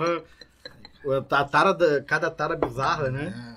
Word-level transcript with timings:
porra. 0.00 1.24
A 1.30 1.44
tara 1.44 1.72
da, 1.72 2.02
cada 2.02 2.30
tara 2.30 2.56
bizarra, 2.56 3.10
né? 3.10 3.56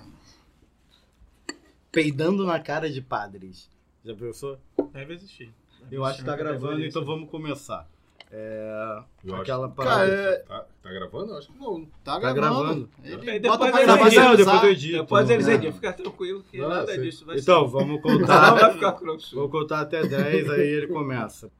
Peidando 1.90 2.46
na 2.46 2.60
cara 2.60 2.88
de 2.88 3.00
padres. 3.02 3.68
Já 4.04 4.14
pensou? 4.14 4.58
Deve 4.92 5.14
existir. 5.14 5.52
Eu 5.90 6.04
acho 6.04 6.20
que 6.20 6.24
tá 6.24 6.36
gravando, 6.36 6.84
então 6.84 7.04
vamos 7.04 7.28
começar. 7.28 7.86
É. 8.32 9.02
Eu 9.24 9.32
acho 9.34 9.42
Aquela 9.42 9.68
que- 9.68 9.74
parada. 9.74 10.06
Cara, 10.46 10.60
Tá, 10.62 10.66
tá 10.84 10.90
gravando? 10.92 11.32
Eu 11.32 11.38
acho 11.38 11.52
que 11.52 11.58
não. 11.58 11.84
Tá 12.04 12.20
Tá 12.20 12.32
gravando. 12.32 12.62
gravando. 12.62 12.90
Ele 13.02 13.30
Aí 13.30 13.40
bota 13.40 13.64
depois 13.64 13.70
pra 13.72 13.80
ele 13.80 13.86
gravar, 13.86 14.36
depois 14.36 14.62
eu 14.62 14.70
edito. 14.70 14.98
Depois 14.98 15.30
eles 15.30 15.46
né? 15.48 15.54
editam, 15.54 15.72
fica 15.72 15.92
tranquilo 15.92 16.42
que 16.44 16.58
Não, 16.58 16.68
nada 16.68 16.94
sim. 16.94 17.00
disso 17.02 17.26
vai 17.26 17.38
Então, 17.38 17.64
ser. 17.64 17.72
vamos 17.72 17.88
Não 17.94 18.00
contar. 18.20 18.54
vai 18.54 18.72
ficar. 18.74 18.96
Vou 19.34 19.48
contar 19.50 19.80
até 19.80 20.06
10, 20.06 20.48
aí 20.50 20.60
ele 20.60 20.86
começa. 20.86 21.50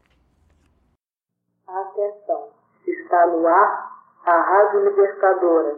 Atenção, 1.66 2.50
está 2.86 3.26
no 3.26 3.46
ar 3.48 3.89
a 4.26 4.32
Rádio 4.32 4.84
Libertadora. 4.84 5.74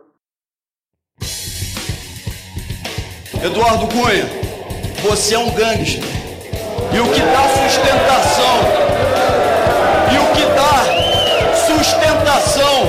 Eduardo 3.43 3.87
Cunha, 3.89 4.27
você 5.03 5.35
é 5.35 5.39
um 5.39 5.51
gangster. 5.53 6.03
E 6.93 7.01
o 7.01 7.11
que 7.13 7.21
dá 7.21 7.49
sustentação, 7.49 8.59
e 10.13 10.19
o 10.19 10.27
que 10.35 10.45
dá 10.55 10.75
sustentação 11.57 12.83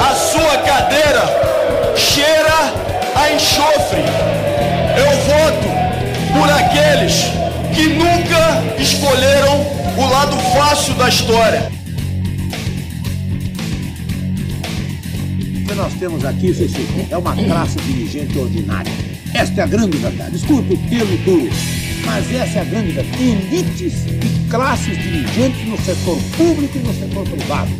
à 0.00 0.14
sua 0.14 0.58
cadeira 0.62 1.96
cheira 1.96 2.72
a 3.16 3.32
enxofre. 3.32 4.04
Eu 4.96 5.10
voto 5.26 5.68
por 6.38 6.50
aqueles 6.50 7.24
que 7.74 7.88
nunca 7.88 8.80
escolheram 8.80 9.66
o 9.98 10.10
lado 10.10 10.36
fácil 10.56 10.94
da 10.94 11.08
história. 11.08 11.81
Que 15.72 15.78
nós 15.78 15.94
temos 15.94 16.22
aqui, 16.24 16.52
Ceci, 16.52 16.86
é 17.10 17.16
uma 17.16 17.34
classe 17.34 17.78
dirigente 17.80 18.38
ordinária. 18.38 18.92
Esta 19.32 19.62
é 19.62 19.64
a 19.64 19.66
grande 19.66 19.96
verdade. 19.96 20.32
Desculpe 20.32 20.74
o 20.74 20.76
termo 20.90 21.16
duro, 21.24 21.50
mas 22.04 22.30
essa 22.30 22.58
é 22.58 22.60
a 22.60 22.64
grande 22.64 22.92
verdade. 22.92 23.22
Elites 23.22 23.94
e 24.06 24.50
classes 24.50 24.98
dirigentes 24.98 25.66
no 25.66 25.78
setor 25.78 26.18
público 26.36 26.76
e 26.76 26.80
no 26.80 26.92
setor 26.92 27.26
privado, 27.26 27.70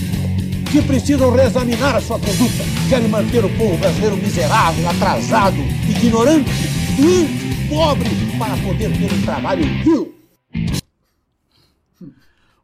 que 0.71 0.81
precisam 0.81 1.31
reexaminar 1.33 1.97
a 1.97 2.01
sua 2.01 2.19
conduta. 2.19 2.65
Querem 2.89 3.09
manter 3.09 3.45
o 3.45 3.51
povo 3.51 3.77
brasileiro 3.77 4.17
miserável, 4.17 4.89
atrasado, 4.89 5.59
ignorante, 5.87 6.51
doente, 6.97 7.69
pobre, 7.69 8.09
para 8.39 8.57
poder 8.57 8.91
ter 8.91 9.13
um 9.13 9.23
trabalho 9.23 9.65
vil. 9.85 10.12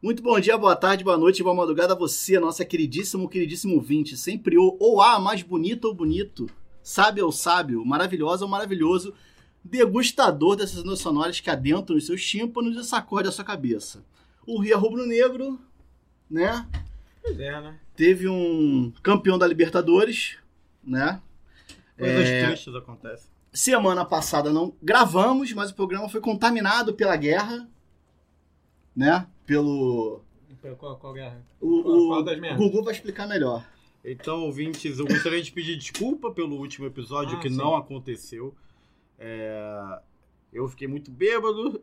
Muito 0.01 0.23
bom 0.23 0.39
dia, 0.39 0.57
boa 0.57 0.77
tarde, 0.77 1.03
boa 1.03 1.17
noite, 1.17 1.43
boa 1.43 1.53
madrugada 1.53 1.91
a 1.93 1.95
você, 1.97 2.39
nossa 2.39 2.63
queridíssimo, 2.63 3.27
queridíssimo 3.27 3.75
ouvinte. 3.75 4.15
Sempre 4.15 4.57
o 4.57 4.77
ou 4.79 5.01
a 5.01 5.19
mais 5.19 5.43
bonita 5.43 5.87
ou 5.87 5.93
bonito, 5.93 6.49
sábio 6.81 7.25
ou 7.25 7.33
sábio, 7.33 7.85
maravilhosa 7.85 8.45
ou 8.45 8.49
maravilhoso, 8.49 9.13
degustador 9.61 10.55
dessas 10.55 10.85
notas 10.85 11.01
sonoras 11.01 11.41
que 11.41 11.49
adentram 11.49 11.97
os 11.97 12.05
seus 12.05 12.25
tímpanos 12.25 12.77
e 12.77 12.87
sacode 12.87 13.27
a 13.27 13.31
sua 13.31 13.43
cabeça. 13.43 14.01
O 14.47 14.61
Ria 14.61 14.77
Rubro 14.77 15.05
Negro, 15.05 15.59
né? 16.29 16.65
Pois 17.21 17.37
é, 17.37 17.59
né? 17.59 17.77
Teve 17.93 18.29
um 18.29 18.93
campeão 19.03 19.37
da 19.37 19.45
Libertadores, 19.45 20.37
né? 20.81 21.21
Coisas 21.97 22.25
É. 22.25 22.47
tristes 22.47 22.73
acontecem. 22.73 23.27
Semana 23.51 24.05
passada 24.05 24.49
não 24.49 24.73
gravamos, 24.81 25.51
mas 25.51 25.71
o 25.71 25.75
programa 25.75 26.07
foi 26.07 26.21
contaminado 26.21 26.93
pela 26.93 27.17
guerra, 27.17 27.67
né? 28.95 29.27
Pelo. 29.49 30.21
Qual, 30.77 30.97
qual 30.97 31.13
guerra? 31.13 31.43
O, 31.59 31.81
Qual- 31.83 32.07
qual 32.07 32.23
das 32.23 32.37
o? 32.37 32.55
Gugu 32.57 32.83
vai 32.83 32.93
explicar 32.93 33.27
melhor. 33.27 33.65
Então, 34.05 34.41
ouvintes, 34.43 34.99
eu 34.99 35.05
gostaria 35.07 35.41
de 35.41 35.51
pedir 35.51 35.75
desculpa 35.77 36.31
pelo 36.31 36.55
último 36.57 36.85
episódio 36.85 37.37
Ah, 37.37 37.39
que 37.41 37.49
sim. 37.49 37.57
não 37.57 37.75
aconteceu. 37.75 38.53
É, 39.17 39.99
Eu 40.51 40.67
fiquei 40.67 40.87
muito 40.87 41.11
bêbado. 41.11 41.81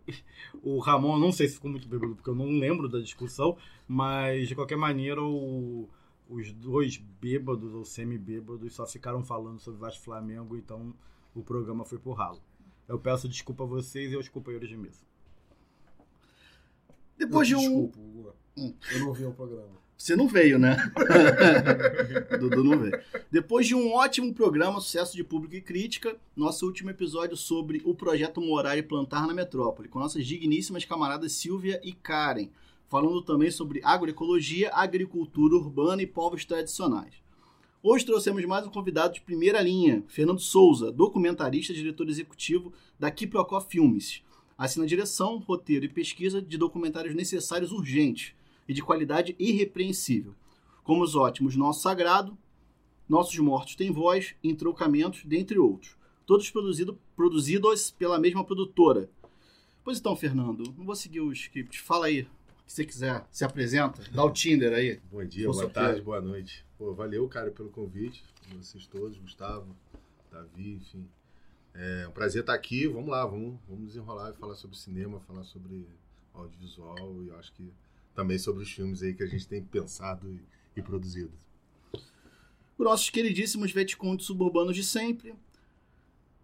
O 0.62 0.78
Ramon, 0.80 1.18
não 1.18 1.30
sei 1.30 1.46
se 1.48 1.54
ficou 1.54 1.70
muito 1.70 1.86
bêbado, 1.88 2.16
porque 2.16 2.28
eu 2.30 2.34
não 2.34 2.46
lembro 2.58 2.88
da 2.88 2.98
discussão, 2.98 3.56
mas 3.86 4.48
de 4.48 4.54
qualquer 4.56 4.76
maneira, 4.76 5.22
o- 5.22 5.88
os 6.28 6.52
dois 6.52 6.96
bêbados 7.20 7.72
ou 7.74 7.84
semi-bêbados 7.84 8.74
só 8.74 8.84
ficaram 8.86 9.22
falando 9.22 9.60
sobre 9.60 9.78
Vasco 9.78 10.00
e 10.02 10.04
Flamengo, 10.04 10.56
então 10.56 10.92
o 11.34 11.42
programa 11.42 11.84
foi 11.84 11.98
pro 11.98 12.10
ralo. 12.12 12.40
Eu 12.88 12.98
peço 12.98 13.28
desculpa 13.28 13.62
a 13.62 13.66
vocês 13.66 14.10
e 14.12 14.16
aos 14.16 14.28
companheiros 14.28 14.68
de 14.68 14.76
mesa. 14.76 15.05
Depois 17.18 17.48
de 17.48 17.54
um. 17.54 17.60
Desculpa, 17.60 17.98
Hugo. 18.00 18.34
Eu 18.92 19.00
não 19.00 19.12
vi 19.12 19.24
o 19.24 19.32
programa. 19.32 19.76
Você 19.96 20.14
não 20.14 20.28
veio, 20.28 20.58
né? 20.58 20.76
Dudu 22.38 22.62
não 22.62 22.78
veio. 22.78 23.00
Depois 23.30 23.66
de 23.66 23.74
um 23.74 23.94
ótimo 23.94 24.32
programa, 24.34 24.80
sucesso 24.80 25.16
de 25.16 25.24
público 25.24 25.54
e 25.54 25.60
crítica, 25.60 26.16
nosso 26.36 26.66
último 26.66 26.90
episódio 26.90 27.36
sobre 27.36 27.80
o 27.84 27.94
projeto 27.94 28.40
Morar 28.40 28.76
e 28.76 28.82
Plantar 28.82 29.26
na 29.26 29.32
Metrópole, 29.32 29.88
com 29.88 29.98
nossas 29.98 30.26
digníssimas 30.26 30.84
camaradas 30.84 31.32
Silvia 31.32 31.80
e 31.82 31.92
Karen, 31.94 32.50
falando 32.88 33.22
também 33.22 33.50
sobre 33.50 33.80
agroecologia, 33.82 34.70
agricultura 34.72 35.56
urbana 35.56 36.02
e 36.02 36.06
povos 36.06 36.44
tradicionais. 36.44 37.14
Hoje 37.82 38.04
trouxemos 38.04 38.44
mais 38.44 38.66
um 38.66 38.70
convidado 38.70 39.14
de 39.14 39.22
primeira 39.22 39.62
linha, 39.62 40.04
Fernando 40.08 40.40
Souza, 40.40 40.92
documentarista 40.92 41.72
e 41.72 41.76
diretor 41.76 42.08
executivo 42.08 42.72
da 42.98 43.10
Kiprocó 43.10 43.60
Filmes. 43.60 44.22
Assina 44.56 44.84
a 44.84 44.88
direção, 44.88 45.38
roteiro 45.38 45.84
e 45.84 45.88
pesquisa 45.88 46.40
de 46.40 46.56
documentários 46.56 47.14
necessários 47.14 47.72
urgentes 47.72 48.34
e 48.66 48.72
de 48.72 48.82
qualidade 48.82 49.36
irrepreensível, 49.38 50.34
como 50.82 51.02
os 51.02 51.14
ótimos 51.14 51.56
Nosso 51.56 51.82
Sagrado, 51.82 52.36
Nossos 53.08 53.38
Mortos 53.38 53.76
Têm 53.76 53.92
Voz, 53.92 54.34
Entrocamentos, 54.42 55.24
dentre 55.24 55.58
outros. 55.58 55.96
Todos 56.24 56.50
produzido, 56.50 56.98
produzidos 57.14 57.90
pela 57.90 58.18
mesma 58.18 58.44
produtora. 58.44 59.08
Pois 59.84 59.98
então, 59.98 60.16
Fernando, 60.16 60.74
não 60.76 60.84
vou 60.84 60.96
seguir 60.96 61.20
o 61.20 61.32
script. 61.32 61.80
Fala 61.80 62.06
aí, 62.06 62.26
se 62.66 62.76
você 62.76 62.84
quiser, 62.84 63.24
se 63.30 63.44
apresenta, 63.44 64.02
dá 64.12 64.24
o 64.24 64.32
Tinder 64.32 64.72
aí. 64.72 65.00
Bom 65.12 65.24
dia, 65.24 65.48
boa 65.48 65.68
tarde, 65.68 66.00
boa 66.00 66.20
noite. 66.20 66.64
Pô, 66.76 66.92
valeu, 66.92 67.28
cara, 67.28 67.50
pelo 67.50 67.68
convite. 67.68 68.24
Vocês 68.56 68.86
todos, 68.86 69.16
Gustavo, 69.18 69.76
Davi, 70.30 70.74
enfim. 70.74 71.06
É 71.78 72.08
um 72.08 72.12
prazer 72.12 72.40
estar 72.40 72.54
aqui. 72.54 72.86
Vamos 72.86 73.08
lá, 73.08 73.24
vamos, 73.26 73.58
vamos 73.68 73.86
desenrolar 73.86 74.30
e 74.30 74.38
falar 74.38 74.54
sobre 74.54 74.76
cinema, 74.76 75.20
falar 75.20 75.44
sobre 75.44 75.86
audiovisual 76.32 77.22
e 77.22 77.28
eu 77.28 77.36
acho 77.36 77.52
que 77.52 77.70
também 78.14 78.38
sobre 78.38 78.62
os 78.62 78.70
filmes 78.70 79.02
aí 79.02 79.14
que 79.14 79.22
a 79.22 79.26
gente 79.26 79.46
tem 79.46 79.62
pensado 79.62 80.30
e, 80.30 80.40
e 80.74 80.82
produzido. 80.82 81.32
Os 82.78 82.84
nossos 82.84 83.10
queridíssimos 83.10 83.72
Vetcontes 83.72 84.26
suburbanos 84.26 84.74
de 84.74 84.84
sempre. 84.84 85.34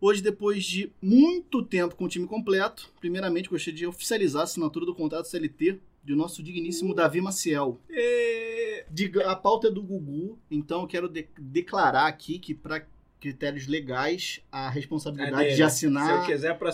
Hoje, 0.00 0.20
depois 0.20 0.64
de 0.64 0.92
muito 1.00 1.62
tempo 1.62 1.94
com 1.94 2.04
o 2.04 2.08
time 2.08 2.26
completo, 2.26 2.92
primeiramente 2.98 3.48
gostaria 3.48 3.78
de 3.78 3.86
oficializar 3.86 4.40
a 4.40 4.44
assinatura 4.44 4.84
do 4.84 4.94
contrato 4.94 5.28
CLT 5.28 5.78
de 6.02 6.14
nosso 6.14 6.42
digníssimo 6.42 6.94
Davi 6.94 7.20
Maciel. 7.20 7.80
E... 7.88 8.84
A 9.24 9.36
pauta 9.36 9.68
é 9.68 9.70
do 9.70 9.82
Gugu, 9.82 10.38
então 10.50 10.82
eu 10.82 10.86
quero 10.86 11.08
de- 11.08 11.28
declarar 11.38 12.06
aqui 12.06 12.38
que, 12.38 12.54
para 12.54 12.86
critérios 13.22 13.68
legais, 13.68 14.40
a 14.50 14.68
responsabilidade 14.68 15.44
É 15.44 15.48
de 15.50 15.54
Se 15.54 15.60
eu 15.60 15.66
assinar 15.68 16.26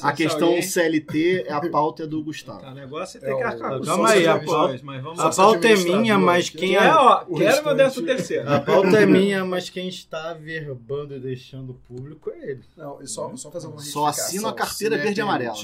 a 0.02 0.12
questão 0.14 0.48
alguém, 0.48 0.62
CLT, 0.62 1.44
é 1.46 1.52
a 1.52 1.60
pauta 1.68 2.04
é 2.04 2.06
do 2.06 2.20
tá, 2.20 2.24
Gustavo. 2.24 2.66
o 2.66 2.74
negócio 2.74 3.18
é 3.18 3.20
É 3.20 3.26
ter 3.28 3.36
que 3.36 3.42
o- 3.42 3.46
arcar 3.46 3.78
com 3.78 3.84
Calma 3.84 4.08
aí, 4.08 4.26
a 4.26 4.38
pauta- 4.40 4.80
mas 4.82 5.02
vamos 5.02 5.20
A 5.20 5.30
pauta 5.30 5.68
é 5.68 5.76
minha, 5.76 6.18
mas 6.18 6.48
quem 6.48 6.70
Que 6.70 6.76
é, 6.76 6.84
é. 6.84 6.94
ó, 6.94 7.24
o 7.28 7.36
quero 7.36 7.64
meu 7.66 7.74
décimo 7.76 8.06
terceiro. 8.06 8.50
A 8.50 8.60
pauta 8.60 8.96
é 8.96 9.04
minha, 9.04 9.44
mas 9.44 9.68
quem 9.68 9.88
está 9.88 10.30
averbando 10.30 11.14
e 11.14 11.20
deixando 11.20 11.74
público 11.86 12.30
é 12.30 12.52
ele. 12.52 12.64
Não, 12.74 13.02
e 13.02 13.06
só, 13.06 13.36
só 13.36 13.50
fazer 13.50 13.66
uma 13.66 13.78
Só 13.80 14.06
assino 14.06 14.48
a 14.48 14.54
carteira 14.54 14.96
Se 14.96 15.02
verde 15.02 15.20
e 15.20 15.22
é 15.22 15.24
amarela. 15.24 15.54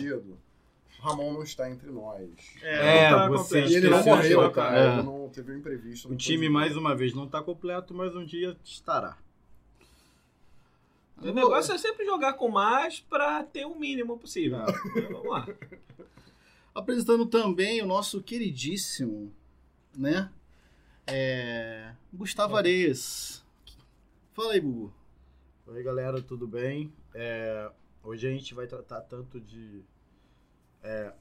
Ramon 1.01 1.33
não 1.33 1.43
está 1.43 1.71
entre 1.71 1.91
nós. 1.91 2.29
É, 2.63 3.09
tá 3.11 3.29
você. 3.29 3.63
E 3.65 3.75
ele 3.75 3.89
não 3.89 4.03
morreu, 4.05 4.51
cara. 4.51 4.79
É. 4.79 5.03
Não 5.03 5.31
teve 5.31 5.53
um 5.53 5.57
imprevisto. 5.59 6.11
O 6.11 6.15
time, 6.17 6.49
mais 6.51 6.77
uma 6.77 6.95
vez, 6.95 7.15
não 7.15 7.25
está 7.25 7.43
completo, 7.43 7.95
mas 7.95 8.15
um 8.15 8.25
dia 8.25 8.55
estará. 8.65 9.17
O 11.19 11.33
negócio 11.33 11.73
é 11.73 11.79
sempre 11.79 12.05
jogar 12.05 12.35
com 12.35 12.49
mais 12.49 13.01
pra 13.01 13.43
ter 13.45 13.65
o 13.67 13.75
mínimo 13.79 14.19
possível. 14.19 14.59
Vamos 15.11 15.31
lá. 15.31 15.47
Apresentando 16.75 17.25
também 17.27 17.81
o 17.83 17.87
nosso 17.87 18.23
queridíssimo, 18.23 19.33
né? 19.97 20.31
É, 21.07 21.95
Gustavo 22.13 22.57
Areias. 22.57 23.45
Fala 24.33 24.53
aí, 24.55 24.61
Gugu. 24.61 24.93
Oi, 25.67 25.83
galera, 25.83 26.21
tudo 26.21 26.47
bem? 26.47 26.93
É, 27.15 27.71
hoje 28.03 28.27
a 28.27 28.31
gente 28.31 28.53
vai 28.55 28.67
tratar 28.67 29.01
tanto 29.03 29.41
de. 29.41 29.83
é, 30.83 31.13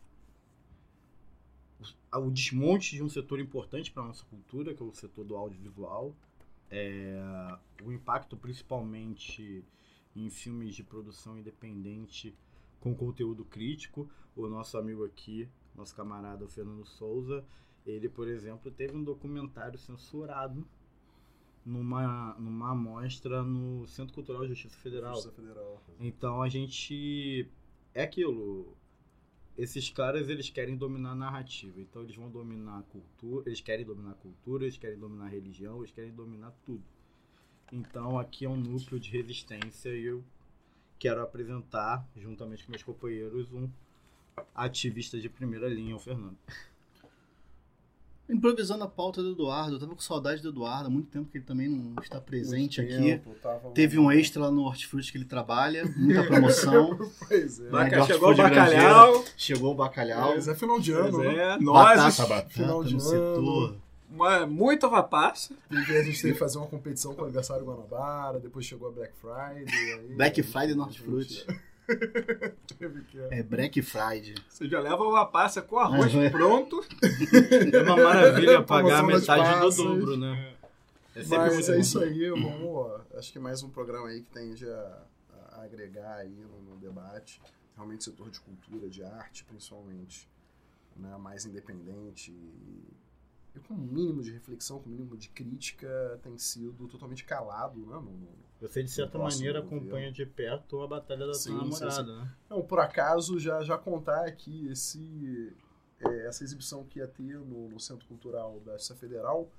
o- 2.11 2.17
o 2.19 2.31
desmonte 2.31 2.95
de 2.95 3.03
um 3.03 3.09
setor 3.09 3.39
importante 3.39 3.91
para 3.91 4.03
a 4.03 4.07
nossa 4.07 4.25
cultura, 4.25 4.73
que 4.73 4.81
é 4.81 4.85
o 4.85 4.93
setor 4.93 5.23
do 5.23 5.35
audiovisual. 5.35 6.13
É, 6.71 7.15
o 7.83 7.91
impacto, 7.91 8.35
principalmente, 8.35 9.63
em 10.15 10.29
filmes 10.29 10.75
de 10.75 10.83
produção 10.83 11.37
independente 11.37 12.35
com 12.79 12.93
conteúdo 12.95 13.45
crítico. 13.45 14.09
O 14.35 14.47
nosso 14.47 14.77
amigo 14.77 15.05
aqui, 15.05 15.47
nosso 15.75 15.95
camarada 15.95 16.47
Fernando 16.47 16.85
Souza, 16.85 17.45
ele, 17.85 18.09
por 18.09 18.27
exemplo, 18.27 18.71
teve 18.71 18.95
um 18.95 19.03
documentário 19.03 19.77
censurado 19.77 20.65
numa, 21.65 22.35
numa 22.39 22.71
amostra 22.71 23.43
no 23.43 23.87
Centro 23.87 24.13
Cultural 24.13 24.47
Justiça 24.47 24.77
Federal. 24.77 25.15
Justiça 25.15 25.35
Federal. 25.35 25.81
Então 25.99 26.41
a 26.41 26.49
gente. 26.49 27.47
É 27.93 28.03
aquilo. 28.03 28.75
Esses 29.55 29.89
caras 29.89 30.29
eles 30.29 30.49
querem 30.49 30.75
dominar 30.75 31.11
a 31.11 31.15
narrativa. 31.15 31.79
Então 31.79 32.01
eles 32.01 32.15
vão 32.15 32.29
dominar 32.29 32.79
a 32.79 32.83
cultura. 32.83 33.47
Eles 33.47 33.61
querem 33.61 33.85
dominar 33.85 34.11
a 34.11 34.15
cultura, 34.15 34.63
eles 34.63 34.77
querem 34.77 34.97
dominar 34.97 35.25
a 35.25 35.29
religião, 35.29 35.77
eles 35.79 35.91
querem 35.91 36.11
dominar 36.11 36.51
tudo. 36.65 36.83
Então 37.75 38.19
aqui 38.19 38.45
é 38.45 38.49
um 38.49 38.55
núcleo 38.55 38.99
de 38.99 39.09
resistência 39.09 39.89
e 39.89 40.05
eu 40.05 40.23
quero 40.99 41.21
apresentar, 41.21 42.05
juntamente 42.15 42.63
com 42.65 42.71
meus 42.71 42.83
companheiros, 42.83 43.51
um 43.51 43.67
ativista 44.53 45.19
de 45.19 45.27
primeira 45.27 45.67
linha, 45.67 45.95
o 45.95 45.99
Fernando. 45.99 46.37
Improvisando 48.29 48.83
a 48.83 48.87
pauta 48.87 49.21
do 49.21 49.31
Eduardo, 49.31 49.75
eu 49.75 49.79
tava 49.79 49.93
com 49.93 49.99
saudade 50.01 50.41
do 50.41 50.49
Eduardo, 50.49 50.87
há 50.87 50.89
muito 50.89 51.09
tempo 51.09 51.29
que 51.29 51.37
ele 51.39 51.45
também 51.45 51.67
não 51.67 52.01
está 52.01 52.21
presente 52.21 52.79
Muito 52.81 52.93
aqui. 52.93 53.03
tempo, 53.03 53.35
tava- 53.41 53.71
Teve 53.71 53.99
um 53.99 54.09
extra 54.09 54.43
lá 54.43 54.51
no 54.51 54.61
Hortifruti 54.63 55.11
que 55.11 55.17
ele 55.17 55.25
trabalha, 55.25 55.83
muita 55.97 56.23
promoção. 56.23 56.97
Pois 57.27 57.59
é. 57.59 57.69
Baca- 57.69 57.99
Hortifruti 58.01 58.13
chegou 58.13 58.31
o 58.31 58.35
bacalhau. 58.37 59.25
Chegou 59.35 59.71
o 59.71 59.75
bacalhau. 59.75 60.35
Mas 60.35 60.47
é 60.47 60.55
final 60.55 60.79
de 60.79 60.91
ano, 60.93 61.11
Pois 61.11 61.27
né? 61.27 61.35
é, 61.35 61.59
Batata, 61.59 61.61
nozes, 61.63 62.19
batata 62.19 62.49
final 62.49 62.83
de 62.83 62.93
no 62.95 63.01
ano. 63.01 63.09
setor. 63.09 63.82
Uma- 64.13 64.45
uva 64.87 65.03
passa. 65.03 65.53
Teve, 65.69 65.97
a 65.97 66.03
gente 66.03 66.21
teve 66.21 66.33
que 66.33 66.39
fazer 66.39 66.57
uma 66.57 66.67
competição 66.67 67.13
com 67.15 67.21
o 67.21 67.25
aniversário 67.25 67.65
Guanabara, 67.65 68.39
depois 68.39 68.65
chegou 68.65 68.89
a 68.89 68.91
Black 68.91 69.13
Friday. 69.17 69.65
Aí, 69.93 70.13
Black 70.15 70.41
Friday 70.43 70.75
no 70.75 70.83
a 70.85 70.89
gente- 70.89 71.09
Hortifruti. 71.09 71.45
Teve 72.79 73.03
que... 73.03 73.19
É 73.19 73.43
Black 73.43 73.81
Friday. 73.81 74.35
Você 74.47 74.67
já 74.69 74.79
leva 74.79 75.03
uva 75.03 75.25
passa 75.25 75.61
com 75.61 75.77
arroz 75.77 76.13
É. 76.15 76.29
pronto. 76.29 76.83
É 77.73 77.81
uma 77.81 77.97
maravilha 77.97 78.61
pagar 78.63 79.03
metade 79.03 79.59
do 79.59 79.83
dobro, 79.83 80.17
né? 80.17 80.53
É 81.15 81.21
sempre 81.21 81.37
Mas 81.39 81.53
muito 81.55 81.71
é 81.73 81.79
isso 81.79 81.99
aí, 81.99 82.29
vamos. 82.29 83.01
Acho 83.15 83.31
que 83.33 83.37
mais 83.39 83.61
um 83.61 83.69
programa 83.69 84.07
aí 84.07 84.21
que 84.21 84.29
tende 84.31 84.67
a, 84.67 85.03
a 85.51 85.63
agregar 85.63 86.15
aí 86.15 86.29
no, 86.49 86.61
no 86.73 86.77
debate. 86.77 87.41
Realmente 87.75 88.03
setor 88.05 88.29
de 88.29 88.39
cultura, 88.39 88.89
de 88.89 89.03
arte, 89.03 89.43
principalmente, 89.45 90.27
né, 90.95 91.15
mais 91.17 91.45
independente 91.45 92.31
e, 92.31 92.87
e 93.55 93.59
com 93.59 93.73
um 93.73 93.77
mínimo 93.77 94.21
de 94.21 94.31
reflexão, 94.31 94.79
com 94.79 94.89
um 94.89 94.93
mínimo 94.93 95.15
de 95.17 95.29
crítica, 95.29 96.19
tem 96.23 96.37
sido 96.37 96.87
totalmente 96.87 97.23
calado, 97.23 97.79
né? 97.85 97.95
No, 97.95 98.01
no- 98.01 98.43
Você, 98.61 98.81
de 98.83 98.89
certa 98.89 99.17
maneira, 99.19 99.59
governo. 99.61 99.77
acompanha 99.77 100.11
de 100.11 100.25
perto 100.25 100.81
a 100.81 100.87
batalha 100.87 101.27
da 101.27 101.33
Sim, 101.33 101.51
tua 101.51 101.57
sim, 101.65 101.69
namorada, 101.69 102.15
né? 102.15 102.31
Não, 102.49 102.61
por 102.61 102.79
acaso, 102.79 103.39
já, 103.39 103.61
já 103.63 103.77
contar 103.77 104.25
aqui 104.25 104.67
esse, 104.69 105.53
é, 105.99 106.27
essa 106.27 106.43
exibição 106.43 106.83
que 106.85 106.99
ia 106.99 107.07
ter 107.07 107.37
no, 107.39 107.69
no 107.69 107.79
Centro 107.79 108.07
Cultural 108.07 108.59
da 108.61 108.73
Justiça 108.73 108.95
Federal 108.95 109.49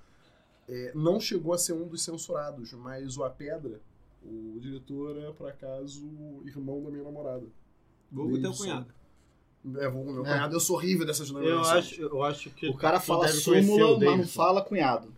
é, 0.69 0.93
não 0.95 1.21
chegou 1.21 1.53
a 1.53 1.59
ser 1.59 1.75
um 1.75 1.87
dos 1.87 2.03
censurados, 2.03 2.73
mas 2.73 3.17
o 3.19 3.25
A 3.25 3.31
Pedra, 3.31 3.81
o 4.23 4.59
diretor 4.61 5.19
é, 5.19 5.31
por 5.33 5.49
acaso, 5.49 6.07
irmão 6.47 6.83
da 6.83 6.91
minha 6.91 7.05
namorada. 7.05 7.47
Teu 8.11 8.51
Isso. 8.51 8.63
cunhado. 8.63 8.87
É, 9.77 9.89
vou- 9.89 10.05
meu 10.05 10.23
É. 10.25 10.29
cunhado, 10.31 10.55
eu 10.55 10.61
sou 10.61 10.77
horrível 10.77 11.07
dessas 11.07 11.29
Eu 11.29 11.35
nomeações. 11.35 11.67
acho, 11.87 12.01
eu 12.03 12.23
acho 12.23 12.51
que. 12.51 12.69
O 12.69 12.77
cara 12.77 13.01
fala 13.01 13.29
súmula, 13.29 13.99
mas 13.99 14.19
não 14.19 14.27
fala 14.27 14.63
cunhado. 14.63 15.13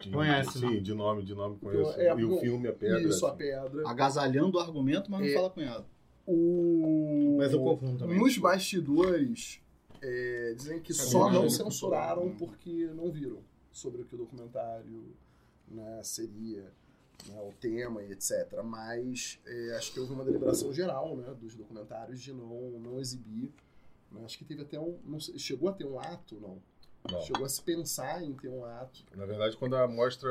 De- 0.00 0.10
Conhece, 0.10 0.58
Sim, 0.60 0.74
não? 0.76 0.82
de 0.82 0.94
nome, 0.94 1.22
de 1.24 1.34
nome 1.34 1.56
conheço. 1.58 1.90
É, 2.00 2.14
e 2.18 2.24
o 2.24 2.38
filme, 2.38 2.68
a 2.68 2.72
pedra. 2.72 3.00
Isso, 3.02 3.26
A 3.26 3.30
assim. 3.30 3.38
Pedra. 3.38 3.88
Agasalhando 3.88 4.56
o 4.56 4.60
argumento, 4.60 5.10
mas 5.10 5.20
não 5.20 5.26
É. 5.28 5.34
fala 5.34 5.50
cunhado. 5.50 5.84
O... 6.26 7.36
Mas 7.38 7.52
eu 7.52 7.60
confundo 7.60 7.98
também. 7.98 8.18
Nos 8.18 8.36
bastidores, 8.38 9.60
é, 10.02 10.54
dizem 10.56 10.80
que 10.80 10.92
É 10.92 10.94
só 10.94 11.30
não 11.30 11.42
né? 11.44 11.48
censuraram 11.50 12.30
porque 12.38 12.86
não 12.94 13.10
viram 13.10 13.38
sobre 13.72 14.02
o 14.02 14.04
que 14.04 14.14
o 14.14 14.18
documentário 14.18 15.04
né, 15.70 16.00
seria, 16.02 16.72
né, 17.26 17.40
o 17.40 17.52
tema 17.52 18.02
e 18.02 18.12
etc. 18.12 18.62
Mas 18.64 19.40
é, 19.46 19.76
acho 19.76 19.92
que 19.92 20.00
houve 20.00 20.12
uma 20.12 20.24
deliberação 20.24 20.72
geral 20.72 21.16
né, 21.16 21.34
dos 21.34 21.54
documentários 21.54 22.20
de 22.20 22.32
não, 22.32 22.70
não 22.78 22.98
exibir. 22.98 23.52
né. 24.10 24.24
Acho 24.24 24.38
que 24.38 24.44
teve 24.44 24.62
até 24.62 24.78
um. 24.78 24.98
Não 25.04 25.20
sei, 25.20 25.38
chegou 25.38 25.68
a 25.68 25.72
ter 25.72 25.86
um 25.86 25.98
ato, 25.98 26.38
não. 26.40 26.62
Não. 27.10 27.20
Chegou 27.22 27.46
a 27.46 27.48
se 27.48 27.62
pensar 27.62 28.22
em 28.22 28.34
ter 28.34 28.48
um 28.48 28.64
ato. 28.64 29.04
Na 29.16 29.24
verdade, 29.24 29.56
quando 29.56 29.76
a 29.76 29.86
mostra, 29.86 30.28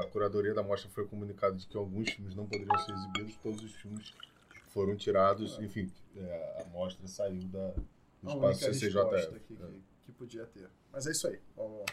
a 0.00 0.06
curadoria 0.08 0.54
da 0.54 0.62
mostra 0.62 0.90
foi 0.90 1.06
comunicada 1.06 1.56
de 1.56 1.66
que 1.66 1.76
alguns 1.76 2.10
filmes 2.10 2.34
não 2.34 2.46
poderiam 2.46 2.76
ser 2.78 2.92
exibidos, 2.92 3.36
todos 3.36 3.62
os 3.62 3.72
filmes 3.72 4.12
foram 4.68 4.96
tirados. 4.96 5.58
Enfim, 5.60 5.92
é, 6.16 6.62
a 6.62 6.64
mostra 6.70 7.06
saiu 7.06 7.42
da, 7.48 7.74
do 8.22 8.30
A 8.30 8.50
espaço 8.52 8.84
resposta 8.84 9.38
que, 9.46 9.54
que, 9.54 9.82
que 10.06 10.12
podia 10.12 10.46
ter. 10.46 10.68
Mas 10.90 11.06
é 11.06 11.12
isso 11.12 11.28
aí. 11.28 11.38
Vamos 11.54 11.80
lá. 11.80 11.86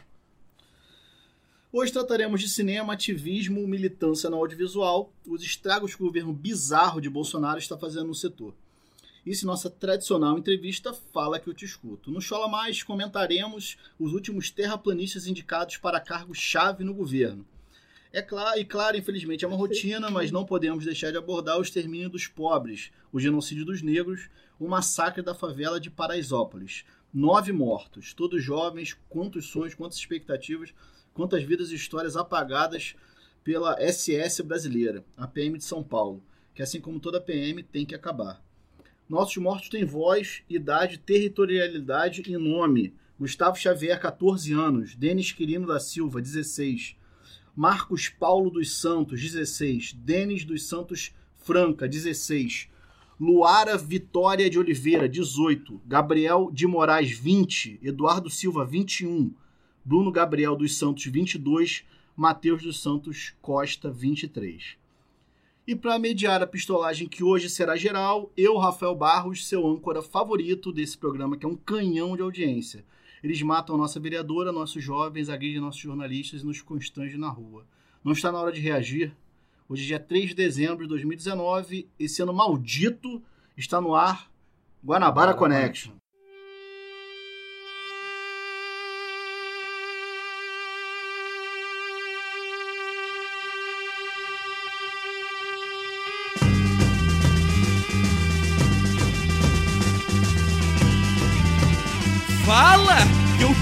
Hoje 1.75 1.91
trataremos 1.91 2.39
de 2.39 2.47
cinema, 2.47 2.93
ativismo, 2.93 3.67
militância 3.67 4.29
no 4.29 4.37
audiovisual, 4.37 5.11
os 5.27 5.41
estragos 5.41 5.95
que 5.95 6.03
o 6.03 6.05
governo 6.05 6.31
bizarro 6.31 7.01
de 7.01 7.09
Bolsonaro 7.09 7.57
está 7.57 7.75
fazendo 7.75 8.05
no 8.05 8.13
setor. 8.13 8.53
Isso 9.25 9.43
em 9.43 9.47
nossa 9.47 9.71
tradicional 9.71 10.37
entrevista 10.37 10.93
Fala 10.93 11.39
que 11.39 11.49
eu 11.49 11.53
te 11.53 11.65
escuto. 11.65 12.11
No 12.11 12.21
Chola 12.21 12.47
Mais 12.47 12.83
comentaremos 12.83 13.75
os 13.99 14.13
últimos 14.13 14.51
terraplanistas 14.51 15.25
indicados 15.25 15.77
para 15.77 15.99
cargos-chave 15.99 16.83
no 16.83 16.93
governo. 16.93 17.43
É 18.11 18.21
claro, 18.21 18.59
e 18.59 18.65
claro, 18.65 18.95
infelizmente 18.95 19.43
é 19.43 19.47
uma 19.47 19.57
rotina, 19.57 20.11
mas 20.11 20.29
não 20.29 20.45
podemos 20.45 20.85
deixar 20.85 21.09
de 21.09 21.17
abordar 21.17 21.57
o 21.57 21.63
extermínio 21.63 22.07
dos 22.07 22.27
pobres, 22.27 22.91
o 23.11 23.19
genocídio 23.19 23.65
dos 23.65 23.81
negros, 23.81 24.29
o 24.59 24.67
massacre 24.67 25.23
da 25.23 25.33
favela 25.33 25.79
de 25.79 25.89
Paraisópolis. 25.89 26.85
Nove 27.11 27.51
mortos, 27.51 28.13
todos 28.13 28.43
jovens, 28.43 28.95
quantos 29.09 29.47
sonhos, 29.47 29.73
quantas 29.73 29.97
expectativas, 29.97 30.71
quantas 31.13 31.43
vidas 31.43 31.71
e 31.71 31.75
histórias 31.75 32.15
apagadas 32.15 32.95
pela 33.43 33.77
SS 33.79 34.41
brasileira, 34.41 35.03
a 35.17 35.27
PM 35.27 35.57
de 35.57 35.63
São 35.63 35.83
Paulo, 35.83 36.23
que 36.55 36.61
assim 36.63 36.79
como 36.79 36.99
toda 36.99 37.21
PM 37.21 37.61
tem 37.61 37.85
que 37.85 37.95
acabar. 37.95 38.41
Nossos 39.07 39.37
mortos 39.37 39.69
têm 39.69 39.85
voz, 39.85 40.43
idade, 40.49 40.97
territorialidade 40.97 42.23
e 42.25 42.37
nome. 42.37 42.93
Gustavo 43.19 43.57
Xavier, 43.57 43.99
14 43.99 44.53
anos. 44.53 44.95
Denis 44.95 45.31
Quirino 45.31 45.67
da 45.67 45.79
Silva, 45.79 46.21
16. 46.21 46.95
Marcos 47.55 48.09
Paulo 48.09 48.49
dos 48.49 48.79
Santos, 48.79 49.21
16. 49.21 49.93
Denis 49.93 50.45
dos 50.45 50.67
Santos 50.67 51.13
Franca, 51.35 51.87
16. 51.87 52.69
Luara 53.19 53.77
Vitória 53.77 54.49
de 54.49 54.57
Oliveira, 54.57 55.07
18. 55.07 55.81
Gabriel 55.85 56.49
de 56.51 56.65
Moraes, 56.65 57.11
20. 57.11 57.79
Eduardo 57.83 58.29
Silva, 58.29 58.65
21. 58.65 59.33
Bruno 59.85 60.11
Gabriel 60.11 60.55
dos 60.55 60.77
Santos, 60.77 61.05
22. 61.05 61.85
Matheus 62.15 62.61
dos 62.61 62.79
Santos 62.79 63.33
Costa, 63.41 63.89
23. 63.89 64.77
E 65.65 65.75
para 65.75 65.97
mediar 65.97 66.43
a 66.43 66.47
pistolagem 66.47 67.07
que 67.07 67.23
hoje 67.23 67.49
será 67.49 67.75
geral, 67.75 68.31
eu, 68.37 68.55
Rafael 68.57 68.93
Barros, 68.93 69.47
seu 69.47 69.65
âncora 69.65 70.01
favorito 70.01 70.71
desse 70.71 70.95
programa, 70.95 71.35
que 71.35 71.45
é 71.45 71.49
um 71.49 71.55
canhão 71.55 72.15
de 72.15 72.21
audiência. 72.21 72.85
Eles 73.23 73.41
matam 73.41 73.73
a 73.73 73.77
nossa 73.79 73.99
vereadora, 73.99 74.51
nossos 74.51 74.83
jovens, 74.83 75.27
agridem 75.27 75.59
nossos 75.59 75.81
jornalistas 75.81 76.41
e 76.41 76.45
nos 76.45 76.61
constrangem 76.61 77.17
na 77.17 77.29
rua. 77.29 77.65
Não 78.03 78.11
está 78.11 78.31
na 78.31 78.39
hora 78.39 78.51
de 78.51 78.61
reagir? 78.61 79.15
Hoje 79.67 79.85
é 79.85 79.87
dia 79.87 79.99
3 79.99 80.29
de 80.29 80.35
dezembro 80.35 80.83
de 80.83 80.89
2019, 80.89 81.89
esse 81.97 82.21
ano 82.21 82.33
maldito 82.33 83.23
está 83.57 83.81
no 83.81 83.95
ar 83.95 84.29
Guanabara 84.85 85.33
Connection. 85.33 86.02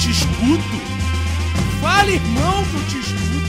Te 0.01 0.10
escuto. 0.10 0.81
Fala, 1.79 2.10
irmão, 2.10 2.65
que 2.65 2.75
eu 2.75 2.84
te 2.88 2.98
escuto. 2.98 3.46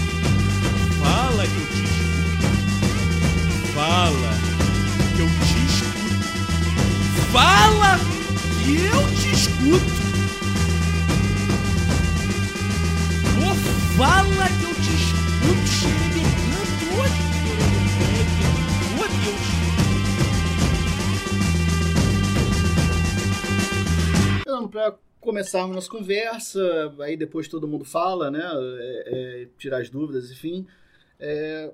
Fala 1.00 1.47
que 1.47 1.56
eu 1.56 1.66
te 1.66 1.82
escuto. 1.85 2.47
Fala 3.75 4.32
que 5.16 5.21
eu 5.23 5.28
te 5.28 5.59
escuto. 5.64 6.12
Fala 7.32 7.99
que 8.62 8.75
eu 8.85 9.02
te 9.14 9.30
escuto. 9.32 9.92
Ô, 13.40 13.54
fala 13.97 14.47
que 14.49 14.64
eu 14.64 14.75
te 14.75 14.92
escuto. 14.92 15.23
Hoje. 16.99 17.23
Ô, 18.99 19.02
Deus. 19.25 19.47
Então, 24.42 24.68
para 24.68 24.92
começarmos 25.22 25.74
nossa 25.74 25.88
conversa, 25.88 26.60
aí 27.00 27.16
depois 27.16 27.48
todo 27.48 27.68
mundo 27.68 27.84
fala, 27.84 28.30
né? 28.30 28.42
é, 28.42 29.42
é, 29.42 29.48
tirar 29.56 29.80
as 29.80 29.88
dúvidas, 29.88 30.30
enfim. 30.30 30.66
É, 31.18 31.72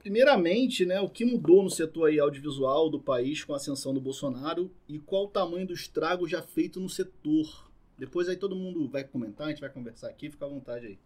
primeiramente, 0.00 0.84
né, 0.84 1.00
o 1.00 1.08
que 1.08 1.24
mudou 1.24 1.62
no 1.62 1.70
setor 1.70 2.08
aí 2.08 2.18
audiovisual 2.18 2.90
do 2.90 3.00
país 3.00 3.44
com 3.44 3.54
a 3.54 3.56
ascensão 3.56 3.94
do 3.94 4.00
Bolsonaro 4.00 4.70
e 4.88 4.98
qual 4.98 5.24
o 5.24 5.28
tamanho 5.28 5.66
do 5.66 5.72
estrago 5.72 6.28
já 6.28 6.42
feito 6.42 6.80
no 6.80 6.88
setor? 6.88 7.70
Depois 7.96 8.28
aí 8.28 8.36
todo 8.36 8.56
mundo 8.56 8.88
vai 8.88 9.04
comentar, 9.04 9.46
a 9.46 9.50
gente 9.50 9.60
vai 9.60 9.70
conversar 9.70 10.08
aqui, 10.08 10.28
fica 10.28 10.44
à 10.44 10.48
vontade 10.48 10.86
aí. 10.86 10.98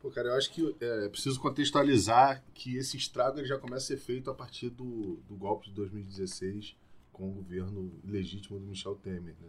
Pô, 0.00 0.10
cara, 0.10 0.28
eu 0.28 0.34
acho 0.34 0.52
que 0.52 0.74
é 0.80 1.08
preciso 1.08 1.40
contextualizar 1.40 2.44
que 2.52 2.76
esse 2.76 2.96
estrago 2.96 3.38
ele 3.38 3.46
já 3.46 3.56
começa 3.56 3.84
a 3.84 3.96
ser 3.96 3.96
feito 3.96 4.30
a 4.30 4.34
partir 4.34 4.68
do, 4.68 5.20
do 5.28 5.36
golpe 5.36 5.68
de 5.68 5.74
2016 5.74 6.76
com 7.12 7.28
o 7.28 7.32
governo 7.32 7.92
legítimo 8.04 8.58
do 8.58 8.66
Michel 8.66 8.96
Temer. 8.96 9.36
Né? 9.40 9.48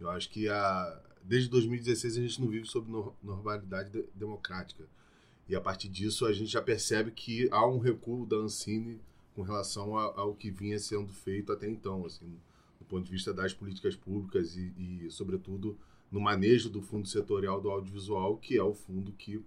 Eu 0.00 0.10
acho 0.10 0.30
que 0.30 0.48
a, 0.48 1.02
desde 1.22 1.48
2016 1.50 2.16
a 2.16 2.20
gente 2.20 2.40
não 2.40 2.48
vive 2.48 2.66
sob 2.66 2.90
no- 2.90 3.14
normalidade 3.22 3.90
de- 3.90 4.04
democrática. 4.14 4.84
E 5.48 5.56
a 5.56 5.60
partir 5.60 5.88
disso 5.88 6.26
a 6.26 6.32
gente 6.32 6.50
já 6.50 6.62
percebe 6.62 7.10
que 7.10 7.48
há 7.50 7.66
um 7.66 7.78
recuo 7.78 8.26
da 8.26 8.36
Ancine 8.36 9.00
com 9.34 9.42
relação 9.42 9.96
a- 9.96 10.12
ao 10.20 10.34
que 10.34 10.50
vinha 10.50 10.78
sendo 10.78 11.12
feito 11.12 11.52
até 11.52 11.68
então, 11.68 12.04
assim, 12.04 12.26
do 12.78 12.84
ponto 12.86 13.04
de 13.04 13.10
vista 13.10 13.32
das 13.32 13.52
políticas 13.52 13.96
públicas 13.96 14.56
e, 14.56 14.72
e, 14.78 15.10
sobretudo, 15.10 15.76
no 16.10 16.20
manejo 16.20 16.70
do 16.70 16.80
fundo 16.80 17.06
setorial 17.06 17.60
do 17.60 17.70
audiovisual, 17.70 18.36
que 18.36 18.56
é 18.56 18.62
o 18.62 18.74
fundo 18.74 19.12
que, 19.12 19.42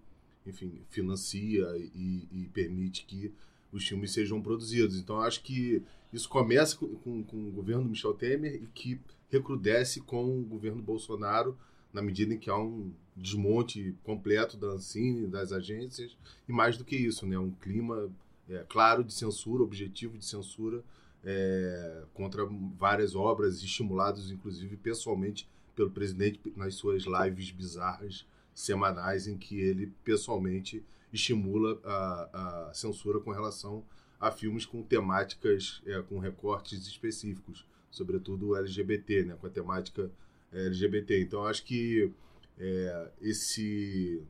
enfim, 0.45 0.81
financia 0.89 1.65
e, 1.77 2.27
e 2.31 2.49
permite 2.53 3.05
que 3.05 3.31
os 3.71 3.87
filmes 3.87 4.11
sejam 4.11 4.41
produzidos. 4.41 4.97
Então, 4.97 5.19
acho 5.21 5.41
que 5.43 5.81
isso 6.11 6.27
começa 6.29 6.75
com, 6.77 6.87
com, 6.95 7.23
com 7.23 7.47
o 7.47 7.51
governo 7.51 7.83
do 7.83 7.89
Michel 7.89 8.13
Temer 8.13 8.55
e 8.55 8.67
que 8.67 8.99
recrudesce 9.31 10.01
com 10.01 10.39
o 10.39 10.43
governo 10.43 10.81
Bolsonaro, 10.81 11.57
na 11.91 12.01
medida 12.01 12.33
em 12.33 12.37
que 12.37 12.49
há 12.49 12.57
um 12.57 12.91
desmonte 13.15 13.95
completo 14.03 14.57
da 14.57 14.67
Ancine, 14.67 15.27
das 15.27 15.51
agências, 15.51 16.15
e 16.47 16.51
mais 16.51 16.77
do 16.77 16.85
que 16.85 16.95
isso, 16.95 17.25
né, 17.25 17.39
um 17.39 17.51
clima 17.51 18.11
é, 18.49 18.65
claro 18.67 19.03
de 19.03 19.13
censura, 19.13 19.63
objetivo 19.63 20.17
de 20.17 20.25
censura 20.25 20.83
é, 21.23 22.03
contra 22.13 22.45
várias 22.77 23.15
obras, 23.15 23.61
estimulados 23.63 24.31
inclusive 24.31 24.75
pessoalmente 24.77 25.47
pelo 25.75 25.91
presidente 25.91 26.39
nas 26.55 26.75
suas 26.75 27.03
lives 27.03 27.51
bizarras 27.51 28.25
semanais, 28.53 29.27
em 29.27 29.37
que 29.37 29.59
ele 29.59 29.91
pessoalmente 30.03 30.83
estimula 31.11 31.79
a, 31.83 32.69
a 32.69 32.73
censura 32.73 33.19
com 33.19 33.31
relação 33.31 33.83
a 34.19 34.29
filmes 34.29 34.65
com 34.65 34.83
temáticas, 34.83 35.81
é, 35.85 36.01
com 36.01 36.19
recortes 36.19 36.85
específicos, 36.85 37.65
sobretudo 37.91 38.55
LGBT, 38.55 39.25
né, 39.25 39.35
com 39.39 39.45
a 39.45 39.49
temática 39.49 40.09
é, 40.51 40.65
LGBT. 40.67 41.21
Então, 41.21 41.45
acho 41.45 41.63
que 41.63 42.09
é, 42.57 43.11
esse, 43.21 44.23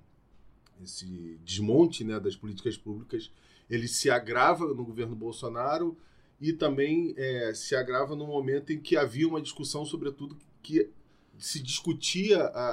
esse 0.84 1.40
desmonte 1.46 2.04
né, 2.04 2.20
das 2.20 2.36
políticas 2.36 2.78
públicas 2.78 3.32
ele 3.70 3.88
se 3.88 4.10
agrava 4.10 4.66
no 4.66 4.84
governo 4.84 5.16
Bolsonaro 5.16 5.98
e 6.42 6.52
também 6.52 7.14
é, 7.16 7.54
se 7.54 7.76
agrava 7.76 8.16
no 8.16 8.28
momento 8.28 8.74
em 8.74 8.80
que 8.80 8.98
havia 8.98 9.28
uma 9.28 9.42
discussão, 9.42 9.86
sobretudo, 9.86 10.38
que 10.62 10.90
se 11.38 11.62
discutia 11.62 12.42
a, 12.42 12.68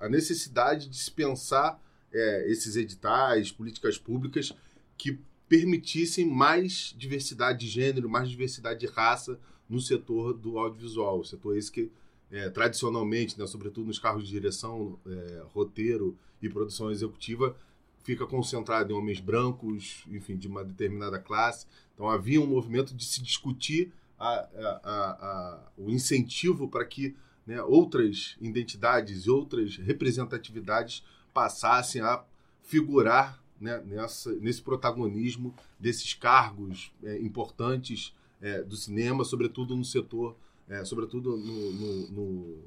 a, 0.00 0.06
a 0.06 0.08
necessidade 0.08 0.88
de 0.88 0.96
se 0.96 1.10
pensar 1.10 1.80
é, 2.12 2.50
esses 2.50 2.76
editais, 2.76 3.52
políticas 3.52 3.98
públicas 3.98 4.52
que 4.96 5.18
permitissem 5.48 6.26
mais 6.26 6.94
diversidade 6.96 7.60
de 7.60 7.68
gênero, 7.68 8.08
mais 8.08 8.30
diversidade 8.30 8.80
de 8.80 8.86
raça 8.86 9.38
no 9.68 9.80
setor 9.80 10.34
do 10.34 10.58
audiovisual. 10.58 11.24
Setor 11.24 11.56
esse 11.56 11.70
que, 11.70 11.90
é, 12.30 12.48
tradicionalmente, 12.50 13.38
né, 13.38 13.46
sobretudo 13.46 13.86
nos 13.86 13.98
carros 13.98 14.24
de 14.24 14.30
direção, 14.30 14.98
é, 15.06 15.42
roteiro 15.52 16.16
e 16.40 16.48
produção 16.48 16.90
executiva, 16.90 17.56
fica 18.02 18.26
concentrado 18.26 18.92
em 18.92 18.96
homens 18.96 19.20
brancos, 19.20 20.04
enfim, 20.08 20.36
de 20.36 20.48
uma 20.48 20.64
determinada 20.64 21.18
classe. 21.18 21.66
Então 21.94 22.08
havia 22.08 22.40
um 22.40 22.46
movimento 22.46 22.94
de 22.94 23.04
se 23.04 23.22
discutir 23.22 23.92
a, 24.18 24.28
a, 24.28 24.80
a, 24.84 25.60
o 25.76 25.90
incentivo 25.90 26.68
para 26.68 26.84
que 26.84 27.14
né, 27.46 27.62
outras 27.62 28.36
identidades 28.40 29.26
e 29.26 29.30
outras 29.30 29.76
representatividades 29.76 31.04
passassem 31.32 32.00
a 32.02 32.24
figurar 32.62 33.42
né, 33.60 33.82
nessa, 33.86 34.32
nesse 34.34 34.62
protagonismo 34.62 35.54
desses 35.78 36.14
cargos 36.14 36.92
é, 37.02 37.18
importantes 37.18 38.14
é, 38.42 38.62
do 38.62 38.76
cinema, 38.76 39.24
sobretudo 39.24 39.74
no 39.74 39.84
setor, 39.84 40.36
é, 40.68 40.84
sobretudo 40.84 41.36
no, 41.36 41.72
no, 41.72 42.10
no, 42.10 42.64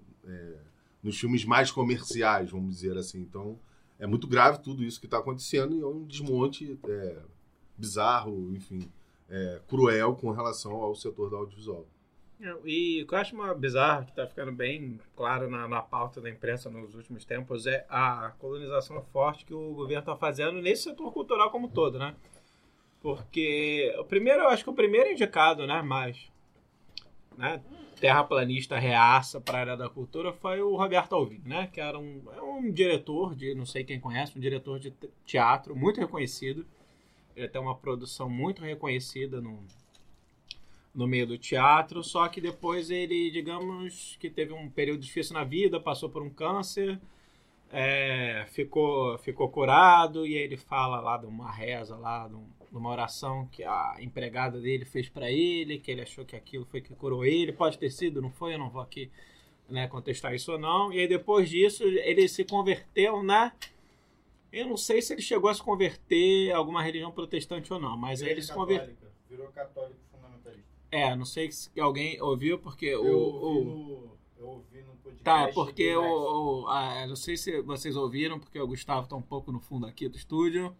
nos 1.03 1.19
filmes 1.19 1.45
mais 1.45 1.69
comerciais, 1.69 2.49
vamos 2.49 2.75
dizer 2.75 2.97
assim. 2.97 3.19
Então, 3.19 3.59
é 3.99 4.07
muito 4.07 4.27
grave 4.27 4.59
tudo 4.59 4.83
isso 4.83 4.99
que 4.99 5.05
está 5.05 5.19
acontecendo 5.19 5.75
e 5.75 5.81
é 5.81 5.85
um 5.85 6.03
desmonte 6.03 6.79
é, 6.87 7.17
bizarro, 7.77 8.51
enfim, 8.55 8.89
é, 9.29 9.61
cruel 9.67 10.15
com 10.15 10.31
relação 10.31 10.73
ao 10.73 10.95
setor 10.95 11.29
do 11.29 11.35
audiovisual. 11.35 11.85
E 12.65 13.01
o 13.01 13.07
que 13.07 13.13
eu 13.13 13.17
acho 13.17 13.33
uma 13.33 13.53
bizarro, 13.53 14.03
que 14.03 14.11
está 14.11 14.27
ficando 14.27 14.51
bem 14.51 14.99
claro 15.15 15.49
na, 15.49 15.67
na 15.67 15.81
pauta 15.81 16.19
da 16.19 16.29
imprensa 16.29 16.69
nos 16.69 16.93
últimos 16.93 17.23
tempos, 17.23 17.65
é 17.65 17.85
a 17.89 18.33
colonização 18.37 19.01
forte 19.13 19.45
que 19.45 19.53
o 19.53 19.73
governo 19.73 20.01
está 20.01 20.17
fazendo 20.17 20.61
nesse 20.61 20.83
setor 20.83 21.13
cultural 21.13 21.49
como 21.49 21.69
todo, 21.69 21.97
né? 21.97 22.13
Porque 23.05 23.95
o 23.99 24.03
primeiro, 24.03 24.41
eu 24.41 24.47
acho 24.47 24.63
que 24.63 24.69
o 24.71 24.73
primeiro 24.73 25.11
indicado, 25.11 25.67
né, 25.67 25.79
mais 25.83 26.27
né, 27.37 27.61
terraplanista 27.99 28.79
reaça 28.79 29.39
para 29.39 29.59
a 29.59 29.61
área 29.61 29.77
da 29.77 29.87
cultura 29.87 30.33
foi 30.33 30.59
o 30.59 30.75
Roberto 30.75 31.13
Alvim, 31.13 31.39
né? 31.45 31.69
Que 31.71 31.79
era 31.79 31.99
um, 31.99 32.23
é 32.35 32.41
um 32.41 32.71
diretor 32.71 33.35
de, 33.35 33.53
não 33.53 33.63
sei 33.63 33.83
quem 33.83 33.99
conhece, 33.99 34.35
um 34.35 34.41
diretor 34.41 34.79
de 34.79 34.91
teatro 35.23 35.75
muito 35.75 35.99
reconhecido. 35.99 36.65
Ele 37.35 37.47
tem 37.47 37.61
uma 37.61 37.75
produção 37.75 38.27
muito 38.27 38.63
reconhecida 38.63 39.39
no, 39.39 39.63
no 40.91 41.07
meio 41.07 41.27
do 41.27 41.37
teatro, 41.37 42.03
só 42.03 42.27
que 42.27 42.41
depois 42.41 42.89
ele, 42.89 43.29
digamos, 43.29 44.17
que 44.19 44.31
teve 44.31 44.51
um 44.51 44.67
período 44.67 45.01
difícil 45.01 45.35
na 45.35 45.43
vida, 45.43 45.79
passou 45.79 46.09
por 46.09 46.23
um 46.23 46.29
câncer, 46.31 46.99
é, 47.71 48.47
ficou, 48.49 49.15
ficou 49.19 49.47
curado, 49.49 50.25
e 50.25 50.35
aí 50.35 50.43
ele 50.43 50.57
fala 50.57 50.99
lá 50.99 51.17
de 51.17 51.27
uma 51.27 51.51
reza, 51.51 51.95
lá 51.95 52.27
de, 52.27 52.33
um, 52.33 52.47
de 52.75 52.79
uma 52.79 52.89
oração 52.89 53.47
que 53.47 53.63
a 53.63 53.95
empregada 54.01 54.59
dele 54.59 54.83
fez 54.83 55.07
para 55.07 55.31
ele, 55.31 55.79
que 55.79 55.89
ele 55.89 56.01
achou 56.01 56.25
que 56.25 56.35
aquilo 56.35 56.65
foi 56.65 56.81
que 56.81 56.93
curou 56.93 57.25
ele, 57.25 57.53
pode 57.53 57.79
ter 57.79 57.89
sido, 57.89 58.21
não 58.21 58.29
foi, 58.29 58.53
eu 58.53 58.59
não 58.59 58.69
vou 58.69 58.81
aqui 58.81 59.09
né, 59.69 59.87
contestar 59.87 60.35
isso 60.35 60.51
ou 60.51 60.59
não, 60.59 60.91
e 60.91 60.99
aí 60.99 61.07
depois 61.07 61.49
disso 61.49 61.83
ele 61.83 62.27
se 62.27 62.43
converteu 62.43 63.23
na... 63.23 63.53
Eu 64.51 64.67
não 64.67 64.75
sei 64.75 65.01
se 65.01 65.13
ele 65.13 65.21
chegou 65.21 65.49
a 65.49 65.53
se 65.53 65.63
converter 65.63 66.51
a 66.51 66.57
alguma 66.57 66.83
religião 66.83 67.13
protestante 67.13 67.71
ou 67.71 67.79
não, 67.79 67.95
mas 67.95 68.21
ele 68.21 68.41
se 68.41 68.53
converteu. 68.53 69.09
Virou 69.29 69.47
católico 69.47 69.99
fundamentalista. 70.11 70.69
É, 70.91 71.15
não 71.15 71.25
sei 71.25 71.51
se 71.51 71.69
alguém 71.79 72.21
ouviu, 72.21 72.59
porque 72.59 72.85
eu 72.87 73.03
o. 73.03 73.43
Ouvi 73.43 73.59
o... 73.59 73.63
no, 73.63 74.17
eu 74.37 74.47
ouvi 74.47 74.81
no 74.81 74.95
podcast. 74.95 75.23
Tá, 75.23 75.49
porque 75.53 75.93
o. 75.95 76.63
o 76.63 76.67
ah, 76.67 77.05
não 77.07 77.17
sei 77.17 77.35
se 77.35 77.61
vocês 77.61 77.97
ouviram, 77.97 78.39
porque 78.39 78.59
o 78.59 78.67
Gustavo 78.67 79.03
está 79.03 79.15
um 79.15 79.21
pouco 79.21 79.51
no 79.51 79.59
fundo 79.59 79.85
aqui 79.85 80.07
do 80.07 80.15
estúdio, 80.15 80.73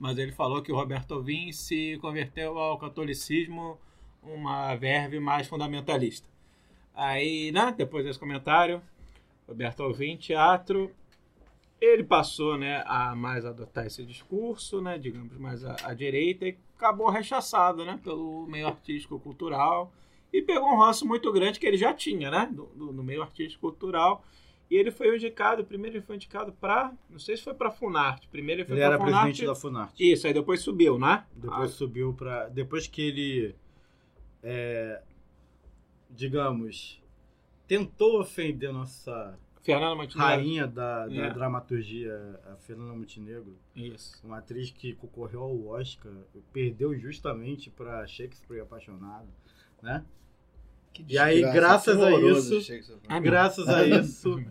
mas 0.00 0.16
ele 0.18 0.32
falou 0.32 0.62
que 0.62 0.72
o 0.72 0.76
Roberto 0.76 1.12
Ovin 1.12 1.52
se 1.52 1.98
converteu 2.00 2.58
ao 2.58 2.78
catolicismo, 2.78 3.78
uma 4.22 4.74
verve 4.74 5.20
mais 5.20 5.46
fundamentalista. 5.46 6.26
Aí, 6.94 7.52
né, 7.52 7.72
depois 7.76 8.04
desse 8.04 8.18
comentário, 8.18 8.82
Roberto 9.46 9.80
Ovin, 9.80 10.16
teatro. 10.16 10.90
Ele 11.80 12.02
passou 12.02 12.58
né, 12.58 12.82
a 12.86 13.14
mais 13.14 13.44
adotar 13.44 13.86
esse 13.86 14.04
discurso, 14.04 14.80
né, 14.80 14.98
digamos, 14.98 15.36
mais 15.38 15.64
à, 15.64 15.76
à 15.84 15.94
direita, 15.94 16.46
e 16.46 16.56
acabou 16.76 17.08
rechaçado 17.10 17.84
né, 17.84 17.98
pelo 18.02 18.46
meio 18.46 18.66
artístico 18.66 19.18
cultural 19.18 19.92
e 20.32 20.40
pegou 20.40 20.68
um 20.68 20.78
ranço 20.78 21.06
muito 21.06 21.30
grande 21.32 21.58
que 21.58 21.66
ele 21.66 21.76
já 21.76 21.92
tinha 21.92 22.30
né, 22.30 22.48
do, 22.50 22.92
no 22.92 23.02
meio 23.02 23.22
artístico 23.22 23.68
cultural. 23.68 24.24
E 24.70 24.76
ele 24.76 24.90
foi 24.90 25.16
indicado, 25.16 25.64
primeiro 25.64 25.96
ele 25.96 26.04
foi 26.04 26.14
indicado 26.14 26.52
para, 26.52 26.92
não 27.08 27.18
sei 27.18 27.36
se 27.36 27.42
foi 27.42 27.54
para 27.54 27.70
Funarte, 27.70 28.28
primeiro 28.28 28.60
ele 28.60 28.68
foi 28.68 28.78
era 28.78 28.96
Funarte, 28.96 29.12
presidente 29.12 29.46
da 29.46 29.54
Funarte. 29.54 30.12
Isso, 30.12 30.26
aí 30.26 30.32
depois 30.32 30.60
subiu, 30.60 30.98
né? 30.98 31.26
Depois 31.34 31.72
ah. 31.72 31.74
subiu 31.74 32.14
para 32.14 32.48
depois 32.48 32.86
que 32.86 33.02
ele 33.02 33.54
é, 34.42 35.02
digamos 36.08 37.00
tentou 37.66 38.20
ofender 38.20 38.72
nossa 38.72 39.38
Fernanda 39.62 39.94
Montenegro. 39.94 40.18
Rainha 40.20 40.66
da, 40.66 41.06
da 41.06 41.14
é. 41.14 41.30
dramaturgia, 41.30 42.40
a 42.46 42.56
Fernanda 42.56 42.94
Montenegro. 42.94 43.56
Isso. 43.76 44.20
Uma 44.24 44.38
atriz 44.38 44.70
que 44.70 44.94
concorreu 44.94 45.42
ao 45.42 45.66
Oscar, 45.68 46.12
perdeu 46.52 46.98
justamente 46.98 47.70
para 47.70 48.06
Shakespeare 48.06 48.60
Apaixonado, 48.60 49.28
né? 49.82 50.04
Que 50.92 51.04
e 51.08 51.18
aí, 51.18 51.40
graças 51.52 52.00
a 52.00 52.12
isso, 52.12 52.60
Ah, 53.08 53.20
graças 53.20 53.68
a 53.68 53.86
isso, 53.86 54.44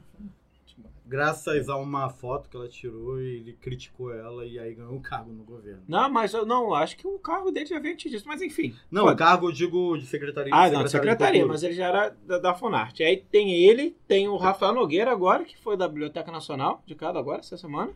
graças 1.09 1.67
a 1.67 1.75
uma 1.75 2.07
foto 2.07 2.47
que 2.47 2.55
ela 2.55 2.69
tirou, 2.69 3.19
ele 3.19 3.53
criticou 3.53 4.13
ela 4.13 4.45
e 4.45 4.59
aí 4.59 4.75
ganhou 4.75 4.93
um 4.93 5.01
cargo 5.01 5.31
no 5.33 5.43
governo. 5.43 5.81
Não, 5.87 6.07
mas 6.09 6.33
eu 6.33 6.45
não, 6.45 6.73
acho 6.73 6.95
que 6.95 7.07
o 7.07 7.17
cargo 7.17 7.51
dele 7.51 7.65
já 7.65 7.79
veio 7.79 7.95
antes 7.95 8.11
disso, 8.11 8.25
mas 8.27 8.41
enfim. 8.43 8.75
Não, 8.91 9.07
o 9.07 9.15
cargo, 9.15 9.47
eu 9.47 9.51
digo, 9.51 9.97
de 9.97 10.05
secretaria. 10.05 10.53
Ah, 10.53 10.69
não, 10.69 10.83
de 10.83 10.91
secretaria, 10.91 11.45
mas 11.45 11.63
ele 11.63 11.73
já 11.73 11.87
era 11.87 12.09
da, 12.25 12.37
da 12.37 12.53
Funarte. 12.53 13.03
Aí 13.03 13.17
tem 13.17 13.51
ele, 13.51 13.97
tem 14.07 14.27
o 14.27 14.37
Rafael 14.37 14.73
Nogueira 14.73 15.11
agora, 15.11 15.43
que 15.43 15.57
foi 15.57 15.75
da 15.75 15.87
Biblioteca 15.87 16.31
Nacional, 16.31 16.83
de 16.85 16.93
cada 16.93 17.17
agora, 17.17 17.39
essa 17.39 17.57
semana. 17.57 17.91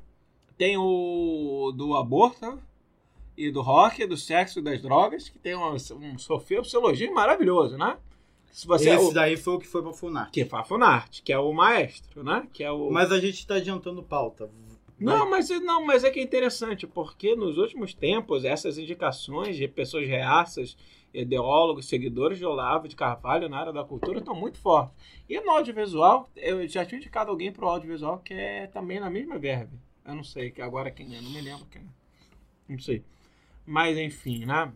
Tem 0.58 0.76
o 0.78 1.72
do 1.76 1.96
aborto 1.96 2.60
e 3.38 3.52
do 3.52 3.62
rock, 3.62 4.06
do 4.08 4.18
sexo 4.18 4.60
e 4.60 4.62
das 4.64 4.82
drogas, 4.82 5.30
que 5.30 5.38
tem 5.38 5.56
um, 5.56 5.74
um 5.74 6.18
sociologia 6.18 7.12
maravilhoso, 7.12 7.78
né? 7.78 7.98
Se 8.54 8.68
você, 8.68 8.92
Esse 8.92 9.10
o, 9.10 9.12
daí 9.12 9.36
foi 9.36 9.56
o 9.56 9.60
que 9.60 9.66
foi 9.66 9.82
pra 9.82 9.92
Funarte. 9.92 10.32
Que 10.32 10.46
foi 10.46 10.60
a 10.60 10.64
Funarte, 10.64 11.24
que 11.24 11.34
é 11.34 11.40
o 11.40 11.52
maestro, 11.52 12.24
né? 12.24 12.48
Que 12.54 12.64
é 12.64 12.72
o... 12.72 12.92
Mas 12.92 13.12
a 13.12 13.20
gente 13.20 13.48
tá 13.48 13.56
adiantando 13.56 14.04
pauta. 14.04 14.48
Não, 15.00 15.28
mas, 15.28 15.50
não, 15.50 15.84
mas 15.84 16.04
é 16.04 16.12
que 16.12 16.20
é 16.20 16.24
interessante, 16.24 16.86
porque 16.86 17.36
nos 17.36 17.58
últimos 17.58 17.96
tempos, 17.96 18.46
essas 18.46 18.78
indicações 18.78 19.58
de 19.58 19.68
pessoas 19.68 20.08
reaças, 20.08 20.78
ideólogos, 21.12 21.88
seguidores 21.88 22.38
de 22.38 22.46
Olavo 22.46 22.88
de 22.88 22.96
Carvalho 22.96 23.50
na 23.50 23.58
área 23.58 23.74
da 23.74 23.84
cultura 23.84 24.20
estão 24.20 24.36
muito 24.36 24.60
fortes. 24.60 24.96
E 25.28 25.42
no 25.42 25.50
audiovisual, 25.50 26.30
eu 26.36 26.68
já 26.68 26.86
tinha 26.86 27.00
indicado 27.00 27.32
alguém 27.32 27.52
para 27.52 27.66
o 27.66 27.70
audiovisual 27.70 28.20
que 28.20 28.36
é 28.36 28.68
também 28.68 29.00
na 29.00 29.10
mesma 29.10 29.40
verve. 29.40 29.80
Eu 30.06 30.14
não 30.14 30.24
sei 30.24 30.52
que 30.52 30.62
agora 30.62 30.92
quem 30.92 31.16
é, 31.16 31.22
não 31.22 31.32
me 31.32 31.42
lembro 31.42 31.66
quem 31.72 31.82
é. 31.82 31.86
Não 32.70 32.78
sei. 32.78 33.04
Mas 33.66 33.98
enfim, 33.98 34.46
né? 34.46 34.72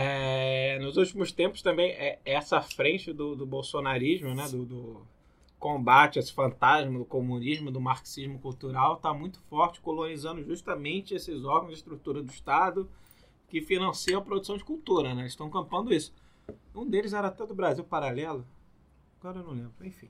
É, 0.00 0.78
nos 0.78 0.96
últimos 0.96 1.32
tempos 1.32 1.60
também, 1.60 1.90
é, 1.90 2.20
essa 2.24 2.60
frente 2.60 3.12
do, 3.12 3.34
do 3.34 3.44
bolsonarismo, 3.44 4.32
né? 4.32 4.48
do, 4.48 4.64
do 4.64 5.02
combate 5.58 6.20
a 6.20 6.22
esse 6.22 6.32
fantasma 6.32 7.00
do 7.00 7.04
comunismo, 7.04 7.68
do 7.68 7.80
marxismo 7.80 8.38
cultural, 8.38 8.94
está 8.94 9.12
muito 9.12 9.40
forte, 9.50 9.80
colonizando 9.80 10.44
justamente 10.44 11.14
esses 11.14 11.44
órgãos 11.44 11.72
de 11.72 11.78
estrutura 11.78 12.22
do 12.22 12.30
Estado 12.30 12.88
que 13.48 13.60
financiam 13.60 14.20
a 14.20 14.24
produção 14.24 14.56
de 14.56 14.62
cultura. 14.62 15.16
Né? 15.16 15.26
Estão 15.26 15.50
campando 15.50 15.92
isso. 15.92 16.14
Um 16.72 16.88
deles 16.88 17.12
era 17.12 17.26
até 17.26 17.44
do 17.44 17.54
Brasil 17.54 17.82
Paralelo. 17.82 18.46
Agora 19.18 19.40
eu 19.40 19.44
não 19.44 19.52
lembro. 19.52 19.84
Enfim. 19.84 20.08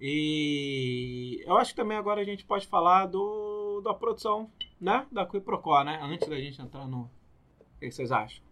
E 0.00 1.44
eu 1.46 1.58
acho 1.58 1.72
que 1.72 1.76
também 1.76 1.98
agora 1.98 2.22
a 2.22 2.24
gente 2.24 2.46
pode 2.46 2.66
falar 2.66 3.04
do, 3.04 3.82
da 3.82 3.92
produção 3.92 4.50
né? 4.80 5.06
da 5.12 5.26
Quiprocó, 5.26 5.84
né? 5.84 6.00
Antes 6.02 6.26
da 6.26 6.40
gente 6.40 6.62
entrar 6.62 6.88
no. 6.88 7.02
O 7.02 7.80
que 7.80 7.90
vocês 7.90 8.10
acham? 8.10 8.45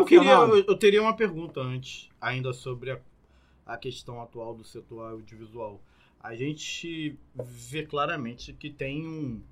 Eu, 0.00 0.04
queria, 0.04 0.32
eu, 0.32 0.64
eu 0.64 0.76
teria 0.76 1.00
uma 1.00 1.14
pergunta 1.14 1.60
antes, 1.60 2.08
ainda 2.20 2.52
sobre 2.52 2.90
a, 2.90 3.00
a 3.64 3.76
questão 3.76 4.20
atual 4.20 4.54
do 4.54 4.64
setor 4.64 5.12
audiovisual. 5.12 5.80
A 6.18 6.34
gente 6.34 7.16
vê 7.34 7.86
claramente 7.86 8.52
que 8.52 8.68
tem 8.68 9.06
um 9.06 9.42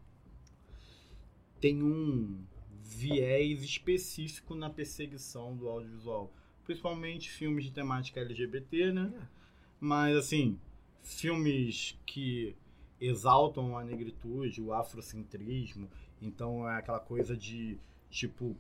tem 1.61 1.83
um 1.83 2.45
viés 2.83 3.63
específico 3.63 4.55
na 4.55 4.71
perseguição 4.71 5.57
do 5.57 5.69
audiovisual, 5.69 6.33
principalmente 6.65 7.31
filmes 7.31 7.65
de 7.65 7.71
temática 7.71 8.21
LGBT, 8.21 8.93
né? 8.93 9.13
Mas 9.81 10.17
assim, 10.17 10.59
filmes 11.03 11.97
que 12.05 12.57
exaltam 13.01 13.79
a 13.79 13.85
negritude, 13.85 14.61
o 14.61 14.73
afrocentrismo, 14.73 15.89
então 16.21 16.69
é 16.69 16.77
aquela 16.77 17.01
coisa 17.01 17.37
de 17.37 17.79
tipo 18.11 18.57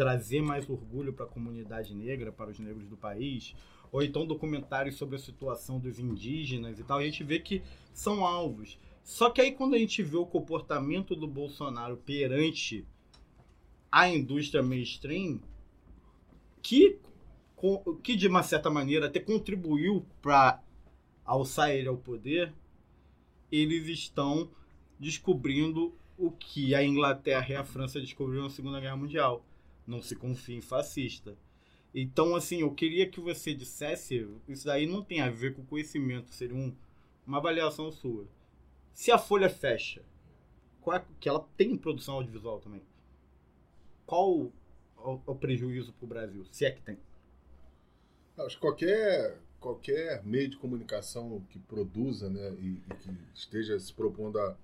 trazer 0.00 0.40
mais 0.40 0.66
orgulho 0.66 1.12
para 1.12 1.26
a 1.26 1.28
comunidade 1.28 1.94
negra, 1.94 2.32
para 2.32 2.50
os 2.50 2.58
negros 2.58 2.88
do 2.88 2.96
país, 2.96 3.54
ou 3.92 4.02
então 4.02 4.26
documentários 4.26 4.96
sobre 4.96 5.16
a 5.16 5.18
situação 5.18 5.78
dos 5.78 5.98
indígenas 5.98 6.78
e 6.78 6.84
tal, 6.84 6.96
a 6.96 7.04
gente 7.04 7.22
vê 7.22 7.38
que 7.38 7.62
são 7.92 8.24
alvos. 8.24 8.78
Só 9.04 9.28
que 9.28 9.42
aí 9.42 9.52
quando 9.52 9.74
a 9.74 9.78
gente 9.78 10.02
vê 10.02 10.16
o 10.16 10.24
comportamento 10.24 11.14
do 11.14 11.28
Bolsonaro 11.28 11.98
perante 11.98 12.86
a 13.92 14.08
indústria 14.08 14.62
mainstream, 14.62 15.38
que, 16.62 16.98
que 18.02 18.16
de 18.16 18.26
uma 18.26 18.42
certa 18.42 18.70
maneira 18.70 19.04
até 19.04 19.20
contribuiu 19.20 20.06
para 20.22 20.62
alçar 21.26 21.72
ele 21.72 21.88
ao 21.88 21.98
poder, 21.98 22.54
eles 23.52 23.86
estão 23.86 24.50
descobrindo 24.98 25.94
o 26.16 26.30
que 26.30 26.74
a 26.74 26.82
Inglaterra 26.82 27.46
e 27.50 27.56
a 27.56 27.64
França 27.64 28.00
descobriram 28.00 28.44
na 28.44 28.50
Segunda 28.50 28.80
Guerra 28.80 28.96
Mundial. 28.96 29.44
Não 29.90 30.00
se 30.02 30.14
confia 30.14 30.56
em 30.56 30.60
fascista. 30.60 31.36
Então, 31.94 32.36
assim, 32.36 32.60
eu 32.60 32.72
queria 32.72 33.08
que 33.10 33.20
você 33.20 33.52
dissesse, 33.52 34.26
isso 34.48 34.64
daí 34.66 34.86
não 34.86 35.02
tem 35.02 35.20
a 35.20 35.28
ver 35.28 35.54
com 35.54 35.64
conhecimento, 35.64 36.32
seria 36.32 36.54
um- 36.56 36.72
uma 37.26 37.38
avaliação 37.38 37.90
sua. 37.90 38.24
Se 38.94 39.10
a 39.10 39.18
Folha 39.18 39.50
fecha, 39.50 40.02
é- 40.92 41.04
que 41.20 41.28
ela 41.28 41.46
tem 41.56 41.76
produção 41.76 42.14
audiovisual 42.16 42.60
também, 42.60 42.82
qual 44.06 44.30
o, 44.30 44.52
o- 44.98 45.20
o 45.26 45.34
prejuízo 45.34 45.92
para 45.92 46.04
o 46.04 46.08
Brasil, 46.08 46.44
se 46.50 46.64
é 46.64 46.70
que 46.70 46.82
tem? 46.82 46.98
Acho 48.38 48.56
que 48.56 48.60
qualquer, 48.60 49.38
qualquer 49.60 50.24
meio 50.24 50.48
de 50.48 50.56
comunicação 50.56 51.42
que 51.50 51.58
produza 51.58 52.28
né, 52.30 52.52
e, 52.60 52.78
e 52.90 52.94
que 52.94 53.10
esteja 53.34 53.78
se 53.78 53.92
propondo 53.92 54.38
a, 54.38 54.56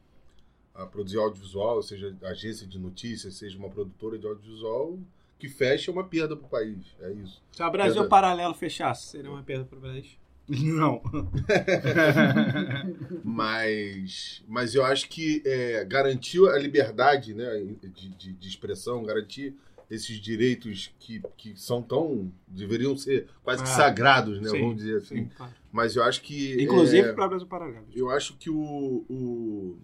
a 0.75 0.87
produzir 0.87 1.19
audiovisual, 1.19 1.83
seja 1.83 2.17
agência 2.23 2.67
de 2.67 2.79
notícias, 2.79 3.35
seja 3.35 3.59
uma 3.59 3.69
produtora 3.71 4.19
de 4.19 4.27
audiovisual, 4.27 4.99
que 5.39 5.49
fecha 5.49 5.91
é 5.91 5.93
uma 5.93 6.05
perda 6.05 6.37
para 6.37 6.47
o 6.47 6.49
país. 6.49 6.79
É 7.01 7.11
isso. 7.13 7.43
Se 7.53 7.63
o 7.63 7.71
Brasil 7.71 7.95
Perda. 7.95 8.09
Paralelo 8.09 8.55
fechasse, 8.55 9.07
seria 9.09 9.31
uma 9.31 9.43
perda 9.43 9.65
para 9.65 9.79
o 9.79 9.81
Brasil. 9.81 10.05
Não. 10.49 11.03
Mas, 13.25 14.43
mas 14.47 14.75
eu 14.75 14.85
acho 14.85 15.09
que 15.09 15.43
é, 15.45 15.85
garantir 15.85 16.47
a 16.49 16.59
liberdade 16.59 17.35
né, 17.35 17.65
de, 17.83 18.09
de, 18.11 18.33
de 18.33 18.49
expressão, 18.49 19.03
garantir 19.03 19.55
esses 19.91 20.19
direitos 20.21 20.93
que, 20.99 21.23
que 21.37 21.55
são 21.57 21.83
tão. 21.83 22.31
deveriam 22.47 22.97
ser 22.97 23.29
quase 23.43 23.63
que 23.63 23.69
Ah, 23.69 23.73
sagrados, 23.73 24.41
né? 24.41 24.51
sim, 24.51 24.61
Vamos 24.61 24.77
dizer 24.77 24.97
assim. 24.99 25.17
Sim, 25.17 25.31
claro. 25.37 25.53
Mas 25.73 25.95
eu 25.97 26.03
acho 26.03 26.23
que. 26.23 26.63
Inclusive 26.63 27.09
é, 27.09 27.13
para 27.13 27.27
o 27.27 27.29
Brasil 27.29 27.47
Paralelo. 27.47 27.87
Eu 27.95 28.11
acho 28.11 28.37
que 28.37 28.51
o, 28.51 29.05
o- 29.09 29.79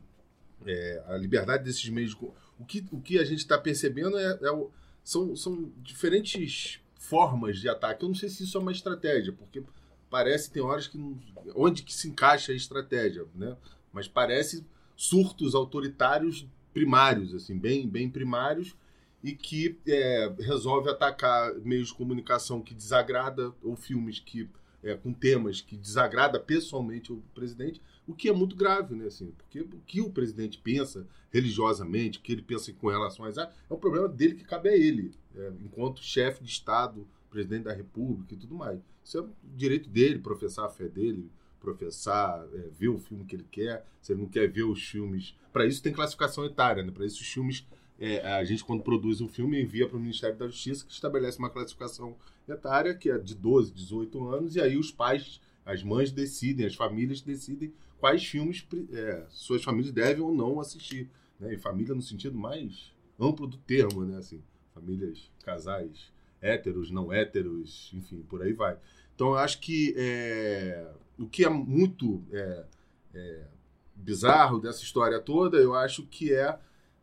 é, 0.67 1.03
a 1.09 1.17
liberdade 1.17 1.65
desses 1.65 1.88
meios. 1.88 2.11
de 2.15 2.25
O 2.59 2.65
que, 2.67 2.85
o 2.91 3.01
que 3.01 3.19
a 3.19 3.25
gente 3.25 3.38
está 3.41 3.59
percebendo 3.59 4.19
é, 4.19 4.38
é 4.43 4.51
o- 4.51 4.71
são, 5.03 5.35
são 5.37 5.73
diferentes 5.79 6.81
formas 6.97 7.59
de 7.59 7.69
ataque. 7.69 8.05
Eu 8.05 8.09
não 8.09 8.15
sei 8.15 8.29
se 8.29 8.45
isso 8.45 8.57
é 8.57 8.61
uma 8.61 8.73
estratégia, 8.73 9.33
porque 9.33 9.62
parece 10.09 10.51
tem 10.51 10.62
horas 10.62 10.87
que 10.87 10.99
onde 11.55 11.83
que 11.83 11.93
se 11.93 12.09
encaixa 12.09 12.53
a 12.53 12.55
estratégia, 12.55 13.27
né? 13.35 13.57
Mas 13.93 14.07
parece 14.09 14.65
surtos 14.97 15.55
autoritários 15.55 16.47
primários, 16.73 17.35
assim, 17.35 17.59
bem, 17.59 17.88
bem 17.88 18.09
primários 18.09 18.75
e 19.23 19.33
que 19.33 19.79
é, 19.87 20.33
resolve 20.41 20.88
atacar 20.91 21.55
meios 21.57 21.88
de 21.88 21.95
comunicação 21.95 22.61
que 22.61 22.75
desagrada 22.75 23.53
ou 23.62 23.77
filmes 23.77 24.19
que 24.19 24.49
é, 24.83 24.95
com 24.95 25.12
temas 25.12 25.61
que 25.61 25.77
desagrada 25.77 26.41
pessoalmente 26.41 27.12
o 27.12 27.23
presidente, 27.35 27.81
o 28.07 28.15
que 28.15 28.29
é 28.29 28.33
muito 28.33 28.57
grave, 28.57 28.95
né? 28.95 29.07
Assim, 29.07 29.33
porque 29.38 29.61
o 29.61 29.69
que 29.87 30.01
o 30.01 30.11
presidente 30.11 30.59
pensa 30.59 31.07
religiosamente, 31.31 32.19
o 32.19 32.23
que 32.23 32.33
ele 32.33 32.43
pensa 32.43 32.73
com 32.73 32.88
relação 32.88 33.25
às 33.25 33.38
é 33.38 33.51
um 33.71 33.77
problema 33.77 34.09
dele 34.09 34.35
que 34.35 34.45
cabe 34.45 34.69
a 34.69 34.77
ele, 34.77 35.15
é, 35.35 35.53
enquanto 35.65 36.03
chefe 36.03 36.43
de 36.43 36.51
Estado, 36.51 37.07
presidente 37.31 37.65
da 37.65 37.73
República 37.73 38.35
e 38.35 38.37
tudo 38.37 38.55
mais. 38.55 38.79
Isso 39.05 39.19
é 39.19 39.21
o 39.23 39.31
direito 39.57 39.88
dele, 39.88 40.19
professar 40.19 40.67
a 40.67 40.69
fé 40.69 40.88
dele, 40.88 41.31
professar, 41.61 42.45
é, 42.53 42.69
ver 42.71 42.88
o 42.88 42.99
filme 42.99 43.25
que 43.25 43.37
ele 43.37 43.47
quer. 43.51 43.87
Se 44.01 44.12
ele 44.12 44.21
não 44.21 44.29
quer 44.29 44.49
ver 44.49 44.65
os 44.65 44.83
filmes. 44.83 45.35
Para 45.53 45.65
isso 45.65 45.83
tem 45.83 45.93
classificação 45.93 46.45
etária, 46.45 46.83
né? 46.83 46.91
Para 46.91 47.07
isso 47.07 47.21
os 47.21 47.29
filmes. 47.29 47.67
é, 47.99 48.21
a 48.35 48.45
gente, 48.45 48.65
quando 48.65 48.83
produz 48.83 49.21
um 49.21 49.29
filme, 49.29 49.62
envia 49.62 49.88
para 49.88 49.97
o 49.97 50.01
Ministério 50.01 50.37
da 50.37 50.49
Justiça, 50.49 50.85
que 50.85 50.93
estabelece 50.93 51.38
uma 51.38 51.51
classificação 51.51 52.17
etária, 52.49 52.95
que 52.95 53.09
é 53.09 53.17
de 53.17 53.35
12, 53.35 53.73
18 53.73 54.29
anos, 54.29 54.57
e 54.57 54.61
aí 54.61 54.77
os 54.77 54.91
pais, 54.91 55.41
as 55.64 55.83
mães 55.83 56.11
decidem, 56.11 56.66
as 56.66 56.75
famílias 56.75 57.20
decidem 57.20 57.72
quais 57.98 58.25
filmes 58.25 58.66
é, 58.92 59.25
suas 59.29 59.62
famílias 59.62 59.92
devem 59.92 60.22
ou 60.22 60.35
não 60.35 60.61
assistir. 60.61 61.09
Né? 61.38 61.55
E 61.55 61.59
família 61.59 61.94
no 61.94 62.03
sentido 62.03 62.37
mais 62.37 62.92
amplo 63.18 63.46
do 63.46 63.57
termo, 63.59 64.05
né? 64.05 64.18
Assim, 64.18 64.42
famílias, 64.75 65.31
casais 65.44 66.11
héteros, 66.40 66.90
não 66.90 67.12
héteros, 67.12 67.90
enfim, 67.94 68.22
por 68.29 68.42
aí 68.42 68.53
vai. 68.53 68.77
Então 69.14 69.29
eu 69.29 69.37
acho 69.37 69.61
que 69.61 69.94
é, 69.96 70.90
o 71.18 71.27
que 71.27 71.44
é 71.44 71.48
muito 71.48 72.22
é, 72.33 72.64
é, 73.14 73.44
bizarro 73.94 74.59
dessa 74.59 74.83
história 74.83 75.20
toda, 75.20 75.59
eu 75.59 75.75
acho 75.75 76.05
que 76.07 76.33
é 76.35 76.59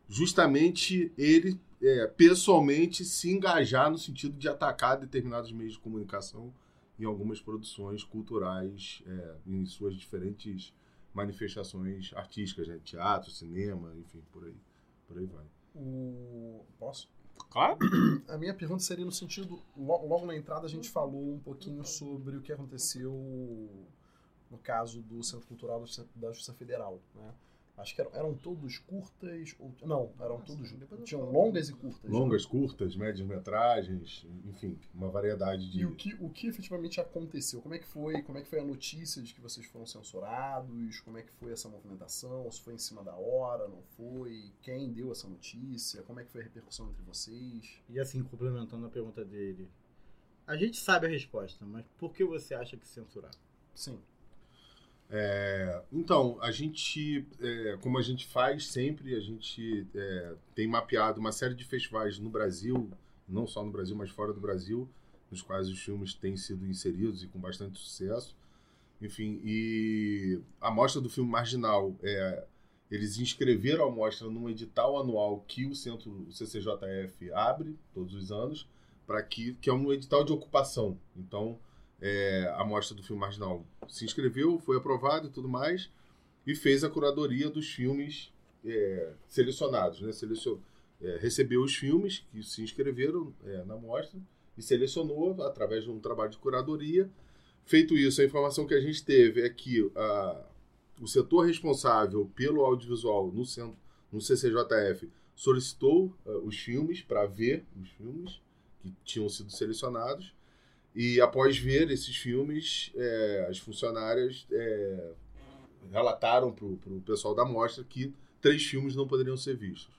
justamente 0.06 1.10
ele 1.16 1.58
é, 1.82 2.06
pessoalmente 2.08 3.04
se 3.04 3.30
engajar 3.30 3.90
no 3.90 3.96
sentido 3.96 4.36
de 4.36 4.48
atacar 4.48 4.98
determinados 4.98 5.50
meios 5.50 5.74
de 5.74 5.78
comunicação 5.78 6.52
em 7.00 7.04
algumas 7.06 7.40
produções 7.40 8.04
culturais, 8.04 9.02
é, 9.06 9.36
em 9.46 9.64
suas 9.66 9.94
diferentes 9.94 10.74
manifestações 11.14 12.12
artísticas, 12.14 12.68
né? 12.68 12.78
teatro, 12.84 13.30
cinema, 13.30 13.92
enfim, 13.96 14.22
por 14.30 14.44
aí, 14.44 14.56
por 15.08 15.18
aí 15.18 15.26
vai. 15.26 15.44
O... 15.74 16.64
Posso? 16.78 17.08
Claro. 17.48 17.78
A 18.28 18.36
minha 18.36 18.54
pergunta 18.54 18.82
seria 18.82 19.04
no 19.04 19.10
sentido, 19.12 19.62
lo- 19.76 20.06
logo 20.06 20.26
na 20.26 20.36
entrada 20.36 20.66
a 20.66 20.68
gente 20.68 20.88
falou 20.90 21.34
um 21.34 21.40
pouquinho 21.40 21.84
sobre 21.84 22.36
o 22.36 22.42
que 22.42 22.52
aconteceu 22.52 23.12
no 24.50 24.58
caso 24.58 25.00
do 25.02 25.22
Centro 25.22 25.46
Cultural 25.46 25.80
da 25.80 25.86
Justiça, 25.86 26.08
da 26.14 26.28
Justiça 26.28 26.52
Federal, 26.54 27.00
né? 27.14 27.32
Acho 27.76 27.94
que 27.94 28.00
eram, 28.02 28.10
eram 28.14 28.34
todos 28.34 28.78
curtas, 28.78 29.54
ou, 29.58 29.72
não, 29.86 30.12
eram 30.20 30.40
todos, 30.42 30.74
tinham 31.04 31.30
longas 31.30 31.70
e 31.70 31.72
curtas. 31.72 32.10
né? 32.10 32.18
Longas, 32.18 32.44
curtas, 32.44 32.94
médias 32.94 33.26
metragens, 33.26 34.26
enfim, 34.44 34.78
uma 34.94 35.08
variedade 35.08 35.70
de. 35.70 35.80
E 35.80 35.86
o 35.86 35.94
que, 35.94 36.14
o 36.20 36.28
que 36.28 36.46
efetivamente 36.46 37.00
aconteceu? 37.00 37.62
Como 37.62 37.74
é 37.74 37.78
que 37.78 37.86
foi? 37.86 38.20
Como 38.22 38.36
é 38.36 38.42
que 38.42 38.48
foi 38.48 38.60
a 38.60 38.64
notícia 38.64 39.22
de 39.22 39.32
que 39.34 39.40
vocês 39.40 39.66
foram 39.66 39.86
censurados? 39.86 41.00
Como 41.00 41.16
é 41.16 41.22
que 41.22 41.32
foi 41.32 41.52
essa 41.52 41.68
movimentação? 41.68 42.50
Se 42.50 42.60
foi 42.60 42.74
em 42.74 42.78
cima 42.78 43.02
da 43.02 43.14
hora, 43.16 43.66
não 43.66 43.82
foi? 43.96 44.52
Quem 44.60 44.92
deu 44.92 45.10
essa 45.10 45.26
notícia? 45.26 46.02
Como 46.02 46.20
é 46.20 46.24
que 46.24 46.30
foi 46.30 46.42
a 46.42 46.44
repercussão 46.44 46.90
entre 46.90 47.02
vocês? 47.02 47.80
E 47.88 47.98
assim, 47.98 48.22
complementando 48.22 48.84
a 48.86 48.90
pergunta 48.90 49.24
dele, 49.24 49.70
a 50.46 50.56
gente 50.56 50.76
sabe 50.78 51.06
a 51.06 51.08
resposta, 51.08 51.64
mas 51.64 51.86
por 51.96 52.12
que 52.12 52.24
você 52.24 52.54
acha 52.54 52.76
que 52.76 52.86
censuraram? 52.86 53.38
Sim. 53.74 53.98
É, 55.12 55.82
então, 55.92 56.38
a 56.40 56.52
gente, 56.52 57.26
é, 57.40 57.76
como 57.80 57.98
a 57.98 58.02
gente 58.02 58.26
faz 58.26 58.68
sempre, 58.68 59.14
a 59.16 59.20
gente 59.20 59.86
é, 59.92 60.34
tem 60.54 60.68
mapeado 60.68 61.18
uma 61.18 61.32
série 61.32 61.54
de 61.54 61.64
festivais 61.64 62.18
no 62.18 62.30
Brasil, 62.30 62.88
não 63.28 63.46
só 63.46 63.64
no 63.64 63.72
Brasil, 63.72 63.96
mas 63.96 64.10
fora 64.10 64.32
do 64.32 64.40
Brasil, 64.40 64.88
nos 65.30 65.42
quais 65.42 65.68
os 65.68 65.80
filmes 65.80 66.14
têm 66.14 66.36
sido 66.36 66.64
inseridos 66.66 67.24
e 67.24 67.26
com 67.26 67.40
bastante 67.40 67.78
sucesso. 67.78 68.36
Enfim, 69.02 69.40
e 69.42 70.40
a 70.60 70.70
mostra 70.70 71.00
do 71.00 71.10
filme 71.10 71.30
Marginal, 71.30 71.94
é, 72.02 72.44
eles 72.90 73.18
inscreveram 73.18 73.86
a 73.86 73.90
mostra 73.90 74.28
num 74.28 74.48
edital 74.48 74.98
anual 74.98 75.44
que 75.46 75.66
o 75.66 75.74
centro, 75.74 76.26
CCJF, 76.30 77.32
abre 77.32 77.76
todos 77.94 78.14
os 78.14 78.30
anos, 78.30 78.68
para 79.06 79.22
que, 79.22 79.54
que 79.54 79.68
é 79.68 79.72
um 79.72 79.92
edital 79.92 80.24
de 80.24 80.32
ocupação. 80.32 80.96
Então, 81.16 81.58
é, 82.00 82.52
a 82.56 82.64
mostra 82.64 82.96
do 82.96 83.02
filme 83.02 83.20
Marginal 83.20 83.64
se 83.88 84.04
inscreveu, 84.04 84.58
foi 84.58 84.76
aprovado 84.76 85.28
e 85.28 85.30
tudo 85.30 85.48
mais, 85.48 85.90
e 86.46 86.54
fez 86.54 86.82
a 86.82 86.90
curadoria 86.90 87.50
dos 87.50 87.68
filmes 87.68 88.32
é, 88.64 89.12
selecionados. 89.28 90.00
Né? 90.00 90.12
Selecion, 90.12 90.58
é, 91.00 91.18
recebeu 91.18 91.62
os 91.62 91.74
filmes 91.74 92.24
que 92.30 92.42
se 92.42 92.62
inscreveram 92.62 93.34
é, 93.44 93.64
na 93.64 93.76
mostra 93.76 94.18
e 94.56 94.62
selecionou 94.62 95.42
através 95.42 95.84
de 95.84 95.90
um 95.90 96.00
trabalho 96.00 96.30
de 96.30 96.38
curadoria. 96.38 97.10
Feito 97.64 97.96
isso, 97.96 98.20
a 98.20 98.24
informação 98.24 98.66
que 98.66 98.74
a 98.74 98.80
gente 98.80 99.04
teve 99.04 99.42
é 99.42 99.48
que 99.48 99.90
a, 99.94 100.44
o 101.00 101.06
setor 101.06 101.46
responsável 101.46 102.30
pelo 102.34 102.64
audiovisual 102.64 103.30
no, 103.30 103.44
centro, 103.44 103.76
no 104.12 104.20
CCJF 104.20 105.08
solicitou 105.34 106.14
uh, 106.26 106.38
os 106.44 106.58
filmes 106.58 107.00
para 107.00 107.24
ver 107.26 107.64
os 107.80 107.88
filmes 107.90 108.40
que 108.80 108.94
tinham 109.04 109.28
sido 109.28 109.50
selecionados 109.50 110.34
e 110.94 111.20
após 111.20 111.56
ver 111.56 111.90
esses 111.90 112.16
filmes, 112.16 112.90
é, 112.96 113.46
as 113.48 113.58
funcionárias 113.58 114.46
é, 114.50 115.12
relataram 115.92 116.52
para 116.52 116.64
o 116.66 117.02
pessoal 117.04 117.34
da 117.34 117.44
mostra 117.44 117.84
que 117.84 118.12
três 118.40 118.64
filmes 118.64 118.96
não 118.96 119.06
poderiam 119.06 119.36
ser 119.36 119.56
vistos, 119.56 119.94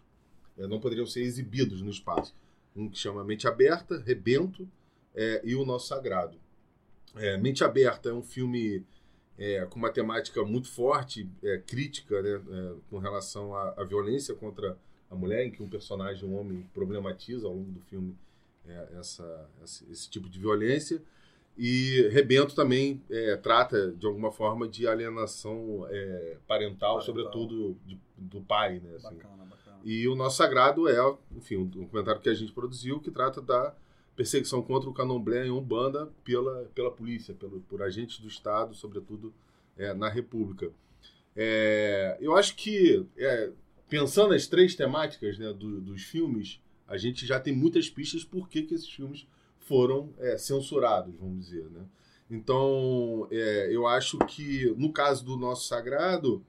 é, 0.57 0.67
não 0.67 0.79
poderiam 0.79 1.05
ser 1.05 1.21
exibidos 1.21 1.81
no 1.81 1.89
espaço. 1.89 2.35
Um 2.75 2.89
que 2.89 2.97
chama 2.97 3.23
Mente 3.23 3.47
Aberta, 3.47 3.99
Rebento 3.99 4.67
é, 5.15 5.41
e 5.43 5.55
O 5.55 5.65
Nosso 5.65 5.87
Sagrado. 5.87 6.37
É, 7.15 7.37
Mente 7.37 7.63
Aberta 7.63 8.09
é 8.09 8.13
um 8.13 8.21
filme 8.21 8.85
é, 9.37 9.65
com 9.65 9.77
uma 9.79 9.91
temática 9.91 10.43
muito 10.43 10.69
forte, 10.69 11.27
crítica, 11.67 12.21
né, 12.21 12.75
com 12.89 12.99
relação 12.99 13.55
à, 13.55 13.73
à 13.77 13.83
violência 13.83 14.35
contra 14.35 14.77
a 15.09 15.15
mulher, 15.15 15.45
em 15.45 15.51
que 15.51 15.63
um 15.63 15.69
personagem, 15.69 16.27
um 16.27 16.37
homem, 16.37 16.65
problematiza 16.73 17.47
ao 17.47 17.53
longo 17.53 17.71
do 17.71 17.81
filme 17.81 18.15
essa, 18.97 19.49
esse 19.63 20.09
tipo 20.09 20.29
de 20.29 20.39
violência. 20.39 21.01
E 21.57 22.07
Rebento 22.11 22.55
também 22.55 23.01
é, 23.09 23.35
trata, 23.35 23.91
de 23.91 24.05
alguma 24.05 24.31
forma, 24.31 24.67
de 24.67 24.87
alienação 24.87 25.85
é, 25.89 26.37
parental, 26.47 26.95
parental, 26.95 27.01
sobretudo 27.01 27.77
de, 27.85 27.99
do 28.17 28.41
pai. 28.41 28.79
Né, 28.79 28.95
assim. 28.95 29.15
Bacana, 29.15 29.45
bacana. 29.45 29.79
E 29.83 30.07
o 30.07 30.15
Nosso 30.15 30.37
Sagrado 30.37 30.87
é, 30.87 30.95
enfim, 31.35 31.57
um 31.57 31.65
documentário 31.65 32.21
que 32.21 32.29
a 32.29 32.33
gente 32.33 32.51
produziu 32.51 32.99
que 32.99 33.11
trata 33.11 33.41
da 33.41 33.75
perseguição 34.15 34.61
contra 34.61 34.89
o 34.89 34.93
candomblé 34.93 35.45
em 35.45 35.51
Umbanda 35.51 36.09
pela, 36.23 36.69
pela 36.75 36.91
polícia, 36.91 37.33
pelo, 37.33 37.59
por 37.61 37.81
agentes 37.81 38.19
do 38.19 38.27
Estado, 38.27 38.73
sobretudo 38.73 39.33
é, 39.77 39.93
na 39.93 40.09
República. 40.09 40.71
É, 41.35 42.17
eu 42.19 42.35
acho 42.35 42.55
que, 42.55 43.05
é, 43.17 43.51
pensando 43.89 44.29
nas 44.29 44.47
três 44.47 44.75
temáticas 44.75 45.37
né, 45.37 45.51
do, 45.53 45.81
dos 45.81 46.03
filmes, 46.03 46.61
a 46.91 46.97
gente 46.97 47.25
já 47.25 47.39
tem 47.39 47.55
muitas 47.55 47.89
pistas 47.89 48.25
por 48.25 48.49
que, 48.49 48.63
que 48.63 48.75
esses 48.75 48.89
filmes 48.89 49.25
foram 49.59 50.13
é, 50.19 50.37
censurados, 50.37 51.15
vamos 51.15 51.45
dizer, 51.45 51.63
né? 51.69 51.85
Então, 52.29 53.27
é, 53.31 53.73
eu 53.73 53.87
acho 53.87 54.17
que 54.19 54.73
no 54.77 54.91
caso 54.91 55.23
do 55.23 55.37
nosso 55.37 55.67
sagrado, 55.67 56.43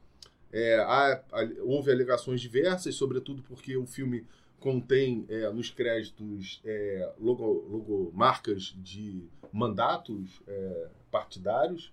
é, 0.52 0.76
há, 0.76 1.22
há, 1.32 1.48
houve 1.60 1.92
alegações 1.92 2.40
diversas, 2.40 2.96
sobretudo 2.96 3.42
porque 3.42 3.76
o 3.76 3.86
filme 3.86 4.26
contém 4.58 5.24
é, 5.28 5.48
nos 5.50 5.70
créditos 5.70 6.60
é, 6.64 7.12
logo, 7.20 7.44
logo, 7.68 8.12
marcas 8.14 8.74
de 8.78 9.22
mandatos 9.52 10.40
é, 10.46 10.88
partidários, 11.10 11.92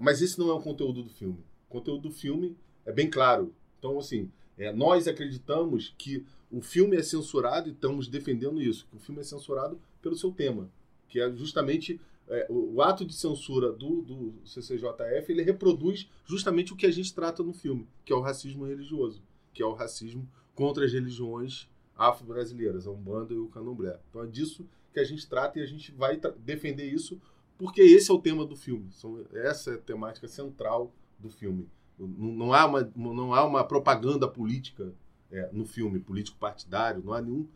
mas 0.00 0.20
esse 0.20 0.38
não 0.38 0.50
é 0.50 0.52
o 0.52 0.60
conteúdo 0.60 1.02
do 1.02 1.08
filme. 1.08 1.38
O 1.68 1.72
conteúdo 1.72 2.08
do 2.08 2.10
filme 2.10 2.56
é 2.84 2.92
bem 2.92 3.08
claro. 3.08 3.54
Então, 3.78 3.96
assim, 3.98 4.28
nós 4.74 5.06
acreditamos 5.06 5.94
que 5.96 6.26
o 6.52 6.60
filme 6.60 6.96
é 6.96 7.02
censurado 7.02 7.68
e 7.68 7.72
estamos 7.72 8.06
defendendo 8.06 8.60
isso, 8.60 8.86
que 8.88 8.96
o 8.96 9.00
filme 9.00 9.22
é 9.22 9.24
censurado 9.24 9.80
pelo 10.02 10.14
seu 10.14 10.30
tema, 10.30 10.70
que 11.08 11.18
é 11.18 11.32
justamente 11.32 11.98
é, 12.28 12.46
o, 12.50 12.74
o, 12.74 12.82
ato 12.82 13.04
de 13.04 13.14
censura 13.14 13.72
do, 13.72 14.02
do 14.02 14.34
CCJF, 14.44 15.30
ele 15.32 15.42
reproduz 15.42 16.08
justamente 16.26 16.72
o 16.72 16.76
que 16.76 16.86
a 16.86 16.90
gente 16.90 17.14
trata 17.14 17.42
no 17.42 17.54
filme, 17.54 17.88
que 18.04 18.12
é 18.12 18.16
o 18.16 18.20
racismo 18.20 18.66
religioso, 18.66 19.22
que 19.52 19.62
é 19.62 19.66
o 19.66 19.72
racismo 19.72 20.28
contra 20.54 20.84
as 20.84 20.92
religiões 20.92 21.68
afro-brasileiras, 21.96 22.86
a 22.86 22.90
Umbanda 22.90 23.32
e 23.32 23.38
o 23.38 23.48
Candomblé. 23.48 23.98
Então 24.10 24.22
é 24.22 24.26
disso 24.26 24.66
que 24.92 25.00
a 25.00 25.04
gente 25.04 25.26
trata 25.26 25.58
e 25.58 25.62
a 25.62 25.66
gente 25.66 25.90
vai 25.92 26.20
defender 26.38 26.84
isso 26.84 27.20
porque 27.56 27.80
esse 27.80 28.10
é 28.10 28.14
o 28.14 28.18
tema 28.18 28.44
do 28.44 28.56
filme. 28.56 28.90
São, 28.92 29.24
essa 29.32 29.70
é 29.70 29.74
a 29.74 29.78
temática 29.78 30.26
central 30.28 30.92
do 31.18 31.30
filme. 31.30 31.68
Não, 31.98 32.08
não, 32.08 32.52
há, 32.52 32.66
uma, 32.66 32.92
não 32.94 33.34
há 33.34 33.44
uma 33.44 33.64
propaganda 33.64 34.26
política 34.26 34.92
é, 35.32 35.48
no 35.52 35.64
filme 35.64 35.98
político 35.98 36.38
partidário, 36.38 37.02
não 37.02 37.12
há 37.12 37.20
nenhum 37.20 37.48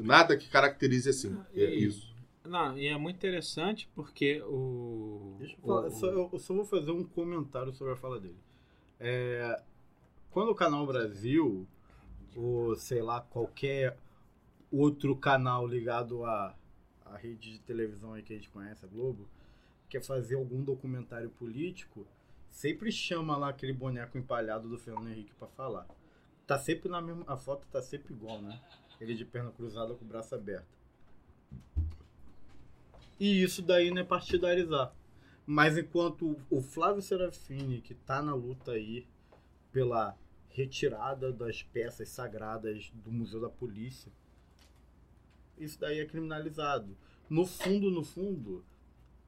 nada 0.00 0.36
que 0.36 0.48
caracterize 0.48 1.08
assim. 1.08 1.36
É 1.54 1.64
e, 1.64 1.84
isso. 1.84 2.14
Não, 2.44 2.76
e 2.76 2.86
é 2.86 2.96
muito 2.96 3.16
interessante 3.16 3.88
porque 3.94 4.42
o. 4.42 5.36
Deixa 5.38 5.56
eu, 5.56 5.60
falar, 5.60 5.86
o, 5.86 5.90
só, 5.90 6.06
eu 6.06 6.38
só 6.38 6.54
vou 6.54 6.64
fazer 6.64 6.90
um 6.90 7.04
comentário 7.04 7.72
sobre 7.72 7.94
a 7.94 7.96
fala 7.96 8.20
dele. 8.20 8.38
É, 9.00 9.60
quando 10.30 10.50
o 10.50 10.54
Canal 10.54 10.86
Brasil, 10.86 11.66
ou 12.36 12.76
sei 12.76 13.02
lá, 13.02 13.20
qualquer 13.20 13.96
outro 14.70 15.16
canal 15.16 15.66
ligado 15.66 16.24
à, 16.24 16.54
à 17.04 17.16
rede 17.16 17.52
de 17.52 17.58
televisão 17.60 18.12
aí 18.12 18.22
que 18.22 18.32
a 18.32 18.36
gente 18.36 18.50
conhece, 18.50 18.84
a 18.84 18.88
Globo, 18.88 19.28
quer 19.88 20.02
fazer 20.02 20.34
algum 20.34 20.62
documentário 20.62 21.30
político, 21.30 22.06
sempre 22.50 22.90
chama 22.90 23.36
lá 23.36 23.50
aquele 23.50 23.72
boneco 23.72 24.18
empalhado 24.18 24.68
do 24.68 24.78
Fernando 24.78 25.08
Henrique 25.08 25.32
para 25.38 25.48
falar. 25.48 25.86
Tá 26.46 26.58
sempre 26.58 26.88
na 26.88 27.00
mesma. 27.00 27.24
A 27.26 27.36
foto 27.36 27.66
tá 27.70 27.80
sempre 27.80 28.12
igual, 28.12 28.40
né? 28.40 28.60
Ele 29.00 29.14
de 29.14 29.24
perna 29.24 29.50
cruzada 29.50 29.94
com 29.94 30.04
o 30.04 30.08
braço 30.08 30.34
aberto. 30.34 30.66
E 33.18 33.42
isso 33.42 33.62
daí 33.62 33.90
não 33.90 34.02
é 34.02 34.04
partidarizar. 34.04 34.92
Mas 35.46 35.76
enquanto 35.76 36.36
o 36.50 36.60
Flávio 36.60 37.02
Serafini, 37.02 37.80
que 37.80 37.94
tá 37.94 38.22
na 38.22 38.34
luta 38.34 38.72
aí 38.72 39.06
pela 39.72 40.16
retirada 40.50 41.32
das 41.32 41.62
peças 41.62 42.08
sagradas 42.08 42.90
do 42.94 43.10
Museu 43.10 43.40
da 43.40 43.48
Polícia, 43.48 44.10
isso 45.58 45.78
daí 45.78 46.00
é 46.00 46.06
criminalizado. 46.06 46.96
No 47.28 47.46
fundo, 47.46 47.90
no 47.90 48.02
fundo, 48.02 48.64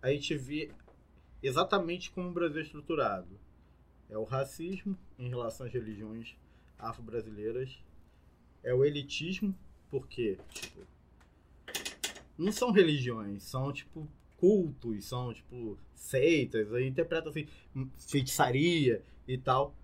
a 0.00 0.10
gente 0.10 0.36
vê 0.36 0.70
exatamente 1.42 2.10
como 2.10 2.28
o 2.28 2.32
Brasil 2.32 2.58
é 2.58 2.62
estruturado. 2.62 3.38
É 4.08 4.16
o 4.16 4.24
racismo 4.24 4.96
em 5.18 5.28
relação 5.28 5.66
às 5.66 5.72
religiões 5.72 6.36
afro-brasileiras 6.78 7.78
é 8.62 8.74
o 8.74 8.84
elitismo, 8.84 9.54
porque 9.90 10.38
tipo, 10.50 10.80
não 12.36 12.52
são 12.52 12.70
religiões, 12.70 13.42
são 13.42 13.72
tipo 13.72 14.08
cultos, 14.36 15.04
são 15.04 15.32
tipo 15.32 15.78
seitas, 15.94 16.72
aí 16.72 16.86
interpreta 16.86 17.28
assim, 17.28 17.46
feitiçaria 17.96 19.02
e 19.26 19.38
tal. 19.38 19.74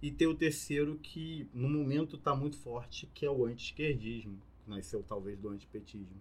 E 0.00 0.12
tem 0.12 0.28
o 0.28 0.34
terceiro 0.34 0.96
que 0.98 1.48
no 1.52 1.68
momento 1.68 2.16
está 2.16 2.34
muito 2.34 2.56
forte, 2.56 3.08
que 3.12 3.26
é 3.26 3.30
o 3.30 3.44
anti-esquerdismo, 3.44 4.38
que 4.62 4.70
nasceu 4.70 5.02
talvez 5.02 5.36
do 5.38 5.48
antipetismo. 5.48 6.20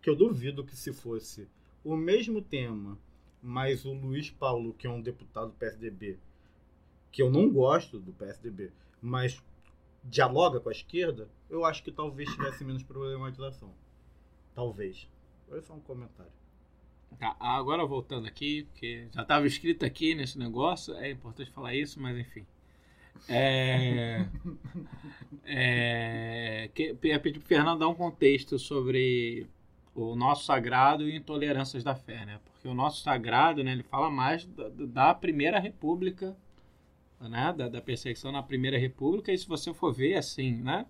Que 0.00 0.10
eu 0.10 0.16
duvido 0.16 0.64
que 0.64 0.74
se 0.74 0.92
fosse 0.92 1.46
o 1.84 1.96
mesmo 1.96 2.42
tema, 2.42 2.98
mas 3.40 3.84
o 3.84 3.92
Luiz 3.92 4.30
Paulo, 4.30 4.74
que 4.74 4.86
é 4.86 4.90
um 4.90 5.00
deputado 5.00 5.48
do 5.48 5.56
PSDB, 5.56 6.18
que 7.12 7.22
eu 7.22 7.30
não 7.30 7.48
gosto 7.50 8.00
do 8.00 8.12
PSDB, 8.12 8.72
mas 9.02 9.42
dialoga 10.04 10.60
com 10.60 10.68
a 10.68 10.72
esquerda, 10.72 11.28
eu 11.50 11.64
acho 11.64 11.82
que 11.82 11.90
talvez 11.90 12.30
tivesse 12.30 12.64
menos 12.64 12.82
problematização. 12.82 13.74
Talvez. 14.54 15.08
Foi 15.48 15.60
só 15.60 15.74
um 15.74 15.80
comentário. 15.80 16.32
Tá, 17.18 17.36
agora 17.38 17.84
voltando 17.84 18.26
aqui, 18.26 18.64
porque 18.64 19.08
já 19.12 19.22
estava 19.22 19.46
escrito 19.46 19.84
aqui 19.84 20.14
nesse 20.14 20.38
negócio, 20.38 20.94
é 20.94 21.10
importante 21.10 21.50
falar 21.50 21.74
isso, 21.74 22.00
mas 22.00 22.16
enfim. 22.16 22.46
É, 23.28 24.26
é, 25.44 26.70
que, 26.74 26.96
ia 27.02 27.20
pedir 27.20 27.38
para 27.38 27.44
o 27.44 27.48
Fernando 27.48 27.80
dar 27.80 27.88
um 27.88 27.94
contexto 27.94 28.58
sobre 28.58 29.46
o 29.94 30.16
nosso 30.16 30.44
sagrado 30.44 31.08
e 31.08 31.14
intolerâncias 31.14 31.84
da 31.84 31.94
fé, 31.94 32.24
né? 32.24 32.40
Porque 32.44 32.66
o 32.66 32.74
nosso 32.74 33.02
sagrado, 33.02 33.62
né, 33.62 33.72
ele 33.72 33.82
fala 33.82 34.10
mais 34.10 34.46
da, 34.46 34.68
da 34.70 35.14
primeira 35.14 35.58
república 35.58 36.34
né, 37.28 37.52
da, 37.56 37.68
da 37.68 37.80
perseguição 37.80 38.32
na 38.32 38.42
Primeira 38.42 38.78
República, 38.78 39.32
e 39.32 39.38
se 39.38 39.46
você 39.46 39.72
for 39.72 39.92
ver 39.92 40.14
assim, 40.16 40.52
né, 40.52 40.86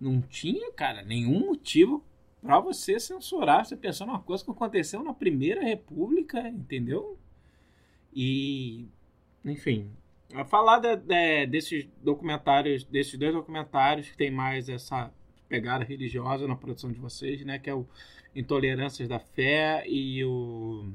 não 0.00 0.20
tinha, 0.20 0.72
cara, 0.72 1.02
nenhum 1.02 1.46
motivo 1.46 2.04
para 2.42 2.60
você 2.60 3.00
censurar, 3.00 3.64
você 3.64 3.76
pensando 3.76 4.08
numa 4.08 4.20
coisa 4.20 4.44
que 4.44 4.50
aconteceu 4.50 5.02
na 5.02 5.14
Primeira 5.14 5.62
República, 5.62 6.46
entendeu? 6.48 7.18
E, 8.14 8.86
enfim, 9.44 9.90
a 10.34 10.44
falar 10.44 10.78
de- 10.78 10.96
de- 10.96 11.46
desses 11.46 11.88
documentários, 12.02 12.84
desses 12.84 13.18
dois 13.18 13.32
documentários 13.32 14.08
que 14.10 14.16
tem 14.16 14.30
mais 14.30 14.68
essa 14.68 15.12
pegada 15.48 15.84
religiosa 15.84 16.46
na 16.46 16.56
produção 16.56 16.92
de 16.92 16.98
vocês, 16.98 17.44
né? 17.44 17.58
Que 17.58 17.70
é 17.70 17.74
o 17.74 17.86
Intolerâncias 18.34 19.08
da 19.08 19.18
Fé 19.18 19.84
e 19.88 20.24
o 20.24 20.88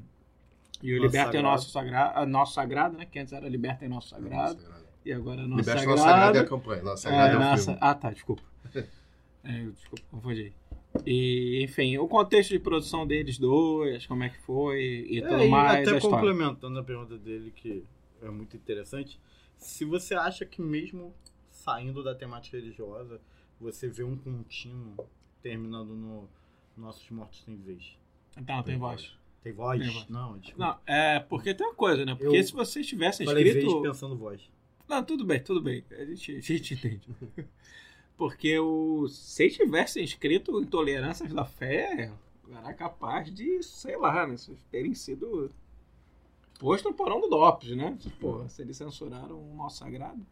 e 0.81 0.93
o 0.93 1.01
Liberta 1.01 1.31
Sagrado. 1.33 1.43
Nosso 1.43 1.69
Sagrado, 1.71 2.25
Nosso 2.29 2.53
Sagrado, 2.53 2.97
né? 2.97 3.05
Que 3.05 3.19
antes 3.19 3.33
era 3.33 3.47
Liberta 3.47 3.85
em 3.85 3.89
Nosso 3.89 4.09
Sagrado 4.09 4.59
e 5.05 5.11
agora 5.13 5.41
é 5.41 5.45
Nosso 5.45 5.59
Liberta 5.61 5.79
Sagrado. 5.81 5.97
Nosso 5.99 6.09
Sagrado 6.09 6.37
é 6.37 6.41
a 6.41 6.45
campanha. 6.45 6.83
Nosso 6.83 7.03
Sagrado 7.03 7.33
é, 7.33 7.35
o 7.35 7.39
nossa- 7.39 7.63
filme. 7.65 7.79
Ah, 7.81 7.95
tá, 7.95 8.11
desculpa. 8.11 8.43
É, 9.43 9.63
desculpa, 9.65 10.03
confundi. 10.11 10.53
E, 11.05 11.61
enfim, 11.63 11.97
o 11.97 12.07
contexto 12.07 12.49
de 12.49 12.59
produção 12.59 13.05
deles 13.07 13.37
dois, 13.37 14.05
como 14.05 14.23
é 14.23 14.29
que 14.29 14.37
foi 14.41 15.05
e 15.09 15.21
tudo 15.21 15.35
É, 15.35 15.47
e 15.47 15.49
mais. 15.49 15.69
a 15.69 15.73
até 15.73 15.97
história. 15.97 16.01
complementando 16.17 16.79
a 16.79 16.83
pergunta 16.83 17.17
dele, 17.17 17.51
que 17.55 17.83
é 18.21 18.29
muito 18.29 18.57
interessante, 18.57 19.19
se 19.57 19.85
você 19.85 20.15
acha 20.15 20.45
que 20.45 20.61
mesmo 20.61 21.13
saindo 21.51 22.03
da 22.03 22.13
temática 22.15 22.57
religiosa, 22.57 23.21
você 23.59 23.87
vê 23.87 24.03
um 24.03 24.17
contínuo 24.17 24.95
terminando 25.41 25.95
no 25.95 26.27
Nossos 26.75 27.09
Mortos 27.09 27.43
Tem 27.43 27.55
Vez. 27.55 27.97
Então, 28.37 28.61
tem 28.63 28.77
voz. 28.77 29.15
Tem 29.41 29.53
voz? 29.53 29.81
Tem 29.81 29.89
voz. 29.91 30.07
Não, 30.09 30.37
desculpa. 30.37 30.65
Não, 30.65 30.93
é 30.93 31.19
porque 31.19 31.53
tem 31.53 31.65
uma 31.65 31.75
coisa, 31.75 32.05
né? 32.05 32.15
Porque 32.15 32.37
Eu 32.37 32.43
se 32.43 32.53
vocês 32.53 32.85
tivessem 32.85 33.25
escrito. 33.25 33.53
vez 33.53 33.81
pensando 33.81 34.15
voz. 34.15 34.41
Não, 34.87 35.03
tudo 35.03 35.23
bem, 35.23 35.39
tudo 35.39 35.61
bem. 35.61 35.83
A 35.91 36.03
gente, 36.05 36.35
a 36.35 36.41
gente 36.41 36.73
entende. 36.73 37.07
Porque 38.17 38.59
o, 38.59 39.07
se 39.07 39.49
tivessem 39.49 40.03
escrito 40.03 40.59
Intolerâncias 40.59 41.31
da 41.31 41.45
Fé, 41.45 42.11
era 42.51 42.73
capaz 42.73 43.33
de, 43.33 43.63
sei 43.63 43.95
lá, 43.95 44.27
né? 44.27 44.35
Vocês 44.35 44.59
terem 44.69 44.93
sido 44.93 45.49
posto 46.59 46.89
no 46.89 46.95
porão 46.95 47.21
do 47.21 47.29
DOPS, 47.29 47.69
né? 47.77 47.97
Porra, 48.19 48.49
se 48.49 48.61
eles 48.61 48.75
censuraram 48.75 49.39
o 49.39 49.55
nosso 49.55 49.77
sagrado. 49.77 50.25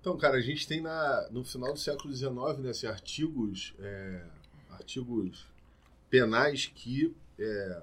Então, 0.00 0.16
cara, 0.16 0.38
a 0.38 0.40
gente 0.40 0.66
tem 0.66 0.80
na, 0.80 1.28
no 1.30 1.44
final 1.44 1.72
do 1.72 1.78
século 1.78 2.12
XIX 2.12 2.32
né, 2.58 2.70
assim, 2.70 2.86
artigos, 2.86 3.74
é, 3.78 4.24
artigos 4.70 5.46
penais 6.08 6.66
que 6.66 7.14
é, 7.38 7.82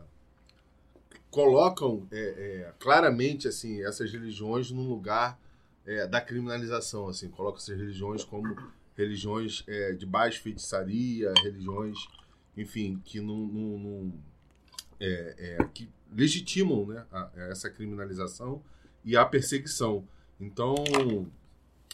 colocam 1.35 2.07
é, 2.13 2.17
é, 2.17 2.73
claramente 2.79 3.45
assim 3.45 3.83
essas 3.83 4.09
religiões 4.09 4.71
num 4.71 4.87
lugar 4.87 5.37
é, 5.85 6.07
da 6.07 6.21
criminalização, 6.21 7.09
assim, 7.09 7.27
colocam 7.27 7.57
essas 7.57 7.77
religiões 7.77 8.23
como 8.23 8.55
religiões 8.95 9.61
é, 9.67 9.91
de 9.91 10.05
baixa 10.05 10.41
feitiçaria, 10.41 11.33
religiões, 11.43 11.97
enfim, 12.55 13.01
que 13.03 13.19
não, 13.19 13.35
não- 13.35 13.77
não- 13.77 14.13
é, 14.97 15.57
é, 15.59 15.63
que 15.73 15.89
legitimam 16.09 16.85
né, 16.85 17.05
a- 17.11 17.29
essa 17.51 17.69
criminalização 17.69 18.63
e 19.03 19.17
a 19.17 19.25
perseguição. 19.25 20.07
Então, 20.39 20.73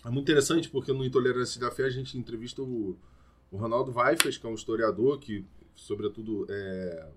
é 0.05 0.09
muito 0.11 0.29
interessante 0.29 0.69
porque 0.69 0.93
no 0.93 1.03
Intolerância 1.03 1.59
da 1.59 1.71
Fé 1.71 1.85
a 1.85 1.89
gente 1.89 2.15
entrevista 2.15 2.61
o, 2.61 2.95
o 3.51 3.57
Ronaldo 3.57 3.91
Weifers, 3.91 4.37
que 4.37 4.45
é 4.45 4.49
um 4.49 4.53
historiador 4.53 5.17
que, 5.19 5.43
sobretudo, 5.75 6.45
é, 6.47 7.07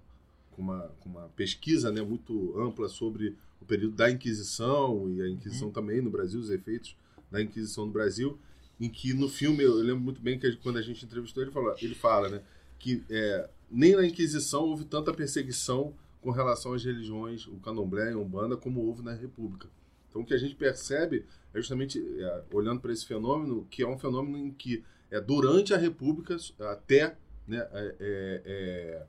com, 0.55 0.63
uma, 0.63 0.91
com 1.01 1.09
uma 1.09 1.29
pesquisa 1.37 1.91
né, 1.91 2.03
muito 2.03 2.59
ampla 2.59 2.89
sobre 2.89 3.37
o 3.61 3.65
período 3.65 3.97
da 3.97 4.11
Inquisição 4.11 5.09
e 5.11 5.23
a 5.23 5.29
Inquisição 5.29 5.71
também 5.71 6.01
no 6.01 6.11
Brasil, 6.11 6.41
os 6.41 6.51
efeitos 6.51 6.97
da 7.31 7.43
Inquisição 7.43 7.87
no 7.87 7.93
Brasil, 7.93 8.39
em 8.81 8.89
que 8.89 9.15
no 9.15 9.29
filme, 9.29 9.63
eu 9.63 9.75
lembro 9.75 10.01
muito 10.01 10.21
bem 10.21 10.39
que 10.39 10.57
quando 10.57 10.79
a 10.79 10.83
gente 10.83 11.05
entrevistou 11.05 11.43
ele, 11.43 11.53
fala, 11.53 11.77
ele 11.81 11.95
fala 11.95 12.29
né, 12.29 12.43
que 12.79 13.03
é, 13.11 13.49
nem 13.71 13.97
na 13.97 14.07
Inquisição 14.07 14.65
houve 14.65 14.85
tanta 14.85 15.13
perseguição 15.13 15.95
com 16.21 16.31
relação 16.31 16.73
às 16.73 16.85
religiões, 16.85 17.47
o 17.47 17.57
candomblé 17.57 18.11
e 18.11 18.15
a 18.15 18.19
umbanda, 18.19 18.57
como 18.57 18.81
houve 18.81 19.03
na 19.03 19.13
República. 19.13 19.69
Então 20.09 20.23
o 20.23 20.25
que 20.25 20.35
a 20.35 20.39
gente 20.39 20.55
percebe 20.55 21.25
é 21.53 21.59
justamente, 21.59 21.99
é, 21.99 22.43
olhando 22.53 22.81
para 22.81 22.93
esse 22.93 23.05
fenômeno, 23.05 23.67
que 23.71 23.83
é 23.83 23.89
um 23.89 23.99
fenômeno 23.99 24.39
em 24.39 24.51
que 24.51 24.85
é, 25.11 25.21
durante 25.21 25.73
a 25.75 25.77
República, 25.77 26.37
até 26.61 27.17
né, 27.47 27.67
é, 27.73 29.03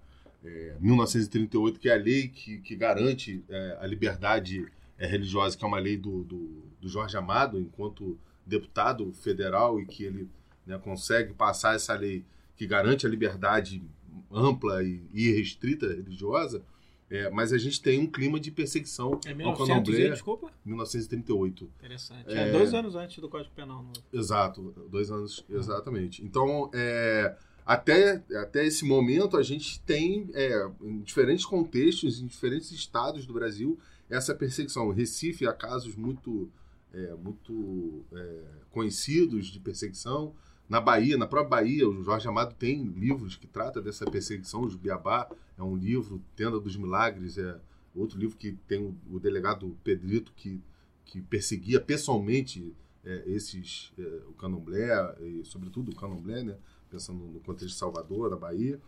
é, 0.45 0.49
é, 0.49 0.67
é, 0.69 0.77
1938, 0.79 1.79
que 1.79 1.89
é 1.89 1.93
a 1.93 1.97
lei 1.97 2.27
que, 2.27 2.59
que 2.59 2.75
garante 2.75 3.43
é, 3.49 3.77
a 3.81 3.87
liberdade 3.87 4.65
é, 4.97 5.05
religiosa, 5.05 5.57
que 5.57 5.63
é 5.63 5.67
uma 5.67 5.79
lei 5.79 5.97
do, 5.97 6.23
do, 6.23 6.63
do 6.79 6.87
Jorge 6.87 7.17
Amado, 7.17 7.59
enquanto 7.59 8.17
deputado 8.45 9.11
federal, 9.13 9.79
e 9.79 9.85
que 9.85 10.03
ele 10.03 10.29
né, 10.65 10.77
consegue 10.77 11.33
passar 11.33 11.75
essa 11.75 11.93
lei 11.93 12.23
que 12.55 12.65
garante 12.65 13.05
a 13.05 13.09
liberdade 13.09 13.83
ampla 14.31 14.83
e 14.83 15.01
irrestrita 15.13 15.87
religiosa, 15.87 16.63
é, 17.09 17.29
mas 17.29 17.53
a 17.53 17.57
gente 17.57 17.81
tem 17.81 17.99
um 17.99 18.07
clima 18.07 18.39
de 18.39 18.49
perseguição 18.49 19.19
É 19.25 19.31
ao 19.31 19.35
1900 19.35 19.67
candomblé. 19.67 20.07
e, 20.07 20.11
desculpa? 20.11 20.51
1938. 20.65 21.69
Interessante. 21.77 22.23
É. 22.27 22.49
É, 22.49 22.51
dois 22.51 22.73
anos 22.73 22.95
antes 22.95 23.19
do 23.19 23.29
Código 23.29 23.53
Penal. 23.53 23.83
No... 23.83 24.19
Exato, 24.19 24.73
dois 24.89 25.11
anos, 25.11 25.45
exatamente. 25.49 26.23
Então, 26.23 26.71
é, 26.73 27.35
até, 27.65 28.23
até 28.35 28.65
esse 28.65 28.85
momento, 28.85 29.37
a 29.37 29.41
gente 29.43 29.79
tem, 29.81 30.29
é, 30.33 30.69
em 30.81 31.01
diferentes 31.01 31.45
contextos, 31.45 32.21
em 32.21 32.27
diferentes 32.27 32.71
estados 32.71 33.25
do 33.25 33.33
Brasil, 33.33 33.79
essa 34.09 34.35
perseguição. 34.35 34.91
Recife 34.91 35.47
há 35.47 35.53
casos 35.53 35.95
muito, 35.95 36.47
é, 36.93 37.15
muito 37.15 38.05
é, 38.13 38.41
conhecidos 38.69 39.47
de 39.47 39.59
perseguição. 39.59 40.35
Na 40.69 40.79
Bahia, 40.79 41.17
na 41.17 41.25
própria 41.25 41.61
Bahia, 41.61 41.89
o 41.89 42.03
Jorge 42.03 42.27
Amado 42.27 42.53
tem 42.53 42.83
livros 42.83 43.35
que 43.35 43.47
trata 43.47 43.81
dessa 43.81 44.05
perseguição. 44.05 44.61
O 44.61 44.69
Jubiabá 44.69 45.27
é 45.57 45.63
um 45.63 45.75
livro, 45.75 46.21
Tenda 46.35 46.59
dos 46.59 46.77
Milagres 46.77 47.37
é 47.37 47.59
outro 47.95 48.19
livro 48.19 48.37
que 48.37 48.51
tem 48.67 48.79
o, 48.79 48.95
o 49.09 49.19
delegado 49.19 49.75
Pedrito 49.83 50.31
que, 50.35 50.61
que 51.05 51.21
perseguia 51.21 51.79
pessoalmente 51.79 52.75
é, 53.03 53.23
esses, 53.27 53.91
é, 53.97 54.21
o 54.27 54.33
candomblé, 54.33 55.15
e 55.21 55.43
sobretudo 55.45 55.91
o 55.91 55.95
candomblé, 55.95 56.43
né? 56.43 56.55
Pensando 56.89 57.19
no 57.19 57.39
contexto 57.39 57.73
de 57.73 57.79
Salvador, 57.79 58.29
da 58.29 58.35
Bahia. 58.35 58.79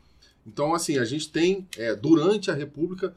Então, 0.46 0.74
assim, 0.74 0.98
a 0.98 1.06
gente 1.06 1.30
tem, 1.30 1.68
é, 1.78 1.96
durante 1.96 2.50
a 2.50 2.54
República, 2.54 3.16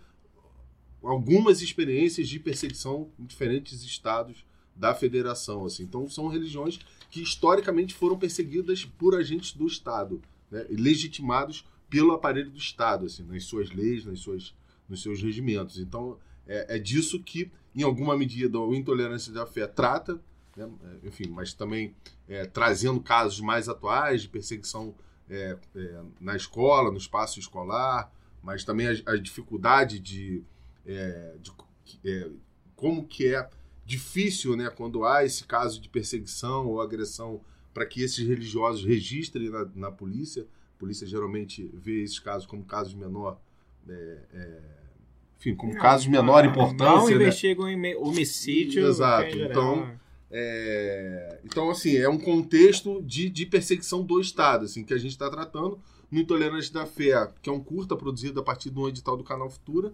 algumas 1.03 1.63
experiências 1.63 2.29
de 2.29 2.39
perseguição 2.39 3.09
em 3.19 3.25
diferentes 3.25 3.83
estados 3.83 4.45
da 4.75 4.95
federação. 4.95 5.65
Assim. 5.65 5.85
Então, 5.85 6.09
são 6.09 6.29
religiões 6.29 6.79
que 7.11 7.23
historicamente 7.23 7.95
foram 7.95 8.19
perseguidas 8.19 8.85
por 8.85 9.15
agentes 9.15 9.53
do 9.53 9.67
Estado, 9.67 10.21
né? 10.51 10.67
legitimados 10.71 11.65
pelo 11.89 12.13
aparelho 12.13 12.51
do 12.51 12.59
Estado, 12.59 13.07
assim, 13.07 13.25
nas 13.25 13.45
suas 13.45 13.71
leis, 13.71 14.05
nas 14.05 14.21
suas, 14.21 14.55
nos 14.89 15.03
seus 15.03 15.21
regimentos. 15.21 15.79
Então, 15.79 16.19
é, 16.47 16.77
é 16.77 16.79
disso 16.79 17.21
que, 17.21 17.51
em 17.75 17.83
alguma 17.83 18.17
medida, 18.17 18.59
o 18.59 18.75
Intolerância 18.75 19.33
da 19.33 19.45
Fé 19.45 19.67
trata, 19.67 20.21
né? 20.57 20.69
Enfim, 21.05 21.29
mas 21.29 21.53
também 21.53 21.95
é, 22.29 22.45
trazendo 22.47 23.01
casos 23.01 23.41
mais 23.41 23.69
atuais 23.69 24.23
de 24.23 24.29
perseguição 24.29 24.95
é, 25.29 25.57
é, 25.77 26.01
na 26.21 26.37
escola, 26.37 26.91
no 26.91 26.99
espaço 26.99 27.39
escolar, 27.39 28.13
mas 28.43 28.65
também 28.65 28.89
a, 28.89 29.13
a 29.13 29.17
dificuldade 29.17 29.99
de, 29.99 30.43
é, 30.87 31.37
de 31.41 31.53
é, 32.05 32.31
como 32.75 33.07
que 33.07 33.35
é 33.35 33.49
difícil, 33.85 34.57
né, 34.57 34.71
quando 34.71 35.05
há 35.05 35.25
esse 35.25 35.45
caso 35.45 35.81
de 35.81 35.89
perseguição 35.89 36.67
ou 36.67 36.81
agressão, 36.81 37.41
para 37.73 37.87
que 37.87 38.03
esses 38.03 38.27
religiosos 38.27 38.85
registrem 38.85 39.49
na, 39.51 39.69
na 39.75 39.91
polícia. 39.91 40.47
A 40.77 40.79
polícia 40.81 41.07
geralmente 41.07 41.71
vê 41.75 42.03
esses 42.03 42.19
casos 42.19 42.47
como 42.47 42.65
casos 42.65 42.93
de 42.93 42.99
menor, 42.99 43.39
é, 43.89 44.61
enfim, 45.39 45.55
como 45.55 45.77
casos 45.77 46.05
de 46.05 46.11
menor 46.11 46.45
importância. 46.45 46.85
Não 46.85 47.07
né? 47.07 47.13
investigam 47.15 47.69
em 47.69 47.77
me- 47.77 47.97
homicídio. 47.97 48.87
Exato. 48.87 49.37
Então, 49.39 49.91
é, 50.31 51.41
então, 51.45 51.71
assim, 51.71 51.97
é 51.97 52.09
um 52.09 52.19
contexto 52.19 53.03
de, 53.03 53.29
de 53.29 53.45
perseguição 53.47 54.03
do 54.05 54.21
Estado, 54.21 54.65
assim, 54.65 54.85
que 54.85 54.95
a 54.95 54.99
gente 54.99 55.13
está 55.13 55.29
tratando 55.29 55.81
no 56.11 56.21
Intolerante 56.21 56.73
da 56.73 56.87
Fé, 56.87 57.33
que 57.43 57.51
é 57.51 57.53
um 57.53 57.63
curta 57.63 57.97
produzido 57.97 58.39
a 58.41 58.43
partir 58.43 58.71
de 58.71 58.79
um 58.79 58.89
edital 58.89 59.17
do 59.17 59.25
Canal 59.25 59.51
Futura, 59.51 59.93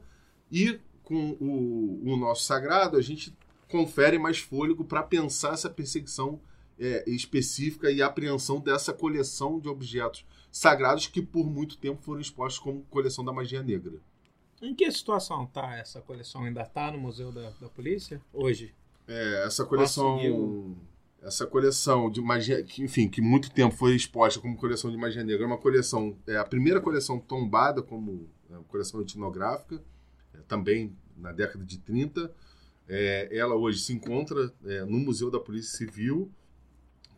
e 0.50 0.78
com 1.02 1.36
o, 1.40 2.02
o 2.04 2.16
nosso 2.16 2.44
Sagrado, 2.44 2.96
a 2.96 3.02
gente 3.02 3.34
confere 3.68 4.18
mais 4.18 4.38
fôlego 4.38 4.84
para 4.84 5.02
pensar 5.02 5.54
essa 5.54 5.70
perseguição 5.70 6.40
é, 6.78 7.08
específica 7.08 7.90
e 7.90 8.02
apreensão 8.02 8.60
dessa 8.60 8.92
coleção 8.92 9.58
de 9.58 9.68
objetos 9.68 10.24
sagrados 10.52 11.06
que 11.06 11.22
por 11.22 11.48
muito 11.48 11.78
tempo 11.78 12.02
foram 12.02 12.20
expostos 12.20 12.58
como 12.58 12.82
coleção 12.84 13.24
da 13.24 13.32
magia 13.32 13.62
negra. 13.62 13.94
Em 14.60 14.74
que 14.74 14.90
situação 14.90 15.46
tá 15.46 15.76
essa 15.76 16.00
coleção? 16.00 16.44
Ainda 16.44 16.64
tá 16.64 16.90
no 16.90 16.98
Museu 16.98 17.30
da, 17.30 17.50
da 17.60 17.68
Polícia? 17.68 18.20
Hoje? 18.32 18.74
É, 19.06 19.44
essa 19.46 19.64
coleção. 19.64 20.14
Conseguiu. 20.16 20.76
Essa 21.22 21.46
coleção 21.46 22.10
de 22.10 22.20
magia. 22.20 22.62
Que, 22.62 22.82
enfim, 22.82 23.08
que 23.08 23.20
muito 23.20 23.50
tempo 23.50 23.74
foi 23.74 23.96
exposta 23.96 24.38
como 24.40 24.56
coleção 24.56 24.90
de 24.90 24.96
magia 24.96 25.24
negra. 25.24 25.44
É 25.44 25.46
uma 25.46 25.58
coleção. 25.58 26.16
É 26.26 26.36
a 26.36 26.44
primeira 26.44 26.80
coleção 26.80 27.18
tombada 27.18 27.82
como 27.82 28.28
é, 28.50 28.54
coleção 28.68 29.00
etnográfica, 29.00 29.82
é, 30.34 30.38
também 30.48 30.96
na 31.16 31.32
década 31.32 31.64
de 31.64 31.78
30. 31.78 32.32
É, 32.88 33.28
ela 33.36 33.56
hoje 33.56 33.80
se 33.80 33.92
encontra 33.92 34.52
é, 34.64 34.84
no 34.84 34.98
Museu 34.98 35.30
da 35.30 35.40
Polícia 35.40 35.76
Civil 35.76 36.30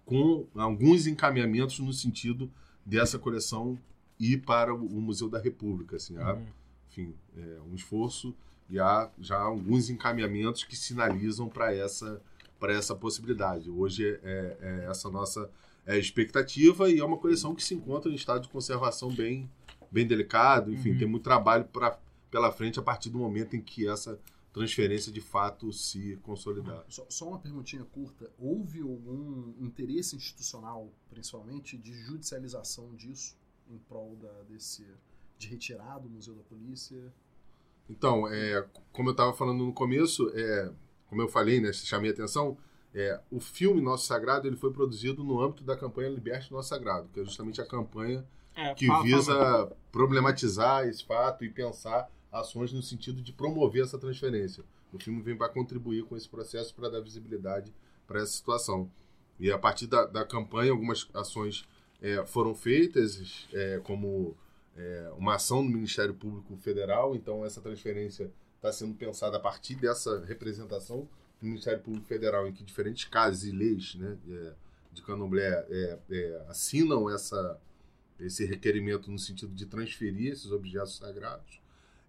com 0.07 0.47
alguns 0.55 1.07
encaminhamentos 1.07 1.79
no 1.81 1.93
sentido 1.93 2.51
dessa 2.87 3.19
coleção 3.19 3.79
ir 4.19 4.39
para 4.39 4.75
o 4.75 5.01
Museu 5.03 5.29
da 5.29 5.39
República. 5.39 5.97
Assim, 5.97 6.17
há, 6.17 6.33
Uhum. 6.33 6.47
enfim, 6.91 7.15
é 7.37 7.61
um 7.71 7.75
esforço 7.75 8.35
e 8.69 8.79
há 8.79 9.11
já 9.19 9.39
alguns 9.39 9.89
encaminhamentos 9.91 10.65
que 10.65 10.77
sinalizam 10.77 11.49
para 11.49 11.75
essa, 11.75 12.21
para 12.59 12.73
essa 12.73 12.95
possibilidade. 12.95 13.71
Hoje 13.71 14.19
é, 14.23 14.57
é 14.61 14.87
essa 14.91 15.09
nossa 15.11 15.51
é, 15.87 15.99
expectativa 15.99 16.91
e 16.91 16.99
é 16.99 17.05
uma 17.05 17.17
coleção 17.19 17.55
que 17.55 17.63
se 17.63 17.75
encontra 17.75 18.11
em 18.11 18.15
estado 18.15 18.43
de 18.43 18.49
conservação 18.49 19.11
bem, 19.15 19.51
bem 19.91 20.07
delicado. 20.07 20.73
Enfim, 20.73 20.91
Uhum. 20.93 20.99
tem 20.99 21.09
muito 21.09 21.23
trabalho 21.25 21.65
pra, 21.65 21.99
pela 22.31 22.53
frente 22.53 22.79
a 22.79 22.83
partir 22.83 23.09
do 23.11 23.19
momento 23.19 23.57
em 23.57 23.61
que 23.61 23.89
essa 23.89 24.19
transferência 24.53 25.13
de 25.13 25.21
fato 25.21 25.73
se 25.73 26.17
consolidar. 26.23 26.85
Só, 26.89 27.07
só 27.09 27.29
uma 27.29 27.39
perguntinha 27.39 27.85
curta. 27.85 28.31
Houve 28.39 28.81
algum 28.83 29.55
interesse 29.61 30.17
institucional, 30.17 30.93
principalmente, 31.09 31.79
de 31.79 31.95
judicialização 31.95 32.95
disso 32.95 33.37
em 33.71 33.79
prol 33.79 34.17
da, 34.17 34.43
desse 34.49 34.85
de 35.39 35.47
retirar 35.49 35.99
do 36.01 36.09
Museu 36.11 36.35
da 36.35 36.43
Polícia? 36.43 37.13
Então, 37.89 38.29
é, 38.29 38.65
como 38.93 39.09
eu 39.09 39.13
estava 39.13 39.33
falando 39.33 39.65
no 39.65 39.73
começo, 39.73 40.31
é, 40.35 40.71
como 41.09 41.23
eu 41.23 41.29
falei, 41.29 41.61
né, 41.61 41.73
chamei 41.73 42.11
a 42.11 42.15
atenção, 42.15 42.57
é, 42.95 43.21
o 43.31 43.41
filme 43.41 43.81
Nosso 43.81 44.07
Sagrado 44.07 44.47
ele 44.47 44.57
foi 44.57 44.73
produzido 44.73 45.23
no 45.25 45.41
âmbito 45.41 45.63
da 45.65 45.77
campanha 45.77 46.09
Liberte 46.11 46.53
Nosso 46.53 46.69
Sagrado, 46.71 47.09
que 47.13 47.21
é 47.21 47.25
justamente 47.25 47.61
a 47.61 47.67
campanha 47.67 48.25
É, 48.55 48.75
que 48.75 48.87
fala- 48.87 49.03
visa 49.03 49.33
fala- 49.35 49.77
problematizar 49.93 50.87
esse 50.87 51.05
fato 51.05 51.45
e 51.45 51.51
pensar 51.51 52.11
ações 52.33 52.73
no 52.73 52.83
sentido 52.83 53.23
de 53.23 53.33
promover 53.33 53.83
essa 53.85 53.99
transferência. 53.99 54.65
O 54.93 54.99
filme 54.99 55.21
vem 55.23 55.37
para 55.37 55.49
contribuir 55.49 56.03
com 56.05 56.17
esse 56.17 56.29
processo 56.29 56.75
para 56.75 56.89
dar 56.89 57.01
visibilidade 57.01 57.73
para 58.07 58.21
essa 58.21 58.33
situação. 58.33 58.91
E 59.39 59.51
a 59.53 59.59
partir 59.59 59.87
da, 59.87 60.05
da 60.07 60.25
campanha, 60.25 60.73
algumas 60.73 61.09
ações 61.15 61.67
é, 62.03 62.25
foram 62.27 62.55
feitas, 62.55 63.47
é, 63.53 63.81
como 63.85 64.37
é, 64.79 65.11
uma 65.17 65.35
ação 65.35 65.67
do 65.67 65.71
Ministério 65.73 66.15
Público 66.15 66.57
Federal. 66.57 67.15
Então, 67.17 67.45
essa 67.45 67.61
transferência 67.61 68.31
está 68.57 68.73
sendo 68.73 68.95
pensada 68.95 69.37
a 69.37 69.41
partir 69.41 69.75
dessa 69.75 70.25
representação 70.25 71.09
do 71.41 71.47
Ministério 71.47 71.81
Público 71.81 72.07
Federal, 72.07 72.47
em 72.47 72.53
que 72.53 72.63
diferentes 72.65 73.05
casos 73.05 73.45
e 73.45 73.51
leis 73.51 73.97
né, 73.97 74.17
é, 74.29 74.53
de 74.93 75.03
candomblé 75.03 75.67
é, 75.69 75.99
é, 76.11 76.45
assinam 76.49 77.11
essa, 77.11 77.61
esse 78.19 78.45
requerimento 78.45 79.11
no 79.11 79.19
sentido 79.19 79.53
de 79.53 79.67
transferir 79.67 80.33
esses 80.33 80.51
objetos 80.51 80.97
sagrados. 80.97 81.61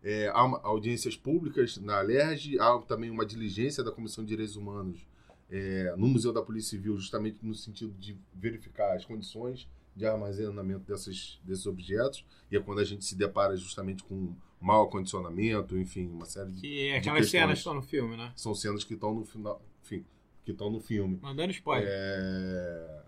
É, 0.04 0.28
há 0.28 0.44
uma- 0.44 0.62
audiências 0.62 1.16
públicas 1.18 1.78
na 1.78 1.98
Alerj, 1.98 2.58
há 2.60 2.80
também 2.88 3.10
uma 3.10 3.26
diligência 3.26 3.84
da 3.84 3.92
Comissão 3.92 4.24
de 4.24 4.30
Direitos 4.30 4.56
Humanos 4.56 5.06
é, 5.52 5.94
no 5.98 6.08
Museu 6.08 6.32
da 6.32 6.42
Polícia 6.42 6.72
Civil, 6.72 6.96
justamente 6.98 7.40
no 7.42 7.54
sentido 7.56 7.92
de 8.00 8.16
verificar 8.34 8.96
as 8.96 9.04
condições 9.04 9.68
de 10.00 10.06
armazenamento 10.06 10.86
dessas, 10.86 11.40
desses 11.44 11.66
objetos, 11.66 12.26
e 12.50 12.56
é 12.58 12.60
quando 12.60 12.80
a 12.80 12.84
gente 12.86 13.04
se 13.04 13.16
depara 13.16 13.56
justamente 13.58 14.02
com 14.04 14.34
mau 14.62 14.84
acondicionamento, 14.86 15.78
enfim, 15.78 16.08
uma 16.08 16.26
série 16.26 16.52
de. 16.52 16.62
Que 16.62 16.88
é 16.88 16.92
de 16.94 16.98
aquelas 17.00 17.20
questões. 17.24 17.32
cenas 17.42 17.54
que 17.54 17.60
estão 17.60 17.74
no 17.74 17.82
filme, 17.82 18.18
né? 18.18 18.32
São 18.36 18.56
cenas 18.56 18.84
que 18.84 18.94
estão 18.94 19.14
no 19.14 19.26
final. 19.26 19.62
Enfim, 19.84 20.06
que 20.46 20.52
estão 20.52 20.70
no 20.70 20.80
filme. 20.80 21.20
Mandando 21.22 21.52
spoiler. 21.52 21.88
É, 21.92 23.02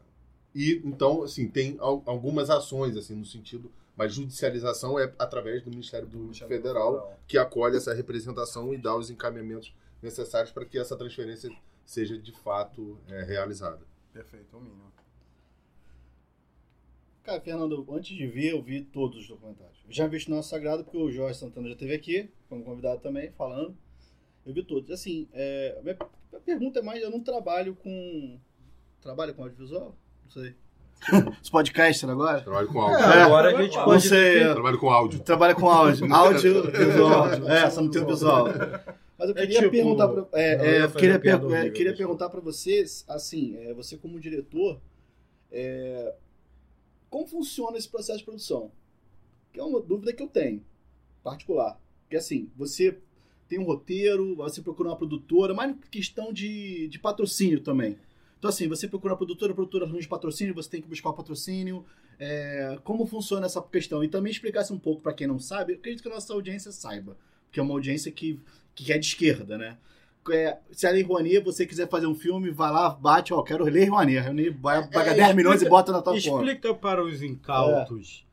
E 0.53 0.81
então, 0.83 1.23
assim, 1.23 1.47
tem 1.47 1.77
al- 1.79 2.03
algumas 2.05 2.49
ações 2.49 2.95
assim 2.97 3.15
no 3.15 3.25
sentido, 3.25 3.71
mas 3.95 4.13
judicialização 4.13 4.99
é 4.99 5.11
através 5.17 5.63
do 5.63 5.69
Ministério 5.69 6.05
Público 6.07 6.25
Ministério 6.27 6.55
Federal 6.57 6.91
Federal. 6.93 7.19
que 7.27 7.37
acolhe 7.37 7.77
essa 7.77 7.93
representação 7.93 8.73
e 8.73 8.77
dá 8.77 8.95
os 8.95 9.09
encaminhamentos 9.09 9.73
necessários 10.01 10.51
para 10.51 10.65
que 10.65 10.77
essa 10.77 10.95
transferência 10.97 11.49
seja 11.85 12.17
de 12.17 12.31
fato 12.31 12.97
é, 13.07 13.23
realizada. 13.23 13.79
Perfeito, 14.13 14.47
é 14.53 14.57
o 14.57 14.61
mínimo. 14.61 14.91
Cara, 17.23 17.39
Fernando, 17.39 17.85
antes 17.91 18.15
de 18.17 18.25
ver, 18.27 18.51
eu 18.51 18.61
vi 18.61 18.81
todos 18.81 19.19
os 19.19 19.27
documentários. 19.27 19.77
Eu 19.87 19.93
já 19.93 20.07
vi 20.07 20.17
o 20.17 20.29
Nosso 20.29 20.49
Sagrado, 20.49 20.83
porque 20.83 20.97
o 20.97 21.11
Jorge 21.11 21.37
Santana 21.37 21.67
já 21.67 21.73
esteve 21.73 21.93
aqui, 21.93 22.29
como 22.49 22.63
convidado 22.63 22.99
também, 22.99 23.31
falando. 23.37 23.75
Eu 24.45 24.53
vi 24.53 24.63
todos. 24.63 24.89
Assim, 24.89 25.27
é, 25.33 25.77
a 25.79 25.83
minha, 25.83 25.97
minha 26.31 26.41
pergunta 26.43 26.79
é 26.79 26.81
mais, 26.81 27.01
eu 27.03 27.11
não 27.11 27.19
trabalho 27.21 27.75
com... 27.75 28.39
Trabalho 29.01 29.33
com 29.35 29.43
audiovisual? 29.43 29.95
Não 30.23 30.31
sei. 30.31 30.55
Os 31.41 31.49
podcasts 31.49 32.07
agora? 32.07 32.41
Trabalho 32.41 32.67
com 32.67 32.79
áudio. 32.81 32.97
É, 33.05 33.21
agora 33.23 33.57
a 33.57 33.61
gente 33.63 33.73
pode. 33.75 34.07
sei. 34.07 34.39
Trabalho 34.53 34.79
com 34.79 34.89
áudio. 34.89 35.19
Trabalha 35.19 35.55
com 35.55 35.69
áudio. 35.69 36.05
Áudio, 36.13 36.71
visual. 36.71 37.27
É, 37.49 37.69
só 37.69 37.81
não 37.81 37.89
tem 37.91 38.01
o 38.01 38.07
visual. 38.07 38.45
Mas 39.17 39.29
eu 39.29 39.35
É 39.35 39.41
queria 39.41 39.59
tipo- 39.59 39.71
perguntar 39.71 40.07
pra, 40.07 40.27
é, 40.39 40.53
é, 40.77 40.83
eu 40.83 40.91
queria, 40.91 41.19
per- 41.19 41.31
é, 41.33 41.35
horrível, 41.37 41.73
queria 41.73 41.95
perguntar 41.95 42.29
pra 42.29 42.39
vocês, 42.39 43.03
assim, 43.07 43.55
é, 43.57 43.73
você 43.73 43.97
como 43.97 44.19
diretor, 44.19 44.79
é, 45.51 46.13
como 47.11 47.27
funciona 47.27 47.77
esse 47.77 47.89
processo 47.89 48.19
de 48.19 48.25
produção? 48.25 48.71
Que 49.51 49.59
é 49.59 49.63
uma 49.63 49.81
dúvida 49.81 50.13
que 50.13 50.23
eu 50.23 50.27
tenho, 50.27 50.65
particular. 51.21 51.79
Porque 52.03 52.15
assim, 52.15 52.49
você 52.55 52.97
tem 53.49 53.59
um 53.59 53.63
roteiro, 53.63 54.37
você 54.37 54.61
procura 54.61 54.89
uma 54.89 54.95
produtora, 54.95 55.53
mas 55.53 55.75
questão 55.91 56.31
de, 56.31 56.87
de 56.87 56.97
patrocínio 56.97 57.59
também. 57.59 57.97
Então 58.39 58.49
assim, 58.49 58.67
você 58.67 58.87
procura 58.87 59.11
uma 59.13 59.17
produtora, 59.17 59.51
a 59.51 59.55
produtora 59.55 59.85
arranja 59.85 60.07
patrocínio, 60.07 60.55
você 60.55 60.69
tem 60.69 60.81
que 60.81 60.87
buscar 60.87 61.09
o 61.09 61.13
patrocínio. 61.13 61.85
É, 62.17 62.79
como 62.83 63.05
funciona 63.05 63.45
essa 63.45 63.61
questão? 63.61 64.01
E 64.03 64.07
também 64.07 64.31
explicasse 64.31 64.71
um 64.71 64.79
pouco 64.79 65.01
pra 65.01 65.13
quem 65.13 65.27
não 65.27 65.37
sabe, 65.37 65.73
eu 65.73 65.77
acredito 65.79 66.01
que 66.01 66.07
a 66.07 66.13
nossa 66.13 66.33
audiência 66.33 66.71
saiba, 66.71 67.17
porque 67.45 67.59
é 67.59 67.63
uma 67.63 67.73
audiência 67.73 68.09
que, 68.09 68.39
que 68.73 68.93
é 68.93 68.97
de 68.97 69.07
esquerda, 69.07 69.57
né? 69.57 69.77
É, 70.29 70.59
se 70.71 70.85
a 70.85 70.91
Lei 70.91 71.01
Rouanet, 71.01 71.39
você 71.43 71.65
quiser 71.65 71.89
fazer 71.89 72.05
um 72.05 72.13
filme, 72.13 72.51
vai 72.51 72.71
lá, 72.71 72.89
bate, 72.91 73.33
ó, 73.33 73.41
quero 73.41 73.63
Lei 73.65 73.85
Rouanet. 73.85 74.17
A 74.19 74.23
Rouanet 74.23 74.49
vai- 74.51 74.87
paga 74.89 75.11
É, 75.11 75.15
10 75.15 75.35
milhões 75.35 75.53
e 75.53 75.55
explica- 75.65 75.69
bota 75.71 75.91
na 75.91 76.01
tua 76.01 76.13
conta. 76.13 76.27
Explica 76.45 76.73
para 76.75 77.03
os 77.03 77.23
incautos, 77.23 78.27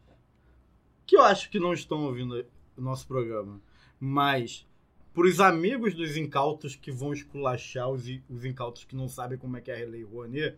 que 1.06 1.16
eu 1.16 1.22
acho 1.22 1.48
que 1.50 1.58
não 1.58 1.72
estão 1.72 2.04
ouvindo 2.04 2.44
o 2.76 2.80
nosso 2.80 3.06
programa, 3.06 3.58
mas 3.98 4.66
para 5.14 5.26
os 5.26 5.40
amigos 5.40 5.94
dos 5.94 6.16
incautos 6.16 6.76
que 6.76 6.92
vão 6.92 7.12
esculachar 7.12 7.88
os, 7.88 8.04
os 8.28 8.44
incautos 8.44 8.84
que 8.84 8.94
não 8.94 9.08
sabem 9.08 9.38
como 9.38 9.56
é 9.56 9.60
que 9.62 9.70
é 9.70 9.82
a 9.82 9.86
Lei 9.88 10.04
Rouanet, 10.04 10.56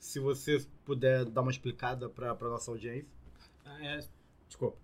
se 0.00 0.18
você 0.18 0.64
puder 0.84 1.24
dar 1.26 1.42
uma 1.42 1.50
explicada 1.52 2.08
para 2.08 2.32
a 2.32 2.34
nossa 2.48 2.70
audiência. 2.72 3.06
É, 3.80 4.00
desculpa. 4.48 4.76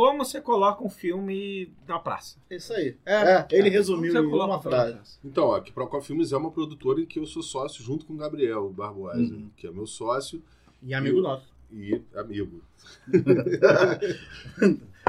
Como 0.00 0.24
você 0.24 0.40
coloca 0.40 0.82
um 0.82 0.88
filme 0.88 1.74
na 1.86 1.98
praça? 1.98 2.38
É 2.48 2.56
isso 2.56 2.72
aí. 2.72 2.96
É, 3.04 3.44
ele 3.52 3.68
É, 3.68 3.72
resumiu 3.72 4.14
em 4.14 4.26
uma 4.26 4.56
um 4.56 4.62
frase. 4.62 4.98
Então, 5.22 5.52
a 5.52 5.60
Quiprocó 5.60 6.00
Filmes 6.00 6.32
é 6.32 6.36
uma 6.38 6.50
produtora 6.50 7.02
em 7.02 7.06
que 7.06 7.18
eu 7.18 7.26
sou 7.26 7.42
sócio 7.42 7.84
junto 7.84 8.06
com 8.06 8.14
o 8.14 8.16
Gabriel 8.16 8.66
Barbosa, 8.70 9.18
Uhum. 9.20 9.50
que 9.56 9.66
é 9.66 9.70
meu 9.70 9.86
sócio 9.86 10.42
E 10.82 10.94
amigo 10.94 11.18
Eu- 11.18 11.22
nosso. 11.22 11.52
e 11.70 12.00
amigo. 12.16 12.62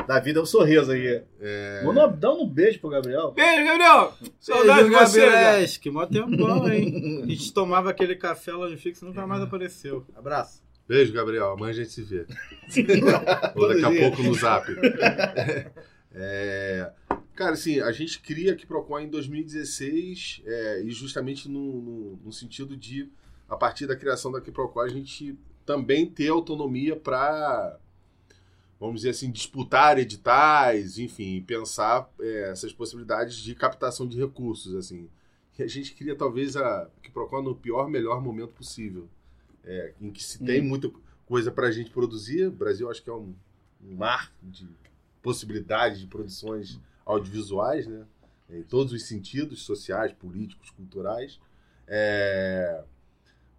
Da 0.08 0.20
vida 0.20 0.40
é 0.40 0.42
um 0.42 0.46
sorriso 0.46 0.92
aí. 0.92 1.24
Manda, 1.86 2.08
dá 2.08 2.32
um 2.34 2.48
beijo 2.48 2.80
pro 2.80 2.90
Gabriel. 2.90 3.32
Beijo, 3.32 3.66
Gabriel! 3.66 4.14
Saudade 4.40 4.90
de 4.90 4.96
você? 4.96 5.26
Gabriel. 5.30 5.68
Que 5.82 5.92
mó 5.92 6.06
tempão, 6.06 6.72
hein? 6.72 7.22
A 7.24 7.28
gente 7.28 7.54
tomava 7.54 7.90
aquele 7.92 8.16
café 8.16 8.52
lá 8.52 8.68
no 8.70 8.78
fixo 8.78 9.06
e 9.06 9.08
nunca 9.08 9.26
mais 9.28 9.42
apareceu. 9.42 10.06
Abraço. 10.16 10.62
Beijo, 10.92 11.14
Gabriel. 11.14 11.52
Amanhã 11.52 11.70
a 11.72 11.74
gente 11.74 11.90
se 11.92 12.04
vê. 12.04 12.26
Ou 13.56 13.68
daqui 13.70 13.86
a 13.86 14.02
pouco 14.02 14.22
no 14.24 14.34
zap. 14.34 14.68
É, 16.14 16.92
cara, 17.36 17.54
assim, 17.54 17.80
a 17.80 17.90
gente 17.94 18.20
cria 18.20 18.52
aqui 18.52 18.66
Procon 18.66 19.00
em 19.00 19.08
2016 19.10 20.42
é, 20.46 20.82
e 20.84 20.92
justamente 20.92 21.48
no, 21.48 21.82
no- 21.82 22.20
no 22.26 22.34
sentido 22.34 22.76
de, 22.76 23.10
a 23.48 23.56
partir 23.56 23.88
da 23.88 23.96
criação 23.96 24.30
da 24.30 24.42
Quiprocó, 24.42 24.82
a 24.82 24.90
gente 24.90 25.40
também 25.66 26.06
ter 26.06 26.28
autonomia 26.28 26.98
para, 26.98 27.80
vamos 28.78 28.98
dizer 28.98 29.12
assim, 29.12 29.32
disputar 29.32 29.98
editais, 29.98 30.98
enfim, 31.00 31.42
pensar 31.48 32.10
é, 32.20 32.50
essas 32.52 32.74
possibilidades 32.74 33.38
de 33.38 33.56
captação 33.56 34.06
de 34.06 34.18
recursos, 34.20 34.76
assim. 34.76 35.10
E 35.58 35.64
a 35.64 35.68
gente 35.68 35.94
queria 35.94 36.16
talvez 36.18 36.58
a 36.58 36.90
Quiprocó 37.02 37.42
no 37.42 37.56
pior, 37.56 37.88
melhor 37.90 38.22
momento 38.22 38.52
possível, 38.54 39.08
é, 39.66 39.94
em 40.02 40.12
que 40.12 40.24
se 40.24 40.40
tem 40.40 40.62
Hum. 40.62 40.66
muita 40.70 40.92
coisa 41.26 41.52
para 41.52 41.68
a 41.68 41.72
gente 41.72 41.90
produzir. 41.92 42.48
O 42.48 42.52
Brasil 42.52 42.90
acho 42.90 43.02
que 43.04 43.10
é 43.10 43.14
um, 43.14 43.34
um 43.84 43.96
mar 43.96 44.32
de 44.42 44.68
possibilidades 45.22 46.00
de 46.00 46.08
produções 46.08 46.80
audiovisuais, 47.06 47.88
né? 47.88 48.06
Em 48.50 48.64
todos 48.64 48.92
os 48.94 49.04
sentidos, 49.08 49.62
sociais, 49.64 50.12
políticos, 50.12 50.70
culturais. 50.72 51.40
É, 51.88 52.84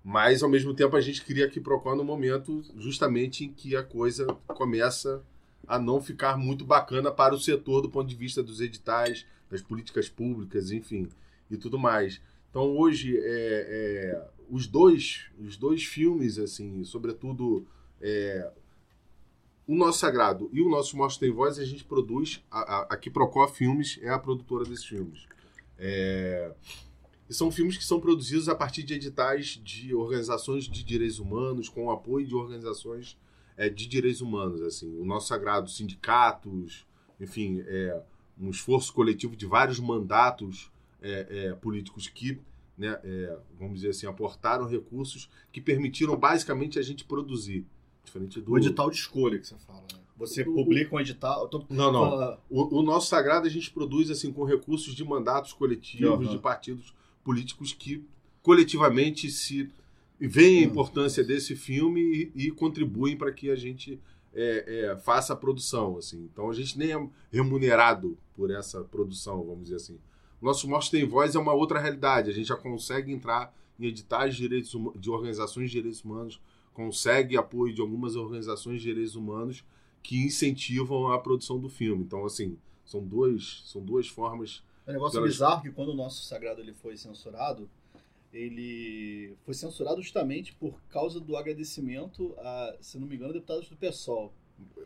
Mas, 0.05 0.43
ao 0.43 0.49
mesmo 0.51 0.75
tempo, 0.75 0.97
a 0.97 1.01
gente 1.01 1.25
queria 1.25 1.49
que 1.49 1.61
Procon 1.61 1.95
no 1.97 2.05
momento 2.05 2.63
justamente 2.77 3.45
em 3.45 3.53
que 3.53 3.77
a 3.77 3.83
coisa 3.85 4.27
começa 4.49 5.23
a 5.67 5.79
não 5.79 6.01
ficar 6.03 6.37
muito 6.37 6.65
bacana 6.65 7.11
para 7.13 7.35
o 7.35 7.39
setor 7.41 7.81
do 7.83 7.89
ponto 7.91 8.09
de 8.09 8.17
vista 8.17 8.43
dos 8.43 8.61
editais, 8.61 9.25
das 9.51 9.63
políticas 9.63 10.09
públicas, 10.09 10.73
enfim, 10.73 11.09
e 11.51 11.57
tudo 11.57 11.79
mais. 11.79 12.21
Então, 12.51 12.77
hoje, 12.77 13.17
é, 13.17 13.23
é, 13.25 14.29
os, 14.53 14.67
dois, 14.67 15.31
os 15.41 15.57
dois 15.57 15.83
filmes, 15.83 16.39
assim, 16.39 16.85
sobretudo 16.85 17.67
é, 18.03 18.53
o 19.67 19.75
Nosso 19.75 20.01
Sagrado 20.01 20.51
e 20.53 20.61
o 20.61 20.69
Nosso 20.69 20.95
Morte 20.95 21.19
Tem 21.19 21.31
Voz, 21.31 21.59
a 21.59 21.65
gente 21.65 21.83
produz, 21.85 22.45
a, 22.51 22.61
a, 22.61 22.83
a 22.91 22.97
Quiprocó 22.99 23.49
Filmes 23.49 23.99
é 24.03 24.11
a 24.11 24.19
produtora 24.19 24.65
desses 24.67 24.85
filmes. 24.85 25.27
É, 25.79 26.53
e 27.31 27.33
são 27.33 27.51
filmes 27.51 27.79
que 27.79 27.85
são 27.85 27.99
produzidos 27.99 28.47
a 28.47 28.55
partir 28.55 28.83
de 28.83 28.93
editais 28.93 29.59
de 29.65 29.95
organizações 29.95 30.65
de 30.65 30.85
direitos 30.85 31.19
humanos, 31.19 31.71
com 31.71 31.87
o 31.87 31.91
apoio 31.91 32.27
de 32.27 32.35
organizações 32.35 33.17
é, 33.57 33.71
de 33.71 33.89
direitos 33.89 34.21
humanos. 34.21 34.61
assim 34.61 34.99
O 34.99 35.05
Nosso 35.07 35.29
Sagrado, 35.29 35.71
sindicatos, 35.71 36.87
enfim, 37.19 37.65
é, 37.67 38.03
um 38.39 38.51
esforço 38.51 38.93
coletivo 38.93 39.35
de 39.35 39.47
vários 39.47 39.81
mandatos 39.81 40.71
é, 41.01 41.27
é, 41.31 41.53
políticos 41.55 42.07
que, 42.07 42.39
né, 42.77 42.99
é, 43.05 43.39
vamos 43.59 43.77
dizer 43.77 43.91
assim, 43.91 44.07
aportaram 44.07 44.67
recursos 44.67 45.29
que 45.53 45.61
permitiram 45.61 46.17
basicamente 46.17 46.79
a 46.79 46.83
gente 46.83 47.05
produzir. 47.05 47.67
Diferente 48.05 48.41
do. 48.41 48.53
O 48.53 48.59
edital 48.59 48.91
de 48.91 48.97
escolha 48.97 49.39
que 49.39 49.47
você 49.47 49.57
fala. 49.59 49.81
né? 49.93 49.99
Você 50.17 50.43
O- 50.43 50.53
publica 50.55 50.95
um 50.95 51.01
edital. 51.01 51.43
eu 51.43 51.49
tô- 51.49 51.65
Não, 51.71 51.93
não. 51.93 52.11
fala- 52.11 52.41
O, 52.51 52.79
o 52.81 52.83
nosso 52.83 53.09
sagrado 53.09 53.47
a 53.47 53.51
gente 53.51 53.71
produz 53.71 54.11
assim 54.11 54.33
com 54.33 54.45
recursos 54.45 54.95
de 54.95 55.05
mandatos 55.05 55.53
coletivos, 55.53 56.27
Aham. 56.27 56.37
de 56.37 56.39
partidos 56.39 56.95
políticos 57.25 57.73
que 57.73 58.05
coletivamente 58.43 59.31
se 59.31 59.71
veem 60.19 60.59
a 60.63 60.67
Uhum. 60.67 60.71
importância 60.73 61.23
desse 61.25 61.55
filme 61.57 62.31
e, 62.35 62.47
e 62.47 62.51
contribuem 62.51 63.17
para 63.17 63.33
que 63.33 63.51
a 63.51 63.57
gente 63.57 63.99
é, 64.35 64.87
é, 64.93 64.97
faça 64.97 65.33
a 65.35 65.37
produção. 65.37 65.97
Assim. 65.99 66.29
Então 66.33 66.49
a 66.51 66.55
gente 66.55 66.79
nem 66.79 66.93
é 66.93 67.09
remunerado 67.31 68.17
por 68.35 68.51
essa 68.51 68.83
produção, 68.83 69.45
vamos 69.45 69.65
dizer 69.65 69.77
assim. 69.77 69.99
Nosso 70.43 70.69
Morte 70.69 70.91
Tem 70.91 71.07
Voz 71.07 71.35
é 71.35 71.39
uma 71.39 71.55
outra 71.55 71.79
realidade. 71.79 72.31
A 72.31 72.33
gente 72.33 72.49
já 72.49 72.57
consegue 72.57 73.13
entrar 73.13 73.55
em 73.79 73.87
editais 73.87 74.35
de, 74.35 74.43
direitos, 74.43 74.77
de 74.97 75.11
organizações 75.11 75.71
de 75.71 75.77
direitos 75.77 76.05
humanos, 76.05 76.41
consegue 76.75 77.37
apoio 77.37 77.73
de 77.73 77.81
algumas 77.81 78.17
organizações 78.17 78.83
de 78.83 78.89
direitos 78.89 79.15
humanos 79.15 79.65
que 80.03 80.17
incentivam 80.25 81.13
a 81.13 81.19
produção 81.19 81.59
do 81.59 81.69
filme. 81.69 82.03
Então, 82.03 82.25
assim, 82.25 82.59
são 82.85 83.03
duas, 83.03 83.63
são 83.67 83.81
duas 83.81 84.09
formas. 84.09 84.63
É 84.87 84.91
um 84.91 84.95
negócio 84.95 85.23
bizarro 85.23 85.63
que 85.63 85.71
quando 85.71 85.91
o 85.91 85.95
nosso 85.95 86.25
sagrado 86.25 86.61
ele 86.61 86.73
foi 86.73 86.97
censurado, 86.97 87.71
ele 88.33 89.37
foi 89.45 89.55
censurado 89.55 90.03
justamente 90.03 90.55
por 90.55 90.75
causa 90.89 91.21
do 91.21 91.37
agradecimento 91.37 92.35
a, 92.39 92.77
se 92.81 92.99
não 92.99 93.07
me 93.07 93.15
engano, 93.15 93.33
deputados 93.33 93.69
do 93.69 93.77
PSOL. 93.77 94.33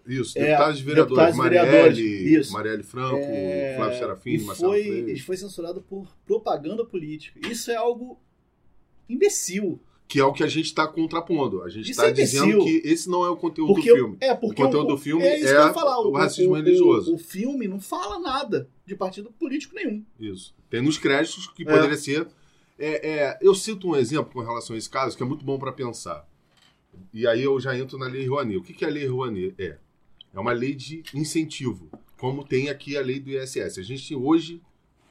Isso, 0.06 0.38
É, 0.38 0.42
deputados 0.50 0.80
e 0.80 0.82
vereadores. 0.84 1.34
deputados 1.34 1.36
Marielle, 1.36 2.36
isso. 2.38 2.52
Marielle 2.52 2.82
Franco, 2.84 3.16
É, 3.18 3.74
Flávio 3.76 3.98
Serafim, 3.98 4.30
e 4.34 4.38
Marcelo 4.42 4.70
foi, 4.72 4.82
Freire. 4.82 5.10
ele 5.10 5.20
foi 5.20 5.36
censurado 5.36 5.82
por 5.82 6.06
propaganda 6.24 6.84
política. 6.84 7.40
Isso 7.48 7.70
é 7.72 7.74
algo 7.74 8.18
imbecil. 9.08 9.80
Que 10.08 10.20
é 10.20 10.24
o 10.24 10.32
que 10.32 10.44
a 10.44 10.46
gente 10.46 10.66
está 10.66 10.86
contrapondo. 10.86 11.64
A 11.64 11.68
gente 11.68 11.90
está 11.90 12.06
é 12.06 12.12
dizendo 12.12 12.62
que 12.62 12.80
esse 12.84 13.08
não 13.10 13.24
é 13.24 13.28
o 13.30 13.36
conteúdo 13.36 13.74
Porque 13.74 13.90
do 13.90 13.96
filme. 13.96 14.16
é 14.20 14.32
porque 14.36 14.62
o 14.62 14.64
conteúdo 14.64 14.88
do 14.90 14.96
filme 14.98 15.24
é 15.24 15.36
isso 15.36 15.48
é 15.48 15.50
que 15.50 15.56
eu 15.56 15.66
ia 15.66 15.74
falar. 15.74 15.98
o 15.98 16.12
racismo 16.12 16.54
religioso. 16.54 17.12
O, 17.12 17.18
filme 17.18 17.66
não 17.66 17.80
fala 17.80 18.20
nada 18.20 18.68
de 18.86 18.94
partido 18.94 19.32
político 19.32 19.74
nenhum. 19.74 20.04
Isso. 20.20 20.54
Tem 20.70 20.80
nos 20.80 20.96
créditos 20.98 21.48
que 21.48 21.64
É. 21.64 21.66
poderia 21.66 21.96
ser. 21.96 22.28
É, 22.78 23.08
é, 23.08 23.38
eu 23.42 23.52
cito 23.52 23.88
um 23.88 23.96
exemplo 23.96 24.30
com 24.32 24.40
relação 24.42 24.76
a 24.76 24.78
esse 24.78 24.88
caso 24.88 25.16
que 25.16 25.22
é 25.24 25.26
muito 25.26 25.44
bom 25.44 25.58
para 25.58 25.72
pensar. 25.72 26.24
E 27.12 27.26
aí 27.26 27.42
eu 27.42 27.58
já 27.60 27.76
entro 27.78 27.96
na 27.98 28.06
Lei 28.06 28.26
Rouanet. 28.26 28.56
O 28.58 28.62
que, 28.62 28.72
que 28.74 28.84
a 28.84 28.88
Lei 28.88 29.06
Rouanet? 29.06 29.54
É, 29.58 29.78
é 30.34 30.40
uma 30.40 30.52
lei 30.52 30.74
de 30.74 31.02
incentivo, 31.14 31.90
como 32.18 32.44
tem 32.44 32.68
aqui 32.68 32.96
a 32.96 33.00
lei 33.00 33.18
do 33.20 33.30
ISS. 33.30 33.78
A 33.78 33.82
gente 33.82 34.14
hoje 34.14 34.60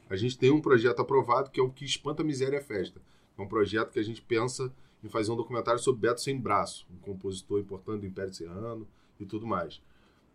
a 0.08 0.14
gente 0.16 0.38
tem 0.38 0.50
um 0.52 0.60
projeto 0.60 1.00
aprovado 1.00 1.50
que 1.50 1.58
é 1.58 1.62
o 1.62 1.70
que 1.70 1.84
espanta 1.84 2.22
a 2.22 2.24
miséria 2.24 2.58
é 2.58 2.60
festa. 2.60 3.00
É 3.36 3.42
um 3.42 3.48
projeto 3.48 3.90
que 3.92 3.98
a 3.98 4.04
gente 4.04 4.22
pensa 4.22 4.72
em 5.02 5.08
fazer 5.08 5.32
um 5.32 5.36
documentário 5.36 5.80
sobre 5.80 6.02
Beto 6.08 6.20
Sem 6.20 6.38
Braço, 6.38 6.86
um 6.94 6.98
compositor 6.98 7.58
importante 7.60 8.00
do 8.00 8.06
Império 8.06 8.32
Serrano 8.32 8.86
e 9.20 9.26
tudo 9.26 9.46
mais. 9.46 9.80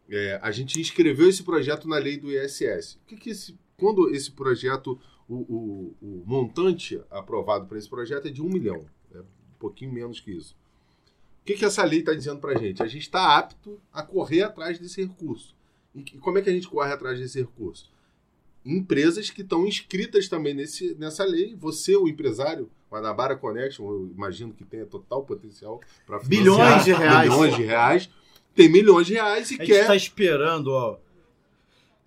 É, 0.09 0.39
a 0.41 0.51
gente 0.51 0.79
inscreveu 0.79 1.29
esse 1.29 1.41
projeto 1.43 1.87
na 1.87 1.97
lei 1.97 2.17
do 2.17 2.29
ISS. 2.31 2.95
O 3.01 3.05
que 3.07 3.15
que 3.15 3.29
esse, 3.29 3.57
quando 3.77 4.13
esse 4.13 4.29
projeto, 4.31 4.99
o, 5.27 5.35
o- 5.35 5.95
o 6.01 6.23
montante 6.25 7.01
aprovado 7.09 7.65
para 7.65 7.77
esse 7.77 7.89
projeto 7.89 8.27
é 8.27 8.31
de 8.31 8.41
um 8.41 8.49
milhão, 8.49 8.85
é 9.15 9.19
um 9.19 9.25
pouquinho 9.57 9.91
menos 9.93 10.19
que 10.19 10.31
isso. 10.31 10.53
O 11.41 11.45
que, 11.45 11.55
que 11.55 11.65
essa 11.65 11.83
lei 11.83 11.99
está 11.99 12.13
dizendo 12.13 12.39
para 12.39 12.51
a 12.51 12.57
gente? 12.61 12.83
A 12.83 12.87
gente 12.87 13.01
está 13.01 13.37
apto 13.37 13.79
a 13.91 14.03
correr 14.03 14.43
atrás 14.43 14.77
desse 14.79 15.01
recurso. 15.01 15.55
E 15.95 16.03
como 16.19 16.37
é 16.37 16.41
que 16.41 16.49
a 16.49 16.53
gente 16.53 16.67
corre 16.67 16.93
atrás 16.93 17.19
desse 17.19 17.39
recurso? 17.39 17.89
Empresas 18.63 19.29
que 19.31 19.41
estão 19.41 19.65
inscritas 19.65 20.27
também 20.27 20.53
nesse, 20.53 20.93
nessa 20.95 21.23
lei. 21.25 21.55
Você, 21.55 21.95
o 21.97 22.07
empresário, 22.07 22.69
o 22.91 22.95
Anabara 22.95 23.35
Connection, 23.35 23.83
eu 23.89 24.11
imagino 24.15 24.53
que 24.53 24.63
tenha 24.63 24.85
total 24.85 25.23
potencial 25.23 25.81
para 26.05 26.19
Bilhões 26.19 26.85
de 26.85 26.93
reais. 26.93 27.29
Milhões 27.29 27.55
de 27.55 27.63
reais. 27.63 28.09
Tem 28.53 28.69
milhões 28.69 29.07
de 29.07 29.13
reais 29.13 29.49
e 29.49 29.55
A 29.55 29.57
gente 29.57 29.67
quer. 29.67 29.81
está 29.81 29.95
esperando, 29.95 30.67
ó. 30.67 30.99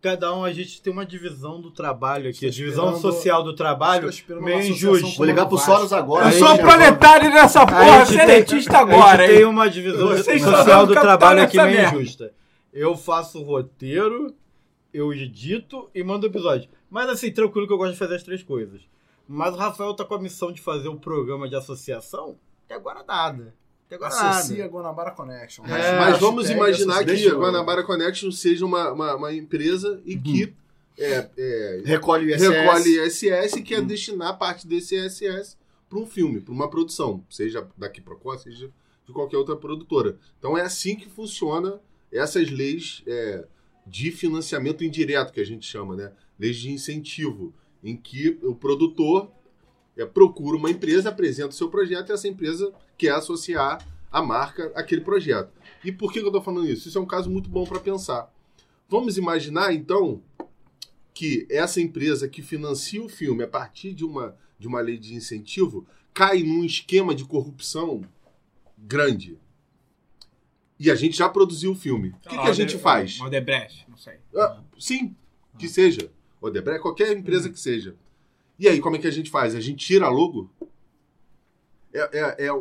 Cada 0.04 0.34
um, 0.34 0.44
a 0.44 0.52
gente 0.52 0.82
tem 0.82 0.92
uma 0.92 1.06
divisão 1.06 1.58
do 1.62 1.70
trabalho 1.70 2.28
aqui. 2.28 2.46
A 2.46 2.50
divisão 2.50 2.94
social 3.00 3.42
do 3.42 3.54
trabalho 3.54 4.10
meio 4.42 4.60
injusta. 4.60 5.16
Vou 5.16 5.24
ligar 5.24 5.46
pro. 5.46 5.56
Soros 5.56 5.94
agora. 5.94 6.26
Eu 6.26 6.32
sou 6.32 6.52
um 6.52 6.58
proletário 6.58 7.30
nessa 7.30 7.64
porra, 7.64 8.04
você 8.04 8.20
é 8.20 8.26
dentista 8.26 8.76
A 8.76 8.80
agora, 8.80 9.26
gente 9.26 9.36
tem 9.38 9.46
uma 9.46 9.66
divisão 9.66 10.08
Vocês 10.08 10.42
social 10.42 10.86
do 10.86 10.92
trabalho 10.92 11.42
aqui 11.42 11.56
meio 11.56 11.70
merda. 11.70 11.96
injusta. 11.96 12.34
Eu 12.70 12.94
faço 12.98 13.40
o 13.40 13.44
roteiro, 13.44 14.34
eu 14.92 15.10
edito 15.14 15.88
e 15.94 16.04
mando 16.04 16.26
o 16.26 16.28
episódio. 16.28 16.68
Mas 16.90 17.08
assim, 17.08 17.32
tranquilo 17.32 17.66
que 17.66 17.72
eu 17.72 17.78
gosto 17.78 17.92
de 17.92 17.98
fazer 17.98 18.16
as 18.16 18.22
três 18.22 18.42
coisas. 18.42 18.82
Mas 19.26 19.54
o 19.54 19.56
Rafael 19.56 19.94
tá 19.94 20.04
com 20.04 20.16
a 20.16 20.20
missão 20.20 20.52
de 20.52 20.60
fazer 20.60 20.88
o 20.88 20.96
programa 21.00 21.48
de 21.48 21.56
associação, 21.56 22.36
até 22.66 22.74
agora 22.74 23.02
nada. 23.08 23.54
Até 23.94 24.06
agora 24.06 24.30
Associa 24.30 24.58
nada. 24.58 24.70
Guanabara 24.70 25.10
Connection. 25.12 25.64
É, 25.66 25.98
Mas 25.98 26.18
vamos 26.18 26.50
imaginar 26.50 27.00
associa- 27.04 27.30
que 27.30 27.36
a 27.36 27.38
Guanabara 27.38 27.82
Connection 27.84 28.30
seja 28.30 28.64
uma, 28.64 28.92
uma, 28.92 29.14
uma 29.16 29.32
empresa 29.32 30.00
e 30.04 30.16
que 30.16 30.52
é, 30.98 31.28
é, 31.36 31.82
Recolhe 31.84 32.32
ISS. 32.34 32.48
recolhe 32.48 32.98
ISS 33.06 33.56
e 33.58 33.62
quer 33.62 33.80
Hum. 33.80 33.86
destinar 33.86 34.38
parte 34.38 34.66
desse 34.66 34.94
ISS 34.96 35.56
para 35.88 35.98
um 35.98 36.06
filme, 36.06 36.40
para 36.40 36.52
uma 36.54 36.68
produção, 36.70 37.24
seja 37.28 37.66
daqui 37.76 38.00
para 38.00 38.14
cá, 38.16 38.38
seja 38.38 38.70
de 39.06 39.12
qualquer 39.12 39.36
outra 39.36 39.56
produtora. 39.56 40.16
Então 40.38 40.56
é 40.56 40.62
assim 40.62 40.94
que 40.96 41.08
funciona 41.08 41.80
essas 42.12 42.48
leis 42.50 43.02
é, 43.06 43.44
de 43.86 44.10
financiamento 44.10 44.82
indireto 44.84 45.32
que 45.32 45.40
a 45.40 45.44
gente 45.44 45.66
chama, 45.66 45.94
né? 45.96 46.12
Leis 46.38 46.56
de 46.56 46.70
incentivo, 46.70 47.52
em 47.82 47.96
que 47.96 48.38
o 48.42 48.54
produtor 48.54 49.30
é, 49.96 50.06
procura 50.06 50.56
uma 50.56 50.70
empresa, 50.70 51.10
apresenta 51.10 51.50
o 51.50 51.52
seu 51.52 51.68
projeto 51.68 52.08
e 52.10 52.12
essa 52.12 52.26
empresa 52.26 52.72
quer 52.96 53.12
associar 53.12 53.86
a 54.10 54.22
marca 54.22 54.72
àquele 54.74 55.00
projeto. 55.00 55.52
E 55.84 55.90
por 55.90 56.12
que 56.12 56.20
que 56.20 56.24
eu 56.24 56.28
estou 56.28 56.42
falando 56.42 56.68
isso? 56.68 56.88
Isso 56.88 56.98
é 56.98 57.00
um 57.00 57.06
caso 57.06 57.30
muito 57.30 57.50
bom 57.50 57.64
para 57.64 57.80
pensar. 57.80 58.32
Vamos 58.88 59.18
imaginar, 59.18 59.74
então, 59.74 60.22
que 61.12 61.46
essa 61.50 61.80
empresa 61.80 62.28
que 62.28 62.42
financia 62.42 63.02
o 63.02 63.08
filme 63.08 63.42
a 63.42 63.48
partir 63.48 63.92
de 63.92 64.04
uma, 64.04 64.36
de 64.58 64.66
uma 64.66 64.80
lei 64.80 64.98
de 64.98 65.14
incentivo 65.14 65.86
cai 66.12 66.42
num 66.42 66.64
esquema 66.64 67.14
de 67.14 67.24
corrupção 67.24 68.02
grande. 68.78 69.38
E 70.78 70.90
a 70.90 70.94
gente 70.94 71.16
já 71.16 71.28
produziu 71.28 71.72
o 71.72 71.76
filme. 71.76 72.10
O 72.10 72.28
que, 72.28 72.38
que 72.38 72.48
a 72.48 72.52
gente 72.52 72.78
faz? 72.78 73.20
Odebrecht, 73.20 73.86
não 73.88 73.96
sei. 73.96 74.18
Ah, 74.36 74.60
sim, 74.78 75.14
que 75.58 75.68
seja. 75.68 76.10
Odebrecht, 76.40 76.82
qualquer 76.82 77.16
empresa 77.16 77.50
que 77.50 77.58
seja. 77.58 77.96
E 78.58 78.68
aí, 78.68 78.80
como 78.80 78.96
é 78.96 78.98
que 78.98 79.06
a 79.06 79.10
gente 79.10 79.30
faz? 79.30 79.54
A 79.54 79.60
gente 79.60 79.84
tira 79.84 80.06
a 80.06 80.10
logo? 80.10 80.50
É, 81.92 82.18
é, 82.18 82.46
é 82.46 82.52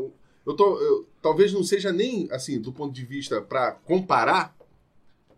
eu 0.45 0.55
tô, 0.55 0.79
eu- 0.79 1.07
talvez 1.21 1.51
não 1.53 1.63
seja 1.63 1.91
nem, 1.91 2.27
assim, 2.31 2.59
do 2.59 2.71
ponto 2.71 2.93
de 2.93 3.05
vista 3.05 3.41
para 3.41 3.71
comparar 3.71 4.55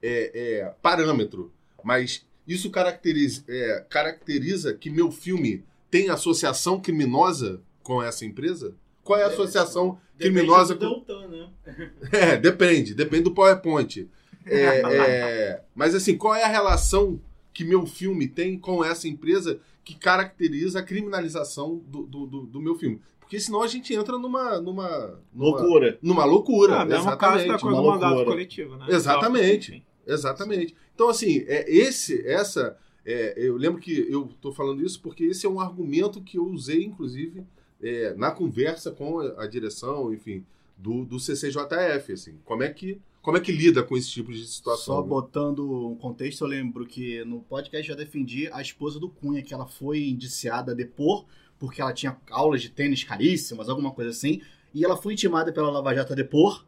é, 0.01 0.31
é, 0.61 0.73
parâmetro, 0.81 1.51
mas 1.83 2.25
isso 2.47 2.69
caracteriza, 2.69 3.43
é, 3.47 3.85
caracteriza 3.89 4.73
que 4.73 4.89
meu 4.89 5.11
filme 5.11 5.63
tem 5.89 6.09
associação 6.09 6.79
criminosa 6.79 7.61
com 7.81 8.01
essa 8.03 8.25
empresa? 8.25 8.75
Qual 9.03 9.19
é 9.19 9.23
a 9.23 9.27
associação 9.27 9.99
criminosa 10.17 10.75
com... 10.75 10.79
Deltan, 10.79 11.27
né? 11.27 11.49
É, 12.11 12.37
depende, 12.37 12.93
depende 12.93 13.23
do 13.23 13.31
PowerPoint. 13.33 14.07
É, 14.45 14.81
é, 14.95 15.61
mas 15.75 15.95
assim, 15.95 16.15
qual 16.17 16.35
é 16.35 16.43
a 16.43 16.47
relação 16.47 17.19
que 17.53 17.63
meu 17.63 17.85
filme 17.85 18.27
tem 18.27 18.59
com 18.59 18.83
essa 18.83 19.07
empresa 19.07 19.59
que 19.83 19.95
caracteriza 19.95 20.79
a 20.79 20.83
criminalização 20.83 21.77
do, 21.87 22.03
do, 22.03 22.25
do- 22.25 22.45
do 22.47 22.61
meu 22.61 22.75
filme? 22.75 22.99
Porque 23.25 23.39
senão 23.39 23.63
a 23.63 23.67
gente 23.67 23.91
entra 23.91 24.19
numa. 24.19 24.61
numa, 24.61 25.19
numa 25.33 25.49
Loucura. 25.49 25.97
Numa 25.99 26.25
loucura. 26.25 26.81
Ah, 26.81 26.85
mesmo 26.85 27.17
caso 27.17 27.37
da 27.47 27.55
exatamente. 27.55 27.99
coisa 27.99 28.25
coletivo, 28.25 28.77
né? 28.77 28.85
Exatamente. 28.87 29.71
Enfim. 29.71 29.83
Exatamente. 30.05 30.75
Então, 30.93 31.09
assim, 31.09 31.43
é, 31.47 31.67
esse, 31.67 32.21
essa. 32.27 32.77
é, 33.03 33.33
eu 33.35 33.57
lembro 33.57 33.81
que 33.81 34.05
eu 34.07 34.27
estou 34.27 34.53
falando 34.53 34.85
isso 34.85 35.01
porque 35.01 35.23
esse 35.23 35.43
é 35.43 35.49
um 35.49 35.59
argumento 35.59 36.21
que 36.21 36.37
eu 36.37 36.45
usei, 36.45 36.83
inclusive, 36.83 37.43
é, 37.81 38.13
na 38.13 38.29
conversa 38.29 38.91
com 38.91 39.19
a, 39.19 39.43
a 39.43 39.47
direção, 39.47 40.13
enfim, 40.13 40.45
do, 40.77 41.03
do 41.03 41.19
CCJF. 41.19 42.13
Assim, 42.13 42.37
como 42.45 42.61
é 42.61 42.69
que 42.69 43.01
como 43.23 43.37
é 43.37 43.39
que 43.39 43.51
lida 43.51 43.81
com 43.81 43.97
esse 43.97 44.11
tipo 44.11 44.31
de 44.31 44.45
situação? 44.45 44.97
Só 44.97 45.01
né? 45.01 45.07
botando 45.07 45.89
um 45.89 45.95
contexto, 45.95 46.43
eu 46.43 46.47
lembro 46.47 46.85
que 46.85 47.25
no 47.25 47.39
podcast 47.39 47.87
já 47.87 47.95
defendi 47.95 48.47
a 48.53 48.61
esposa 48.61 48.99
do 48.99 49.09
Cunha, 49.09 49.41
que 49.41 49.51
ela 49.51 49.65
foi 49.65 50.07
indiciada 50.09 50.73
a 50.73 50.75
depor, 50.75 51.25
porque 51.59 51.81
ela 51.81 51.93
tinha 51.93 52.17
aulas 52.29 52.61
de 52.61 52.69
tênis 52.69 53.03
caríssimas, 53.03 53.69
alguma 53.69 53.91
coisa 53.91 54.11
assim, 54.11 54.41
e 54.73 54.83
ela 54.83 54.97
foi 54.97 55.13
intimada 55.13 55.51
pela 55.53 55.69
Lava 55.71 55.93
Jato 55.95 56.13
a 56.13 56.15
depor, 56.15 56.65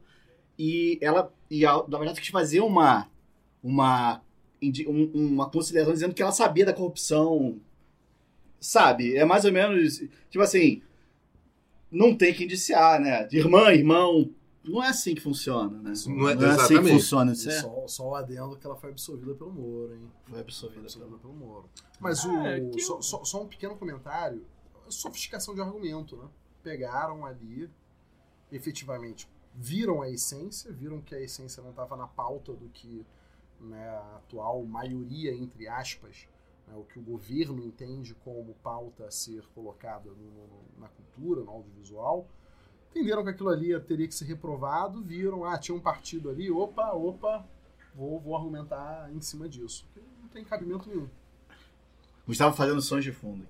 e 0.57 0.97
ela, 1.01 1.31
e 1.51 1.65
a 1.65 1.75
Lava 1.75 2.05
Jato 2.05 2.19
quis 2.21 2.29
fazer 2.29 2.61
uma, 2.61 3.07
uma, 3.63 4.21
um- 4.88 5.11
uma 5.13 5.49
consideração 5.49 5.93
dizendo 5.93 6.13
que 6.15 6.21
ela 6.21 6.31
sabia 6.31 6.65
da 6.65 6.73
corrupção, 6.73 7.59
sabe? 8.59 9.15
É 9.15 9.25
mais 9.25 9.45
ou 9.45 9.51
menos, 9.51 9.97
tipo 10.29 10.41
assim, 10.43 10.81
não 11.91 12.15
tem 12.15 12.33
que 12.33 12.43
indiciar, 12.43 12.99
né? 12.99 13.27
Irmã, 13.31 13.71
irmão, 13.71 14.29
não 14.63 14.83
é 14.83 14.89
assim 14.89 15.15
que 15.15 15.21
funciona, 15.21 15.77
né? 15.81 15.93
Não 16.07 16.29
é- 16.29 16.35
assim 16.55 16.81
que 16.81 16.89
funciona. 16.89 17.31
Isso 17.31 17.49
é... 17.49 17.61
só, 17.61 17.88
só 17.88 18.09
o 18.09 18.15
adendo 18.15 18.57
que 18.57 18.65
ela 18.65 18.75
foi 18.75 18.89
absolvida 18.89 19.33
pelo 19.35 19.51
Moro, 19.53 19.93
hein? 19.95 20.09
Foi 20.23 20.31
Foi 20.33 20.39
absorvida 20.41 20.81
absolvida 20.81 21.17
pelo 21.17 21.33
Moro. 21.33 21.69
Mas 21.99 22.25
o, 22.25 22.31
É, 22.45 22.59
que 22.61 22.81
só- 22.81 23.01
só 23.01 23.43
um 23.43 23.47
pequeno 23.47 23.75
comentário. 23.77 24.43
Sofisticação 24.89 25.53
de 25.55 25.61
argumento, 25.61 26.15
né? 26.17 26.27
Pegaram 26.63 27.25
ali, 27.25 27.69
efetivamente, 28.51 29.27
viram 29.53 30.01
a 30.01 30.09
essência, 30.09 30.71
viram 30.71 31.01
que 31.01 31.15
a 31.15 31.19
essência 31.21 31.61
não 31.63 31.71
estava 31.71 31.95
na 31.95 32.07
pauta 32.07 32.53
do 32.53 32.69
que 32.69 33.05
né, 33.59 33.89
a 33.89 34.17
atual 34.17 34.63
maioria, 34.63 35.33
entre 35.33 35.67
aspas, 35.67 36.27
né, 36.67 36.75
o 36.75 36.83
que 36.83 36.99
o 36.99 37.01
governo 37.01 37.63
entende 37.63 38.13
como 38.23 38.53
pauta 38.55 39.05
a 39.07 39.11
ser 39.11 39.41
colocada 39.55 40.11
no- 40.11 40.47
no- 40.47 40.63
na 40.77 40.88
cultura, 40.89 41.41
no 41.43 41.49
audiovisual. 41.49 42.27
Entenderam 42.91 43.23
que 43.23 43.31
aquilo 43.31 43.49
ali 43.49 43.79
teria 43.81 44.07
que 44.07 44.13
ser 44.13 44.25
reprovado, 44.25 45.01
viram, 45.01 45.43
ah, 45.43 45.57
tinha 45.57 45.75
um 45.75 45.79
partido 45.81 46.29
ali, 46.29 46.51
opa, 46.51 46.91
opa, 46.93 47.47
vou, 47.95 48.19
vou 48.19 48.35
argumentar 48.35 49.11
em 49.11 49.21
cima 49.21 49.49
disso. 49.49 49.88
Não 50.21 50.29
tem 50.29 50.43
cabimento 50.45 50.88
nenhum. 50.88 51.09
Gustavo 52.27 52.55
fazendo 52.55 52.81
sons 52.81 53.03
de 53.03 53.11
fundo. 53.11 53.47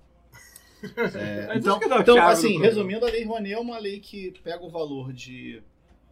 É, 1.16 1.48
Mas 1.48 1.58
então, 1.58 1.80
então 2.00 2.28
assim, 2.28 2.60
resumindo, 2.60 3.06
a 3.06 3.10
Lei 3.10 3.24
Rouanet 3.24 3.54
é 3.54 3.60
uma 3.60 3.80
lei 3.80 4.00
que 4.00 4.32
pega 4.44 4.64
o 4.64 4.70
valor 4.70 5.12
de, 5.12 5.62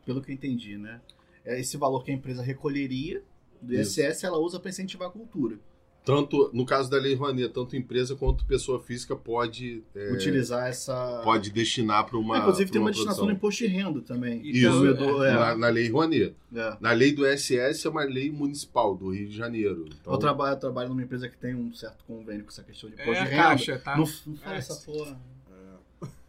pelo 0.06 0.22
que 0.22 0.32
eu 0.32 0.36
entendi, 0.36 0.78
né? 0.78 1.02
É 1.44 1.60
esse 1.60 1.78
valor 1.78 2.04
que 2.04 2.12
a 2.12 2.14
empresa 2.14 2.42
recolheria 2.42 3.22
do 3.62 3.74
Isso. 3.74 4.02
ISS, 4.02 4.24
ela 4.24 4.38
usa 4.38 4.60
para 4.60 4.70
incentivar 4.70 5.10
a 5.10 5.12
cultura. 5.12 5.60
Tanto, 6.06 6.52
no 6.54 6.66
caso 6.68 6.88
da 6.90 6.98
Lei 6.98 7.16
Rouanet, 7.16 7.52
tanto 7.52 7.76
empresa 7.76 8.16
quanto 8.16 8.46
pessoa 8.46 8.80
física 8.80 9.16
pode, 9.16 9.84
é, 9.96 10.12
Utilizar 10.14 10.68
essa. 10.68 11.22
pode 11.24 11.50
destinar 11.52 12.06
para 12.06 12.16
uma. 12.20 12.36
Ah, 12.36 12.40
inclusive 12.42 12.66
pra 12.66 12.74
tem 12.74 12.80
uma 12.82 12.86
uma 12.90 12.92
destinação 12.92 13.26
do 13.26 13.32
imposto 13.32 13.64
de 13.64 13.70
renda 13.72 14.02
também. 14.02 14.40
Isso, 14.48 14.70
Consumidor, 14.70 15.26
é. 15.26 15.34
na, 15.34 15.58
na 15.58 15.68
Lei 15.70 15.90
Rouanet. 15.90 16.36
É. 16.56 16.78
Na 16.80 16.92
lei 16.92 17.12
do 17.12 17.26
SS 17.26 17.88
é 17.88 17.90
uma 17.90 18.04
lei 18.04 18.32
municipal 18.32 18.96
do 18.96 19.10
Rio 19.10 19.28
de 19.28 19.36
Janeiro. 19.36 19.86
Então, 20.00 20.14
Eu, 20.14 20.20
trabalho, 20.20 20.54
eu 20.56 20.60
trabalho 20.60 20.90
numa 20.90 21.02
empresa 21.02 21.28
que 21.28 21.38
tem 21.38 21.56
um 21.56 21.74
certo 21.74 22.04
convênio 22.06 22.44
com 22.44 22.50
essa 22.52 22.62
questão 22.64 22.88
de 22.88 22.96
imposto 22.96 23.12
É 23.22 23.24
de 23.24 23.30
renda. 23.32 23.44
caixa, 23.44 23.80
tá? 23.80 23.98
Não, 23.98 24.06
não 24.28 24.36
fala 24.38 24.56
É. 24.56 24.58
essa 24.60 24.76
porra. 24.86 25.20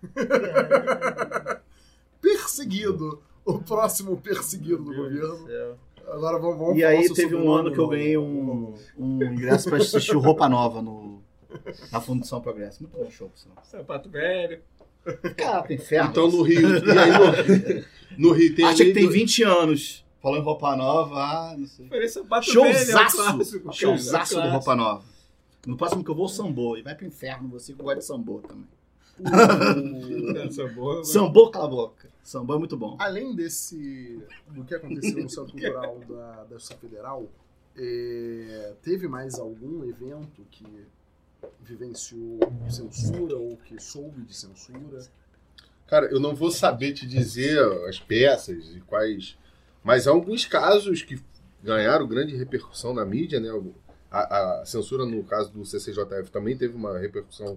Perseguido. 2.21 3.23
O 3.45 3.59
próximo 3.61 4.17
perseguido 4.21 4.79
do 4.83 4.93
governo. 4.95 5.47
Agora 6.07 6.39
vamos, 6.39 6.59
vamos 6.59 6.77
E 6.79 6.85
aí 6.85 7.13
teve 7.13 7.35
um 7.35 7.53
ano 7.53 7.73
que 7.73 7.79
eu 7.79 7.89
ganhei 7.89 8.17
um, 8.17 8.75
um 8.97 9.23
ingresso 9.25 9.69
pra 9.69 9.79
assistir 9.79 10.17
o 10.17 10.21
Roupa 10.21 10.49
Nova 10.49 10.81
no, 10.81 11.21
na 11.91 12.01
Fundação 12.01 12.41
Progresso. 12.41 12.83
Muito 12.83 12.97
bom 12.97 13.11
show, 13.11 13.29
por 13.29 13.39
sinal. 13.39 13.57
Sapato 13.65 14.09
velho. 14.09 14.61
Caraca, 15.37 15.73
inferno. 15.73 16.11
então 16.11 16.29
no 16.31 16.43
Rio. 16.43 16.79
E 16.85 16.99
aí 16.99 17.11
no, 18.19 18.29
no 18.29 18.33
Rio 18.33 18.55
tem 18.55 18.65
a 18.65 18.69
Acha 18.69 18.83
lei 18.83 18.93
que 18.93 18.99
tem 18.99 19.07
do- 19.07 19.13
20 19.13 19.43
anos. 19.43 20.05
Falou 20.21 20.39
em 20.39 20.43
Roupa 20.43 20.75
Nova, 20.75 21.15
ah, 21.21 21.55
não 21.57 21.67
sei. 21.67 21.89
Velho, 21.89 22.03
é 22.03 22.07
um 22.07 22.43
Showzaço! 22.43 23.17
clássico, 23.17 23.65
cara, 23.65 23.77
Showzaço 23.77 24.39
é 24.39 24.43
um 24.43 24.47
do. 24.47 24.51
Roupa 24.53 24.75
Nova. 24.75 25.05
No 25.67 25.77
próximo 25.77 26.03
que 26.05 26.11
eu 26.11 26.15
vou, 26.15 26.29
Sambô. 26.29 26.77
E 26.77 26.83
vai 26.83 26.95
pro 26.95 27.07
inferno, 27.07 27.49
você 27.49 27.73
que 27.73 27.83
gosta 27.83 28.01
de 28.01 28.05
Sambô 28.05 28.41
também. 28.41 28.67
Essa 30.47 30.67
boa. 30.69 31.05
Sambô, 31.05 31.51
cala 31.51 31.67
a 31.67 31.69
boca. 31.69 32.09
Sambô 32.27 32.57
é 32.57 32.59
muito 32.59 32.77
bom. 32.77 32.97
Além 32.99 33.37
desse. 33.37 34.21
do 34.49 34.65
que 34.65 34.75
aconteceu 34.75 35.23
no 35.23 35.31
Centro 35.31 35.53
Cultural 35.53 36.01
da, 36.09 36.45
da 36.45 36.57
Justiça 36.57 36.75
Federal, 36.81 37.31
é, 37.77 38.75
teve 38.83 39.07
mais 39.07 39.39
algum 39.39 39.85
evento 39.89 40.45
que 40.51 40.67
vivenciou 41.61 42.41
censura 42.69 43.37
ou 43.37 43.57
que 43.59 43.81
soube 43.81 44.23
de 44.23 44.35
censura? 44.35 44.99
Cara, 45.87 46.07
eu 46.07 46.19
não 46.19 46.35
vou 46.35 46.51
saber 46.51 46.95
te 46.95 47.07
dizer 47.07 47.63
as 47.89 48.01
peças 48.01 48.75
e 48.75 48.81
quais. 48.81 49.39
Mas 49.85 50.09
há 50.09 50.11
alguns 50.11 50.45
casos 50.45 51.03
que 51.03 51.21
ganharam 51.63 52.09
grande 52.09 52.35
repercussão 52.35 52.93
na 52.93 53.05
mídia, 53.05 53.39
né? 53.39 53.51
A, 54.11 54.61
a 54.63 54.67
censura, 54.67 55.07
no 55.07 55.23
caso 55.23 55.53
do 55.53 55.65
CCJF, 55.65 56.29
também 56.33 56.57
teve 56.57 56.75
uma 56.75 56.99
repercussão 56.99 57.57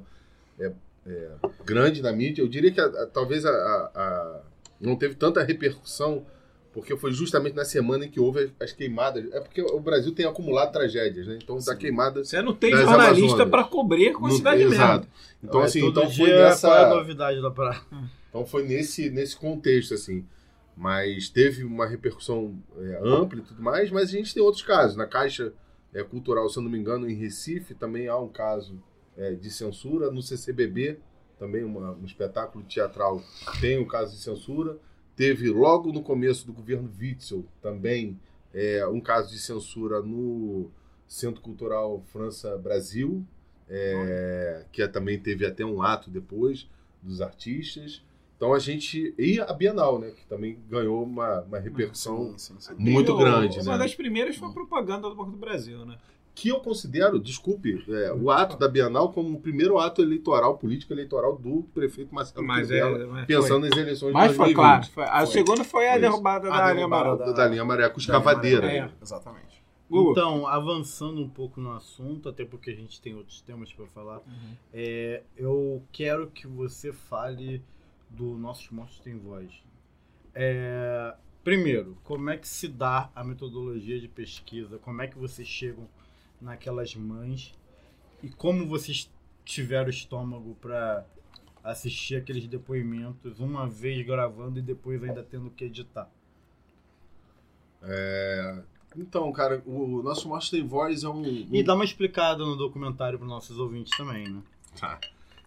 é, 0.60 0.72
é, 1.08 1.32
grande 1.66 2.04
na 2.04 2.12
mídia. 2.12 2.44
Eu 2.44 2.48
diria 2.48 2.72
que 2.72 2.80
a- 2.80 2.86
a- 2.86 3.08
talvez 3.08 3.46
a- 3.48 4.44
não 4.80 4.96
teve 4.96 5.16
tanta 5.16 5.44
repercussão 5.44 6.26
porque 6.72 6.96
foi 6.96 7.12
justamente 7.12 7.56
na 7.56 7.66
semana 7.66 8.06
em 8.06 8.10
que 8.10 8.20
houve 8.20 8.52
as 8.60 8.72
queimadas. 8.72 9.26
É 9.34 9.40
porque 9.40 9.62
o 9.62 9.80
Brasil 9.80 10.14
tem 10.14 10.26
acumulado 10.26 10.72
tragédias, 10.72 11.26
né? 11.28 11.40
Então, 11.42 11.58
da 11.58 11.76
queimada. 11.76 12.24
Você 12.24 12.42
não 12.44 12.54
tem 12.54 12.72
jornalista 12.76 13.46
pra 13.46 13.64
cobrir 13.64 14.14
com 14.14 14.26
a 14.28 14.30
Não- 14.30 14.36
cidade 14.38 14.62
Exato. 14.64 15.08
mesmo. 15.08 15.12
Então, 15.44 15.62
É, 15.62 15.66
assim, 15.66 15.86
então 15.86 16.10
foi 16.12 16.30
nessa. 16.30 16.68
Qual 16.68 16.78
é 16.78 16.86
a 16.86 16.90
novidade 16.96 17.42
da 17.42 17.50
praia? 17.52 17.82
Então 18.30 18.46
foi 18.46 18.64
nesse, 18.64 19.10
nesse 19.10 19.36
contexto, 19.36 19.96
assim. 19.96 20.24
Mas 20.78 21.28
teve 21.28 21.64
uma 21.64 21.86
repercussão 21.88 22.56
é, 22.78 23.00
ampla 23.04 23.40
e 23.40 23.42
tudo 23.44 23.62
mais, 23.62 23.90
mas 23.92 24.10
a 24.10 24.12
gente 24.12 24.34
tem 24.34 24.42
outros 24.42 24.64
casos. 24.64 24.96
Na 24.96 25.08
Caixa 25.08 25.52
é, 25.94 26.04
Cultural, 26.04 26.48
se 26.50 26.58
eu 26.58 26.64
não 26.64 26.70
me 26.70 26.78
engano, 26.78 27.10
em 27.10 27.16
Recife, 27.16 27.74
também 27.74 28.08
há 28.08 28.18
um 28.18 28.30
caso 28.30 28.82
é, 29.18 29.34
de 29.34 29.50
censura. 29.50 30.12
No 30.12 30.22
CCBB, 30.22 31.00
também 31.40 31.64
uma- 31.64 31.92
um 31.94 32.06
espetáculo 32.06 32.64
teatral, 32.66 33.24
tem 33.62 33.80
um 33.80 33.86
caso 33.88 34.16
de 34.16 34.22
censura. 34.22 34.78
Teve 35.16 35.50
logo 35.50 35.92
no 35.92 36.04
começo 36.04 36.46
do 36.46 36.54
governo 36.54 36.90
Witzel 37.00 37.46
também 37.62 38.20
é, 38.54 38.86
um 38.88 39.00
caso 39.00 39.30
de 39.30 39.38
censura 39.40 40.02
no 40.02 40.70
Centro 41.08 41.40
Cultural 41.42 42.02
França-Brasil, 42.12 43.24
é, 43.70 44.66
que 44.72 44.82
é- 44.82 44.88
também 44.88 45.20
teve 45.20 45.46
até 45.46 45.64
um 45.64 45.82
ato 45.82 46.10
depois 46.10 46.68
dos 47.02 47.22
artistas. 47.22 48.02
Então 48.36 48.54
a 48.54 48.60
gente. 48.60 49.14
E 49.18 49.40
a 49.40 49.52
Bienal, 49.54 50.00
né? 50.00 50.12
Que 50.12 50.26
também 50.26 50.58
ganhou 50.70 51.04
uma, 51.04 51.42
uma 51.42 51.60
repercussão 51.60 52.34
Sim, 52.38 52.56
sim, 52.60 52.74
sim. 52.74 52.74
muito 52.78 53.12
E 53.12 53.14
o- 53.14 53.18
grande, 53.18 53.60
Uma 53.60 53.74
né? 53.74 53.78
das 53.80 53.94
primeiras 53.94 54.36
foi 54.38 54.48
a 54.48 54.52
propaganda 54.52 55.10
do 55.10 55.16
Banco 55.16 55.32
do 55.32 55.38
Brasil, 55.38 55.86
né? 55.86 55.98
Que 56.40 56.50
eu 56.50 56.60
considero, 56.62 57.20
desculpe, 57.20 57.84
é, 57.90 58.14
o 58.14 58.32
ato 58.32 58.58
da 58.58 58.68
Bienal 58.70 59.12
como 59.12 59.36
o 59.38 59.42
primeiro 59.42 59.78
ato 59.78 60.02
eleitoral, 60.02 60.58
político 60.58 60.94
eleitoral 60.94 61.38
do 61.38 61.64
prefeito 61.74 62.16
Marcelo 62.16 62.46
Mas 62.48 62.72
é. 62.72 62.80
Crivella, 62.80 63.08
mas 63.14 63.26
pensando 63.26 63.68
nas 63.68 63.78
eleições 63.78 64.14
Mas 64.14 64.32
de 64.32 64.38
foi 64.38 64.54
2020. 64.54 64.56
claro. 64.56 64.86
foi- 64.88 65.04
a 65.04 65.26
Foi. 65.26 65.28
segunda 65.28 65.64
foi 65.66 65.88
a 65.88 65.92
Foi 65.92 66.00
derrubada 66.02 66.48
A 66.48 66.58
da 66.58 66.74
derrubada 66.74 67.06
amarela. 67.10 67.26
Da, 67.26 67.32
da 67.34 67.48
linha 67.48 67.62
amarela 67.62 67.90
com 67.90 68.00
escavadeira. 68.00 68.72
É. 68.72 68.90
Exatamente. 69.02 69.62
Google. 69.90 70.12
Então, 70.12 70.48
avançando 70.48 71.20
um 71.20 71.28
pouco 71.28 71.60
no 71.60 71.74
assunto, 71.74 72.30
até 72.30 72.46
porque 72.46 72.70
a 72.70 72.76
gente 72.76 73.02
tem 73.02 73.16
outros 73.16 73.42
temas 73.42 73.74
para 73.74 73.88
falar, 73.88 74.22
é, 74.72 75.24
eu 75.36 75.84
quero 75.92 76.28
que 76.28 76.48
você 76.48 76.94
fale 76.94 77.62
do 78.10 78.38
Nossos 78.38 78.70
Mortos 78.70 79.00
Tem 79.00 79.18
Voz. 79.18 79.50
É, 80.34 81.14
primeiro, 81.44 81.98
como 82.04 82.30
é 82.30 82.38
que 82.38 82.48
se 82.48 82.68
dá 82.68 83.10
a 83.16 83.24
metodologia 83.24 84.00
de 84.00 84.08
pesquisa? 84.08 84.78
Como 84.78 85.02
é 85.02 85.08
que 85.08 85.18
vocês 85.18 85.48
chegam 85.48 85.88
naquelas 86.42 86.96
mães? 86.96 87.54
E 88.22 88.30
como 88.30 88.68
vocês 88.68 89.10
tiveram 89.46 89.90
estômago 89.90 90.56
para 90.62 91.06
assistir 91.64 92.16
aqueles 92.16 92.48
depoimentos 92.48 93.40
uma 93.40 93.68
vez 93.68 94.06
gravando 94.06 94.60
e 94.60 94.62
depois 94.62 95.04
ainda 95.04 95.24
tendo 95.24 95.50
que 95.50 95.66
editar? 95.66 96.10
Então, 98.96 99.32
cara, 99.32 99.62
o 99.66 100.02
nosso 100.02 100.30
tem 100.50 100.66
Voz 100.66 101.04
é 101.04 101.10
um. 101.10 101.24
E 101.24 101.64
dá 101.64 101.76
uma 101.76 101.86
explicada 101.86 102.44
no 102.44 102.56
documentário 102.56 103.18
para 103.20 103.28
nossos 103.28 103.58
ouvintes 103.58 103.96
também, 103.96 104.28
né? 104.28 104.42
Tá. 104.80 105.00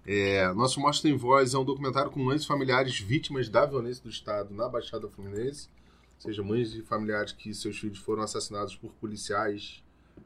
É, 0.07 0.53
nosso 0.55 0.81
tem 1.01 1.17
Voz 1.17 1.55
é 1.55 1.59
um 1.59 1.65
documentário 1.65 2.11
com 2.11 2.21
mães 2.21 2.43
e 2.43 2.47
familiares 2.47 2.99
vítimas 2.99 3.49
da 3.49 3.67
violência 3.67 4.03
do 4.03 4.11
Estado 4.11 4.53
na 4.53 4.69
Baixada 4.69 5.09
Fluminense. 5.09 5.69
Ou 6.17 6.21
seja, 6.23 6.43
mães 6.43 6.75
e 6.75 6.83
familiares 6.83 7.33
que 7.33 7.53
seus 7.55 7.79
filhos 7.79 7.99
foram 7.99 8.23
assassinados 8.23 8.77
por 8.77 8.93
policiais 8.95 9.83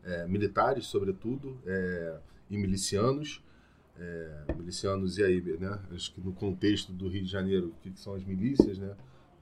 é, 0.06 0.26
militares, 0.26 0.86
sobretudo, 0.86 1.60
é, 1.66 2.18
e 2.48 2.56
milicianos. 2.56 3.42
É, 3.98 4.54
milicianos, 4.56 5.18
e 5.18 5.24
aí, 5.24 5.40
né? 5.58 5.80
Acho 5.90 6.12
que 6.12 6.20
no 6.20 6.32
contexto 6.32 6.92
do 6.92 7.08
Rio 7.08 7.22
de 7.22 7.30
Janeiro, 7.30 7.68
o 7.68 7.72
que 7.80 7.98
são 7.98 8.14
as 8.14 8.22
milícias, 8.24 8.78
né? 8.78 8.94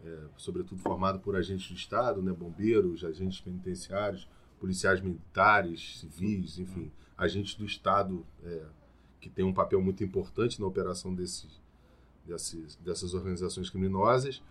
É, 0.04 0.18
sobretudo 0.36 0.80
formado 0.80 1.18
por 1.20 1.34
agentes 1.34 1.68
do 1.68 1.74
Estado, 1.74 2.22
né? 2.22 2.32
bombeiros, 2.32 3.04
agentes 3.04 3.40
penitenciários, 3.40 4.28
policiais 4.60 5.00
militares, 5.00 5.98
civis, 5.98 6.58
enfim, 6.58 6.90
agentes 7.16 7.54
do 7.54 7.64
Estado 7.64 8.24
é, 8.42 8.62
que 9.20 9.30
tem 9.30 9.44
um 9.44 9.54
papel 9.54 9.80
muito 9.80 10.04
importante 10.04 10.60
na 10.60 10.66
operação 10.66 11.14
desses, 11.14 11.60
desses, 12.26 12.76
dessas 12.76 13.14
organizações 13.14 13.70
criminosas. 13.70 14.42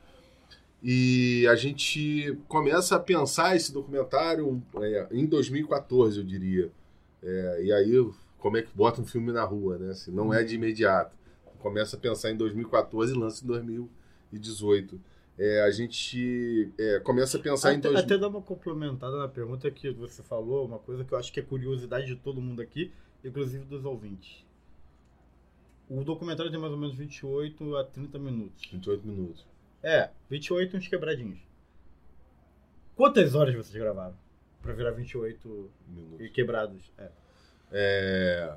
E 0.83 1.47
a 1.47 1.55
gente 1.55 2.37
começa 2.49 2.97
a 2.97 2.99
pensar 2.99 3.55
esse 3.55 3.71
documentário 3.71 4.61
é, 4.81 5.07
em 5.11 5.25
2014, 5.25 6.17
eu 6.17 6.25
diria. 6.25 6.69
É, 7.23 7.63
e 7.63 7.71
aí, 7.71 8.11
como 8.37 8.57
é 8.57 8.61
que 8.61 8.75
bota 8.75 9.01
um 9.01 9.05
filme 9.05 9.31
na 9.31 9.45
rua, 9.45 9.77
né? 9.77 9.93
Se 9.93 10.11
não 10.11 10.33
é 10.33 10.43
de 10.43 10.55
imediato. 10.55 11.15
Começa 11.59 11.95
a 11.95 11.99
pensar 11.99 12.31
em 12.31 12.35
2014 12.35 13.13
e 13.13 13.17
lança 13.17 13.45
em 13.45 13.47
2018. 13.47 14.99
É, 15.39 15.61
a 15.61 15.71
gente 15.71 16.69
é, 16.77 16.99
começa 16.99 17.37
a 17.37 17.39
pensar 17.39 17.73
em... 17.73 17.77
Até, 17.77 17.87
Dois... 17.87 18.03
até 18.03 18.17
dar 18.17 18.27
uma 18.27 18.41
complementada 18.41 19.17
na 19.17 19.29
pergunta 19.29 19.71
que 19.71 19.89
você 19.91 20.21
falou, 20.21 20.65
uma 20.65 20.79
coisa 20.79 21.05
que 21.05 21.13
eu 21.13 21.17
acho 21.17 21.31
que 21.31 21.39
é 21.39 21.43
curiosidade 21.43 22.07
de 22.07 22.17
todo 22.17 22.41
mundo 22.41 22.61
aqui, 22.61 22.91
inclusive 23.23 23.63
dos 23.63 23.85
ouvintes. 23.85 24.43
O 25.89 26.03
documentário 26.03 26.51
tem 26.51 26.59
mais 26.59 26.73
ou 26.73 26.77
menos 26.77 26.93
28 26.93 27.77
a 27.77 27.85
30 27.85 28.19
minutos. 28.19 28.69
28 28.69 29.07
minutos. 29.07 29.52
É, 29.83 30.09
28 30.29 30.77
uns 30.77 30.87
quebradinhos. 30.87 31.39
Quantas 32.95 33.35
horas 33.35 33.53
vocês 33.55 33.75
gravaram? 33.75 34.15
Pra 34.61 34.73
virar 34.73 34.91
28 34.91 35.69
Minutos. 35.89 36.25
e 36.25 36.29
quebrados? 36.29 36.91
É. 36.97 37.09
É, 37.71 38.55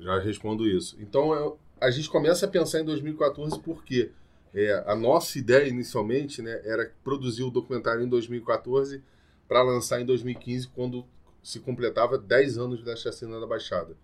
já 0.00 0.18
respondo 0.18 0.66
isso. 0.66 0.96
Então, 1.00 1.32
eu- 1.34 1.58
a 1.80 1.90
gente 1.90 2.08
começa 2.08 2.46
a 2.46 2.48
pensar 2.48 2.80
em 2.80 2.84
2014 2.84 3.60
porque 3.60 4.10
é, 4.54 4.82
a 4.86 4.94
nossa 4.96 5.38
ideia 5.38 5.68
inicialmente 5.68 6.40
né, 6.40 6.60
era 6.64 6.90
produzir 7.02 7.42
o 7.42 7.50
documentário 7.50 8.02
em 8.02 8.08
2014 8.08 9.02
para 9.48 9.62
lançar 9.62 10.00
em 10.00 10.06
2015, 10.06 10.68
quando 10.68 11.04
se 11.42 11.60
completava 11.60 12.16
10 12.16 12.56
anos 12.56 12.82
da 12.82 12.96
Chacina 12.96 13.38
da 13.38 13.46
Baixada. 13.46 13.94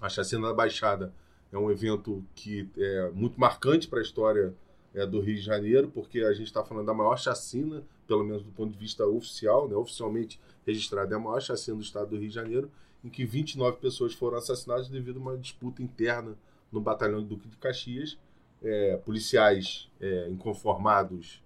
A 0.00 0.08
Chacina 0.08 0.48
da 0.48 0.54
Baixada 0.54 1.12
é 1.52 1.56
um 1.58 1.70
evento 1.70 2.24
que 2.34 2.68
é 2.76 3.10
muito 3.10 3.38
marcante 3.38 3.86
para 3.86 4.00
a 4.00 4.02
história 4.02 4.52
é, 4.94 5.06
do 5.06 5.20
Rio 5.20 5.36
de 5.36 5.42
Janeiro, 5.42 5.90
porque 5.92 6.20
a 6.20 6.32
gente 6.32 6.46
está 6.46 6.64
falando 6.64 6.86
da 6.86 6.94
maior 6.94 7.16
chacina, 7.18 7.82
pelo 8.06 8.24
menos 8.24 8.42
do 8.42 8.50
ponto 8.50 8.72
de 8.72 8.78
vista 8.78 9.06
oficial, 9.06 9.68
né, 9.68 9.76
oficialmente 9.76 10.40
registrada, 10.66 11.14
é 11.14 11.16
a 11.16 11.20
maior 11.20 11.40
chacina 11.40 11.76
do 11.76 11.82
estado 11.82 12.10
do 12.10 12.16
Rio 12.16 12.28
de 12.28 12.34
Janeiro, 12.34 12.70
em 13.04 13.08
que 13.08 13.24
29 13.24 13.78
pessoas 13.78 14.12
foram 14.14 14.38
assassinadas 14.38 14.88
devido 14.88 15.18
a 15.18 15.20
uma 15.20 15.36
disputa 15.36 15.82
interna 15.82 16.36
no 16.72 16.80
batalhão 16.80 17.20
de 17.22 17.28
Duque 17.28 17.48
de 17.48 17.56
Caxias. 17.56 18.18
É, 18.60 18.96
policiais 18.96 19.88
é, 20.00 20.28
inconformados 20.28 21.40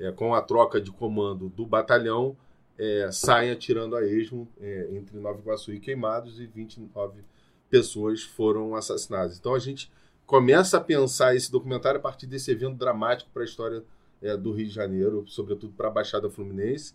é, 0.00 0.10
com 0.10 0.34
a 0.34 0.42
troca 0.42 0.80
de 0.80 0.90
comando 0.90 1.48
do 1.48 1.64
batalhão 1.64 2.36
é, 2.78 3.08
saem 3.10 3.50
atirando 3.50 3.96
a 3.96 4.04
esmo 4.04 4.48
é, 4.60 4.88
entre 4.92 5.16
Nova 5.18 5.38
Iguaçu 5.38 5.72
e 5.72 5.80
Queimados 5.80 6.40
e 6.40 6.46
29 6.46 7.22
pessoas 7.70 8.22
foram 8.22 8.74
assassinadas. 8.74 9.38
Então 9.38 9.54
a 9.54 9.58
gente 9.58 9.90
começa 10.26 10.76
a 10.78 10.80
pensar 10.80 11.36
esse 11.36 11.50
documentário 11.50 11.98
a 11.98 12.02
partir 12.02 12.26
desse 12.26 12.50
evento 12.50 12.76
dramático 12.76 13.30
para 13.32 13.42
a 13.42 13.44
história 13.44 13.84
é, 14.20 14.36
do 14.36 14.52
Rio 14.52 14.66
de 14.66 14.72
Janeiro, 14.72 15.24
sobretudo 15.26 15.72
para 15.72 15.88
a 15.88 15.90
Baixada 15.90 16.28
Fluminense. 16.28 16.94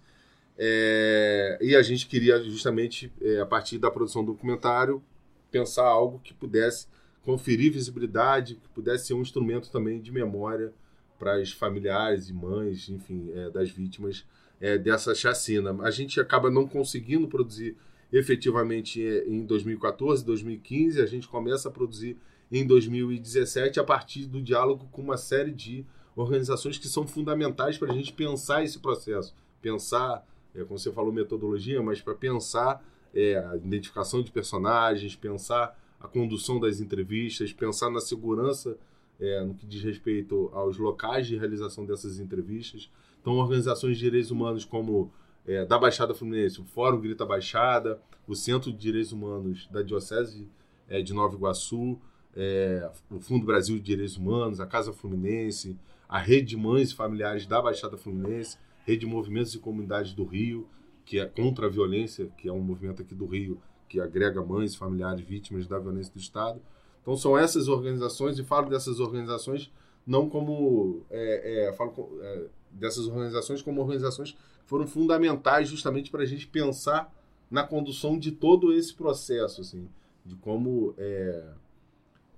É, 0.57 1.57
e 1.61 1.75
a 1.75 1.82
gente 1.82 2.07
queria 2.07 2.41
justamente, 2.43 3.11
é, 3.21 3.39
a 3.39 3.45
partir 3.45 3.77
da 3.77 3.89
produção 3.89 4.23
do 4.23 4.34
documentário, 4.34 5.01
pensar 5.49 5.86
algo 5.86 6.19
que 6.19 6.34
pudesse 6.34 6.88
conferir 7.23 7.71
visibilidade, 7.71 8.55
que 8.55 8.67
pudesse 8.69 9.07
ser 9.07 9.13
um 9.13 9.21
instrumento 9.21 9.71
também 9.71 10.01
de 10.01 10.11
memória 10.11 10.73
para 11.17 11.39
os 11.39 11.51
familiares 11.51 12.29
e 12.29 12.34
mães, 12.34 12.89
enfim, 12.89 13.32
é, 13.34 13.49
das 13.49 13.69
vítimas 13.69 14.25
é, 14.59 14.77
dessa 14.77 15.15
chacina. 15.15 15.75
A 15.84 15.91
gente 15.91 16.19
acaba 16.19 16.49
não 16.49 16.67
conseguindo 16.67 17.27
produzir 17.27 17.77
efetivamente 18.11 19.05
é, 19.05 19.25
em 19.27 19.45
2014, 19.45 20.25
2015, 20.25 21.01
a 21.01 21.05
gente 21.05 21.27
começa 21.27 21.69
a 21.69 21.71
produzir 21.71 22.17
em 22.52 22.66
2017 22.66 23.80
a 23.80 23.84
partir 23.84 24.26
do 24.26 24.41
diálogo 24.41 24.88
com 24.91 25.02
uma 25.02 25.18
série 25.18 25.52
de 25.52 25.86
organizações 26.16 26.78
que 26.78 26.88
são 26.88 27.08
fundamentais 27.08 27.78
para 27.78 27.91
a 27.91 27.95
gente 27.95 28.12
pensar 28.12 28.64
esse 28.64 28.80
processo, 28.80 29.34
pensar, 29.62 30.28
é, 30.54 30.64
como 30.64 30.78
você 30.78 30.91
falou, 30.91 31.14
metodologia, 31.14 31.82
mas 31.82 32.02
para 32.02 32.14
pensar 32.14 32.84
é, 33.14 33.38
a 33.38 33.56
identificação 33.56 34.22
de 34.22 34.32
personagens, 34.32 35.16
pensar 35.16 35.80
a 35.99 36.08
condução 36.08 36.60
das 36.60 36.82
entrevistas, 36.82 37.54
pensar 37.54 37.89
na 37.89 38.02
segurança 38.02 38.78
é, 39.20 39.43
no 39.43 39.54
que 39.54 39.66
diz 39.66 39.84
respeito 39.84 40.49
aos 40.52 40.78
locais 40.78 41.28
de 41.28 41.38
realização 41.38 41.86
dessas 41.86 42.20
entrevistas. 42.20 42.89
Então, 43.22 43.34
organizações 43.34 43.97
de 43.97 44.04
direitos 44.04 44.32
humanos 44.32 44.66
como 44.66 45.12
é, 45.45 45.64
da 45.64 45.78
Baixada 45.78 46.14
Fluminense, 46.14 46.60
o 46.60 46.66
Fórum 46.66 46.99
Grita 46.99 47.26
Baixada, 47.26 48.02
o 48.28 48.36
Centro 48.36 48.72
de 48.72 48.78
Direitos 48.78 49.12
Humanos 49.12 49.68
da 49.72 49.82
Diocese 49.84 50.47
é, 50.89 51.02
de 51.02 51.14
Nova 51.14 51.36
Iguaçu, 51.36 51.99
é, 52.36 52.89
o 53.09 53.19
Fundo 53.19 53.45
Brasil 53.45 53.75
de 53.77 53.84
Direitos 53.84 54.17
Humanos, 54.17 54.59
a 54.59 54.65
Casa 54.65 54.93
Fluminense, 54.93 55.77
a 56.07 56.19
Rede 56.19 56.47
de 56.47 56.57
Mães 56.57 56.91
e 56.91 56.95
Familiares 56.95 57.45
da 57.45 57.61
Baixada 57.61 57.97
Fluminense, 57.97 58.57
Rede 58.86 59.01
de 59.01 59.05
Movimentos 59.05 59.53
e 59.53 59.59
Comunidades 59.59 60.13
do 60.13 60.23
Rio, 60.23 60.67
que 61.05 61.19
é 61.19 61.25
contra 61.25 61.67
a 61.67 61.69
violência, 61.69 62.27
que 62.38 62.47
é 62.47 62.53
um 62.53 62.61
movimento 62.61 63.01
aqui 63.01 63.15
do 63.15 63.25
Rio 63.25 63.61
que 63.88 63.99
agrega 63.99 64.41
mães, 64.41 64.73
familiares, 64.73 65.19
vítimas 65.19 65.67
da 65.67 65.77
violência 65.77 66.13
do 66.13 66.19
Estado. 66.19 66.61
Então 67.01 67.17
são 67.17 67.38
essas 67.38 67.67
organizações, 67.67 68.39
e 68.39 68.43
falo 68.43 68.69
dessas 68.69 68.99
organizações 68.99 69.71
não 70.05 70.29
como. 70.29 71.05
É, 71.09 71.67
é, 71.67 71.73
falo 71.73 72.17
é, 72.21 72.45
dessas 72.71 73.07
organizações 73.07 73.61
como 73.61 73.82
organizações 73.82 74.32
que 74.32 74.38
foram 74.65 74.88
fundamentais 74.88 75.67
justamente 75.67 76.09
para 76.09 76.23
a 76.23 76.25
gente 76.25 76.47
pensar 76.47 77.13
na 77.49 77.63
condução 77.63 78.17
de 78.17 78.32
todo 78.32 78.71
esse 78.71 78.93
processo, 78.93 79.59
assim, 79.59 79.89
de 80.25 80.36
como 80.38 80.93
é, 80.97 81.49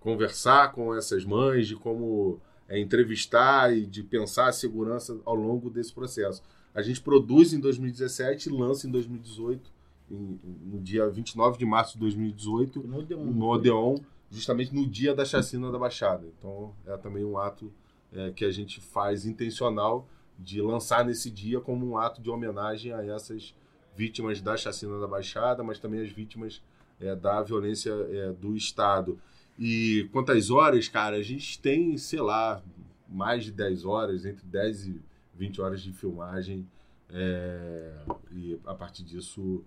conversar 0.03 0.73
com 0.73 0.93
essas 0.93 1.23
mães, 1.23 1.65
de 1.67 1.75
como 1.77 2.39
é, 2.67 2.77
entrevistar 2.79 3.75
e 3.75 3.85
de 3.85 4.03
pensar 4.03 4.47
a 4.49 4.51
segurança 4.51 5.17
ao 5.25 5.33
longo 5.35 5.69
desse 5.69 5.93
processo. 5.93 6.43
A 6.75 6.81
gente 6.81 7.01
produz 7.01 7.53
em 7.53 7.59
2017 7.59 8.49
e 8.49 8.51
lança 8.51 8.85
em 8.85 8.91
2018, 8.91 9.71
em- 10.11 10.39
no 10.65 10.79
dia 10.81 11.09
29 11.09 11.57
de 11.57 11.65
março 11.65 11.93
de 11.93 11.99
2018, 11.99 12.81
No 12.85 12.99
Odeon. 12.99 13.23
no 13.23 13.45
Odeon, 13.47 13.97
justamente 14.29 14.75
no 14.75 14.85
dia 14.85 15.15
da 15.15 15.23
chacina 15.23 15.71
da 15.71 15.79
Baixada. 15.79 16.27
Então 16.37 16.73
é 16.85 16.97
também 16.97 17.23
um 17.23 17.37
ato 17.37 17.71
é, 18.11 18.31
que 18.31 18.43
a 18.43 18.51
gente 18.51 18.79
faz 18.81 19.25
intencional 19.25 20.07
de 20.37 20.61
lançar 20.61 21.05
nesse 21.05 21.31
dia 21.31 21.59
como 21.61 21.85
um 21.87 21.97
ato 21.97 22.21
de 22.21 22.29
homenagem 22.29 22.91
a 22.91 23.03
essas 23.05 23.55
vítimas 23.95 24.41
da 24.41 24.57
chacina 24.57 24.99
da 24.99 25.07
Baixada, 25.07 25.63
mas 25.63 25.79
também 25.79 26.01
as 26.01 26.11
vítimas 26.11 26.61
é, 26.99 27.15
da 27.15 27.41
violência 27.41 27.91
é, 27.91 28.31
do 28.33 28.55
Estado. 28.55 29.17
E 29.57 30.09
quantas 30.11 30.49
horas, 30.49 30.87
cara, 30.87 31.17
a 31.17 31.21
gente 31.23 31.59
tem, 31.59 31.97
sei 31.97 32.19
lá, 32.21 32.61
mais 33.07 33.43
de 33.43 33.51
10 33.51 33.85
horas, 33.85 34.25
entre 34.25 34.45
10 34.47 34.87
e 34.87 35.01
20 35.35 35.61
horas 35.61 35.81
de 35.81 35.91
filmagem. 35.93 36.67
é, 37.15 37.93
e 38.31 38.59
a 38.65 38.73
partir 38.73 39.03
disso, 39.03 39.63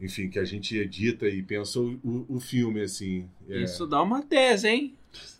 enfim, 0.00 0.28
que 0.30 0.38
a 0.38 0.44
gente 0.44 0.76
edita 0.76 1.26
e 1.28 1.42
pensa 1.42 1.78
o, 1.80 1.94
o- 2.02 2.26
o 2.36 2.40
filme, 2.40 2.80
assim. 2.80 3.28
É, 3.48 3.62
Isso 3.62 3.86
dá 3.86 4.02
uma 4.02 4.22
tese, 4.22 4.68
hein? 4.68 4.96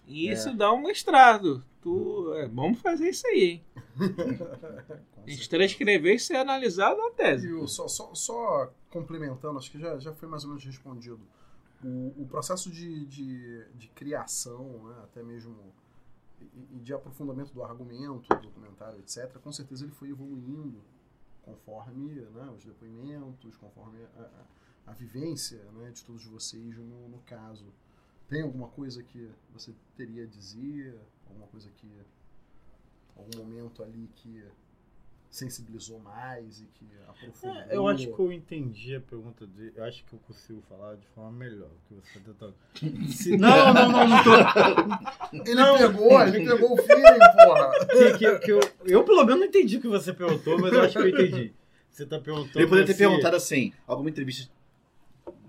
Isso 0.07 0.55
dá 0.55 0.73
um 0.73 0.83
mestrado. 0.83 1.65
Tu, 1.83 2.33
é, 2.35 2.47
vamos 2.49 2.81
fazer 2.81 3.09
isso 3.11 3.27
aí, 3.27 3.43
hein? 3.45 3.65
A 5.27 5.31
gente 5.31 5.49
transcrever 5.49 6.15
e 6.15 6.19
ser 6.19 6.37
analisado 6.37 6.97
na 6.99 7.11
tese. 7.11 7.49
E 7.49 7.53
o- 7.53 7.67
só, 7.67 7.89
só, 7.89 8.15
só 8.15 8.73
complementando, 8.91 9.59
acho 9.59 9.71
que 9.71 9.79
já, 9.79 9.99
já 9.99 10.13
foi 10.13 10.29
mais 10.29 10.45
ou 10.45 10.51
menos 10.51 10.65
respondido. 10.65 11.21
O, 11.85 12.23
o 12.23 12.27
processo 12.27 12.71
de, 12.71 13.07
de, 13.07 13.65
de 13.75 13.89
criação, 13.89 14.89
né, 14.89 15.01
até 15.05 15.23
mesmo 15.23 15.73
e, 16.41 16.77
e 16.77 16.81
de 16.81 16.93
aprofundamento 16.93 17.53
do 17.53 17.63
argumento, 17.63 18.29
do 18.29 18.43
documentário, 18.43 18.99
etc., 19.01 19.39
com 19.39 19.53
certeza 19.53 19.85
ele 19.85 19.93
foi 19.93 20.11
evoluindo 20.11 20.83
conforme 21.43 22.21
né, 22.21 22.51
os 22.51 22.65
depoimentos, 22.65 23.57
conforme 23.57 24.03
a, 24.17 24.23
a, 24.87 24.91
a 24.91 24.93
vivência 24.93 25.63
né, 25.73 25.91
de 25.91 26.05
todos 26.05 26.25
vocês 26.27 26.77
no, 26.77 27.09
no 27.09 27.19
caso. 27.21 27.67
Tem 28.29 28.43
alguma 28.43 28.69
coisa 28.69 29.03
que 29.03 29.31
você 29.53 29.73
teria 29.97 30.25
a 30.25 30.27
dizer? 30.27 31.01
Alguma 31.29 31.47
coisa 31.47 31.71
que. 31.71 31.89
Algum 33.17 33.39
momento 33.39 33.83
ali 33.83 34.11
que 34.17 34.45
sensibilizou 35.31 35.99
mais 36.01 36.61
e 36.61 36.65
que 36.75 36.87
aprofundou? 37.09 37.57
É, 37.63 37.77
eu 37.77 37.87
acho 37.89 38.07
que 38.13 38.19
eu 38.21 38.33
entendi 38.33 38.95
a 38.97 39.01
pergunta 39.01 39.47
dele. 39.47 39.73
Eu 39.77 39.85
acho 39.85 40.05
que 40.05 40.13
eu 40.15 40.19
consigo 40.27 40.63
falar 40.69 40.95
de 40.97 41.07
forma 41.15 41.31
melhor 41.33 41.69
do 41.69 41.77
que 41.89 41.95
você 41.95 42.19
está 42.19 42.21
tentando. 42.33 42.55
Se- 43.13 43.37
Não, 43.37 43.75
não, 43.75 43.93
não, 43.93 44.09
não 44.09 44.25
tô. 44.25 45.37
Ele 45.45 45.55
Não. 45.55 45.77
pegou, 45.79 46.23
ele 46.23 46.45
pegou 46.47 46.73
o 46.73 46.77
feeling, 46.77 47.03
porra. 47.45 47.71
Que, 47.91 48.19
que, 48.19 48.39
que 48.41 48.53
eu, 48.53 48.61
eu, 48.85 49.05
pelo 49.05 49.25
menos, 49.25 49.41
não 49.41 49.47
entendi 49.47 49.77
o 49.77 49.81
que 49.81 49.89
você 49.89 50.13
perguntou, 50.13 50.59
mas 50.61 50.73
eu 50.73 50.81
acho 50.83 50.93
que 50.93 50.99
eu 50.99 51.09
entendi. 51.09 51.53
Você 51.91 52.05
tá 52.07 52.19
perguntando. 52.19 52.59
Ele 52.59 52.67
poderia 52.67 52.87
ter 52.87 52.93
se- 52.93 52.99
perguntado 52.99 53.37
assim: 53.37 53.73
alguma 53.87 54.11
entrevista 54.11 54.51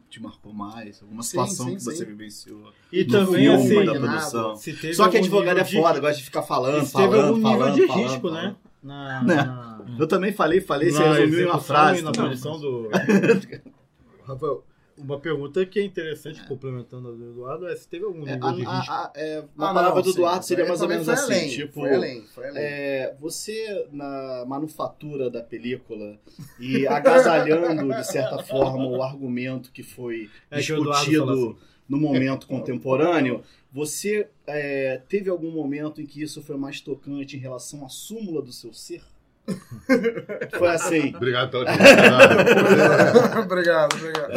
te 0.09 0.21
marcou 0.21 0.53
mais? 0.53 1.01
Alguma 1.01 1.21
Sim, 1.21 1.29
situação 1.31 1.65
sim, 1.67 1.75
que 1.75 1.83
você 1.83 1.97
sim. 1.97 2.05
vivenciou? 2.05 2.71
E 2.91 3.03
no 3.03 3.11
também, 3.11 3.41
filme, 3.43 3.55
assim, 3.55 3.85
da 3.85 3.93
nada. 3.99 4.07
produção. 4.07 4.55
se 4.55 4.73
teve 4.73 4.93
Só 4.93 5.09
que 5.09 5.17
advogado 5.17 5.57
é 5.59 5.63
nível 5.63 5.81
de- 5.81 5.85
foda, 5.87 5.99
gosta 5.99 6.17
de 6.17 6.23
ficar 6.23 6.41
falando, 6.43 6.85
se 6.85 6.93
teve 6.93 7.07
falando, 7.09 7.25
algum 7.27 7.37
nível 7.37 7.51
falando, 7.59 7.75
de 7.75 7.87
falando, 7.87 8.03
risco, 8.07 8.21
falando. 8.21 8.43
né? 8.43 8.55
Na, 8.83 9.23
Né? 9.23 9.35
na, 9.35 9.85
Eu 9.99 10.07
também 10.07 10.31
falei, 10.31 10.61
falei, 10.61 10.91
você 10.91 11.03
resumiu 11.03 11.41
em 11.41 11.45
uma 11.45 11.59
frase. 11.59 12.01
na 12.01 12.11
produção 12.11 12.59
do. 12.59 12.89
Rafael, 14.25 14.63
uma 14.97 15.19
pergunta 15.19 15.65
que 15.65 15.79
é 15.79 15.83
interessante, 15.83 16.43
complementando 16.47 17.09
a 17.09 17.11
do 17.11 17.29
Eduardo, 17.31 17.67
é 17.67 17.75
se 17.75 17.87
teve 17.87 18.03
algum 18.05 18.27
É, 18.27 18.35
nível 18.35 18.53
de 18.53 18.65
a, 18.65 18.79
risco. 18.79 18.91
a, 18.91 18.95
a, 19.05 19.11
é, 19.15 19.37
Ah, 19.39 19.73
palavra 19.73 20.01
do 20.01 20.09
sim, 20.11 20.17
Eduardo 20.17 20.45
seria 20.45 20.67
mais 20.67 20.81
ou 20.81 20.87
menos 20.87 21.05
foi 21.05 21.13
assim, 21.13 21.33
além, 21.33 21.49
tipo, 21.49 21.73
Foi 21.81 21.93
além, 21.93 22.21
foi 22.33 22.47
além. 22.49 22.63
É, 22.63 23.15
você, 23.19 23.87
na 23.91 24.43
manufatura 24.47 25.29
da 25.29 25.41
película 25.41 26.17
e 26.59 26.87
agasalhando, 26.87 27.93
de 27.93 28.03
certa 28.05 28.39
forma, 28.43 28.85
o 28.87 29.01
argumento 29.01 29.71
que 29.71 29.83
foi 29.83 30.29
É 30.49 30.55
que 30.55 30.61
discutido 30.63 31.19
fala 31.25 31.33
assim. 31.33 31.55
no 31.87 31.97
momento 31.97 32.47
contemporâneo, 32.47 33.43
você 33.71 34.27
é, 34.45 35.01
teve 35.09 35.29
algum 35.29 35.51
momento 35.51 36.01
em 36.01 36.05
que 36.05 36.21
isso 36.21 36.41
foi 36.41 36.57
mais 36.57 36.81
tocante 36.81 37.35
em 37.35 37.39
relação 37.39 37.85
à 37.85 37.89
súmula 37.89 38.41
do 38.41 38.51
seu 38.51 38.73
ser? 38.73 39.01
foi 40.57 40.67
assim. 40.67 41.15
Obrigado 41.15 41.51
pela 41.51 41.63
pergunta. 41.71 43.39
obrigado, 43.39 43.95
obrigado. 43.95 44.31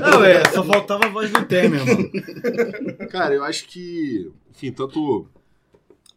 Não, 0.00 0.24
é, 0.24 0.44
só 0.50 0.64
faltava 0.64 1.06
a 1.06 1.08
voz 1.08 1.30
do 1.30 1.44
Temer, 1.46 1.80
mano. 1.86 3.08
Cara, 3.08 3.34
eu 3.34 3.42
acho 3.42 3.66
que, 3.66 4.30
enfim, 4.50 4.70
tanto 4.70 5.26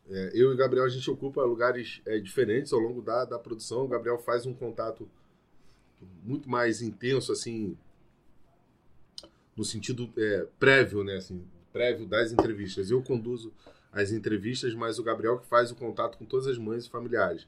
é, 0.09 0.31
eu 0.33 0.51
e 0.51 0.53
o 0.53 0.57
Gabriel, 0.57 0.85
a 0.85 0.89
gente 0.89 1.09
ocupa 1.09 1.43
lugares 1.43 2.01
é, 2.05 2.19
diferentes 2.19 2.73
ao 2.73 2.79
longo 2.79 3.01
da, 3.01 3.25
da 3.25 3.37
produção. 3.37 3.85
O 3.85 3.87
Gabriel 3.87 4.17
faz 4.17 4.45
um 4.45 4.53
contato 4.53 5.07
muito 6.23 6.49
mais 6.49 6.81
intenso, 6.81 7.31
assim, 7.31 7.77
no 9.55 9.63
sentido 9.63 10.11
é, 10.17 10.47
prévio, 10.59 11.03
né? 11.03 11.17
Assim, 11.17 11.45
prévio 11.71 12.05
das 12.05 12.31
entrevistas. 12.31 12.91
Eu 12.91 13.01
conduzo 13.01 13.53
as 13.91 14.11
entrevistas, 14.11 14.73
mas 14.73 14.99
o 14.99 15.03
Gabriel 15.03 15.39
que 15.39 15.47
faz 15.47 15.71
o 15.71 15.75
contato 15.75 16.17
com 16.17 16.25
todas 16.25 16.47
as 16.47 16.57
mães 16.57 16.85
e 16.85 16.89
familiares. 16.89 17.47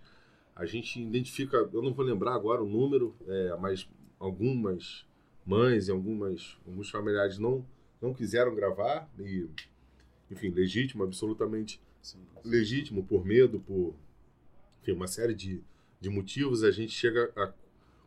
A 0.55 0.65
gente 0.65 1.01
identifica, 1.01 1.57
eu 1.71 1.81
não 1.81 1.93
vou 1.93 2.05
lembrar 2.05 2.35
agora 2.35 2.61
o 2.61 2.67
número, 2.67 3.15
é, 3.27 3.55
mas 3.59 3.87
algumas 4.19 5.05
mães 5.45 5.87
e 5.87 5.91
algumas, 5.91 6.57
alguns 6.65 6.89
familiares 6.89 7.37
não, 7.37 7.65
não 8.01 8.13
quiseram 8.13 8.53
gravar, 8.53 9.09
e, 9.19 9.47
enfim, 10.29 10.49
legítimo, 10.49 11.03
absolutamente 11.03 11.81
legítimo, 12.43 13.03
por 13.03 13.25
medo, 13.25 13.59
por 13.59 13.95
enfim, 14.81 14.93
uma 14.93 15.07
série 15.07 15.33
de, 15.33 15.61
de 15.99 16.09
motivos. 16.09 16.63
A 16.63 16.71
gente 16.71 16.91
chega 16.91 17.31
a 17.35 17.53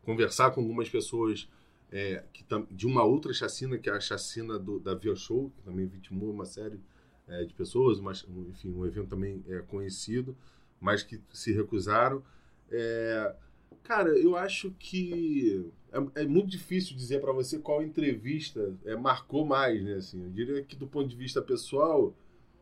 conversar 0.05 0.51
com 0.51 0.61
algumas 0.61 0.89
pessoas 0.89 1.49
é, 1.95 2.25
que, 2.33 2.45
de 2.73 2.89
uma 2.89 3.05
outra 3.05 3.33
chacina, 3.33 3.79
que 3.79 3.89
é 3.89 3.93
a 3.93 4.01
chacina 4.01 4.59
do, 4.59 4.81
da 4.81 4.97
Via 4.97 5.15
Show, 5.15 5.53
que 5.57 5.63
também 5.63 5.87
vitimou 5.87 6.33
uma 6.33 6.45
série 6.45 6.81
é, 7.29 7.45
de 7.45 7.55
pessoas, 7.55 8.01
mas, 8.01 8.27
enfim, 8.51 8.73
um 8.75 8.85
evento 8.85 9.11
também 9.11 9.45
é 9.49 9.61
conhecido, 9.61 10.37
mas 10.81 11.05
que 11.05 11.21
se 11.33 11.53
recusaram. 11.53 12.21
É, 12.69 13.37
cara, 13.85 14.11
eu 14.11 14.37
acho 14.37 14.73
que 14.73 15.71
é, 15.93 16.23
é 16.23 16.27
muito 16.27 16.49
difícil 16.49 16.97
dizer 16.97 17.21
para 17.21 17.33
você 17.33 17.61
qual 17.61 17.81
entrevista 17.81 18.77
é, 18.85 18.97
marcou 18.97 19.47
mais, 19.47 19.81
né? 19.81 19.95
Assim, 19.95 20.21
eu 20.21 20.31
diria 20.31 20.65
que 20.65 20.75
do 20.75 20.89
ponto 20.89 21.09
de 21.09 21.15
vista 21.17 21.41
pessoal, 21.41 22.13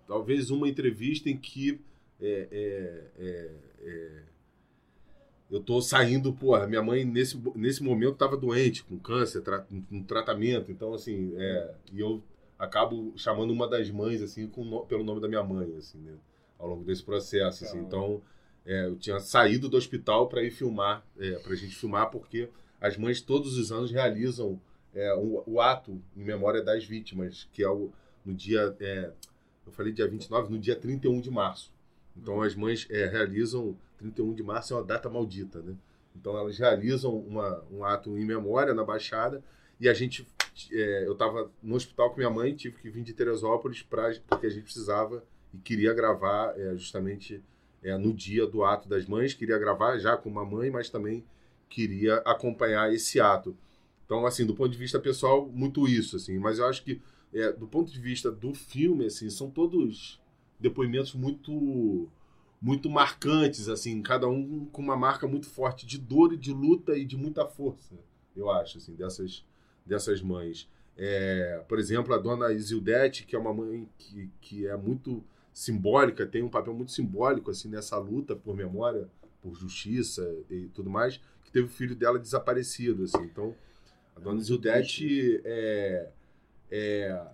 talvez 0.06 0.50
uma 0.50 0.68
entrevista 0.68 1.30
em 1.30 1.38
que 1.38 1.80
é, 2.20 2.48
é, 2.52 3.10
é, 3.18 3.50
é, 3.80 4.22
eu 5.52 5.60
tô 5.62 5.80
saindo, 5.82 6.32
porra, 6.32 6.66
minha 6.66 6.82
mãe 6.82 7.04
nesse, 7.04 7.38
nesse 7.54 7.82
momento 7.82 8.14
estava 8.14 8.36
doente, 8.36 8.82
com 8.84 8.98
câncer, 8.98 9.42
tra 9.42 9.64
um 9.92 10.02
tratamento, 10.02 10.72
então 10.72 10.94
assim, 10.94 11.34
é, 11.36 11.74
e 11.92 12.00
eu 12.00 12.22
acabo 12.58 13.12
chamando 13.16 13.52
uma 13.52 13.68
das 13.68 13.90
mães, 13.90 14.22
assim, 14.22 14.50
no- 14.56 14.86
pelo 14.86 15.04
nome 15.04 15.20
da 15.20 15.28
minha 15.28 15.42
mãe, 15.44 15.76
assim, 15.76 15.98
né, 15.98 16.14
ao 16.58 16.68
longo 16.68 16.84
desse 16.84 17.02
processo, 17.02 17.64
assim, 17.64 17.78
então 17.80 18.22
é, 18.64 18.86
eu 18.86 18.96
tinha 18.96 19.18
saído 19.20 19.68
do 19.68 19.76
hospital 19.76 20.28
para 20.28 20.42
ir 20.42 20.50
filmar, 20.50 21.04
é, 21.18 21.32
para 21.32 21.52
a 21.52 21.56
gente 21.56 21.74
filmar, 21.76 22.10
porque 22.10 22.48
as 22.80 22.96
mães 22.96 23.20
todos 23.20 23.58
os 23.58 23.70
anos 23.72 23.90
realizam 23.90 24.60
é, 24.94 25.14
o, 25.14 25.42
o 25.46 25.60
ato 25.60 26.00
em 26.16 26.22
memória 26.24 26.62
das 26.62 26.84
vítimas, 26.84 27.48
que 27.52 27.62
é 27.62 27.68
o, 27.68 27.90
no 28.24 28.32
dia, 28.34 28.74
é, 28.80 29.10
eu 29.66 29.72
falei 29.72 29.92
dia 29.92 30.06
29, 30.06 30.50
no 30.52 30.58
dia 30.58 30.76
31 30.76 31.20
de 31.20 31.30
março. 31.30 31.71
Então 32.16 32.42
as 32.42 32.54
mães 32.54 32.86
é, 32.90 33.06
realizam, 33.06 33.76
31 33.98 34.34
de 34.34 34.42
março 34.42 34.74
é 34.74 34.76
uma 34.76 34.84
data 34.84 35.08
maldita, 35.08 35.60
né? 35.60 35.74
Então 36.14 36.36
elas 36.36 36.58
realizam 36.58 37.16
uma, 37.16 37.64
um 37.70 37.84
ato 37.84 38.16
em 38.18 38.24
memória 38.24 38.74
na 38.74 38.84
Baixada 38.84 39.42
e 39.80 39.88
a 39.88 39.94
gente, 39.94 40.26
é, 40.70 41.06
eu 41.06 41.12
estava 41.12 41.50
no 41.62 41.74
hospital 41.74 42.10
com 42.10 42.18
minha 42.18 42.30
mãe, 42.30 42.54
tive 42.54 42.76
que 42.76 42.90
vir 42.90 43.02
de 43.02 43.12
Teresópolis 43.12 43.82
pra, 43.82 44.12
porque 44.28 44.46
a 44.46 44.50
gente 44.50 44.64
precisava 44.64 45.24
e 45.52 45.58
queria 45.58 45.92
gravar 45.92 46.58
é, 46.58 46.76
justamente 46.76 47.42
é, 47.82 47.96
no 47.96 48.12
dia 48.12 48.46
do 48.46 48.62
ato 48.62 48.88
das 48.88 49.06
mães, 49.06 49.34
queria 49.34 49.58
gravar 49.58 49.98
já 49.98 50.16
com 50.16 50.28
uma 50.28 50.44
mãe, 50.44 50.70
mas 50.70 50.88
também 50.88 51.24
queria 51.68 52.16
acompanhar 52.18 52.92
esse 52.92 53.20
ato. 53.20 53.56
Então, 54.04 54.26
assim, 54.26 54.46
do 54.46 54.54
ponto 54.54 54.70
de 54.70 54.78
vista 54.78 55.00
pessoal, 55.00 55.48
muito 55.48 55.88
isso, 55.88 56.16
assim. 56.16 56.38
Mas 56.38 56.58
eu 56.58 56.66
acho 56.66 56.84
que, 56.84 57.00
é, 57.32 57.50
do 57.50 57.66
ponto 57.66 57.90
de 57.90 57.98
vista 57.98 58.30
do 58.30 58.54
filme, 58.54 59.06
assim, 59.06 59.30
são 59.30 59.50
todos 59.50 60.21
depoimentos 60.62 61.14
muito 61.14 62.08
muito 62.62 62.88
marcantes, 62.88 63.68
assim, 63.68 64.00
cada 64.00 64.28
um 64.28 64.66
com 64.66 64.80
uma 64.80 64.96
marca 64.96 65.26
muito 65.26 65.50
forte 65.50 65.84
de 65.84 65.98
dor 65.98 66.32
e 66.32 66.36
de 66.36 66.52
luta 66.52 66.96
e 66.96 67.04
de 67.04 67.16
muita 67.16 67.44
força, 67.44 67.96
eu 68.36 68.48
acho, 68.48 68.78
assim, 68.78 68.94
dessas, 68.94 69.44
dessas 69.84 70.22
mães. 70.22 70.70
É, 70.96 71.64
por 71.68 71.80
exemplo, 71.80 72.14
a 72.14 72.18
dona 72.18 72.52
Isildete, 72.52 73.26
que 73.26 73.34
é 73.34 73.38
uma 73.38 73.52
mãe 73.52 73.88
que, 73.98 74.30
que 74.40 74.66
é 74.68 74.76
muito 74.76 75.24
simbólica, 75.52 76.24
tem 76.24 76.44
um 76.44 76.48
papel 76.48 76.72
muito 76.72 76.92
simbólico, 76.92 77.50
assim, 77.50 77.68
nessa 77.68 77.98
luta 77.98 78.36
por 78.36 78.56
memória, 78.56 79.08
por 79.42 79.56
justiça 79.56 80.22
e 80.48 80.68
tudo 80.68 80.88
mais, 80.88 81.20
que 81.44 81.50
teve 81.50 81.66
o 81.66 81.70
filho 81.70 81.96
dela 81.96 82.16
desaparecido, 82.16 83.02
assim. 83.02 83.24
Então, 83.24 83.56
a 84.14 84.20
dona 84.20 84.38
Isildete 84.38 85.42
é, 85.44 86.08
é 86.70 87.26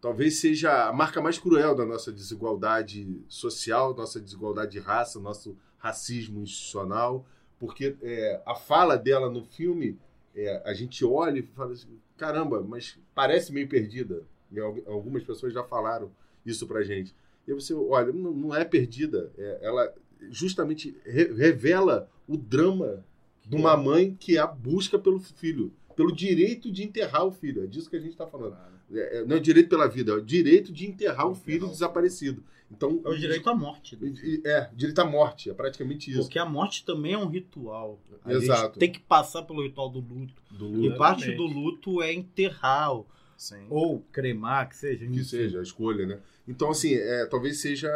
talvez 0.00 0.36
seja 0.40 0.88
a 0.88 0.92
marca 0.92 1.20
mais 1.20 1.38
cruel 1.38 1.74
da 1.74 1.84
nossa 1.84 2.12
desigualdade 2.12 3.20
social, 3.28 3.94
nossa 3.94 4.20
desigualdade 4.20 4.72
de 4.72 4.78
raça, 4.78 5.18
nosso 5.20 5.56
racismo 5.78 6.40
institucional, 6.42 7.26
porque 7.58 7.96
é, 8.02 8.40
a 8.46 8.54
fala 8.54 8.96
dela 8.96 9.28
no 9.30 9.42
filme, 9.42 9.98
é, 10.34 10.62
a 10.64 10.72
gente 10.74 11.04
olha 11.04 11.38
e 11.38 11.42
fala 11.42 11.72
assim, 11.72 11.98
caramba, 12.16 12.62
mas 12.62 12.98
parece 13.14 13.52
meio 13.52 13.68
perdida. 13.68 14.22
E 14.50 14.58
al- 14.60 14.76
algumas 14.86 15.22
pessoas 15.24 15.52
já 15.52 15.62
falaram 15.64 16.10
isso 16.46 16.66
pra 16.66 16.82
gente. 16.82 17.14
E 17.46 17.52
você 17.52 17.74
olha, 17.74 18.12
não, 18.12 18.32
não 18.32 18.54
é 18.54 18.64
perdida, 18.64 19.30
é- 19.36 19.58
ela 19.62 19.92
justamente 20.30 20.96
re- 21.04 21.32
revela 21.32 22.08
o 22.26 22.36
drama 22.36 23.04
de 23.46 23.56
uma 23.56 23.76
mãe 23.76 24.14
que 24.18 24.36
é 24.36 24.40
a 24.40 24.46
busca 24.46 24.98
pelo 24.98 25.18
filho, 25.20 25.72
pelo 25.96 26.12
direito 26.12 26.70
de 26.70 26.84
enterrar 26.84 27.24
o 27.24 27.32
filho. 27.32 27.64
É 27.64 27.66
disso 27.66 27.88
que 27.90 27.96
a 27.96 28.00
gente 28.00 28.12
está 28.12 28.26
falando. 28.26 28.56
É, 28.92 29.18
é, 29.18 29.24
não 29.24 29.36
é 29.36 29.38
o 29.38 29.42
direito 29.42 29.68
pela 29.68 29.86
vida, 29.86 30.12
é 30.12 30.14
o 30.14 30.20
direito 30.22 30.72
de 30.72 30.86
enterrar 30.86 31.28
o 31.28 31.34
filho 31.34 31.68
desaparecido. 31.68 32.42
Então, 32.70 33.00
É 33.04 33.08
o 33.08 33.16
direito 33.18 33.48
à 33.48 33.54
morte. 33.54 33.96
né? 34.00 34.12
É, 34.44 34.68
direito 34.74 34.98
à 34.98 35.04
morte, 35.04 35.48
é 35.50 35.54
praticamente 35.54 36.10
isso. 36.10 36.20
Porque 36.20 36.38
a 36.38 36.44
morte 36.44 36.84
também 36.84 37.14
é 37.14 37.18
um 37.18 37.26
ritual. 37.28 37.98
A 38.24 38.32
Exato. 38.32 38.62
gente 38.74 38.78
tem 38.78 38.92
que 38.92 39.00
passar 39.00 39.42
pelo 39.42 39.62
ritual 39.62 39.88
do 39.88 40.00
luto. 40.00 40.34
Do 40.50 40.66
E 40.84 40.88
luto. 40.88 40.98
parte 40.98 41.30
do 41.34 41.44
luto 41.44 42.02
é 42.02 42.12
enterrar 42.12 42.92
ou- 42.92 43.06
Sim. 43.38 43.66
ou 43.70 44.00
cremar, 44.12 44.68
que 44.68 44.76
seja. 44.76 45.06
que 45.06 45.24
seja 45.24 45.60
a 45.60 45.62
escolha, 45.62 46.04
né? 46.06 46.18
Então, 46.46 46.70
assim, 46.70 46.94
é, 46.94 47.24
talvez 47.26 47.58
seja 47.58 47.88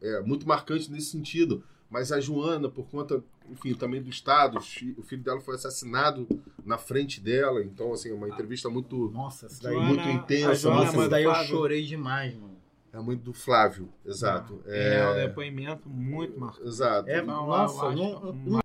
é, 0.00 0.20
muito 0.22 0.46
marcante 0.48 0.90
nesse 0.90 1.06
sentido. 1.10 1.62
Mas 1.90 2.12
a 2.12 2.20
Joana, 2.20 2.68
por 2.68 2.86
conta, 2.90 3.24
enfim, 3.50 3.72
também 3.74 4.02
do 4.02 4.10
Estado, 4.10 4.58
o 4.58 4.60
fi- 4.60 4.94
o 4.98 5.02
filho 5.02 5.22
dela 5.22 5.40
foi 5.40 5.54
assassinado 5.54 6.28
na 6.64 6.76
frente 6.76 7.18
dela. 7.20 7.62
Então, 7.62 7.92
assim, 7.94 8.10
é 8.10 8.14
uma 8.14 8.28
entrevista 8.28 8.68
muito, 8.68 9.08
Nossa, 9.10 9.48
daí, 9.62 9.74
muito 9.76 10.02
Joana- 10.02 10.12
intensa. 10.12 10.50
a 10.50 10.54
Joana, 10.54 10.80
muito- 10.84 11.00
essa 11.00 11.08
daí 11.08 11.24
eu 11.24 11.34
chorei 11.46 11.82
demais, 11.84 12.34
mano. 12.36 12.58
é 12.92 12.98
muito 13.00 13.22
do 13.22 13.32
Flávio, 13.32 13.88
exato. 14.04 14.60
É, 14.66 15.08
um 15.10 15.14
depoimento 15.28 15.88
muito 15.88 16.38
marcante. 16.38 16.66
Exato. 16.66 17.08
É, 17.08 17.22
Não, 17.22 17.46
nossa, 17.46 17.90
não- 17.92 18.30
um- 18.30 18.32
não- 18.34 18.60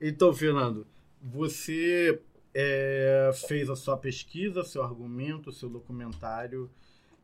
Então, 0.00 0.32
Fernando, 0.32 0.86
você 1.20 2.20
é, 2.54 3.30
fez 3.48 3.70
a 3.70 3.76
sua 3.76 3.96
pesquisa, 3.96 4.62
seu 4.62 4.82
argumento, 4.82 5.50
seu 5.52 5.68
documentário, 5.68 6.68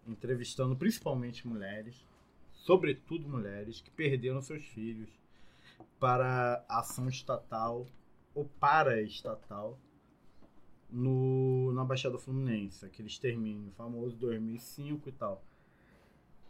entrevistando 0.06 0.74
principalmente 0.74 1.46
mulheres, 1.46 2.06
sobretudo 2.54 3.28
mulheres 3.28 3.80
que 3.80 3.90
perderam 3.90 4.40
seus 4.40 4.62
filhos 4.64 5.08
para 5.98 6.64
ação 6.68 7.08
estatal 7.08 7.86
ou 8.34 8.44
para-estatal 8.60 9.78
no, 10.90 11.72
na 11.72 11.84
Baixada 11.84 12.18
Fluminense, 12.18 12.84
aquele 12.84 13.08
extermínio 13.08 13.72
famoso 13.72 14.16
2005 14.16 15.08
e 15.08 15.12
tal. 15.12 15.44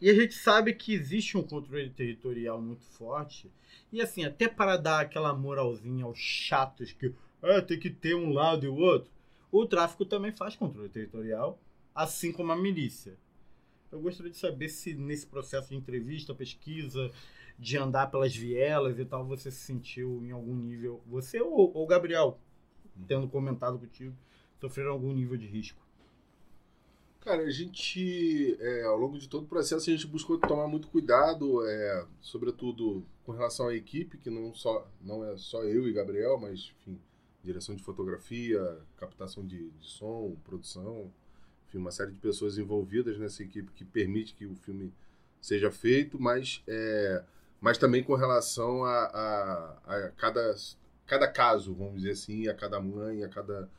E 0.01 0.09
a 0.09 0.13
gente 0.13 0.33
sabe 0.33 0.73
que 0.73 0.93
existe 0.93 1.37
um 1.37 1.43
controle 1.43 1.89
territorial 1.89 2.61
muito 2.61 2.85
forte. 2.85 3.51
E 3.91 4.01
assim, 4.01 4.23
até 4.23 4.47
para 4.47 4.77
dar 4.77 5.01
aquela 5.01 5.33
moralzinha 5.33 6.05
aos 6.05 6.17
chatos 6.17 6.93
que 6.93 7.13
ah, 7.41 7.61
tem 7.61 7.77
que 7.77 7.89
ter 7.89 8.15
um 8.15 8.31
lado 8.31 8.65
e 8.65 8.69
o 8.69 8.75
outro, 8.75 9.11
o 9.51 9.65
tráfico 9.65 10.05
também 10.05 10.31
faz 10.31 10.55
controle 10.55 10.89
territorial, 10.89 11.59
assim 11.93 12.31
como 12.31 12.51
a 12.51 12.55
milícia. 12.55 13.17
Eu 13.91 13.99
gostaria 13.99 14.31
de 14.31 14.37
saber 14.37 14.69
se 14.69 14.93
nesse 14.93 15.25
processo 15.25 15.69
de 15.69 15.75
entrevista, 15.75 16.33
pesquisa, 16.33 17.11
de 17.57 17.77
andar 17.77 18.07
pelas 18.07 18.35
vielas 18.35 18.97
e 18.97 19.05
tal, 19.05 19.25
você 19.25 19.51
se 19.51 19.59
sentiu 19.59 20.23
em 20.23 20.31
algum 20.31 20.55
nível, 20.55 21.01
você 21.05 21.41
ou 21.41 21.75
o 21.75 21.87
Gabriel, 21.87 22.39
tendo 23.07 23.27
comentado 23.27 23.77
contigo, 23.79 24.15
sofreram 24.59 24.91
algum 24.91 25.13
nível 25.13 25.37
de 25.37 25.47
risco. 25.47 25.81
Cara, 27.21 27.43
a 27.43 27.49
gente, 27.49 28.57
é, 28.61 28.83
ao 28.83 28.97
longo 28.97 29.19
de 29.19 29.27
todo 29.27 29.43
o 29.43 29.47
processo, 29.47 29.89
a 29.89 29.93
gente 29.93 30.07
buscou 30.07 30.37
tomar 30.37 30.67
muito 30.67 30.87
cuidado, 30.87 31.65
é, 31.67 32.05
sobretudo 32.21 33.05
com 33.25 33.33
relação 33.33 33.67
à 33.67 33.75
equipe, 33.75 34.17
que 34.17 34.29
não, 34.29 34.53
só, 34.53 34.89
não 35.01 35.25
é 35.25 35.35
só 35.35 35.63
eu 35.63 35.87
e 35.87 35.91
Gabriel, 35.93 36.39
mas, 36.39 36.73
enfim, 36.79 36.97
direção 37.43 37.75
de 37.75 37.83
fotografia, 37.83 38.79
captação 38.95 39.45
de, 39.45 39.69
de 39.69 39.85
som, 39.85 40.37
produção, 40.45 41.11
enfim, 41.69 41.77
uma 41.77 41.91
série 41.91 42.11
de 42.11 42.17
pessoas 42.17 42.57
envolvidas 42.57 43.17
nessa 43.17 43.43
equipe 43.43 43.71
que 43.71 43.85
permite 43.85 44.33
que 44.33 44.45
o 44.45 44.55
filme 44.55 44.91
seja 45.39 45.71
feito, 45.71 46.19
mas, 46.19 46.63
é, 46.67 47.23
mas 47.61 47.77
também 47.77 48.03
com 48.03 48.15
relação 48.15 48.83
a, 48.83 49.05
a, 49.05 49.77
a 49.85 50.09
cada, 50.11 50.55
cada 51.05 51.27
caso, 51.27 51.73
vamos 51.73 51.97
dizer 51.97 52.11
assim, 52.11 52.47
a 52.47 52.55
cada 52.55 52.81
mãe, 52.81 53.23
a 53.23 53.29
cada 53.29 53.69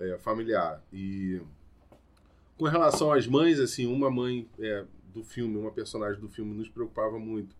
é, 0.00 0.16
familiar. 0.18 0.82
E 0.92 1.40
com 2.56 2.64
relação 2.64 3.12
às 3.12 3.26
mães, 3.26 3.60
assim, 3.60 3.86
uma 3.86 4.10
mãe 4.10 4.48
é, 4.58 4.84
do 5.12 5.22
filme, 5.22 5.56
uma 5.58 5.70
personagem 5.70 6.20
do 6.20 6.28
filme 6.28 6.54
nos 6.54 6.68
preocupava 6.68 7.18
muito, 7.18 7.54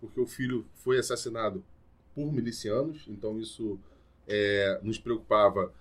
porque 0.00 0.18
o 0.18 0.26
filho 0.26 0.66
foi 0.74 0.98
assassinado 0.98 1.62
por 2.14 2.32
milicianos, 2.32 3.04
então 3.06 3.38
isso 3.38 3.78
é, 4.26 4.80
nos 4.82 4.98
preocupava, 4.98 5.72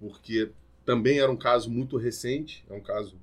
porque 0.00 0.50
também 0.86 1.18
era 1.18 1.30
um 1.30 1.36
caso 1.36 1.68
muito 1.68 1.96
recente, 1.96 2.64
é 2.70 2.72
um 2.72 2.80
caso 2.80 3.18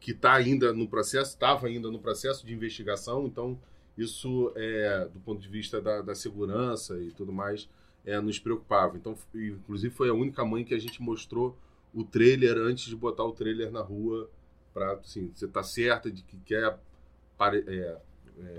que 0.00 0.10
está 0.10 0.32
ainda 0.32 0.72
no 0.72 0.88
processo, 0.88 1.30
estava 1.30 1.66
ainda 1.66 1.90
no 1.90 1.98
processo 1.98 2.44
de 2.44 2.52
investigação, 2.52 3.26
então 3.26 3.58
isso, 3.96 4.52
é, 4.56 5.06
do 5.12 5.20
ponto 5.20 5.40
de 5.40 5.48
vista 5.48 5.80
da, 5.80 6.00
da 6.00 6.14
segurança 6.14 6.98
e 6.98 7.12
tudo 7.12 7.32
mais, 7.32 7.68
é, 8.04 8.18
nos 8.20 8.38
preocupava. 8.38 8.96
Então, 8.96 9.16
inclusive, 9.34 9.94
foi 9.94 10.08
a 10.08 10.14
única 10.14 10.44
mãe 10.44 10.64
que 10.64 10.74
a 10.74 10.78
gente 10.78 11.00
mostrou 11.00 11.56
o 11.92 12.02
trailer 12.02 12.56
antes 12.56 12.86
de 12.86 12.96
botar 12.96 13.24
o 13.24 13.32
trailer 13.32 13.70
na 13.70 13.80
rua, 13.80 14.28
para 14.72 14.94
assim, 14.94 15.30
você 15.32 15.46
tá 15.46 15.62
certa 15.62 16.10
de 16.10 16.22
que 16.22 16.36
quer 16.38 16.76
pare, 17.38 17.64
é, 17.68 17.96
é, 18.40 18.54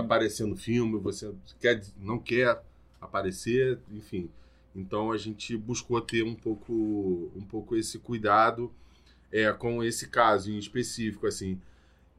aparecer 0.00 0.46
no 0.46 0.56
filme, 0.56 0.98
você 0.98 1.32
quer, 1.60 1.80
não 1.98 2.18
quer 2.18 2.60
aparecer, 3.00 3.78
enfim. 3.92 4.28
Então 4.74 5.10
a 5.12 5.18
gente 5.18 5.56
buscou 5.56 6.00
ter 6.00 6.22
um 6.22 6.34
pouco, 6.34 6.72
um 7.34 7.42
pouco 7.42 7.76
esse 7.76 7.98
cuidado 7.98 8.72
é, 9.32 9.52
com 9.52 9.82
esse 9.82 10.08
caso 10.08 10.50
em 10.50 10.58
específico, 10.58 11.26
assim. 11.26 11.60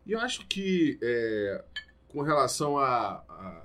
E 0.06 0.12
eu 0.12 0.20
acho 0.20 0.46
que 0.48 0.98
é, 1.02 1.64
com 2.10 2.22
relação 2.22 2.78
a, 2.78 3.24
a, 3.30 3.64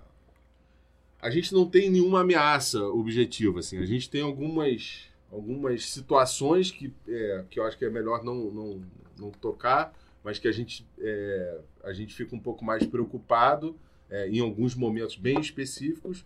a 1.21 1.31
gente 1.31 1.53
não 1.53 1.69
tem 1.69 1.91
nenhuma 1.91 2.21
ameaça 2.21 2.83
objetiva, 2.85 3.61
assim. 3.61 3.79
A 3.79 3.87
gente 3.87 4.09
tem 4.09 4.23
algumas 4.23 5.09
algumas 5.35 5.87
situações 5.87 6.71
que, 6.71 6.93
é, 7.09 7.45
que 7.51 7.59
eu 7.59 7.65
acho 7.65 7.77
que 7.77 7.85
é 7.85 7.91
melhor 7.91 8.23
não, 8.23 8.51
não, 8.53 8.83
não 9.19 9.31
tocar, 9.33 9.93
mas 10.23 10.39
que 10.39 10.47
a 10.47 10.53
gente, 10.53 10.87
é, 10.99 11.61
a 11.83 11.93
gente 11.93 12.15
fica 12.15 12.35
um 12.37 12.39
pouco 12.39 12.65
mais 12.65 12.87
preocupado 12.87 13.77
é, 14.09 14.29
em 14.29 14.39
alguns 14.39 14.75
momentos 14.75 15.17
bem 15.17 15.41
específicos. 15.41 16.25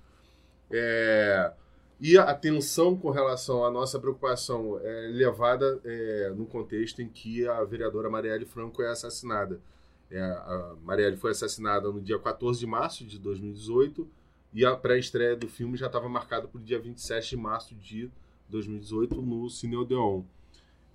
E 2.01 2.17
a 2.17 2.25
atenção 2.25 2.97
com 2.97 3.11
relação 3.11 3.65
à 3.65 3.71
nossa 3.71 3.99
preocupação 3.99 4.79
é 4.81 5.09
levada 5.09 5.81
é, 5.85 6.33
no 6.37 6.47
contexto 6.47 7.03
em 7.03 7.09
que 7.09 7.47
a 7.47 7.65
vereadora 7.65 8.09
Marielle 8.09 8.45
Franco 8.45 8.83
é 8.83 8.89
assassinada. 8.89 9.61
É, 10.09 10.21
a 10.21 10.77
Marielle 10.85 11.17
foi 11.17 11.33
assassinada 11.33 11.91
no 11.91 12.01
dia 12.01 12.19
14 12.19 12.61
de 12.61 12.67
março 12.67 13.05
de 13.05 13.19
2018 13.19 14.09
e 14.55 14.65
a 14.65 14.77
pré-estreia 14.77 15.35
do 15.35 15.49
filme 15.49 15.77
já 15.77 15.87
estava 15.87 16.09
marcada 16.09 16.47
para 16.47 16.59
o 16.59 16.63
dia 16.63 16.79
27 16.79 17.31
de 17.31 17.37
março 17.37 17.75
de 17.75 18.09
2018 18.49 19.21
no 19.21 19.51
Cine 19.51 19.77
Odeon. 19.77 20.23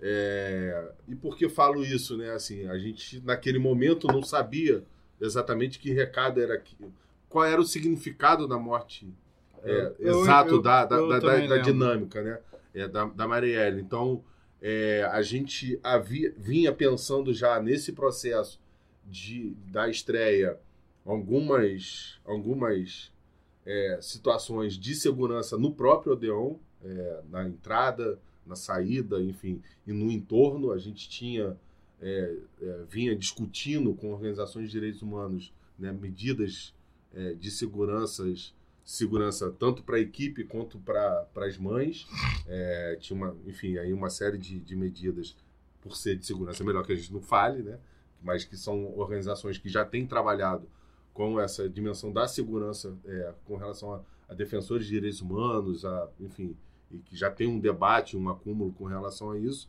É, 0.00 0.90
e 1.06 1.14
por 1.14 1.36
que 1.36 1.50
falo 1.50 1.84
isso, 1.84 2.16
né? 2.16 2.30
Assim, 2.30 2.66
a 2.66 2.78
gente 2.78 3.20
naquele 3.20 3.58
momento 3.58 4.06
não 4.06 4.22
sabia 4.22 4.82
exatamente 5.20 5.78
que 5.78 5.92
recado 5.92 6.40
era 6.40 6.54
aquilo, 6.54 6.92
qual 7.28 7.44
era 7.44 7.60
o 7.60 7.64
significado 7.64 8.48
da 8.48 8.58
morte 8.58 9.06
é, 9.64 9.94
Eu- 9.98 10.22
exato 10.22 10.54
eu- 10.56 10.62
da, 10.62 10.84
da, 10.84 10.96
da- 10.96 11.18
da 11.48 11.56
dinâmica, 11.62 12.22
né? 12.22 12.38
É, 12.74 12.88
da, 12.88 13.04
da 13.06 13.26
Marielle. 13.28 13.80
Então, 13.80 14.22
é, 14.60 15.02
a 15.12 15.22
gente 15.22 15.78
havia, 15.82 16.32
vinha 16.36 16.72
pensando 16.72 17.32
já 17.32 17.60
nesse 17.60 17.92
processo 17.92 18.60
de, 19.06 19.54
da 19.70 19.88
estreia 19.88 20.58
algumas, 21.04 22.18
algumas 22.24 23.12
é, 23.66 23.98
situações 24.02 24.74
de 24.78 24.94
segurança 24.94 25.56
no 25.56 25.72
próprio 25.72 26.12
Odeon, 26.12 26.56
é, 26.84 27.20
na 27.30 27.46
entrada, 27.48 28.18
na 28.46 28.56
saída, 28.56 29.20
enfim, 29.22 29.62
e 29.86 29.92
no 29.92 30.10
entorno. 30.10 30.70
A 30.72 30.78
gente 30.78 31.08
tinha, 31.08 31.56
é, 32.00 32.36
é, 32.60 32.82
vinha 32.88 33.14
discutindo 33.16 33.94
com 33.94 34.12
organizações 34.12 34.66
de 34.66 34.72
direitos 34.72 35.00
humanos 35.02 35.52
né, 35.78 35.92
medidas 35.92 36.74
de 37.38 37.48
seguranças, 37.48 38.52
segurança 38.84 39.50
tanto 39.58 39.82
para 39.82 39.96
a 39.96 40.00
equipe 40.00 40.44
quanto 40.44 40.78
para 40.78 41.26
as 41.36 41.56
mães. 41.56 42.06
É, 42.46 42.96
tinha 43.00 43.16
uma, 43.16 43.36
enfim, 43.46 43.78
aí 43.78 43.92
uma 43.92 44.10
série 44.10 44.36
de, 44.36 44.60
de 44.60 44.76
medidas 44.76 45.36
por 45.80 45.96
ser 45.96 46.16
de 46.16 46.24
segurança, 46.24 46.62
é 46.62 46.66
melhor 46.66 46.84
que 46.84 46.92
a 46.92 46.96
gente 46.96 47.12
não 47.12 47.20
fale, 47.20 47.62
né? 47.62 47.78
Mas 48.22 48.44
que 48.44 48.56
são 48.56 48.96
organizações 48.98 49.58
que 49.58 49.68
já 49.68 49.84
têm 49.84 50.06
trabalhado 50.06 50.66
com 51.12 51.38
essa 51.38 51.68
dimensão 51.68 52.10
da 52.10 52.26
segurança 52.26 52.96
é, 53.04 53.34
com 53.44 53.56
relação 53.56 53.94
a, 53.94 54.00
a 54.28 54.34
defensores 54.34 54.86
de 54.86 54.92
direitos 54.92 55.20
humanos, 55.20 55.84
a, 55.84 56.08
enfim, 56.18 56.56
e 56.90 56.98
que 56.98 57.16
já 57.16 57.30
tem 57.30 57.46
um 57.46 57.60
debate, 57.60 58.16
um 58.16 58.28
acúmulo 58.30 58.72
com 58.72 58.84
relação 58.84 59.32
a 59.32 59.38
isso. 59.38 59.68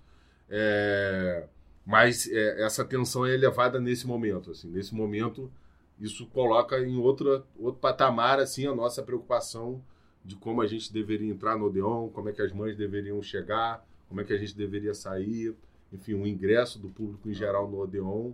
É, 0.50 1.48
mas 1.86 2.28
é, 2.32 2.64
essa 2.64 2.86
tensão 2.86 3.26
é 3.26 3.34
elevada 3.34 3.80
nesse 3.80 4.08
momento. 4.08 4.52
Assim, 4.52 4.70
nesse 4.70 4.96
momento, 4.96 5.52
isso 6.00 6.26
coloca 6.28 6.80
em 6.80 6.98
outra, 6.98 7.44
outro 7.58 7.80
patamar 7.80 8.40
assim, 8.40 8.68
a 8.68 8.76
nossa 8.76 9.02
preocupação 9.02 9.84
de 10.24 10.36
como 10.36 10.62
a 10.62 10.68
gente 10.68 10.92
deveria 10.92 11.32
entrar 11.32 11.58
no 11.58 11.66
Odeon, 11.66 12.10
como 12.10 12.30
é 12.30 12.34
que 12.34 12.42
as 12.42 12.52
mães 12.52 12.76
deveriam 12.76 13.22
chegar, 13.22 13.86
como 14.10 14.22
é 14.22 14.24
que 14.24 14.34
a 14.34 14.38
gente 14.38 14.56
deveria 14.56 14.94
sair, 14.94 15.56
enfim, 15.94 16.16
o 16.16 16.26
ingresso 16.26 16.80
do 16.80 16.90
público 16.90 17.30
em 17.30 17.34
geral 17.34 17.70
no 17.70 17.80
Odeon. 17.80 18.34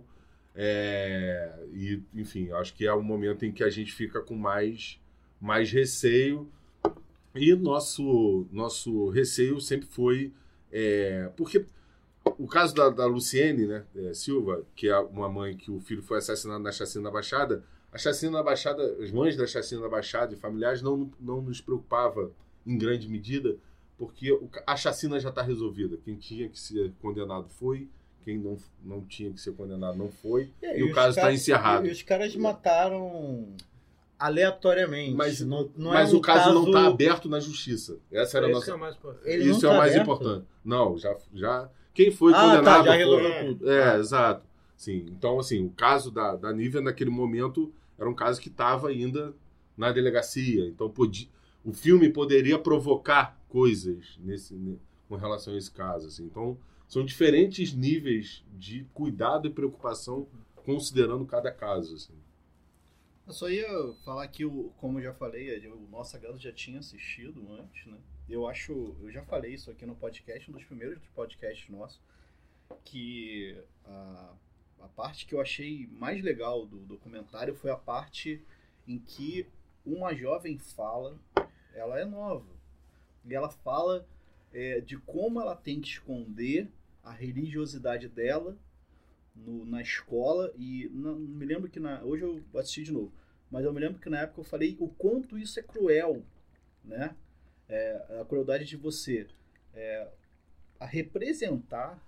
É, 0.54 1.66
e, 1.72 2.02
enfim, 2.14 2.50
acho 2.52 2.74
que 2.74 2.86
é 2.86 2.92
o 2.92 3.02
momento 3.02 3.44
em 3.44 3.52
que 3.52 3.62
a 3.62 3.70
gente 3.70 3.92
fica 3.92 4.20
com 4.20 4.34
mais, 4.34 5.00
mais 5.40 5.70
receio. 5.70 6.48
E 7.34 7.54
nosso, 7.54 8.46
nosso 8.50 9.08
receio 9.08 9.60
sempre 9.60 9.86
foi. 9.86 10.32
é, 10.70 11.30
porque 11.36 11.64
o 12.42 12.46
caso 12.48 12.74
da, 12.74 12.90
da 12.90 13.06
Luciene 13.06 13.66
né, 13.66 13.84
é, 13.94 14.12
Silva, 14.14 14.64
que 14.74 14.88
é 14.88 14.98
uma 14.98 15.28
mãe 15.28 15.56
que 15.56 15.70
o 15.70 15.78
filho 15.80 16.02
foi 16.02 16.18
assassinado 16.18 16.60
na 16.60 16.72
chacina 16.72 17.04
da 17.04 17.10
Baixada, 17.10 17.62
a 17.92 17.98
chacina 17.98 18.38
da 18.38 18.42
Baixada, 18.42 18.82
as 19.00 19.12
mães 19.12 19.36
da 19.36 19.46
chacina 19.46 19.82
da 19.82 19.88
Baixada 19.88 20.34
e 20.34 20.36
familiares 20.36 20.82
não, 20.82 21.08
não 21.20 21.40
nos 21.40 21.60
preocupava 21.60 22.32
em 22.66 22.76
grande 22.76 23.08
medida, 23.08 23.56
porque 23.96 24.32
o 24.32 24.50
a 24.66 24.76
chacina 24.76 25.20
já 25.20 25.28
está 25.28 25.40
resolvida. 25.40 25.96
Quem 26.04 26.16
tinha 26.16 26.48
que 26.48 26.58
ser 26.58 26.92
condenado 27.00 27.48
foi, 27.48 27.88
quem 28.24 28.38
não, 28.38 28.56
não 28.82 29.02
tinha 29.02 29.30
que 29.32 29.40
ser 29.40 29.52
condenado 29.52 29.96
não 29.96 30.10
foi, 30.10 30.50
É, 30.60 30.80
e, 30.80 30.82
o 30.82 30.88
os 30.88 30.94
caso 30.94 31.18
está 31.18 31.32
encerrado. 31.32 31.86
E 31.86 31.92
os 31.92 32.02
caras 32.02 32.34
mataram 32.34 33.54
aleatoriamente. 34.18 35.14
Mas, 35.14 35.40
não, 35.40 35.70
não 35.76 35.92
mas 35.92 36.10
é 36.10 36.14
um 36.14 36.18
o 36.18 36.20
caso, 36.20 36.52
não 36.52 36.66
está 36.66 36.86
aberto 36.88 37.28
na 37.28 37.38
justiça. 37.38 37.98
Essa 38.10 38.38
era 38.38 38.46
Esse 38.46 38.54
nossa. 38.54 38.70
é 38.72 38.74
o 38.74 38.78
mais 38.78 38.96
não 39.00 39.12
Isso 39.26 39.66
é 39.66 39.68
tá 39.68 39.74
o 39.74 39.78
mais 39.78 39.92
aberto? 39.92 40.02
importante. 40.02 40.46
Não, 40.64 40.98
já, 40.98 41.16
já. 41.34 41.70
Quem 41.94 42.10
foi 42.10 42.32
Ah, 42.32 42.40
condenado. 42.40 42.64
tá, 42.64 42.76
já 42.78 42.84
foi- 42.84 42.96
resolveu 42.96 43.46
tudo. 43.46 43.70
É, 43.70 43.90
Ah. 43.94 43.98
exato. 43.98 44.46
Sim. 44.76 45.06
Então, 45.08 45.38
assim, 45.38 45.64
o 45.66 45.70
caso 45.70 46.10
da, 46.10 46.34
da 46.36 46.52
Nívia, 46.52 46.80
naquele 46.80 47.10
momento, 47.10 47.72
era 47.98 48.08
um 48.08 48.14
caso 48.14 48.40
que 48.40 48.48
estava 48.48 48.88
ainda 48.88 49.34
na 49.76 49.92
delegacia. 49.92 50.66
Então, 50.66 50.90
podia, 50.90 51.28
o 51.64 51.72
filme 51.72 52.08
poderia 52.08 52.58
provocar 52.58 53.38
coisas 53.48 54.18
nesse, 54.22 54.54
ne- 54.54 54.78
com 55.08 55.16
relação 55.16 55.54
a 55.54 55.56
esse 55.58 55.70
caso. 55.70 56.08
Assim. 56.08 56.24
Então, 56.24 56.56
são 56.88 57.04
diferentes 57.04 57.72
níveis 57.72 58.44
de 58.58 58.84
cuidado 58.92 59.46
e 59.46 59.50
preocupação 59.50 60.26
considerando 60.64 61.24
cada 61.26 61.50
caso. 61.52 61.94
Assim. 61.94 62.14
Eu 63.26 63.32
só 63.32 63.48
ia 63.48 63.68
falar 64.04 64.26
que, 64.28 64.44
o- 64.44 64.72
como 64.78 64.98
eu 64.98 65.04
já 65.04 65.12
falei, 65.14 65.64
o 65.68 65.86
nosso 65.90 66.10
Sagrado 66.12 66.38
já 66.38 66.50
tinha 66.52 66.80
assistido 66.80 67.40
antes, 67.52 67.86
né? 67.86 67.98
Eu 68.28 68.46
acho, 68.46 68.96
eu 69.00 69.10
já 69.10 69.22
falei 69.24 69.54
isso 69.54 69.70
aqui 69.70 69.84
no 69.84 69.94
podcast, 69.94 70.50
um 70.50 70.54
dos 70.54 70.64
primeiros 70.64 70.98
podcasts 71.08 71.68
nossos, 71.68 72.00
que 72.84 73.56
a, 73.84 74.34
a 74.80 74.88
parte 74.88 75.26
que 75.26 75.34
eu 75.34 75.40
achei 75.40 75.86
mais 75.88 76.22
legal 76.22 76.66
do 76.66 76.78
documentário 76.78 77.54
foi 77.54 77.70
a 77.70 77.76
parte 77.76 78.42
em 78.86 78.98
que 78.98 79.46
uma 79.84 80.14
jovem 80.14 80.58
fala, 80.58 81.18
ela 81.74 81.98
é 82.00 82.04
nova, 82.04 82.50
e 83.24 83.34
ela 83.34 83.50
fala 83.50 84.06
é, 84.52 84.80
de 84.80 84.96
como 84.98 85.40
ela 85.40 85.56
tem 85.56 85.80
que 85.80 85.88
esconder 85.88 86.68
a 87.02 87.10
religiosidade 87.10 88.08
dela 88.08 88.56
no- 89.34 89.64
na 89.64 89.80
escola 89.82 90.52
e 90.56 90.88
não, 90.92 91.16
me 91.16 91.44
lembro 91.44 91.70
que 91.70 91.80
na 91.80 92.02
hoje 92.02 92.22
eu 92.22 92.42
assisti 92.54 92.82
de 92.84 92.92
novo 92.92 93.12
mas 93.50 93.64
eu 93.64 93.72
me 93.72 93.80
lembro 93.80 93.98
que 93.98 94.10
na 94.10 94.20
época 94.20 94.40
eu 94.40 94.44
falei 94.44 94.76
o 94.78 94.88
quanto 94.88 95.38
isso 95.38 95.58
é 95.58 95.62
cruel 95.62 96.22
né 96.84 97.16
É, 97.68 98.18
a 98.20 98.24
crueldade 98.24 98.64
de 98.64 98.76
você 98.76 99.26
é, 99.74 100.08
a 100.78 100.84
representar 100.86 102.02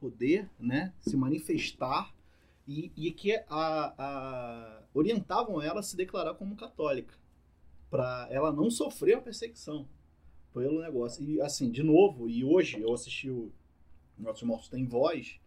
poder 0.00 0.48
né 0.58 0.92
se 1.00 1.16
manifestar 1.16 2.12
e, 2.66 2.90
e 2.96 3.12
que 3.12 3.32
a, 3.48 3.94
a- 3.98 4.82
orientavam 4.92 5.62
ela 5.62 5.80
a 5.80 5.82
se 5.82 5.96
declarar 5.96 6.34
como 6.34 6.56
católica 6.56 7.14
para 7.90 8.26
ela 8.30 8.52
não 8.52 8.70
sofrer 8.70 9.14
a 9.16 9.20
perseguição 9.20 9.86
pelo 10.52 10.80
negócio 10.82 11.22
e 11.22 11.40
assim 11.40 11.70
de 11.70 11.82
novo 11.82 12.28
e 12.28 12.44
hoje 12.44 12.80
eu 12.80 12.92
assisti 12.92 13.30
o 13.30 13.52
Nossos 14.18 14.42
Mortos 14.42 14.68
Tem 14.68 14.84
Voz 14.86 15.38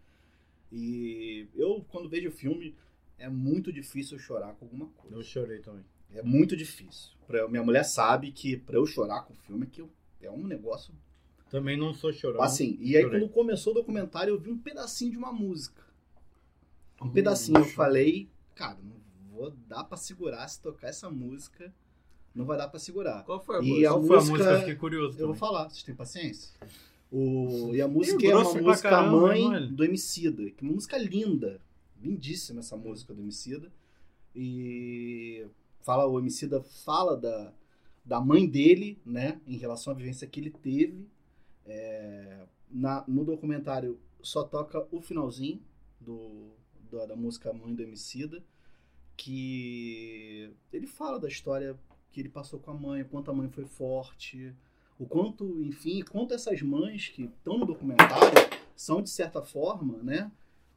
e 0.71 1.47
eu, 1.55 1.83
quando 1.89 2.07
vejo 2.07 2.29
o 2.29 2.31
filme, 2.31 2.75
é 3.17 3.27
muito 3.27 3.73
difícil 3.73 4.19
chorar 4.19 4.53
com 4.53 4.65
alguma 4.65 4.85
coisa. 4.89 5.15
Eu 5.15 5.23
chorei 5.23 5.59
também. 5.59 5.83
É 6.13 6.21
muito 6.21 6.55
difícil. 6.55 7.11
Pra, 7.29 7.47
minha 7.47 7.61
mulher 7.63 7.83
sabe 7.83 8.31
que 8.31 8.57
pra 8.57 8.75
eu 8.75 8.87
chorar 8.87 9.21
com 9.21 9.33
o 9.33 9.37
filme 9.37 9.67
é 9.67 9.69
que 9.69 9.81
eu- 9.81 9.89
é 10.19 10.31
um 10.31 10.43
negócio. 10.47 10.91
Também 11.47 11.77
não 11.77 11.93
sou 11.93 12.11
chorão. 12.11 12.41
Assim, 12.41 12.75
e 12.81 12.97
aí 12.97 13.03
chorei. 13.03 13.19
quando 13.21 13.31
começou 13.31 13.71
o 13.71 13.75
documentário, 13.75 14.33
eu 14.33 14.39
vi 14.39 14.49
um 14.49 14.57
pedacinho 14.57 15.11
de 15.11 15.17
uma 15.19 15.31
música. 15.31 15.83
Um 16.99 17.09
pedacinho, 17.11 17.59
eu 17.59 17.65
falei, 17.65 18.27
cara, 18.55 18.79
não 18.83 18.95
vou 19.31 19.51
dar 19.67 19.83
pra 19.83 19.95
segurar 19.95 20.47
se 20.47 20.59
tocar 20.59 20.87
essa 20.87 21.07
música. 21.07 21.71
Não 22.33 22.45
vai 22.45 22.57
dar 22.57 22.67
pra 22.67 22.79
segurar. 22.79 23.23
Qual 23.25 23.39
foi 23.39 23.57
a 23.57 23.59
E 23.59 23.67
música? 23.69 23.87
a 23.89 23.91
Qual 23.91 24.03
foi 24.03 24.15
a 24.15 24.19
música- 24.19 24.37
música? 24.37 24.53
Eu 24.55 24.59
fiquei 24.61 24.75
curioso. 24.75 25.13
Eu 25.19 25.27
vou 25.27 25.35
também. 25.35 25.39
falar, 25.39 25.69
vocês 25.69 25.83
têm 25.83 25.93
paciência? 25.95 26.51
O, 27.11 27.71
e 27.75 27.81
a 27.81 27.87
música 27.87 28.25
é 28.27 28.35
uma 28.35 28.53
música 28.53 28.89
caramba, 28.89 29.21
mãe 29.21 29.49
velho? 29.51 29.67
do 29.71 29.83
Emicida. 29.85 30.49
Que 30.49 30.63
é 30.65 30.67
uma 30.67 30.73
música 30.73 30.97
linda. 30.97 31.61
Lindíssima 32.01 32.59
essa 32.61 32.75
música 32.75 33.13
do 33.13 33.21
Emicida. 33.21 33.71
E 34.35 35.45
fala, 35.81 36.05
o 36.05 36.19
Emicida 36.19 36.61
fala 36.61 37.17
da, 37.17 37.53
da 38.03 38.19
mãe 38.19 38.47
dele, 38.47 38.99
né? 39.05 39.39
Em 39.47 39.57
relação 39.57 39.93
à 39.93 39.95
vivência 39.95 40.27
que 40.27 40.39
ele 40.39 40.51
teve. 40.51 41.07
É, 41.65 42.45
na, 42.69 43.03
no 43.07 43.23
documentário 43.23 43.99
só 44.21 44.43
toca 44.43 44.85
o 44.91 45.01
finalzinho 45.01 45.61
do, 45.99 46.51
da, 46.91 47.07
da 47.07 47.15
música 47.15 47.53
Mãe 47.53 47.73
do 47.73 47.83
Emicida. 47.83 48.43
Que 49.15 50.51
ele 50.71 50.87
fala 50.87 51.19
da 51.19 51.27
história 51.27 51.77
que 52.11 52.19
ele 52.19 52.29
passou 52.29 52.59
com 52.59 52.71
a 52.71 52.73
mãe, 52.73 53.01
o 53.01 53.05
quanto 53.05 53.29
a 53.29 53.33
mãe 53.33 53.49
foi 53.49 53.65
forte, 53.65 54.53
o 54.97 55.05
quanto, 55.05 55.61
enfim, 55.63 56.01
quanto 56.01 56.33
essas 56.33 56.61
mães 56.61 57.09
que 57.09 57.23
estão 57.23 57.57
no 57.57 57.65
documentário 57.65 58.49
são, 58.75 59.01
de 59.01 59.09
certa 59.09 59.41
forma, 59.41 59.97
né, 60.03 60.31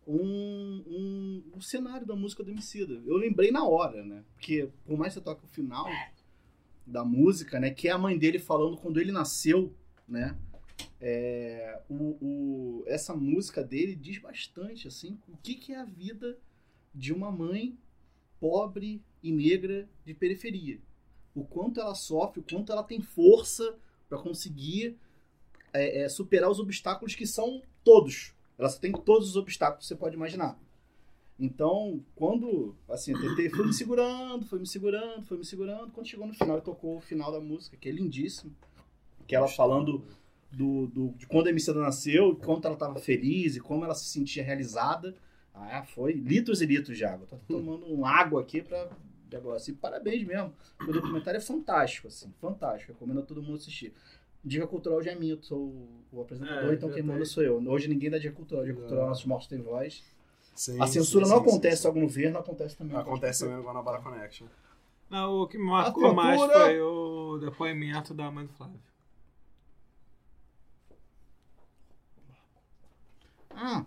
um, 0.07 0.82
um, 0.86 1.42
um 1.57 1.61
cenário 1.61 2.07
da 2.07 2.16
música 2.16 2.42
do 2.42 2.50
Emicida. 2.50 3.00
Eu 3.07 3.16
lembrei 3.16 3.50
na 3.50 3.64
hora, 3.66 4.05
né, 4.05 4.24
porque 4.34 4.68
por 4.84 4.98
mais 4.98 5.12
que 5.12 5.20
você 5.20 5.24
toque 5.24 5.44
o 5.44 5.48
final 5.48 5.86
da 6.86 7.05
música, 7.05 7.61
né, 7.61 7.70
que 7.70 7.88
é 7.88 7.92
a 7.92 7.98
mãe 7.98 8.18
dele 8.18 8.38
falando 8.38 8.76
quando 8.76 8.98
ele 9.00 9.12
nasceu, 9.12 9.72
né, 10.09 10.36
é, 11.00 11.80
o, 11.88 12.16
o- 12.20 12.84
essa 12.86 13.14
música 13.14 13.62
dele 13.62 13.94
diz 13.94 14.18
bastante, 14.18 14.88
assim, 14.88 15.18
o 15.28 15.36
que, 15.36 15.55
que 15.55 15.72
é 15.72 15.76
a 15.76 15.84
vida 15.84 16.36
de 16.94 17.12
uma 17.12 17.30
mãe 17.30 17.76
pobre 18.40 19.00
e 19.22 19.30
negra 19.30 19.88
de 20.05 20.12
periferia. 20.14 20.80
O 21.34 21.44
quanto 21.44 21.80
ela 21.80 21.94
sofre, 21.94 22.40
o 22.40 22.42
quanto 22.42 22.72
ela 22.72 22.82
tem 22.82 23.00
força 23.00 23.76
para 24.09 24.18
conseguir 24.18 24.96
é, 25.72 26.03
é, 26.03 26.09
superar 26.09 26.50
os 26.50 26.59
obstáculos 26.59 27.14
que 27.14 27.26
são 27.26 27.62
todos. 27.82 28.34
Ela 28.59 28.68
só 28.68 28.78
tem 28.78 28.92
todos 28.92 29.30
os 29.30 29.36
obstáculos 29.36 29.84
que 29.84 29.88
você 29.88 29.96
pode 29.96 30.14
imaginar. 30.16 30.59
Então, 31.38 32.00
quando 32.14 32.74
assim, 32.88 33.12
eu 33.12 33.20
tentei, 33.20 33.48
foi 33.50 33.66
me 33.66 33.72
segurando, 33.72 34.46
foi 34.46 34.59
me 34.59 34.66
segurando, 34.66 35.22
foi 35.24 35.38
me 35.38 35.44
segurando, 35.44 35.90
quando 35.90 36.07
chegou 36.07 36.26
no 36.26 36.34
final, 36.34 36.61
tocou 36.61 36.96
o 36.98 37.00
final 37.00 37.32
da 37.32 37.40
música, 37.40 37.76
que 37.76 37.88
é 37.88 37.92
lindíssimo. 37.92 38.55
Que 39.26 39.34
ela 39.34 39.48
falando 39.48 40.05
do, 40.50 40.86
do- 40.88 41.09
de 41.16 41.26
quando 41.26 41.46
a 41.46 41.50
Emicida 41.50 41.80
nasceu, 41.80 42.36
quanto 42.36 42.66
ela 42.66 42.74
estava 42.74 42.98
feliz 43.00 43.57
e 43.57 43.61
como 43.61 43.84
ela 43.84 43.94
se 43.94 44.05
sentia 44.05 44.44
realizada. 44.44 45.16
Ah, 45.55 45.82
foi 45.84 46.12
litros 46.12 46.61
e 46.61 46.66
litros 46.66 46.96
de 46.96 47.05
água. 47.05 47.26
Tô 47.26 47.36
tomando 47.48 47.86
um 47.92 48.05
água 48.07 48.40
aqui 48.42 48.62
para 48.62 48.90
negócio. 49.30 49.72
E 49.72 49.74
parabéns 49.74 50.26
mesmo. 50.26 50.53
O 50.86 50.92
documentário 50.92 51.38
é 51.38 51.40
fantástico, 51.40 52.09
assim, 52.09 52.32
fantástico. 52.40 52.92
Recomendo 52.92 53.20
a 53.20 53.22
todo 53.22 53.42
mundo 53.42 53.57
assistir. 53.57 53.92
Dica 54.45 54.66
Cultural 54.66 55.03
já 55.03 55.12
é 55.12 55.14
minha, 55.14 55.34
eu 55.34 55.43
sou 55.43 55.59
o- 56.12 56.20
apresentador, 56.20 56.72
É, 56.72 56.74
então 56.74 56.88
quem 56.88 57.03
tem. 57.03 57.07
manda 57.07 57.24
sou 57.24 57.43
eu. 57.43 57.57
Hoje 57.68 57.88
ninguém 57.88 58.11
dá 58.11 58.18
Dica 58.18 58.34
Cultural. 58.34 58.64
Dica 58.64 58.78
Cultural, 58.78 59.09
nossos 59.09 59.24
mortos 59.24 59.47
têm 59.49 59.61
voz. 59.62 60.03
Sim, 60.55 60.80
A 60.80 60.86
censura 60.86 61.24
sim, 61.24 61.30
não 61.30 61.38
sim, 61.38 61.49
acontece 61.49 61.76
sim, 61.76 61.82
só 61.84 61.93
no 61.93 62.01
governo, 62.01 62.38
acontece 62.38 62.76
também. 62.76 62.97
Acontece 62.97 63.40
também 63.40 63.57
no 63.57 63.62
Guanabara 63.62 64.03
Connection. 64.03 64.47
Não, 65.09 65.43
o 65.43 65.47
que 65.47 65.57
me 65.59 65.64
marcou 65.64 66.12
mais 66.14 66.40
foi 66.40 66.80
o 66.80 67.38
depoimento 67.38 68.12
da 68.14 68.30
mãe 68.30 68.47
do 68.47 68.53
Flávio. 68.53 68.80
Ah, 73.55 73.84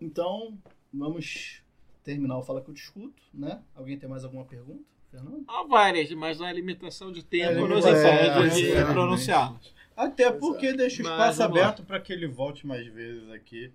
então 0.00 0.58
vamos 0.92 1.62
terminar 2.02 2.38
o 2.38 2.42
Fala 2.42 2.60
Que 2.62 2.70
Eu 2.70 2.74
Discuto, 2.74 3.22
né? 3.32 3.62
Alguém 3.74 3.98
tem 3.98 4.08
mais 4.08 4.24
alguma 4.24 4.44
pergunta? 4.44 4.84
Fernando? 5.14 5.44
Há 5.46 5.62
várias, 5.64 6.10
mas 6.12 6.40
a 6.40 6.52
limitação 6.52 7.12
de 7.12 7.22
tempo 7.22 7.52
É, 7.52 7.68
nos 7.68 7.84
é, 7.86 8.26
impede 8.26 8.56
de 8.56 8.72
é, 8.72 8.84
pronunciá-las. 8.84 9.72
Até 9.96 10.32
porque 10.32 10.72
deixa 10.72 11.02
o 11.02 11.06
espaço 11.06 11.42
aberto 11.42 11.84
para 11.84 12.00
que 12.00 12.12
ele 12.12 12.26
volte 12.26 12.66
mais 12.66 12.84
vezes 12.88 13.30
aqui, 13.30 13.70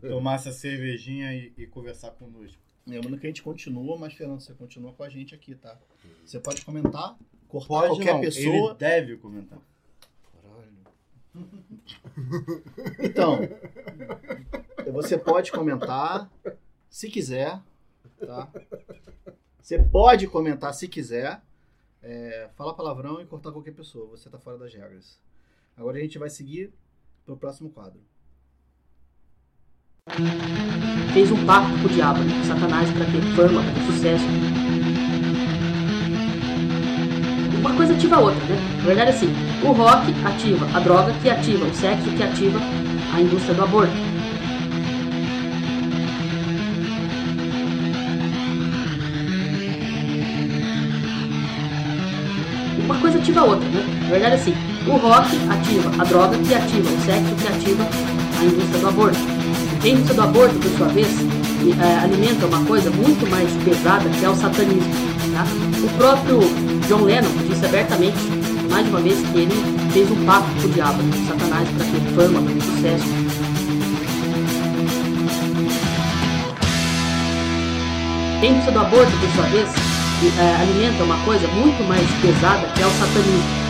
tomar 0.00 0.34
essa 0.34 0.50
cervejinha 0.50 1.32
e, 1.32 1.52
e 1.56 1.66
conversar 1.66 2.10
conosco. 2.10 2.58
Lembrando 2.84 3.18
que 3.18 3.26
a 3.26 3.30
gente 3.30 3.42
continua, 3.42 3.96
mas 3.96 4.14
Fernando, 4.14 4.40
você 4.40 4.52
continua 4.52 4.92
com 4.92 5.04
a 5.04 5.08
gente 5.08 5.32
aqui, 5.32 5.54
tá? 5.54 5.78
Você 6.24 6.40
pode 6.40 6.64
comentar, 6.64 7.16
cortar 7.46 7.68
Pode 7.68 7.88
qualquer 7.94 8.14
não, 8.14 8.20
pessoa. 8.20 8.70
ele 8.70 8.74
deve 8.74 9.16
comentar. 9.16 9.58
Então, 12.98 13.38
você 14.92 15.16
pode 15.16 15.52
comentar 15.52 16.28
se 16.88 17.08
quiser, 17.08 17.60
tá? 18.18 18.48
Você 19.62 19.78
pode 19.78 20.26
comentar 20.26 20.72
se 20.72 20.88
quiser, 20.88 21.40
é, 22.02 22.48
falar 22.56 22.74
palavrão 22.74 23.20
e 23.20 23.26
cortar 23.26 23.52
qualquer 23.52 23.74
pessoa. 23.74 24.08
Você 24.08 24.30
tá 24.30 24.38
fora 24.38 24.56
das 24.56 24.72
regras. 24.72 25.18
Agora 25.76 25.98
a 25.98 26.00
gente 26.00 26.18
vai 26.18 26.30
seguir 26.30 26.72
pro 27.24 27.36
próximo 27.36 27.70
quadro. 27.70 28.00
fez 31.12 31.30
um 31.30 31.44
pacto 31.44 31.78
com 31.78 31.86
o 31.86 31.88
diabo, 31.88 32.20
com 32.20 32.44
Satanás, 32.44 32.90
para 32.90 33.04
ter 33.04 33.22
fama, 33.36 33.62
para 33.62 33.74
ter 33.74 33.92
sucesso. 33.92 34.24
Uma 37.60 37.76
coisa 37.76 37.94
ativa 37.94 38.16
a 38.16 38.20
outra, 38.20 38.40
né? 38.46 38.56
Na 38.78 38.84
verdade, 38.84 39.10
assim, 39.10 39.28
o 39.62 39.72
rock 39.72 40.10
ativa 40.24 40.66
a 40.74 40.80
droga, 40.80 41.12
que 41.20 41.28
ativa 41.28 41.66
o 41.66 41.74
sexo, 41.74 42.10
que 42.16 42.22
ativa 42.22 42.58
a 43.14 43.20
indústria 43.20 43.54
do 43.54 43.62
aborto. 43.62 43.92
Ativa 53.20 53.40
a 53.40 53.44
outra, 53.44 53.68
né? 53.68 53.84
Na 54.02 54.08
verdade, 54.08 54.34
assim, 54.34 54.54
o 54.86 54.96
rock 54.96 55.28
ativa 55.50 55.90
a 55.98 56.04
droga, 56.04 56.38
que 56.38 56.54
ativa 56.54 56.88
o 56.88 57.00
sexo, 57.04 57.34
que 57.36 57.48
ativa 57.48 57.88
a 58.40 58.44
indústria 58.44 58.80
do 58.80 58.88
aborto. 58.88 59.18
A 59.82 59.88
indústria 59.88 60.14
do 60.14 60.22
aborto, 60.22 60.54
por 60.58 60.70
sua 60.78 60.88
vez, 60.88 61.08
eh, 61.08 61.98
alimenta 62.02 62.46
uma 62.46 62.64
coisa 62.64 62.90
muito 62.90 63.30
mais 63.30 63.50
pesada 63.62 64.08
que 64.08 64.24
é 64.24 64.28
o 64.28 64.34
satanismo. 64.34 64.90
tá? 65.34 65.44
O 65.84 65.88
próprio 65.96 66.40
John 66.88 67.04
Lennon 67.04 67.30
disse 67.48 67.64
abertamente, 67.64 68.16
mais 68.70 68.88
uma 68.88 69.00
vez, 69.00 69.18
que 69.28 69.38
ele 69.38 69.54
fez 69.92 70.10
um 70.10 70.24
pacto 70.24 70.50
com 70.62 70.68
o 70.68 70.70
diabo, 70.70 71.02
com 71.02 71.26
Satanás, 71.26 71.68
para 71.68 71.84
ter 71.86 72.00
fama, 72.14 72.40
para 72.40 72.54
ter 72.54 72.62
sucesso. 72.62 73.04
A 78.40 78.46
indústria 78.46 78.72
do 78.72 78.78
aborto, 78.78 79.12
por 79.18 79.30
sua 79.34 79.44
vez, 79.50 79.89
eh, 80.28 80.56
alimenta 80.60 81.02
uma 81.04 81.16
coisa 81.24 81.48
muito 81.48 81.82
mais 81.88 82.06
pesada 82.20 82.66
que 82.74 82.82
é 82.82 82.86
o 82.86 82.90
satanismo. 82.90 83.60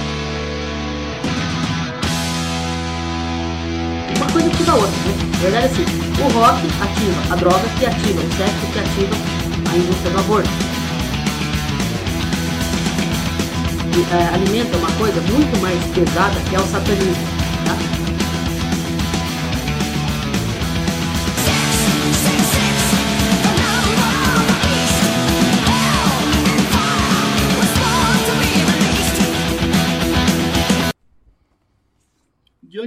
Uma 4.16 4.26
coisa 4.32 4.48
ativa 4.48 4.72
a 4.72 4.74
outra, 4.74 4.90
né? 4.90 5.30
Na 5.32 5.38
verdade, 5.38 5.66
assim, 5.66 5.84
o 6.18 6.28
rock 6.32 6.58
ativa 6.82 7.32
a 7.32 7.36
droga, 7.36 7.68
que 7.78 7.86
ativa 7.86 8.20
o 8.20 8.32
sexo, 8.36 8.66
que 8.72 8.78
ativa 8.80 9.16
a 9.72 9.76
indústria 9.76 10.10
do 10.10 10.18
aborto. 10.18 10.50
E, 13.96 14.00
eh, 14.00 14.30
alimenta 14.34 14.76
uma 14.76 14.90
coisa 14.92 15.20
muito 15.20 15.60
mais 15.60 15.78
pesada 15.94 16.40
que 16.48 16.56
é 16.56 16.58
o 16.58 16.66
satanismo. 16.66 17.29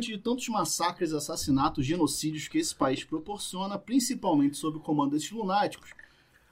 Diante 0.04 0.18
de 0.18 0.24
tantos 0.24 0.50
massacres, 0.50 1.14
assassinatos, 1.14 1.86
genocídios 1.86 2.50
que 2.50 2.58
esse 2.58 2.76
país 2.76 3.06
proporciona, 3.06 3.80
principalmente 3.80 4.58
sob 4.58 4.78
o 4.78 4.82
comando 4.82 5.12
desses 5.12 5.32
lunáticos, 5.32 5.92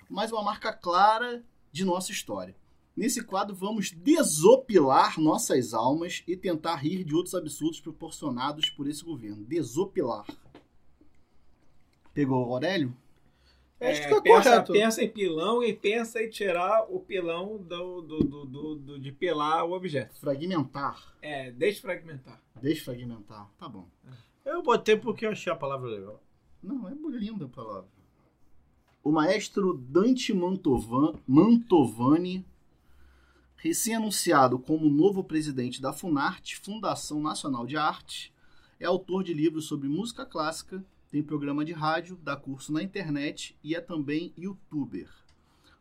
mais 0.09 0.31
uma 0.31 0.41
marca 0.41 0.71
clara 0.71 1.43
de 1.69 1.83
nossa 1.83 2.13
história. 2.13 2.55
Nesse 2.95 3.21
quadro, 3.23 3.53
vamos 3.53 3.91
desopilar 3.91 5.19
nossas 5.19 5.73
almas 5.73 6.23
e 6.25 6.37
tentar 6.37 6.75
rir 6.77 7.03
de 7.03 7.13
outros 7.13 7.35
absurdos 7.35 7.81
proporcionados 7.81 8.69
por 8.69 8.87
esse 8.87 9.03
governo. 9.03 9.43
Desopilar. 9.43 10.25
Pegou 12.13 12.47
o 12.47 12.53
Aurélio? 12.53 12.95
Acho 13.81 13.99
que 14.01 14.07
É, 14.07 14.09
tá 14.15 14.21
pensa, 14.21 14.49
correto. 14.51 14.73
pensa 14.73 15.03
em 15.03 15.09
pilão 15.09 15.63
e 15.63 15.73
pensa 15.73 16.21
em 16.23 16.29
tirar 16.29 16.85
o 16.89 16.99
pilão 16.99 17.57
do, 17.57 18.01
do, 18.01 18.19
do, 18.19 18.45
do- 18.45 18.75
do- 18.75 18.99
de 18.99 19.11
pilar 19.11 19.65
o 19.65 19.71
objeto. 19.73 20.13
Fragmentar. 20.19 21.15
É, 21.21 21.49
desfragmentar. 21.51 22.39
Desfragmentar. 22.61 23.49
Tá 23.57 23.67
bom. 23.67 23.87
Eu 24.45 24.61
botei 24.61 24.95
porque 24.95 25.25
eu 25.25 25.31
achei 25.31 25.51
a 25.51 25.55
palavra 25.55 25.89
legal. 25.89 26.21
Não, 26.61 26.87
é 26.87 26.93
linda 26.93 27.45
a 27.45 27.49
palavra. 27.49 27.89
O 29.03 29.11
maestro 29.11 29.73
Dante 29.73 30.31
Mantovan, 30.31 31.15
Mantovani, 31.27 32.45
recém-anunciado 33.55 34.59
como 34.59 34.89
novo 34.89 35.23
presidente 35.23 35.81
da 35.81 35.91
Funarte, 35.91 36.57
Fundação 36.57 37.19
Nacional 37.19 37.65
de 37.65 37.77
Arte, 37.77 38.31
é 38.79 38.85
autor 38.85 39.23
de 39.23 39.33
livros 39.33 39.65
sobre 39.65 39.87
música 39.87 40.25
clássica, 40.25 40.83
tem 41.11 41.21
programa 41.21 41.65
de 41.65 41.73
rádio, 41.73 42.17
dá 42.23 42.35
curso 42.35 42.71
na 42.71 42.81
internet 42.81 43.57
e 43.63 43.75
é 43.75 43.81
também 43.81 44.33
youtuber. 44.37 45.09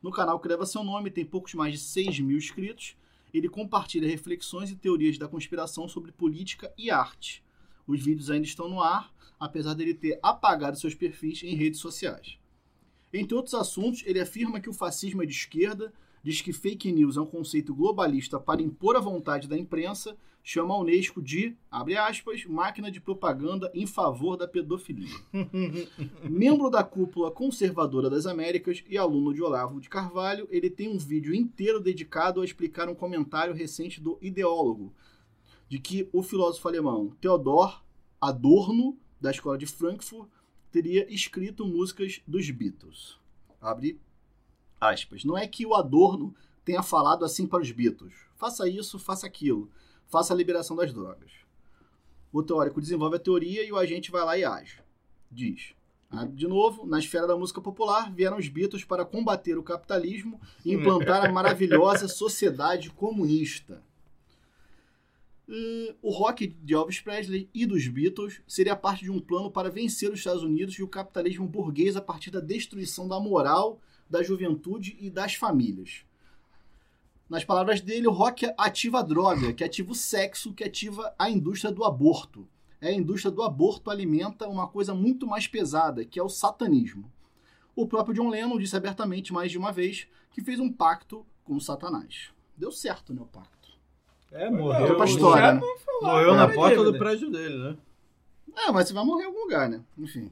No 0.02 0.10
canal 0.10 0.40
que 0.40 0.48
leva 0.48 0.66
seu 0.66 0.82
nome, 0.82 1.10
tem 1.10 1.24
poucos 1.24 1.54
mais 1.54 1.74
de 1.74 1.78
6 1.78 2.20
mil 2.20 2.38
inscritos. 2.38 2.96
Ele 3.32 3.48
compartilha 3.48 4.08
reflexões 4.08 4.70
e 4.70 4.76
teorias 4.76 5.18
da 5.18 5.28
conspiração 5.28 5.88
sobre 5.88 6.12
política 6.12 6.72
e 6.76 6.90
arte. 6.90 7.44
Os 7.86 8.02
vídeos 8.02 8.30
ainda 8.30 8.46
estão 8.46 8.68
no 8.68 8.80
ar, 8.80 9.12
apesar 9.38 9.74
dele 9.74 9.94
ter 9.94 10.18
apagado 10.22 10.78
seus 10.78 10.94
perfis 10.94 11.42
em 11.42 11.54
redes 11.54 11.80
sociais. 11.80 12.38
Entre 13.12 13.34
outros 13.34 13.54
assuntos, 13.54 14.02
ele 14.06 14.20
afirma 14.20 14.60
que 14.60 14.68
o 14.68 14.74
fascismo 14.74 15.22
é 15.22 15.26
de 15.26 15.32
esquerda, 15.32 15.92
diz 16.22 16.40
que 16.40 16.52
fake 16.52 16.92
news 16.92 17.16
é 17.16 17.20
um 17.20 17.26
conceito 17.26 17.74
globalista 17.74 18.38
para 18.38 18.62
impor 18.62 18.96
a 18.96 19.00
vontade 19.00 19.48
da 19.48 19.56
imprensa, 19.56 20.16
chama 20.42 20.74
a 20.74 20.78
Unesco 20.78 21.22
de, 21.22 21.56
abre 21.70 21.96
aspas, 21.96 22.44
máquina 22.44 22.90
de 22.90 23.00
propaganda 23.00 23.70
em 23.74 23.86
favor 23.86 24.36
da 24.36 24.48
pedofilia. 24.48 25.14
Membro 26.28 26.70
da 26.70 26.82
cúpula 26.82 27.30
conservadora 27.30 28.08
das 28.08 28.26
Américas 28.26 28.82
e 28.88 28.96
aluno 28.96 29.34
de 29.34 29.42
Olavo 29.42 29.80
de 29.80 29.88
Carvalho, 29.88 30.48
ele 30.50 30.70
tem 30.70 30.88
um 30.88 30.98
vídeo 30.98 31.34
inteiro 31.34 31.80
dedicado 31.80 32.40
a 32.40 32.44
explicar 32.44 32.88
um 32.88 32.94
comentário 32.94 33.54
recente 33.54 34.00
do 34.00 34.18
ideólogo, 34.20 34.92
de 35.68 35.78
que 35.78 36.08
o 36.12 36.22
filósofo 36.22 36.68
alemão 36.68 37.10
Theodor 37.20 37.82
Adorno, 38.20 38.98
da 39.20 39.30
escola 39.30 39.56
de 39.56 39.66
Frankfurt, 39.66 40.28
teria 40.70 41.12
escrito 41.12 41.66
músicas 41.66 42.20
dos 42.26 42.48
Beatles. 42.50 43.18
Abre 43.60 43.98
aspas. 44.80 45.24
Não 45.24 45.36
é 45.36 45.46
que 45.46 45.66
o 45.66 45.74
Adorno 45.74 46.34
tenha 46.64 46.82
falado 46.82 47.24
assim 47.24 47.46
para 47.46 47.62
os 47.62 47.70
Beatles. 47.70 48.14
Faça 48.36 48.68
isso, 48.68 48.98
faça 48.98 49.26
aquilo. 49.26 49.70
Faça 50.06 50.32
a 50.32 50.36
liberação 50.36 50.76
das 50.76 50.92
drogas. 50.92 51.30
O 52.32 52.42
teórico 52.42 52.80
desenvolve 52.80 53.16
a 53.16 53.20
teoria 53.20 53.64
e 53.64 53.72
o 53.72 53.76
agente 53.76 54.10
vai 54.10 54.24
lá 54.24 54.38
e 54.38 54.44
age. 54.44 54.80
Diz. 55.30 55.74
ah, 56.10 56.24
De 56.24 56.46
novo, 56.46 56.86
na 56.86 56.98
esfera 56.98 57.26
da 57.26 57.36
música 57.36 57.60
popular, 57.60 58.12
vieram 58.12 58.38
os 58.38 58.48
Beatles 58.48 58.84
para 58.84 59.04
combater 59.04 59.58
o 59.58 59.62
capitalismo 59.62 60.40
e 60.64 60.72
implantar 60.72 61.24
a 61.24 61.30
maravilhosa 61.32 62.08
sociedade 62.08 62.90
comunista. 62.90 63.82
Hum, 65.48 65.94
o 66.00 66.10
rock 66.10 66.46
de 66.46 66.74
Elvis 66.74 67.00
Presley 67.00 67.50
e 67.52 67.66
dos 67.66 67.88
Beatles 67.88 68.40
seria 68.46 68.76
parte 68.76 69.02
de 69.02 69.10
um 69.10 69.18
plano 69.18 69.50
para 69.50 69.68
vencer 69.68 70.08
os 70.12 70.20
Estados 70.20 70.44
Unidos 70.44 70.76
e 70.76 70.82
o 70.82 70.88
capitalismo 70.88 71.48
burguês 71.48 71.96
a 71.96 72.00
partir 72.00 72.30
da 72.30 72.38
destruição 72.38 73.08
da 73.08 73.18
moral, 73.18 73.80
da 74.10 74.22
juventude 74.22 74.96
e 75.00 75.08
das 75.08 75.34
famílias. 75.34 76.04
Nas 77.28 77.44
palavras 77.44 77.80
dele, 77.80 78.08
o 78.08 78.12
rock 78.12 78.52
ativa 78.58 78.98
a 78.98 79.02
droga, 79.02 79.52
que 79.52 79.62
ativa 79.62 79.92
o 79.92 79.94
sexo, 79.94 80.52
que 80.52 80.64
ativa 80.64 81.14
a 81.16 81.30
indústria 81.30 81.72
do 81.72 81.84
aborto. 81.84 82.46
É 82.80 82.88
a 82.88 82.92
indústria 82.92 83.30
do 83.30 83.42
aborto 83.42 83.88
alimenta 83.88 84.48
uma 84.48 84.66
coisa 84.66 84.92
muito 84.92 85.26
mais 85.26 85.46
pesada, 85.46 86.04
que 86.04 86.18
é 86.18 86.22
o 86.22 86.28
satanismo. 86.28 87.10
O 87.76 87.86
próprio 87.86 88.14
John 88.14 88.28
Lennon 88.28 88.58
disse 88.58 88.76
abertamente 88.76 89.32
mais 89.32 89.52
de 89.52 89.58
uma 89.58 89.70
vez 89.70 90.08
que 90.32 90.42
fez 90.42 90.58
um 90.58 90.72
pacto 90.72 91.24
com 91.44 91.54
o 91.54 91.60
Satanás. 91.60 92.30
Deu 92.56 92.72
certo, 92.72 93.14
né, 93.14 93.20
o 93.22 93.26
pacto. 93.26 93.70
É, 94.32 94.48
Foi 94.48 94.58
morreu. 94.58 94.96
pra 94.96 95.04
história, 95.04 95.52
né? 95.54 95.60
Morreu 96.02 96.34
na 96.34 96.48
porta 96.48 96.76
dívida. 96.76 96.92
do 96.92 96.98
prédio 96.98 97.30
dele, 97.30 97.58
né? 97.58 97.76
É, 98.56 98.72
mas 98.72 98.88
você 98.88 98.94
vai 98.94 99.04
morrer 99.04 99.24
em 99.24 99.26
algum 99.26 99.40
lugar, 99.42 99.68
né? 99.68 99.82
Enfim. 99.96 100.30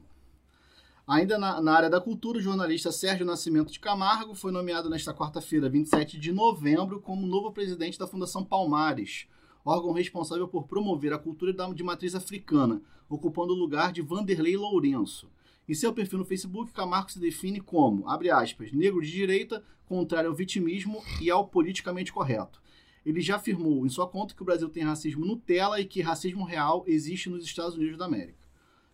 Ainda 1.09 1.39
na, 1.39 1.59
na 1.59 1.73
área 1.73 1.89
da 1.89 1.99
cultura, 1.99 2.37
o 2.37 2.41
jornalista 2.41 2.91
Sérgio 2.91 3.25
Nascimento 3.25 3.71
de 3.71 3.79
Camargo 3.79 4.35
foi 4.35 4.51
nomeado 4.51 4.91
nesta 4.91 5.11
quarta-feira, 5.11 5.67
27 5.67 6.19
de 6.19 6.31
novembro, 6.31 7.01
como 7.01 7.25
novo 7.25 7.51
presidente 7.51 7.97
da 7.97 8.05
Fundação 8.05 8.45
Palmares, 8.45 9.25
órgão 9.65 9.91
responsável 9.91 10.47
por 10.47 10.67
promover 10.67 11.11
a 11.11 11.17
cultura 11.17 11.51
de 11.73 11.83
matriz 11.83 12.13
africana, 12.13 12.79
ocupando 13.09 13.53
o 13.53 13.57
lugar 13.57 13.91
de 13.91 14.03
Vanderlei 14.03 14.55
Lourenço. 14.55 15.27
Em 15.67 15.73
seu 15.73 15.91
perfil 15.91 16.19
no 16.19 16.25
Facebook, 16.25 16.71
Camargo 16.73 17.11
se 17.11 17.17
define 17.17 17.59
como, 17.59 18.07
abre 18.07 18.29
aspas, 18.29 18.71
negro 18.71 19.01
de 19.01 19.09
direita, 19.09 19.63
contrário 19.87 20.29
ao 20.29 20.35
vitimismo 20.35 21.01
e 21.19 21.31
ao 21.31 21.47
politicamente 21.47 22.13
correto. 22.13 22.61
Ele 23.03 23.19
já 23.19 23.37
afirmou 23.37 23.83
em 23.83 23.89
sua 23.89 24.07
conta 24.07 24.35
que 24.35 24.43
o 24.43 24.45
Brasil 24.45 24.69
tem 24.69 24.83
racismo 24.83 25.25
Nutella 25.25 25.81
e 25.81 25.85
que 25.85 26.03
racismo 26.03 26.43
real 26.43 26.83
existe 26.85 27.31
nos 27.31 27.43
Estados 27.43 27.75
Unidos 27.75 27.97
da 27.97 28.05
América. 28.05 28.38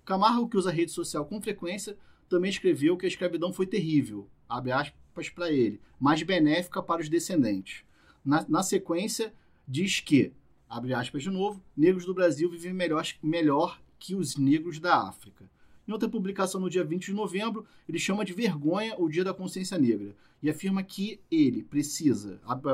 Camargo, 0.05 0.47
que 0.47 0.57
usa 0.57 0.71
rede 0.71 0.91
social 0.91 1.25
com 1.25 1.41
frequência, 1.41 1.97
também 2.29 2.49
escreveu 2.49 2.95
que 2.95 3.05
a 3.05 3.09
escravidão 3.09 3.51
foi 3.51 3.65
terrível, 3.65 4.29
abre 4.47 4.71
aspas 4.71 5.29
para 5.29 5.51
ele, 5.51 5.81
mas 5.99 6.21
benéfica 6.21 6.81
para 6.81 7.01
os 7.01 7.09
descendentes. 7.09 7.83
Na, 8.23 8.45
na 8.47 8.63
sequência, 8.63 9.33
diz 9.67 9.99
que, 9.99 10.31
abre 10.69 10.93
aspas 10.93 11.23
de 11.23 11.29
novo, 11.29 11.61
negros 11.75 12.05
do 12.05 12.13
Brasil 12.13 12.49
vivem 12.49 12.73
melhor, 12.73 13.05
melhor 13.21 13.81
que 13.97 14.15
os 14.15 14.37
negros 14.37 14.79
da 14.79 15.07
África. 15.07 15.49
Em 15.87 15.91
outra 15.91 16.09
publicação 16.09 16.59
no 16.59 16.69
dia 16.69 16.83
20 16.83 17.05
de 17.05 17.13
novembro, 17.13 17.65
ele 17.87 17.99
chama 17.99 18.25
de 18.25 18.33
vergonha 18.33 18.95
o 18.97 19.07
Dia 19.07 19.23
da 19.23 19.33
Consciência 19.33 19.77
Negra 19.77 20.15
e 20.41 20.49
afirma 20.49 20.83
que 20.83 21.19
ele 21.31 21.63
precisa, 21.63 22.39
abre, 22.45 22.71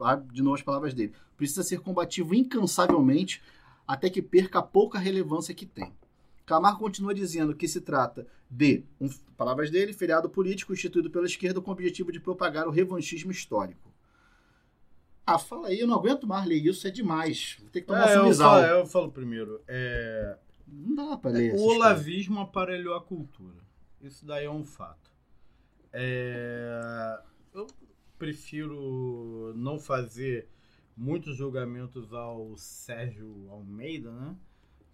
abre 0.00 0.32
de 0.32 0.42
novo 0.42 0.54
as 0.54 0.62
palavras 0.62 0.94
dele, 0.94 1.12
precisa 1.36 1.62
ser 1.62 1.80
combativo 1.80 2.34
incansavelmente 2.34 3.42
até 3.86 4.08
que 4.08 4.22
perca 4.22 4.60
a 4.60 4.62
pouca 4.62 4.98
relevância 4.98 5.54
que 5.54 5.66
tem. 5.66 5.92
Camargo 6.52 6.78
continua 6.78 7.14
dizendo 7.14 7.54
que 7.54 7.66
se 7.66 7.80
trata 7.80 8.26
de, 8.50 8.84
um, 9.00 9.08
palavras 9.36 9.70
dele, 9.70 9.92
feriado 9.92 10.28
político 10.28 10.72
instituído 10.72 11.10
pela 11.10 11.26
esquerda 11.26 11.60
com 11.60 11.70
o 11.70 11.72
objetivo 11.72 12.12
de 12.12 12.20
propagar 12.20 12.66
o 12.68 12.70
revanchismo 12.70 13.30
histórico. 13.30 13.90
Ah, 15.26 15.38
fala 15.38 15.68
aí, 15.68 15.78
eu 15.80 15.86
não 15.86 15.94
aguento 15.94 16.26
mais 16.26 16.44
ler 16.46 16.56
isso, 16.56 16.86
é 16.86 16.90
demais. 16.90 17.56
Vou 17.60 17.70
ter 17.70 17.80
que 17.82 17.86
tomar 17.86 18.08
É, 18.08 18.16
eu, 18.16 18.20
sumizal. 18.22 18.50
falo, 18.60 18.66
eu 18.66 18.86
falo 18.86 19.12
primeiro. 19.12 19.60
É, 19.68 20.36
Não 20.66 20.94
dá 20.94 21.16
pra 21.16 21.30
ler 21.30 21.38
o 21.38 21.46
essas 21.54 21.60
coisas. 21.60 21.76
olavismo 21.76 22.40
aparelhou 22.40 22.94
a 22.94 23.00
cultura. 23.02 23.56
Isso 24.00 24.26
daí 24.26 24.44
é 24.46 24.50
um 24.50 24.64
fato. 24.64 25.10
É, 25.92 27.20
eu 27.54 27.66
prefiro 28.18 29.52
não 29.56 29.78
fazer 29.78 30.48
muitos 30.96 31.36
julgamentos 31.36 32.12
ao 32.12 32.56
Sérgio 32.56 33.46
Almeida, 33.50 34.10
né? 34.10 34.36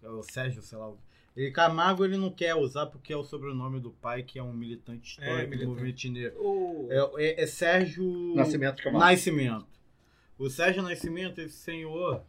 É 0.03 0.09
O 0.09 0.21
Sérgio, 0.23 0.61
sei 0.61 0.77
lá. 0.77 0.93
Ele, 1.37 1.51
Camargo 1.51 2.03
ele 2.03 2.17
não 2.17 2.29
quer 2.31 2.55
usar 2.55 2.87
porque 2.87 3.13
é 3.13 3.15
o 3.15 3.23
sobrenome 3.23 3.79
do 3.79 3.91
pai, 3.91 4.23
que 4.23 4.37
é 4.39 4.43
um 4.43 4.51
militante 4.51 5.11
histórico 5.11 5.35
do 5.43 5.49
militante. 5.49 5.67
movimento 5.67 6.09
negro. 6.11 6.41
O- 6.43 6.87
É, 6.91 7.23
é- 7.25 7.43
é 7.43 7.47
Sérgio 7.47 8.35
Nascimento 8.35 8.83
Camargo. 8.83 8.99
Nascimento. 9.05 9.67
O 10.37 10.49
Sérgio 10.49 10.81
Nascimento, 10.83 11.39
esse 11.39 11.55
senhor. 11.57 12.23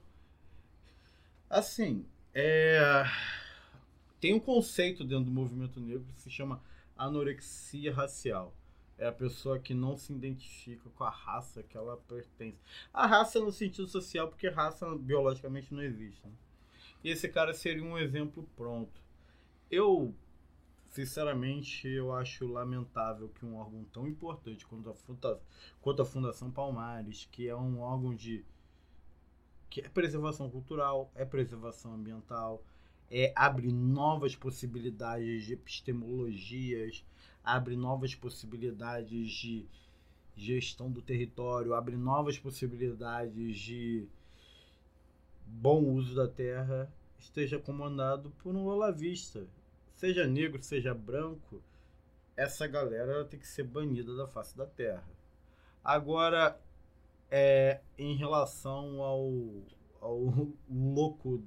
Assim, 1.49 2.07
é, 2.35 3.05
tem 4.21 4.35
um 4.35 4.41
conceito 4.41 5.05
dentro 5.05 5.25
do 5.25 5.31
movimento 5.31 5.81
negro 5.81 6.05
que 6.15 6.21
se 6.21 6.31
chama 6.31 6.63
anorexia 6.97 7.93
racial. 7.93 8.55
É 8.99 9.07
a 9.07 9.13
pessoa 9.13 9.59
que 9.59 9.73
não 9.73 9.97
se 9.97 10.13
identifica 10.13 10.89
com 10.91 11.03
a 11.05 11.09
raça 11.11 11.63
que 11.63 11.77
ela 11.77 11.97
pertence. 11.97 12.59
A 12.93 13.07
raça 13.07 13.41
no 13.41 13.51
sentido 13.51 13.89
social, 13.89 14.29
porque 14.29 14.49
raça 14.49 14.87
biologicamente 14.97 15.73
não 15.75 15.83
existe. 15.83 16.21
né? 16.25 16.33
E 17.03 17.11
esse 17.11 17.29
cara 17.29 17.55
seria 17.55 17.83
um 17.83 17.99
exemplo 17.99 18.49
pronto. 18.57 19.01
Eu, 19.71 20.15
sinceramente, 20.91 21.89
eu 21.89 22.13
acho 22.13 22.47
lamentável 22.47 23.29
que 23.29 23.47
um 23.47 23.57
órgão 23.57 23.85
tão 23.85 24.07
importante 24.07 24.67
quanto 24.67 24.91
a, 24.91 25.39
quanto 25.81 26.03
a 26.03 26.05
Fundação 26.05 26.51
Palmares, 26.51 27.29
que 27.31 27.49
é 27.49 27.57
um 27.57 27.81
órgão 27.81 28.15
de 28.15 28.45
que 29.71 29.81
é 29.81 29.89
preservação 29.89 30.51
cultural, 30.51 31.11
é 31.15 31.25
preservação 31.25 31.95
ambiental, 31.95 32.63
é 33.09 33.33
abre 33.37 33.73
novas 33.73 34.35
possibilidades 34.35 35.45
de 35.45 35.53
epistemologias, 35.53 37.05
abre 37.43 37.77
novas 37.77 38.15
possibilidades 38.15 39.31
de 39.31 39.67
gestão 40.37 40.91
do 40.91 41.01
território, 41.01 41.75
abre 41.75 41.97
novas 41.97 42.39
possibilidades 42.39 43.59
de 43.59 44.09
bom 45.53 45.85
uso 45.85 46.15
da 46.15 46.29
terra, 46.29 46.91
esteja 47.19 47.59
comandado 47.59 48.31
por 48.43 48.55
um 48.55 48.67
olavista, 48.67 49.47
seja 49.95 50.27
negro, 50.27 50.63
seja 50.63 50.95
branco, 50.95 51.63
essa 52.37 52.67
galera 52.67 53.25
tem 53.25 53.39
que 53.39 53.47
ser 53.47 53.65
banida 53.65 54.17
da 54.17 54.27
face 54.27 54.57
da 54.57 54.67
terra. 54.67 55.05
Agora, 55.85 56.59
é, 57.31 57.81
em 57.99 58.17
relação 58.17 59.03
ao, 59.03 59.31
ao 60.01 60.21
louco 60.71 61.43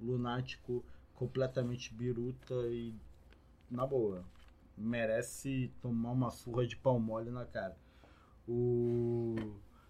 lunático 0.00 0.84
completamente 1.14 1.92
biruta 1.92 2.54
e 2.68 2.94
na 3.70 3.86
boa 3.86 4.24
merece 4.76 5.72
tomar 5.82 6.12
uma 6.12 6.30
surra 6.30 6.66
de 6.66 6.76
pau 6.76 7.00
mole 7.00 7.30
na 7.30 7.44
cara 7.44 7.76
o 8.48 9.36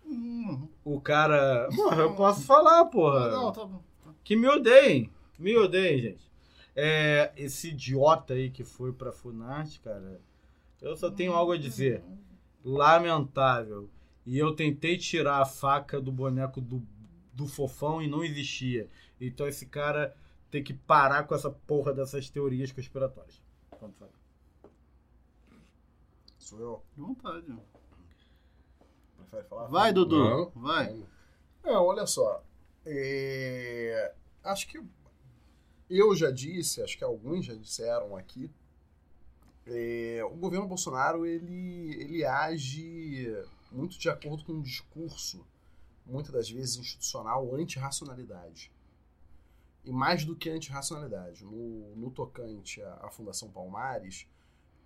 Hum, 0.09 0.69
o 0.85 1.01
cara 1.01 1.69
porra 1.75 2.03
eu 2.03 2.15
posso 2.15 2.43
falar 2.43 2.87
porra 2.87 3.31
não, 3.31 3.53
tá 3.53 3.65
bom. 3.65 3.83
que 4.25 4.35
me 4.35 4.49
odeiem 4.49 5.11
me 5.39 5.57
odeiem 5.57 5.99
gente 5.99 6.29
é, 6.75 7.33
esse 7.37 7.69
idiota 7.69 8.35
aí 8.35 8.51
que 8.51 8.65
foi 8.65 8.93
pra 8.93 9.13
Funarte 9.13 9.81
cara 9.81 10.21
eu 10.81 10.97
só 10.97 11.11
tenho 11.11 11.33
algo 11.33 11.53
a 11.53 11.59
dizer 11.59 12.03
lamentável 12.65 13.91
e 14.29 14.39
eu 14.39 14.55
tentei 14.55 14.99
tirar 14.99 15.41
a 15.41 15.47
faca 15.47 15.99
do 15.99 16.13
boneco 16.13 16.61
do, 16.61 16.87
do 17.33 17.47
fofão 17.47 18.03
e 18.03 18.07
não 18.07 18.23
existia. 18.23 18.87
Então 19.19 19.49
esse 19.49 19.65
cara 19.65 20.15
tem 20.51 20.63
que 20.63 20.75
parar 20.75 21.25
com 21.25 21.35
essa 21.35 21.51
porra 21.51 21.95
dessas 21.95 22.29
teorias 22.29 22.71
conspiratórias. 22.71 23.43
Pronto, 23.79 23.97
fala. 23.97 24.11
Sou 26.39 26.61
eu. 26.61 26.83
De 26.95 27.01
vontade. 27.01 27.47
Prefere 29.31 29.49
falar? 29.49 29.69
Vai, 29.69 29.93
Dudu. 29.93 30.19
Não. 30.19 30.51
Vai. 30.55 31.05
Não, 31.63 31.85
olha 31.85 32.07
só. 32.07 32.43
É, 32.87 34.15
Acho 34.49 34.67
que 34.69 34.81
eu 35.91 36.15
já 36.15 36.31
disse, 36.31 36.83
acho 36.83 36.97
que 36.97 37.05
alguns 37.05 37.45
já 37.45 37.55
disseram 37.55 38.17
aqui, 38.17 38.51
é, 39.67 40.23
o 40.25 40.37
governo 40.37 40.67
Bolsonaro 40.67 41.27
ele, 41.27 41.95
ele 42.01 42.25
age 42.25 43.31
muito 43.71 43.99
de 43.99 44.09
acordo 44.09 44.45
com 44.45 44.53
um 44.55 44.63
discurso, 44.63 45.47
muitas 46.07 46.33
das 46.33 46.49
vezes 46.49 46.77
institucional, 46.77 47.55
anti-racionalidade. 47.55 48.73
E 49.85 49.93
mais 49.93 50.25
do 50.25 50.35
que 50.35 50.49
anti-racionalidade, 50.49 51.45
no, 51.45 51.95
no 51.95 52.11
tocante 52.11 52.83
à, 52.83 52.95
à 53.03 53.11
Fundação 53.11 53.51
Palmares, 53.51 54.27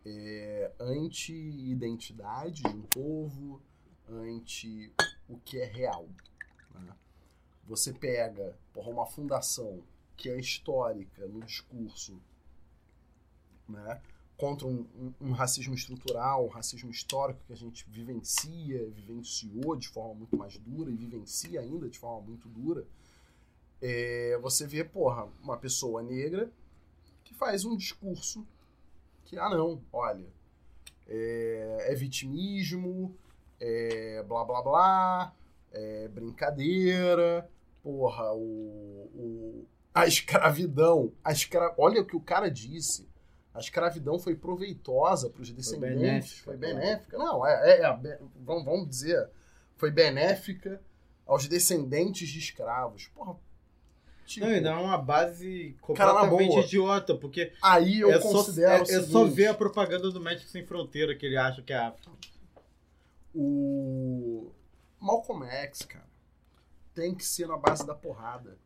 é 0.05 0.73
anti-identidade 0.81 2.63
de 2.63 2.69
um 2.69 2.83
povo, 2.83 3.63
anti 4.09 4.93
o 5.29 5.37
que 5.39 5.59
é 5.59 5.65
real. 5.65 6.09
né? 6.75 6.95
Você 7.67 7.93
pega 7.93 8.57
porra, 8.73 8.91
uma 8.91 9.07
fundação 9.07 9.83
que 10.17 10.29
é 10.29 10.39
histórica 10.39 11.27
no 11.27 11.41
discurso, 11.41 12.21
né? 13.69 14.01
contra 14.37 14.67
um, 14.67 14.81
um- 14.97 15.15
um 15.29 15.33
racismo 15.33 15.75
estrutural, 15.75 16.45
um 16.47 16.49
racismo 16.49 16.91
histórico 16.91 17.41
que 17.47 17.53
a 17.53 17.57
gente 17.57 17.89
vivencia, 17.89 18.89
vivenciou 18.91 19.77
de 19.77 19.87
forma 19.89 20.15
muito 20.15 20.37
mais 20.37 20.57
dura 20.59 20.91
e 20.91 20.97
vivencia 20.97 21.61
ainda 21.61 21.89
de 21.89 21.99
forma 21.99 22.23
muito 22.27 22.49
dura, 22.49 22.85
é, 23.81 24.37
você 24.43 24.67
vê, 24.67 24.83
porra, 24.85 25.29
uma 25.43 25.57
pessoa 25.57 26.03
negra 26.03 26.51
que 27.25 27.35
faz 27.35 27.65
um 27.65 27.77
discurso 27.77 28.45
que, 29.25 29.39
ah 29.39 29.49
não, 29.49 29.81
olha, 29.93 30.27
é, 31.07 31.87
é 31.91 31.95
vitimismo, 31.95 33.17
é 33.65 34.23
blá 34.27 34.45
blá 34.45 34.61
blá, 34.63 35.33
é 35.73 36.09
brincadeira, 36.09 37.49
porra, 37.83 38.33
o, 38.33 39.09
o- 39.15 39.67
a 39.95 40.07
escravidão, 40.07 41.13
a 41.23 41.31
escra... 41.33 41.73
olha 41.79 42.01
o 42.01 42.05
que 42.05 42.17
o 42.17 42.21
cara 42.21 42.51
disse, 42.51 43.09
a 43.55 43.61
escravidão 43.61 44.19
foi 44.19 44.35
proveitosa 44.35 45.31
para 45.31 45.43
os 45.43 45.51
descendentes, 45.51 45.97
benéfica, 45.99 46.45
foi 46.45 46.59
cara. 46.59 46.75
benéfica, 46.75 47.19
não, 47.19 47.47
é, 47.47 47.71
é- 47.71 47.83
é 47.85 48.19
vamos, 48.45 48.65
vamos 48.65 48.89
dizer, 48.89 49.29
foi 49.77 49.91
benéfica 49.91 50.81
aos 51.27 51.47
descendentes 51.47 52.29
de 52.29 52.39
escravos, 52.41 53.07
porra, 53.15 53.37
tipo, 54.27 54.47
Não, 54.47 54.55
e 54.55 54.61
dá 54.61 54.81
uma 54.81 54.99
base 54.99 55.77
completamente 55.81 56.59
idiota, 56.61 57.15
porque 57.15 57.53
aí 57.63 58.01
eu 58.01 58.11
é, 58.11 58.21
só, 58.21 58.33
considero 58.33 58.85
é, 58.91 58.97
o 58.97 59.01
é 59.01 59.03
só 59.03 59.25
ver 59.25 59.47
a 59.49 59.55
propaganda 59.55 60.11
do 60.11 60.21
Médico 60.21 60.51
Sem 60.51 60.65
Fronteira 60.65 61.15
que 61.15 61.27
ele 61.27 61.37
acha 61.37 61.63
que 61.63 61.73
é 61.73 61.77
África. 61.77 62.11
O 63.35 64.53
Malcolm 65.01 65.45
X, 65.47 65.83
cara, 65.83 66.09
tem 66.95 67.15
que 67.15 67.25
ser 67.25 67.49
na 67.49 67.57
base 67.57 67.87
da 67.87 67.95
porrada 67.95 68.59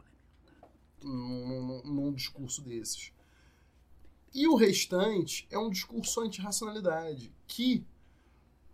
num, 1.03 1.83
num- 1.85 2.13
discurso 2.13 2.63
desses. 2.63 3.13
E 4.35 4.47
o 4.49 4.57
restante 4.57 5.47
é 5.51 5.59
um 5.59 5.71
discurso 5.71 6.21
anti-racionalidade, 6.21 7.33
que 7.47 7.87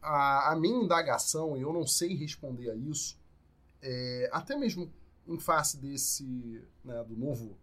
a, 0.01 0.53
a 0.53 0.57
minha 0.57 0.83
indagação, 0.83 1.57
e 1.57 1.61
eu 1.61 1.73
não 1.73 1.87
sei 1.87 2.15
responder 2.17 2.71
a 2.71 2.75
isso, 2.75 3.19
é, 3.81 4.29
até 4.33 4.57
mesmo 4.57 4.93
em 5.27 5.39
face 5.39 5.77
desse, 5.77 6.65
né, 6.85 7.05
do 7.05 7.17
novo, 7.17 7.57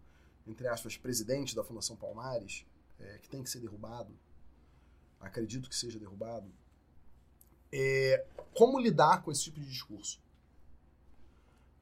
entre 0.48 0.68
aspas, 0.68 0.98
presidente 0.98 1.56
da 1.56 1.64
Fundação 1.64 1.96
Palmares, 1.96 2.66
é, 3.00 3.18
que 3.20 3.30
tem 3.30 3.44
que 3.44 3.50
ser 3.50 3.60
derrubado, 3.60 4.18
acredito 5.20 5.70
que 5.70 5.76
seja 5.76 6.00
derrubado, 6.00 6.50
é, 7.72 8.26
como 8.56 8.80
lidar 8.80 9.22
com 9.22 9.32
esse 9.32 9.44
tipo 9.44 9.60
de 9.60 9.68
discurso. 9.68 10.20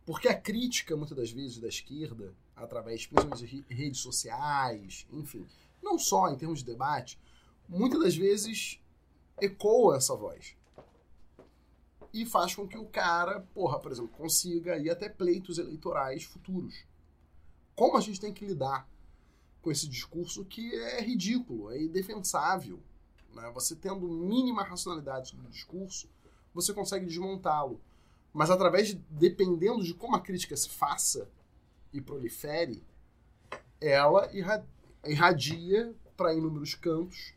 Porque 0.06 0.28
a 0.28 0.40
crítica, 0.40 0.96
muitas 0.96 1.18
das 1.18 1.32
vezes, 1.32 1.60
da 1.60 1.68
esquerda, 1.68 2.34
através 2.56 3.06
principalmente 3.06 3.46
de 3.46 3.58
re- 3.58 3.66
redes 3.76 4.00
sociais, 4.00 5.06
enfim, 5.12 5.46
não 5.82 6.00
só 6.00 6.30
em 6.30 6.38
termos 6.38 6.60
de 6.60 6.66
debate, 6.66 7.20
muitas 7.68 8.00
das 8.00 8.16
vezes 8.16 8.80
ecoa 9.40 9.98
essa 9.98 10.16
voz. 10.16 10.56
E 12.14 12.26
faz 12.26 12.56
com 12.56 12.68
que 12.68 12.78
o 12.78 12.86
cara, 12.86 13.42
porra, 13.54 13.80
por 13.80 13.92
exemplo, 13.92 14.10
consiga 14.18 14.78
ir 14.78 14.90
até 14.90 15.10
pleitos 15.10 15.58
eleitorais 15.58 16.24
futuros. 16.24 16.86
Como 17.76 17.98
a 17.98 18.02
gente 18.02 18.20
tem 18.20 18.34
que 18.34 18.46
lidar 18.46 18.90
com 19.62 19.70
esse 19.70 19.88
discurso 19.88 20.46
que 20.46 20.74
é 20.74 21.02
ridículo, 21.02 21.70
é 21.70 21.82
indefensável. 21.82 22.82
Né? 23.34 23.50
Você 23.54 23.76
tendo 23.76 24.08
mínima 24.08 24.64
racionalidade 24.64 25.30
sobre 25.30 25.46
o 25.48 25.50
discurso, 25.50 26.10
você 26.54 26.74
consegue 26.74 27.06
desmontá-lo. 27.06 27.80
Mas 28.34 28.50
através 28.50 28.90
de, 28.90 28.96
dependendo 29.10 29.84
de 29.84 29.94
como 29.94 30.16
a 30.16 30.22
crítica 30.22 30.56
se 30.56 30.70
faça 30.70 31.30
e 31.94 32.02
prolifere, 32.02 32.84
ela 33.80 34.32
irra- 34.36 34.66
irradia 35.06 35.96
para 36.16 36.34
inúmeros 36.34 36.76
cantos 36.76 37.34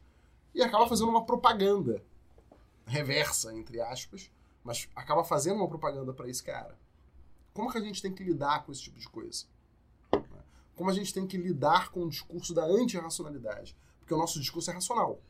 e 0.54 0.62
acaba 0.62 0.86
fazendo 0.88 1.08
uma 1.10 1.24
propaganda 1.24 2.02
reversa, 2.86 3.54
entre 3.54 3.80
aspas, 3.80 4.30
mas 4.64 4.88
acaba 4.96 5.22
fazendo 5.22 5.56
uma 5.56 5.68
propaganda 5.68 6.12
para 6.12 6.28
esse 6.28 6.42
cara. 6.42 6.76
Como 7.54 7.70
que 7.70 7.78
a 7.78 7.82
gente 7.82 8.02
tem 8.02 8.12
que 8.12 8.24
lidar 8.24 8.64
com 8.64 8.72
esse 8.72 8.82
tipo 8.82 8.98
de 8.98 9.08
coisa? 9.08 9.46
Como 10.74 10.90
a 10.90 10.92
gente 10.94 11.12
tem 11.12 11.26
que 11.26 11.36
lidar 11.36 11.90
com 11.90 12.04
o 12.04 12.08
discurso 12.08 12.54
da 12.54 12.64
antirracionalidade? 12.64 13.76
Porque 14.00 14.14
o 14.14 14.16
nosso 14.18 14.40
discurso 14.40 14.70
é 14.70 14.74
racional. 14.74 15.20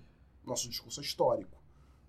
Nosso 0.45 0.69
discurso 0.69 1.01
é 1.01 1.03
histórico. 1.03 1.59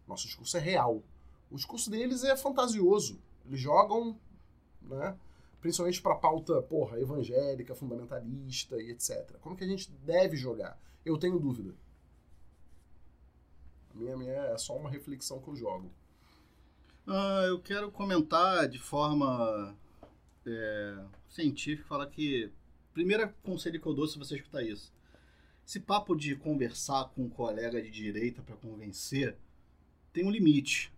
Nosso 0.07 0.25
discurso 0.25 0.57
é 0.57 0.59
real. 0.59 1.03
O 1.49 1.55
discurso 1.55 1.89
deles 1.89 2.23
é 2.23 2.35
fantasioso. 2.35 3.21
Eles 3.45 3.59
jogam, 3.59 4.17
né? 4.81 5.17
Principalmente 5.59 6.01
para 6.01 6.15
pauta, 6.15 6.61
porra, 6.61 6.99
evangélica, 6.99 7.75
fundamentalista 7.75 8.81
e 8.81 8.91
etc. 8.91 9.37
Como 9.41 9.55
que 9.55 9.63
a 9.63 9.67
gente 9.67 9.91
deve 10.03 10.35
jogar? 10.35 10.79
Eu 11.05 11.17
tenho 11.17 11.39
dúvida. 11.39 11.75
A 13.93 13.97
minha, 13.97 14.17
minha 14.17 14.33
é 14.33 14.57
só 14.57 14.75
uma 14.75 14.89
reflexão 14.89 15.39
que 15.39 15.49
eu 15.49 15.55
jogo. 15.55 15.91
Ah, 17.05 17.43
eu 17.47 17.59
quero 17.59 17.91
comentar 17.91 18.67
de 18.67 18.79
forma 18.79 19.75
é, 20.45 21.03
científica, 21.29 21.87
falar 21.87 22.07
que. 22.07 22.51
Primeiro 22.93 23.33
conselho 23.41 23.79
que 23.79 23.87
eu 23.87 23.93
dou 23.93 24.07
se 24.07 24.19
você 24.19 24.35
escutar 24.35 24.63
isso. 24.63 24.91
Esse 25.71 25.79
papo 25.79 26.17
de 26.17 26.35
conversar 26.35 27.05
com 27.15 27.21
um 27.23 27.29
colega 27.29 27.81
de 27.81 27.89
direita 27.89 28.41
para 28.41 28.57
convencer 28.57 29.37
tem 30.11 30.25
um 30.25 30.29
limite. 30.29 30.91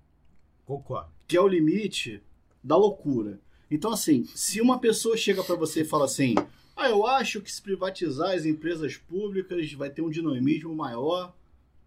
Concordo. 0.66 1.12
que 1.28 1.38
é 1.38 1.40
o 1.40 1.48
limite 1.48 2.24
da 2.64 2.76
loucura. 2.76 3.40
Então, 3.70 3.91
assim, 3.91 4.26
se 4.34 4.60
uma 4.62 4.80
pessoa 4.80 5.16
chega 5.16 5.44
para 5.44 5.54
você 5.54 5.82
e 5.82 5.86
fala 5.86 6.06
assim: 6.06 6.34
Ah, 6.76 6.90
eu 6.90 7.06
acho 7.06 7.40
que 7.40 7.52
se 7.52 7.62
privatizar 7.62 8.32
as 8.32 8.48
empresas 8.48 8.98
públicas 8.98 9.72
vai 9.74 9.91
ter 9.91 10.02
um 10.02 10.10
dinamismo 10.10 10.76
maior, 10.76 11.36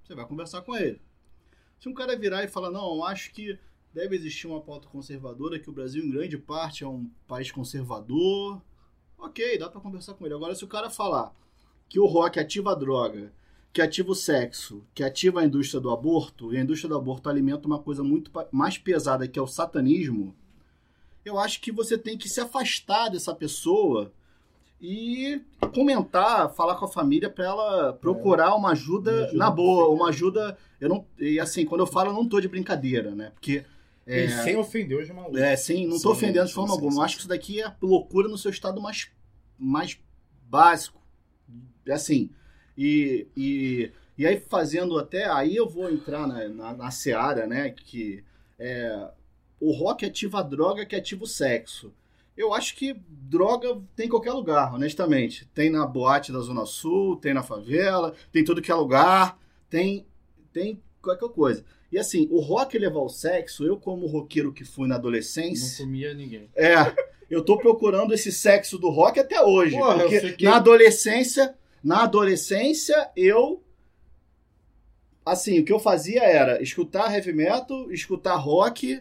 você 0.04 0.14
vai 0.14 0.24
conversar 0.24 0.62
com 0.62 0.76
ele. 0.76 1.00
Se 1.80 1.88
um 1.88 1.92
cara 1.92 2.16
virar 2.16 2.44
e 2.44 2.48
falar: 2.48 2.70
Não, 2.70 2.94
eu 2.94 3.02
acho 3.02 3.32
que 3.32 3.58
deve 3.92 4.14
existir 4.14 4.46
uma 4.46 4.60
pauta 4.60 4.86
conservadora, 4.86 5.58
que 5.58 5.68
o 5.68 5.72
Brasil, 5.72 6.04
em 6.04 6.10
grande 6.12 6.38
parte, 6.38 6.84
é 6.84 6.86
um 6.86 7.10
país 7.26 7.50
conservador, 7.50 8.62
ok, 9.18 9.58
dá 9.58 9.68
para 9.68 9.80
conversar 9.80 10.14
com 10.14 10.24
ele. 10.24 10.36
Agora, 10.36 10.54
se 10.54 10.64
o 10.64 10.68
cara 10.68 10.88
falar 10.88 11.34
que 11.88 11.98
o 12.00 12.06
rock 12.06 12.38
ativa 12.38 12.72
a 12.72 12.74
droga, 12.74 13.32
que 13.72 13.80
ativa 13.82 14.10
o 14.10 14.14
sexo, 14.14 14.82
que 14.94 15.04
ativa 15.04 15.40
a 15.40 15.44
indústria 15.44 15.80
do 15.80 15.90
aborto, 15.90 16.52
e 16.52 16.56
a 16.56 16.60
indústria 16.62 16.88
do 16.88 16.96
aborto 16.96 17.28
alimenta 17.28 17.66
uma 17.66 17.78
coisa 17.78 18.02
muito 18.02 18.30
mais 18.50 18.78
pesada 18.78 19.28
que 19.28 19.38
é 19.38 19.42
o 19.42 19.46
satanismo, 19.46 20.34
eu 21.24 21.38
acho 21.38 21.60
que 21.60 21.72
você 21.72 21.98
tem 21.98 22.16
que 22.16 22.28
se 22.28 22.40
afastar 22.40 23.08
dessa 23.10 23.34
pessoa 23.34 24.12
e 24.80 25.40
comentar, 25.74 26.52
falar 26.54 26.76
com 26.76 26.84
a 26.84 26.88
família 26.88 27.30
para 27.30 27.44
ela 27.46 27.92
procurar 27.94 28.54
uma 28.54 28.70
ajuda, 28.72 29.10
Uma 29.10 29.24
ajuda 29.24 29.38
na 29.38 29.50
boa, 29.50 29.88
uma 29.94 30.08
ajuda. 30.08 30.58
Eu 30.80 30.88
não, 30.88 31.06
e 31.18 31.40
assim, 31.40 31.64
quando 31.64 31.80
eu 31.80 31.86
falo, 31.86 32.10
eu 32.10 32.14
não 32.14 32.28
tô 32.28 32.40
de 32.40 32.48
brincadeira, 32.48 33.10
né? 33.14 33.30
Porque. 33.30 33.64
E 34.06 34.12
É, 34.12 34.28
sem 34.28 34.56
ofender 34.56 35.02
os 35.02 35.08
malucos. 35.10 35.40
é, 35.40 35.56
sim, 35.56 35.84
não 35.86 36.00
tô 36.00 36.14
Sim, 36.14 36.26
ofendendo 36.26 36.46
de 36.46 36.54
forma 36.54 36.68
sim, 36.68 36.74
alguma. 36.74 36.92
sim, 36.92 36.98
Eu 36.98 37.02
acho 37.04 37.14
que 37.16 37.20
isso 37.22 37.28
daqui 37.28 37.60
é 37.60 37.74
loucura 37.82 38.28
no 38.28 38.38
seu 38.38 38.50
estado 38.50 38.80
mais, 38.80 39.10
mais 39.58 39.98
básico. 40.48 41.00
É 41.86 41.92
Assim, 41.92 42.30
e, 42.76 43.26
e, 43.36 43.90
e 44.18 44.26
aí 44.26 44.38
fazendo 44.40 44.98
até, 44.98 45.26
aí 45.30 45.54
eu 45.56 45.68
vou 45.68 45.90
entrar 45.90 46.26
na, 46.26 46.48
na, 46.48 46.72
na 46.74 46.90
seara, 46.90 47.46
né, 47.46 47.70
que 47.70 48.22
é, 48.58 49.08
o 49.60 49.72
rock 49.72 50.04
ativa 50.04 50.40
a 50.40 50.42
droga 50.42 50.84
que 50.84 50.96
ativa 50.96 51.24
o 51.24 51.26
sexo. 51.28 51.92
Eu 52.36 52.52
acho 52.52 52.76
que 52.76 52.94
droga 53.08 53.80
tem 53.94 54.06
em 54.06 54.10
qualquer 54.10 54.32
lugar, 54.32 54.74
honestamente. 54.74 55.48
Tem 55.54 55.70
na 55.70 55.86
boate 55.86 56.30
da 56.32 56.40
Zona 56.40 56.66
Sul, 56.66 57.16
tem 57.16 57.32
na 57.32 57.42
favela, 57.42 58.14
tem 58.30 58.42
em 58.42 58.44
tudo 58.44 58.60
que 58.60 58.70
é 58.70 58.74
lugar, 58.74 59.38
tem, 59.70 60.04
tem 60.52 60.78
qualquer 61.00 61.30
coisa. 61.30 61.64
E 61.90 61.98
assim, 61.98 62.28
o 62.30 62.40
rock 62.40 62.76
levar 62.78 63.00
o 63.00 63.08
sexo, 63.08 63.64
eu 63.64 63.78
como 63.78 64.06
roqueiro 64.06 64.52
que 64.52 64.64
fui 64.64 64.82
na 64.86 64.96
Não 64.96 65.00
adolescência, 65.00 65.82
comia 65.86 66.12
ninguém. 66.12 66.50
é, 66.54 66.74
eu 67.30 67.42
tô 67.42 67.56
procurando 67.56 68.12
esse 68.12 68.30
sexo 68.30 68.76
do 68.76 68.90
rock 68.90 69.18
até 69.18 69.40
hoje. 69.42 69.74
Porra, 69.74 69.94
eu 69.94 69.98
porque 70.00 70.20
fiquei- 70.20 70.46
na 70.48 70.56
adolescência, 70.56 71.54
na 71.86 72.02
adolescência, 72.02 73.10
eu 73.16 73.62
assim, 75.24 75.60
o 75.60 75.64
que 75.64 75.72
eu 75.72 75.78
fazia 75.78 76.22
era 76.22 76.60
escutar 76.62 77.12
heavy 77.14 77.32
metal, 77.32 77.90
escutar 77.92 78.34
rock, 78.36 79.00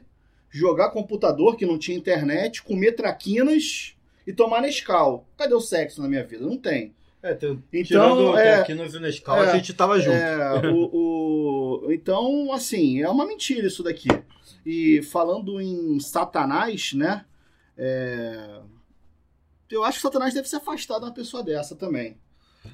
jogar 0.52 0.92
computador 0.92 1.56
que 1.56 1.66
não 1.66 1.78
tinha 1.80 1.98
internet, 1.98 2.62
comer 2.64 2.92
traquinas 2.94 3.96
e 4.26 4.32
tomar 4.34 4.62
Nescau. 4.62 5.28
Cadê 5.36 5.54
o 5.56 5.62
sexo 5.62 6.02
na 6.02 6.08
minha 6.08 6.24
vida? 6.24 6.46
Não 6.46 6.58
tem. 6.58 6.94
É, 7.24 7.34
tem, 7.34 7.64
Então, 7.74 8.38
é, 8.38 8.56
aqui 8.62 8.74
no 8.76 8.88
Nescau, 9.00 9.44
é, 9.44 9.50
a 9.50 9.56
gente 9.56 9.74
tava 9.74 10.00
junto. 10.00 10.16
É, 10.16 10.70
o, 10.72 11.86
o- 11.86 11.92
então, 11.92 12.54
assim, 12.54 13.02
é 13.02 13.10
uma 13.10 13.26
mentira 13.26 13.66
isso 13.68 13.82
daqui. 13.82 14.10
E 14.64 15.02
falando 15.04 15.60
em 15.60 16.00
Satanás, 16.00 16.94
né? 16.94 17.26
é, 17.78 18.60
eu 19.72 19.84
acho 19.84 19.98
que 19.98 20.04
Satanás 20.04 20.34
deve 20.36 20.48
se 20.48 20.56
afastar 20.56 21.00
de 21.00 21.06
uma 21.06 21.14
pessoa 21.14 21.44
dessa 21.44 21.76
também. 21.76 22.18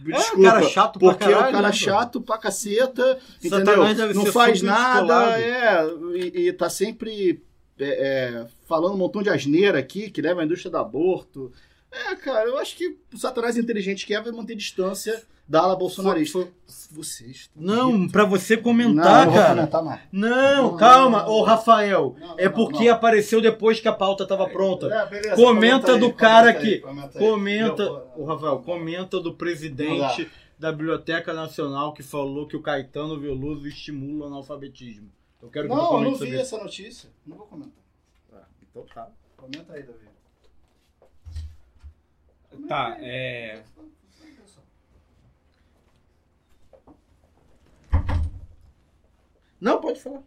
É, 0.07 0.37
um 0.37 0.41
cara 0.41 0.63
chato 0.63 0.99
pra 0.99 1.09
porque 1.09 1.23
é 1.25 1.27
um 1.27 1.31
caralho, 1.31 1.51
cara 1.53 1.67
né, 1.67 1.73
chato 1.73 2.21
pra 2.21 2.37
caceta, 2.37 3.19
Satanás 3.41 3.99
entendeu? 3.99 4.15
Não 4.15 4.25
faz 4.31 4.61
nada, 4.61 5.39
é, 5.39 5.85
e, 6.15 6.47
e 6.47 6.53
tá 6.53 6.69
sempre 6.69 7.43
é, 7.79 7.85
é, 7.85 8.47
falando 8.67 8.93
um 8.93 8.97
montão 8.97 9.23
de 9.23 9.29
asneira 9.29 9.79
aqui, 9.79 10.09
que 10.09 10.21
leva 10.21 10.41
a 10.41 10.45
indústria 10.45 10.71
do 10.71 10.77
aborto. 10.77 11.51
É, 11.91 12.15
cara, 12.15 12.47
eu 12.47 12.57
acho 12.57 12.75
que 12.75 12.97
o 13.13 13.17
Satanás 13.17 13.57
inteligente 13.57 14.05
que 14.05 14.13
é 14.13 14.21
vai 14.21 14.31
manter 14.31 14.55
distância 14.55 15.21
da 15.51 15.63
ala 15.63 15.75
bolsonarista. 15.75 16.47
Vocês. 16.91 17.49
Não, 17.53 18.07
pra 18.07 18.23
você 18.23 18.55
comentar, 18.55 19.25
não 19.27 19.33
cara. 19.33 19.49
comentar 19.49 19.83
mais. 19.83 20.01
Não, 20.09 20.71
Não, 20.71 20.77
calma, 20.77 21.29
ô 21.29 21.43
Rafael. 21.43 22.15
Não, 22.17 22.35
é 22.37 22.47
porque 22.47 22.85
não. 22.85 22.93
apareceu 22.93 23.41
depois 23.41 23.79
que 23.81 23.87
a 23.87 23.93
pauta 23.93 24.25
tava 24.25 24.47
pronta. 24.47 24.87
É, 24.87 25.05
beleza, 25.07 25.35
comenta 25.35 25.93
aí, 25.93 25.99
do 25.99 26.13
cara 26.13 26.53
comenta 26.53 26.67
aí, 26.67 26.75
que. 26.75 26.79
comenta 26.79 27.19
aí. 27.19 27.25
Comenta, 27.25 27.91
o 28.15 28.23
Rafael, 28.23 28.59
comenta 28.59 29.19
do 29.19 29.33
presidente 29.33 30.31
da 30.57 30.71
Biblioteca 30.71 31.33
Nacional 31.33 31.93
que 31.93 32.01
falou 32.01 32.47
que 32.47 32.55
o 32.55 32.61
Caetano 32.61 33.19
Veloso 33.19 33.67
estimula 33.67 34.25
o 34.25 34.27
analfabetismo. 34.27 35.11
Eu 35.41 35.49
quero 35.49 35.67
que 35.67 35.75
Não, 35.75 35.83
eu 35.83 35.89
comente 35.89 36.19
não 36.21 36.27
vi 36.27 36.37
essa 36.37 36.57
notícia. 36.57 37.09
Não 37.27 37.35
vou 37.35 37.47
comentar. 37.47 37.73
Então 38.61 38.85
tá. 38.93 39.09
Comenta 39.35 39.73
aí, 39.73 39.83
Davi. 39.83 40.11
Tá, 42.67 42.97
é. 42.99 43.61
Não, 49.61 49.79
pode 49.79 50.01
falar. 50.01 50.23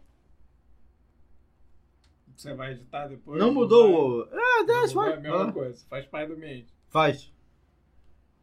Você 2.35 2.53
vai 2.53 2.71
editar 2.71 3.07
depois? 3.07 3.39
Não 3.39 3.53
mudou 3.53 4.21
o. 4.21 4.29
Ah, 4.31 4.59
mudou 4.61 4.87
vai. 4.93 5.11
É 5.11 5.15
a 5.15 5.19
mesma 5.19 5.37
lá. 5.45 5.51
coisa, 5.51 5.85
faz 5.87 6.05
parte 6.05 6.29
do 6.29 6.35
ambiente. 6.35 6.73
Faz. 6.89 7.31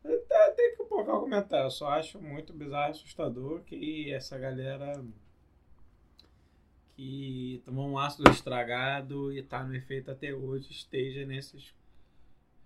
Tem 0.02 0.76
que 0.76 0.84
colocar 0.84 1.14
o 1.14 1.20
comentário. 1.20 1.66
Eu 1.66 1.70
só 1.70 1.88
acho 1.88 2.20
muito 2.20 2.52
bizarro 2.52 2.88
e 2.88 2.90
assustador 2.90 3.60
que 3.62 4.12
essa 4.12 4.38
galera 4.38 5.02
que 6.94 7.62
tomou 7.64 7.88
um 7.88 7.98
ácido 7.98 8.30
estragado 8.30 9.32
e 9.32 9.42
tá 9.42 9.64
no 9.64 9.74
efeito 9.74 10.10
até 10.10 10.34
hoje 10.34 10.70
esteja 10.70 11.24
nesses 11.24 11.74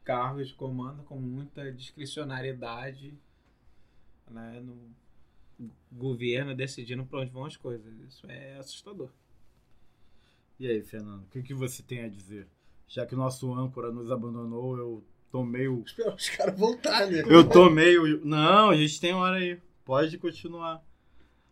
cargos 0.05 0.49
de 0.49 0.55
comando 0.55 1.03
com 1.05 1.17
muita 1.17 1.73
discricionariedade 1.73 3.17
né, 4.31 4.61
no 4.61 4.95
governo 5.91 6.55
decidindo 6.55 7.05
para 7.05 7.21
onde 7.21 7.31
vão 7.31 7.45
as 7.45 7.57
coisas. 7.57 7.93
Isso 8.09 8.27
é 8.29 8.59
assustador. 8.59 9.11
E 10.59 10.67
aí, 10.67 10.83
Fernando, 10.83 11.23
o 11.23 11.29
que, 11.29 11.43
que 11.43 11.55
você 11.55 11.83
tem 11.83 12.05
a 12.05 12.09
dizer? 12.09 12.47
Já 12.89 13.05
que 13.05 13.15
o 13.15 13.19
nosso 13.19 13.53
âncora 13.53 13.91
nos 13.91 14.11
abandonou, 14.11 14.79
eu 14.79 15.05
tomei 15.31 15.69
o. 15.69 15.83
Espera 15.83 16.15
os 16.15 16.29
caras 16.31 16.59
voltar, 16.59 17.07
né? 17.07 17.23
Eu 17.29 17.49
tomei 17.49 17.99
o. 17.99 18.25
Não, 18.25 18.71
a 18.71 18.77
gente 18.77 19.01
tem 19.01 19.13
hora 19.13 19.37
aí. 19.37 19.61
Pode 19.85 20.17
continuar. 20.19 20.83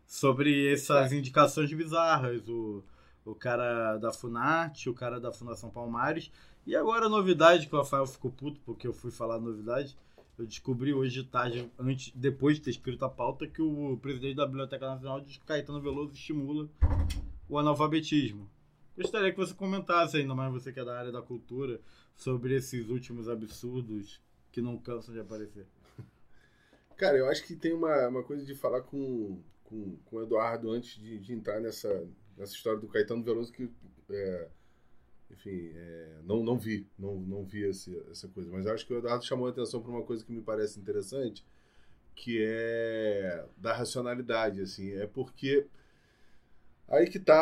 Sobre 0.06 0.72
essas 0.72 1.12
indicações 1.12 1.72
bizarras. 1.72 2.48
O, 2.48 2.85
o 3.24 3.35
cara 3.35 3.97
da 3.97 4.12
Funarte, 4.12 4.89
o 4.89 4.94
cara 4.94 5.20
da 5.20 5.32
Fundação 5.32 5.70
Palmares. 5.70 6.31
E 6.66 6.74
agora 6.74 7.06
a 7.06 7.10
novidade, 7.10 7.66
que 7.66 7.74
o 7.74 7.78
Rafael 7.78 8.06
ficou 8.06 8.31
puto 8.31 8.60
porque 8.64 8.86
eu 8.86 8.93
fui 8.93 9.10
falar 9.10 9.36
a 9.36 9.40
novidade. 9.40 9.97
Eu 10.36 10.47
descobri 10.47 10.93
hoje 10.93 11.23
de 11.23 11.28
tarde, 11.28 11.70
antes, 11.78 12.12
depois 12.15 12.56
de 12.56 12.62
ter 12.62 12.70
escrito 12.70 13.05
a 13.05 13.09
pauta, 13.09 13.47
que 13.47 13.62
o 13.62 13.97
presidente 13.98 14.35
da 14.35 14.47
Biblioteca 14.47 14.86
Nacional 14.86 15.20
diz 15.20 15.36
que 15.36 15.44
Caetano 15.44 15.81
Veloso 15.81 16.12
estimula 16.12 16.69
o 17.48 17.56
analfabetismo. 17.56 18.51
Gostaria 18.97 19.31
que 19.31 19.36
você 19.36 19.55
comentasse, 19.55 20.16
ainda 20.16 20.35
mais 20.35 20.52
você 20.52 20.73
que 20.73 20.81
é 20.81 20.85
da 20.85 20.98
área 20.98 21.12
da 21.12 21.23
cultura, 21.23 21.81
sobre 22.16 22.55
esses 22.55 22.89
últimos 22.89 23.28
absurdos 23.28 24.20
que 24.51 24.61
não 24.61 24.77
cansam 24.77 25.15
de 25.15 25.20
aparecer. 25.20 25.66
Cara, 26.97 27.16
eu 27.16 27.28
acho 27.28 27.44
que 27.44 27.55
tem 27.55 27.73
uma, 27.73 28.09
uma 28.09 28.23
coisa 28.23 28.44
de 28.44 28.55
falar 28.55 28.82
com, 28.82 29.40
com, 29.65 29.97
com 30.05 30.16
o 30.16 30.23
Eduardo 30.23 30.70
antes 30.70 31.01
de, 31.01 31.19
de 31.19 31.32
entrar 31.32 31.61
nessa, 31.61 32.09
nessa 32.36 32.55
história 32.55 32.78
do 32.78 32.89
Caetano 32.89 33.23
Veloso 33.23 33.52
que, 33.52 33.69
é, 34.11 34.48
enfim, 35.35 35.70
é, 35.74 36.16
não, 36.24 36.43
não 36.44 36.59
vi, 36.59 36.86
não, 36.98 37.16
não 37.20 37.44
vi 37.44 37.65
esse, 37.65 37.97
essa 38.11 38.28
coisa. 38.28 38.51
Mas 38.51 38.66
acho 38.66 38.86
que 38.86 38.94
o 38.94 38.98
Eduardo 38.98 39.24
chamou 39.24 39.47
a 39.48 39.51
atenção 39.51 39.82
para 39.82 39.90
uma 39.93 40.02
coisa 40.05 40.24
que 40.24 40.32
me 40.32 40.43
parece 40.43 40.81
interessante, 40.81 41.44
que 42.16 42.39
é 42.44 43.44
da 43.59 43.74
racionalidade, 43.74 44.61
assim. 44.62 44.93
É 44.93 45.06
porque 45.06 45.66
aí 46.89 47.09
que 47.09 47.19
tá 47.19 47.35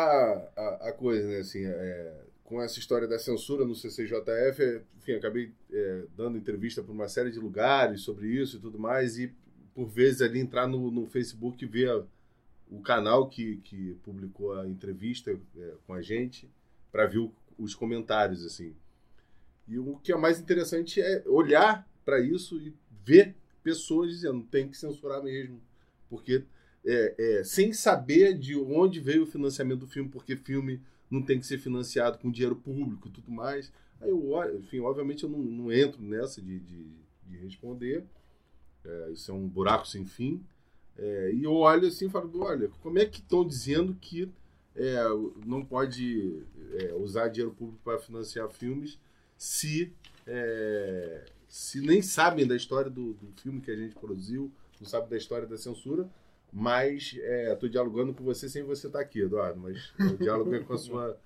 a, 0.55 0.89
a 0.89 0.93
coisa, 0.93 1.27
né, 1.27 1.39
assim, 1.39 1.65
é, 1.65 2.21
com 2.43 2.61
essa 2.61 2.79
história 2.79 3.07
da 3.07 3.19
censura 3.19 3.65
no 3.65 3.75
CCJF, 3.75 4.81
enfim, 4.97 5.13
acabei 5.13 5.51
é, 5.71 6.03
dando 6.15 6.37
entrevista 6.37 6.81
para 6.81 6.91
uma 6.91 7.07
série 7.07 7.31
de 7.31 7.39
lugares 7.39 8.01
sobre 8.01 8.27
isso 8.27 8.57
e 8.57 8.59
tudo 8.59 8.79
mais, 8.79 9.17
e 9.17 9.33
por 9.73 9.87
vezes 9.87 10.21
ali 10.21 10.39
entrar 10.39 10.67
no, 10.67 10.91
no 10.91 11.05
Facebook 11.07 11.63
e 11.63 11.67
ver 11.67 12.03
o 12.71 12.81
canal 12.81 13.29
que, 13.29 13.57
que 13.57 13.95
publicou 14.03 14.53
a 14.59 14.67
entrevista 14.67 15.31
é, 15.57 15.73
com 15.85 15.93
a 15.93 16.01
gente 16.01 16.49
para 16.91 17.07
ver 17.07 17.19
o- 17.19 17.33
os 17.57 17.75
comentários, 17.75 18.45
assim. 18.45 18.73
E 19.67 19.79
o 19.79 19.97
que 19.97 20.11
é 20.11 20.17
mais 20.17 20.39
interessante 20.39 21.01
é 21.01 21.23
olhar 21.25 21.87
para 22.03 22.19
isso 22.19 22.59
e 22.59 22.73
ver 23.05 23.35
pessoas 23.63 24.09
dizendo 24.09 24.43
tem 24.43 24.67
que 24.67 24.77
censurar 24.77 25.23
mesmo, 25.23 25.61
porque 26.09 26.43
é, 26.85 27.15
é, 27.17 27.43
sem 27.43 27.71
saber 27.71 28.37
de 28.37 28.57
onde 28.57 28.99
veio 28.99 29.23
o 29.23 29.27
financiamento 29.27 29.81
do 29.81 29.87
filme, 29.87 30.09
porque 30.09 30.35
filme 30.35 30.81
não 31.09 31.21
tem 31.21 31.39
que 31.39 31.45
ser 31.45 31.57
financiado 31.57 32.17
com 32.17 32.31
dinheiro 32.31 32.55
público 32.55 33.07
e 33.07 33.11
tudo 33.11 33.31
mais. 33.31 33.71
Aí 34.01 34.09
eu, 34.09 34.57
enfim, 34.57 34.79
obviamente 34.79 35.23
eu 35.23 35.29
não, 35.29 35.39
não 35.39 35.71
entro 35.71 36.01
nessa 36.01 36.41
de, 36.41 36.59
de, 36.59 36.85
de 37.25 37.37
responder. 37.37 38.03
É, 38.83 39.11
isso 39.11 39.31
é 39.31 39.33
um 39.33 39.47
buraco 39.47 39.87
sem 39.87 40.05
fim. 40.05 40.43
É, 40.97 41.31
e 41.33 41.43
eu 41.43 41.53
olho 41.53 41.87
assim 41.87 42.07
e 42.07 42.09
falo, 42.09 42.31
olha, 42.41 42.69
como 42.81 42.99
é 42.99 43.05
que 43.05 43.19
estão 43.19 43.45
dizendo 43.45 43.95
que 43.95 44.29
é, 44.75 45.03
não 45.45 45.63
pode 45.63 46.43
é, 46.73 46.93
usar 46.93 47.27
dinheiro 47.27 47.53
público 47.53 47.81
para 47.83 47.99
financiar 47.99 48.49
filmes 48.49 48.99
se, 49.37 49.93
é, 50.25 51.25
se 51.47 51.81
nem 51.81 52.01
sabem 52.01 52.47
da 52.47 52.55
história 52.55 52.89
do, 52.89 53.13
do 53.13 53.31
filme 53.41 53.61
que 53.61 53.71
a 53.71 53.75
gente 53.75 53.95
produziu, 53.95 54.51
não 54.79 54.87
sabem 54.87 55.09
da 55.09 55.17
história 55.17 55.47
da 55.47 55.57
censura, 55.57 56.09
mas 56.51 57.15
estou 57.51 57.67
dialogando 57.67 58.13
com 58.13 58.23
você 58.23 58.47
sem 58.47 58.63
você 58.63 58.87
estar 58.87 58.99
aqui, 58.99 59.21
Eduardo, 59.21 59.59
mas 59.59 59.91
o 59.99 60.17
diálogo 60.17 60.53
é 60.53 60.59
com 60.59 60.73
a 60.73 60.77
sua, 60.77 61.19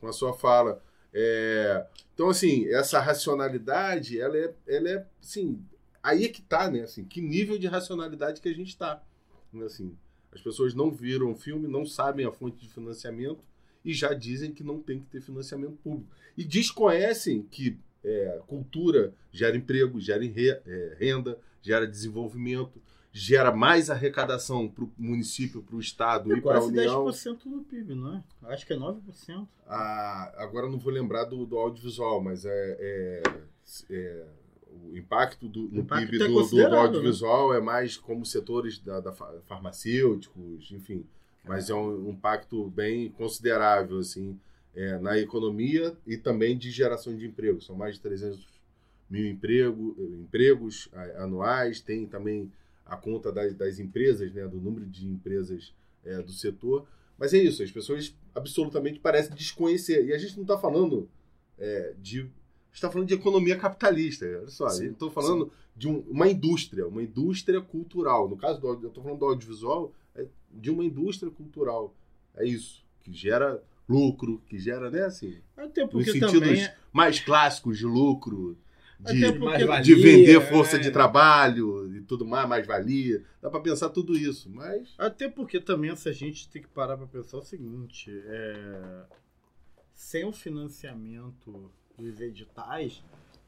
com 0.00 0.06
a 0.06 0.12
sua 0.12 0.32
fala. 0.32 0.82
É, 1.12 1.86
então, 2.14 2.28
assim, 2.28 2.66
essa 2.68 3.00
racionalidade, 3.00 4.20
ela 4.20 4.36
é, 4.36 4.54
ela 4.66 4.88
é 4.90 5.06
assim, 5.22 5.60
aí 6.02 6.24
é 6.24 6.28
que 6.28 6.42
tá, 6.42 6.70
né? 6.70 6.82
Assim, 6.82 7.04
que 7.04 7.20
nível 7.20 7.58
de 7.58 7.66
racionalidade 7.66 8.40
que 8.40 8.48
a 8.48 8.54
gente 8.54 8.68
está. 8.68 9.02
Assim, 9.64 9.96
as 10.32 10.40
pessoas 10.40 10.74
não 10.74 10.90
viram 10.90 11.30
o 11.30 11.34
filme, 11.34 11.66
não 11.68 11.84
sabem 11.84 12.26
a 12.26 12.32
fonte 12.32 12.60
de 12.66 12.72
financiamento 12.72 13.40
e 13.84 13.92
já 13.94 14.12
dizem 14.12 14.52
que 14.52 14.62
não 14.62 14.80
tem 14.80 15.00
que 15.00 15.06
ter 15.06 15.20
financiamento 15.20 15.76
público. 15.82 16.10
E 16.36 16.44
desconhecem 16.44 17.42
que 17.42 17.78
é, 18.04 18.40
cultura 18.46 19.12
gera 19.32 19.56
emprego, 19.56 20.00
gera 20.00 20.24
é, 20.24 20.96
renda, 20.98 21.38
gera 21.62 21.86
desenvolvimento, 21.86 22.80
gera 23.12 23.50
mais 23.50 23.90
arrecadação 23.90 24.68
para 24.68 24.84
o 24.84 24.92
município, 24.96 25.62
para 25.62 25.74
o 25.76 25.80
Estado 25.80 26.32
É 26.32 26.36
e 26.36 26.40
para 26.40 26.58
a 26.58 26.60
quase 26.60 26.68
União. 26.68 27.04
10% 27.06 27.38
do 27.44 27.62
PIB, 27.64 27.94
não 27.94 28.16
é? 28.16 28.24
Acho 28.52 28.66
que 28.66 28.72
é 28.72 28.76
9%. 28.76 29.48
Ah, 29.66 30.32
agora 30.36 30.66
eu 30.66 30.70
não 30.70 30.78
vou 30.78 30.92
lembrar 30.92 31.24
do, 31.24 31.44
do 31.46 31.58
audiovisual, 31.58 32.22
mas 32.22 32.44
é, 32.44 32.76
é- 32.78 33.22
é- 33.90 34.26
o 34.90 34.96
impacto 34.96 35.48
do, 35.48 35.62
no 35.68 35.80
impacto 35.80 36.10
PIB 36.10 36.16
é 36.24 36.26
do- 36.28 36.34
do, 36.34 36.34
né? 36.70 36.78
audiovisual 36.78 37.54
é 37.54 37.60
mais 37.60 37.96
como 37.96 38.24
setores 38.24 38.78
da, 38.78 39.00
da 39.00 39.12
fa- 39.12 39.34
farmacêuticos, 39.46 40.70
enfim. 40.72 41.04
Mas 41.44 41.70
é 41.70 41.74
um, 41.74 42.08
um 42.08 42.10
impacto 42.10 42.68
bem 42.70 43.08
considerável 43.10 43.98
assim 43.98 44.38
é, 44.74 44.98
na 44.98 45.18
economia 45.18 45.96
e 46.06 46.16
também 46.16 46.56
de 46.56 46.70
geração 46.70 47.16
de 47.16 47.26
emprego. 47.26 47.60
São 47.60 47.74
mais 47.74 47.94
de 47.96 48.00
300 48.02 48.46
mil 49.08 49.26
emprego, 49.26 49.96
empregos 50.20 50.88
a- 50.92 51.22
anuais. 51.24 51.80
Tem 51.80 52.06
também 52.06 52.52
a 52.84 52.96
conta 52.96 53.32
das, 53.32 53.54
das 53.54 53.78
empresas, 53.78 54.32
né, 54.32 54.46
do 54.46 54.58
número 54.58 54.86
de 54.86 55.06
empresas 55.06 55.72
é, 56.04 56.20
do 56.22 56.32
setor. 56.32 56.86
Mas 57.18 57.32
é 57.34 57.38
isso, 57.38 57.62
as 57.62 57.70
pessoas 57.70 58.14
absolutamente 58.34 58.98
parecem 59.00 59.34
desconhecer. 59.34 60.04
E 60.06 60.12
a 60.12 60.18
gente 60.18 60.36
não 60.36 60.42
está 60.42 60.58
falando 60.58 61.08
é, 61.58 61.94
de. 62.00 62.30
A 62.68 62.70
gente 62.70 62.74
está 62.76 62.90
falando 62.90 63.08
de 63.08 63.14
economia 63.14 63.56
capitalista. 63.56 64.24
Olha 64.26 64.48
só, 64.48 64.68
Sim, 64.68 64.86
eu 64.86 64.92
estou 64.92 65.10
falando 65.10 65.50
de 65.76 65.88
um- 65.88 66.00
uma 66.08 66.28
indústria, 66.28 66.86
uma 66.86 67.02
indústria 67.02 67.60
cultural. 67.60 68.28
No 68.28 68.36
caso 68.36 68.60
do 68.60 68.66
eu 68.68 68.88
estou 68.88 69.02
falando 69.02 69.18
do 69.20 69.24
audiovisual, 69.26 69.92
é 70.14 70.26
de 70.52 70.70
uma 70.70 70.84
indústria 70.84 71.30
cultural. 71.30 71.94
É 72.36 72.44
isso, 72.46 72.84
que 73.00 73.12
gera 73.12 73.62
lucro, 73.88 74.42
que 74.46 74.58
gera, 74.58 74.90
né, 74.90 75.04
assim, 75.04 75.38
Até 75.56 75.82
nos 75.82 75.90
porque 75.90 76.12
sentidos 76.12 76.32
também. 76.40 76.62
é 76.62 76.76
mais 76.92 77.18
clássicos 77.20 77.78
de 77.78 77.86
lucro, 77.86 78.56
de, 79.00 79.82
de 79.82 79.94
vender 79.94 80.40
força 80.48 80.76
é. 80.76 80.78
de 80.80 80.90
trabalho 80.90 81.94
e 81.96 82.02
tudo 82.02 82.26
mais, 82.26 82.48
mais 82.48 82.66
valia. 82.66 83.24
Dá 83.40 83.48
pra 83.48 83.60
pensar 83.60 83.88
tudo 83.90 84.16
isso, 84.16 84.50
mas 84.50 84.92
Até 84.98 85.28
porque 85.28 85.58
também 85.60 85.90
essa 85.90 86.12
gente 86.12 86.48
tem 86.50 86.60
que 86.60 86.68
parar 86.68 86.96
pra 86.98 87.06
pensar 87.06 87.38
o 87.38 87.42
seguinte: 87.42 88.10
é, 88.26 89.04
sem 89.94 90.24
o 90.24 90.32
financiamento 90.32 91.70
dos 91.98 92.20
editais, 92.20 93.02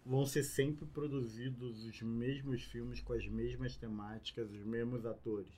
vão 0.05 0.27
ser 0.27 0.43
sempre 0.43 0.85
produzidos 0.87 1.85
os 1.85 2.03
mesmos 2.03 2.63
filmes 2.63 3.01
com 3.01 3.13
as 3.13 3.27
mesmas 3.29 3.77
temáticas, 3.77 4.51
os 4.51 4.65
mesmos 4.65 5.07
atores. 5.07 5.53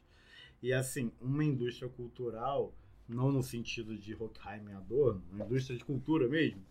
E 0.63 0.73
assim, 0.73 1.11
uma 1.21 1.43
indústria 1.45 1.89
cultural, 1.89 2.73
não 3.09 3.33
no 3.33 3.43
sentido 3.43 3.97
de 3.97 4.15
Horkheimer 4.15 4.75
e 4.75 4.77
Adorno, 4.77 5.23
uma 5.33 5.45
indústria 5.45 5.77
de 5.77 5.85
cultura 5.85 6.29
mesmo, 6.29 6.63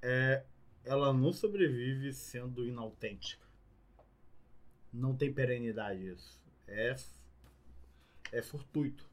é, 0.00 0.44
ela 0.84 1.12
não 1.12 1.32
sobrevive 1.32 2.12
sendo 2.12 2.64
inautêntica. 2.64 3.46
Não 4.92 5.14
tem 5.16 5.32
perenidade 5.32 6.06
isso. 6.06 6.40
É 6.66 6.96
é 8.32 8.40
fortuito. 8.40 9.08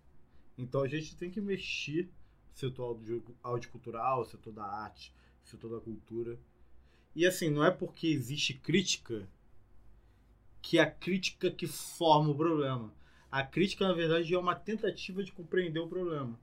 Então 0.58 0.82
a 0.82 0.88
gente 0.88 1.16
tem 1.18 1.30
que 1.30 1.42
mexer 1.42 2.10
setor 2.54 2.84
audio- 2.84 3.24
audicultural, 3.44 4.24
setor 4.26 4.54
da 4.54 4.64
arte, 4.64 5.14
setor 5.50 5.72
da 5.72 5.80
cultura. 5.80 6.38
E 7.16 7.26
assim, 7.26 7.50
não 7.50 7.64
é 7.64 7.72
porque 7.72 8.08
existe 8.08 8.54
crítica 8.54 9.28
que 10.62 10.78
é 10.78 10.82
a 10.82 10.92
crítica 10.92 11.50
que 11.50 11.68
forma 11.68 12.32
o 12.32 12.36
problema. 12.36 12.94
A 13.32 13.44
crítica, 13.44 13.88
na 13.88 13.94
verdade, 13.94 14.34
é 14.34 14.38
uma 14.38 14.56
tentativa 14.56 15.24
de 15.24 15.32
compreender 15.32 15.80
o 15.80 15.88
problema. 15.88 16.40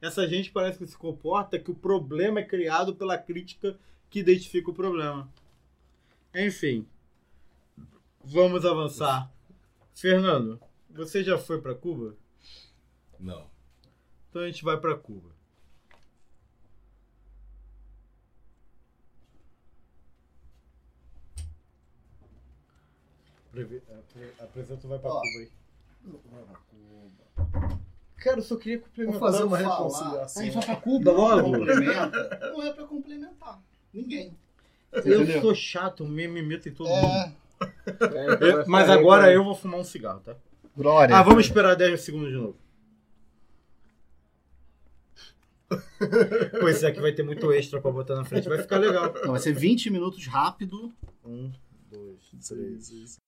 Essa 0.00 0.26
gente 0.26 0.50
parece 0.50 0.78
que 0.78 0.86
se 0.86 0.96
comporta 0.96 1.58
que 1.58 1.70
o 1.70 1.74
problema 1.74 2.40
é 2.40 2.44
criado 2.44 2.94
pela 2.94 3.18
crítica 3.18 3.78
que 4.08 4.20
identifica 4.20 4.70
o 4.70 4.74
problema. 4.74 5.30
Enfim, 6.34 6.86
vamos 8.24 8.64
avançar. 8.64 9.30
Fernando, 9.94 10.60
você 10.88 11.22
já 11.22 11.36
foi 11.36 11.60
para 11.60 11.74
Cuba? 11.74 12.16
não. 13.18 13.50
Então 14.30 14.42
a 14.42 14.46
gente 14.46 14.64
vai 14.64 14.78
pra 14.80 14.96
Cuba. 14.96 15.39
Apre- 23.62 24.32
Apresenta 24.40 24.88
vai 24.88 24.98
pra 24.98 25.10
Ó. 25.10 25.20
Cuba 25.20 25.38
aí. 25.38 25.48
Cara, 28.16 28.38
eu 28.38 28.42
só 28.42 28.56
queria 28.56 28.78
complementar. 28.80 29.20
Vou 29.20 29.30
fazer 29.30 29.44
uma 29.44 29.56
reconciliação. 29.56 30.42
Aí 30.42 30.50
vai 30.50 30.64
pra 30.64 30.76
Cuba 30.76 31.12
logo. 31.12 31.56
Não 31.58 32.62
é 32.62 32.72
pra 32.72 32.84
complementar. 32.86 33.62
Ninguém. 33.92 34.36
Eu 35.04 35.40
sou 35.40 35.54
chato, 35.54 36.04
me, 36.04 36.26
me 36.28 36.42
meto 36.42 36.68
em 36.68 36.72
todo 36.72 36.88
mundo. 36.88 37.06
É. 37.06 37.32
Eu- 38.40 38.64
mas 38.66 38.88
agora 38.90 39.32
eu 39.32 39.44
vou 39.44 39.54
fumar 39.54 39.80
um 39.80 39.84
cigarro, 39.84 40.20
tá? 40.20 40.36
Glória. 40.76 41.14
Ah, 41.16 41.22
vamos 41.22 41.46
esperar 41.46 41.74
10 41.76 42.00
segundos 42.00 42.28
de 42.30 42.36
novo. 42.36 42.56
Pô, 46.60 46.68
esse 46.68 46.84
aqui 46.84 47.00
vai 47.00 47.12
ter 47.12 47.22
muito 47.22 47.52
extra 47.52 47.80
pra 47.80 47.90
botar 47.92 48.16
na 48.16 48.24
frente. 48.24 48.48
Vai 48.48 48.58
ficar 48.58 48.78
legal. 48.78 49.12
Não, 49.22 49.32
vai 49.32 49.40
ser 49.40 49.52
20 49.52 49.90
minutos 49.90 50.26
rápido. 50.26 50.92
Um, 51.24 51.52
dois, 51.90 52.18
três. 52.48 53.18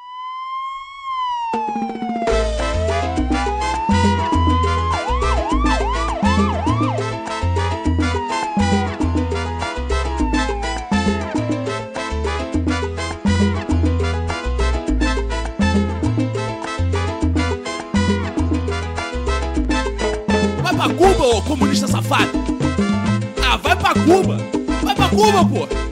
Cuba, 21.02 21.36
ô 21.36 21.42
comunista 21.42 21.88
safado! 21.88 22.30
Ah, 23.44 23.56
vai 23.56 23.74
pra 23.74 23.92
Cuba! 23.92 24.38
Vai 24.82 24.94
pra 24.94 25.08
Cuba, 25.08 25.44
pô! 25.44 25.91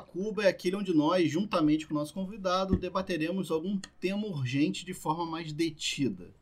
Cuba 0.00 0.44
é 0.44 0.48
aquele 0.48 0.76
onde 0.76 0.94
nós, 0.94 1.30
juntamente 1.30 1.86
com 1.86 1.94
o 1.94 1.98
nosso 1.98 2.14
convidado, 2.14 2.76
debateremos 2.76 3.50
algum 3.50 3.78
tema 4.00 4.26
urgente 4.26 4.84
de 4.84 4.94
forma 4.94 5.26
mais 5.26 5.52
detida. 5.52 6.34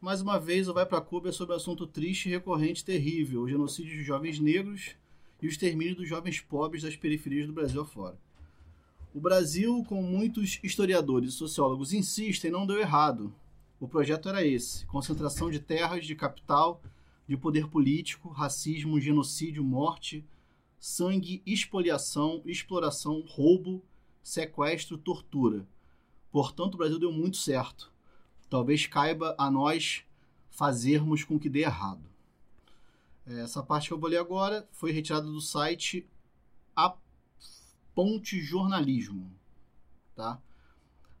Mais 0.00 0.20
uma 0.20 0.38
vez, 0.38 0.68
o 0.68 0.74
Vai 0.74 0.86
pra 0.86 1.00
Cuba 1.00 1.28
é 1.28 1.32
sobre 1.32 1.54
um 1.54 1.56
assunto 1.56 1.86
triste, 1.86 2.28
recorrente 2.28 2.82
e 2.82 2.84
terrível: 2.84 3.42
o 3.42 3.48
genocídio 3.48 3.96
de 3.96 4.04
jovens 4.04 4.38
negros 4.38 4.94
e 5.42 5.46
o 5.46 5.48
extermínio 5.48 5.96
dos 5.96 6.08
jovens 6.08 6.40
pobres 6.40 6.82
das 6.82 6.96
periferias 6.96 7.46
do 7.46 7.52
Brasil 7.52 7.80
afora. 7.80 8.18
O 9.14 9.20
Brasil, 9.20 9.84
como 9.88 10.02
muitos 10.02 10.60
historiadores 10.62 11.30
e 11.30 11.36
sociólogos 11.36 11.92
insistem, 11.92 12.50
não 12.50 12.66
deu 12.66 12.78
errado. 12.78 13.34
O 13.80 13.88
projeto 13.88 14.28
era 14.28 14.44
esse: 14.46 14.86
concentração 14.86 15.50
de 15.50 15.58
terras, 15.58 16.06
de 16.06 16.14
capital, 16.14 16.80
de 17.26 17.36
poder 17.36 17.68
político, 17.68 18.28
racismo, 18.28 19.00
genocídio, 19.00 19.64
morte, 19.64 20.24
sangue, 20.78 21.42
expoliação, 21.44 22.42
exploração, 22.44 23.22
roubo, 23.26 23.82
sequestro, 24.22 24.98
tortura. 24.98 25.66
Portanto, 26.30 26.74
o 26.74 26.78
Brasil 26.78 26.98
deu 26.98 27.12
muito 27.12 27.36
certo. 27.36 27.92
Talvez 28.48 28.86
caiba 28.86 29.34
a 29.38 29.50
nós 29.50 30.04
fazermos 30.50 31.24
com 31.24 31.38
que 31.38 31.48
dê 31.48 31.60
errado. 31.60 32.02
Essa 33.26 33.62
parte 33.62 33.88
que 33.88 33.94
eu 33.94 33.98
vou 33.98 34.08
ler 34.08 34.18
agora 34.18 34.66
foi 34.72 34.90
retirada 34.90 35.26
do 35.26 35.40
site 35.40 36.08
A 36.74 36.96
Ponte 37.94 38.40
Jornalismo. 38.40 39.30
Tá? 40.14 40.40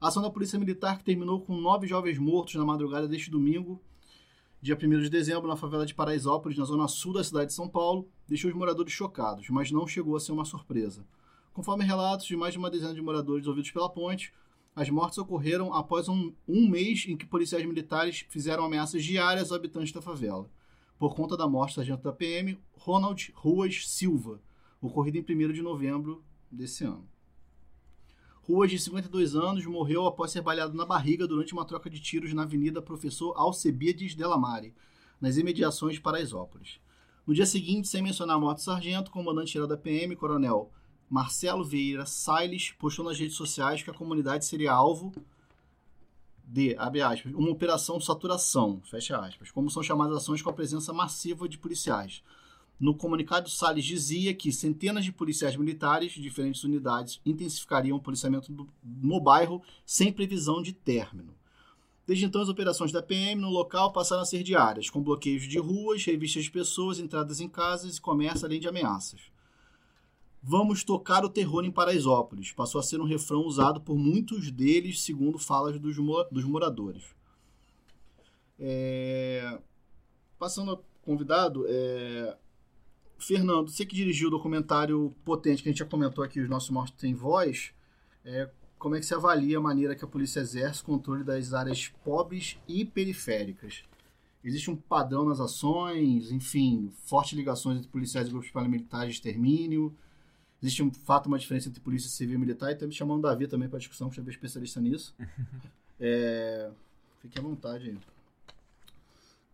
A 0.00 0.08
ação 0.08 0.22
da 0.22 0.30
Polícia 0.30 0.58
Militar 0.58 0.98
que 0.98 1.04
terminou 1.04 1.40
com 1.40 1.56
nove 1.56 1.86
jovens 1.86 2.18
mortos 2.18 2.54
na 2.54 2.64
madrugada 2.64 3.06
deste 3.06 3.30
domingo, 3.30 3.80
dia 4.60 4.76
1 4.76 5.00
de 5.00 5.08
dezembro, 5.08 5.46
na 5.46 5.56
favela 5.56 5.86
de 5.86 5.94
Paraisópolis, 5.94 6.58
na 6.58 6.64
zona 6.64 6.88
sul 6.88 7.12
da 7.12 7.22
cidade 7.22 7.46
de 7.46 7.52
São 7.54 7.68
Paulo, 7.68 8.08
deixou 8.26 8.50
os 8.50 8.56
moradores 8.56 8.92
chocados, 8.92 9.48
mas 9.50 9.70
não 9.70 9.86
chegou 9.86 10.16
a 10.16 10.20
ser 10.20 10.32
uma 10.32 10.44
surpresa. 10.44 11.06
Conforme 11.52 11.84
relatos 11.84 12.26
de 12.26 12.36
mais 12.36 12.52
de 12.52 12.58
uma 12.58 12.70
dezena 12.70 12.92
de 12.92 13.00
moradores 13.00 13.46
ouvidos 13.46 13.70
pela 13.70 13.88
ponte, 13.88 14.32
as 14.74 14.90
mortes 14.90 15.18
ocorreram 15.18 15.72
após 15.72 16.08
um, 16.08 16.32
um 16.46 16.68
mês 16.68 17.04
em 17.08 17.16
que 17.16 17.26
policiais 17.26 17.64
militares 17.64 18.26
fizeram 18.28 18.64
ameaças 18.64 19.04
diárias 19.04 19.50
aos 19.50 19.58
habitantes 19.58 19.92
da 19.92 20.02
favela, 20.02 20.50
por 20.98 21.14
conta 21.14 21.36
da 21.36 21.48
morte 21.48 21.72
do 21.72 21.74
sargento 21.76 22.02
da 22.02 22.12
PM, 22.12 22.58
Ronald 22.72 23.32
Ruas 23.36 23.88
Silva, 23.88 24.40
ocorrida 24.80 25.18
em 25.18 25.22
1 25.22 25.52
de 25.52 25.62
novembro 25.62 26.24
desse 26.50 26.84
ano. 26.84 27.08
Ruas, 28.48 28.70
de 28.70 28.78
52 28.78 29.36
anos, 29.36 29.66
morreu 29.66 30.06
após 30.06 30.30
ser 30.30 30.40
baleado 30.40 30.74
na 30.74 30.86
barriga 30.86 31.28
durante 31.28 31.52
uma 31.52 31.66
troca 31.66 31.90
de 31.90 32.00
tiros 32.00 32.32
na 32.32 32.44
Avenida 32.44 32.80
Professor 32.80 33.34
Alcebiades 33.36 34.14
Delamare, 34.14 34.72
nas 35.20 35.36
imediações 35.36 35.96
de 35.96 36.00
Paraisópolis. 36.00 36.80
No 37.26 37.34
dia 37.34 37.44
seguinte, 37.44 37.88
sem 37.88 38.00
mencionar 38.00 38.36
a 38.36 38.40
morte 38.40 38.60
do 38.60 38.62
sargento, 38.62 39.10
o 39.10 39.12
comandante-geral 39.12 39.68
da 39.68 39.76
PM, 39.76 40.16
coronel 40.16 40.72
Marcelo 41.10 41.62
Vieira 41.62 42.06
Salles, 42.06 42.70
postou 42.70 43.04
nas 43.04 43.18
redes 43.20 43.36
sociais 43.36 43.82
que 43.82 43.90
a 43.90 43.94
comunidade 43.94 44.46
seria 44.46 44.72
alvo 44.72 45.12
de, 46.42 46.74
abre 46.78 47.02
aspas, 47.02 47.34
uma 47.34 47.50
operação 47.50 48.00
saturação, 48.00 48.80
fecha 48.82 49.18
aspas, 49.18 49.50
como 49.50 49.68
são 49.68 49.82
chamadas 49.82 50.16
ações 50.16 50.40
com 50.40 50.48
a 50.48 50.54
presença 50.54 50.90
massiva 50.94 51.46
de 51.46 51.58
policiais. 51.58 52.22
No 52.78 52.94
comunicado, 52.94 53.50
Salles 53.50 53.84
dizia 53.84 54.32
que 54.32 54.52
centenas 54.52 55.04
de 55.04 55.10
policiais 55.10 55.56
militares 55.56 56.12
de 56.12 56.22
diferentes 56.22 56.62
unidades 56.62 57.20
intensificariam 57.26 57.96
o 57.96 58.00
policiamento 58.00 58.52
no 58.84 59.20
bairro 59.20 59.60
sem 59.84 60.12
previsão 60.12 60.62
de 60.62 60.72
término. 60.72 61.34
Desde 62.06 62.24
então, 62.24 62.40
as 62.40 62.48
operações 62.48 62.92
da 62.92 63.02
PM 63.02 63.40
no 63.40 63.50
local 63.50 63.92
passaram 63.92 64.22
a 64.22 64.24
ser 64.24 64.42
diárias, 64.42 64.88
com 64.88 65.02
bloqueios 65.02 65.42
de 65.42 65.58
ruas, 65.58 66.04
revistas 66.04 66.44
de 66.44 66.50
pessoas, 66.50 66.98
entradas 66.98 67.40
em 67.40 67.48
casas 67.48 67.96
e 67.96 68.00
comércio, 68.00 68.46
além 68.46 68.60
de 68.60 68.68
ameaças. 68.68 69.22
Vamos 70.40 70.84
tocar 70.84 71.24
o 71.24 71.28
terror 71.28 71.64
em 71.64 71.70
Paraisópolis. 71.70 72.52
Passou 72.52 72.78
a 72.78 72.82
ser 72.82 73.00
um 73.00 73.04
refrão 73.04 73.40
usado 73.44 73.80
por 73.80 73.96
muitos 73.98 74.50
deles, 74.50 75.02
segundo 75.02 75.36
falas 75.36 75.78
dos, 75.78 75.96
dos 76.30 76.44
moradores. 76.44 77.04
É, 78.58 79.58
Passando 80.38 80.70
ao 80.70 80.84
convidado, 81.02 81.66
é, 81.68 82.36
Fernando, 83.18 83.70
você 83.70 83.84
que 83.84 83.96
dirigiu 83.96 84.28
o 84.28 84.30
documentário 84.30 85.14
potente 85.24 85.62
que 85.62 85.68
a 85.68 85.72
gente 85.72 85.80
já 85.80 85.84
comentou 85.84 86.22
aqui, 86.22 86.40
Os 86.40 86.48
Nossos 86.48 86.70
Mortos 86.70 86.98
Têm 86.98 87.14
Voz, 87.14 87.72
é, 88.24 88.48
como 88.78 88.94
é 88.94 89.00
que 89.00 89.06
você 89.06 89.14
avalia 89.14 89.58
a 89.58 89.60
maneira 89.60 89.94
que 89.94 90.04
a 90.04 90.08
polícia 90.08 90.40
exerce 90.40 90.82
o 90.82 90.84
controle 90.84 91.24
das 91.24 91.52
áreas 91.52 91.88
pobres 92.04 92.56
e 92.68 92.84
periféricas? 92.84 93.82
Existe 94.42 94.70
um 94.70 94.76
padrão 94.76 95.24
nas 95.24 95.40
ações, 95.40 96.30
enfim, 96.30 96.92
fortes 97.04 97.36
ligações 97.36 97.78
entre 97.78 97.90
policiais 97.90 98.28
e 98.28 98.30
grupos 98.30 98.50
paramilitares 98.50 99.14
de 99.14 99.18
extermínio. 99.18 99.92
existe 100.62 100.82
um 100.82 100.92
fato, 100.92 101.26
uma 101.26 101.38
diferença 101.38 101.68
entre 101.68 101.80
polícia 101.80 102.08
civil 102.08 102.36
e 102.36 102.38
militar, 102.38 102.70
e 102.70 102.74
estamos 102.74 102.94
chamando 102.94 103.18
o 103.18 103.22
Davi 103.22 103.48
também 103.48 103.68
para 103.68 103.80
discussão, 103.80 104.08
que 104.08 104.16
já 104.16 104.22
é 104.22 104.28
especialista 104.28 104.80
nisso. 104.80 105.14
É, 106.00 106.70
fique 107.20 107.36
à 107.40 107.42
vontade 107.42 107.90
aí. 107.90 107.98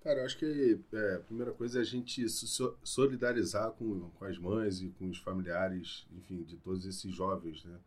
Cara, 0.05 0.21
eu 0.21 0.27
acho 0.27 0.37
que 0.37 0.79
é, 0.93 1.15
a 1.15 1.21
primeira 1.21 1.51
coisa 1.51 1.79
é 1.79 1.81
a 1.81 1.85
gente 1.85 2.29
se 2.29 2.47
so- 2.47 2.77
solidarizar 2.85 3.71
com, 3.71 4.11
com 4.11 4.25
as 4.27 4.37
mães 4.37 4.83
e 4.83 4.89
com 4.99 5.09
os 5.09 5.17
familiares, 5.17 6.07
enfim, 6.15 6.43
de 6.43 6.57
todos 6.59 6.85
esses 6.85 7.11
jovens, 7.11 7.65
né? 7.65 7.79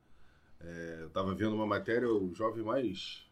É, 0.60 0.98
eu 1.02 1.10
tava 1.12 1.36
vendo 1.36 1.54
uma 1.54 1.68
matéria, 1.68 2.10
o 2.12 2.34
jovem 2.34 2.64
mais, 2.64 3.24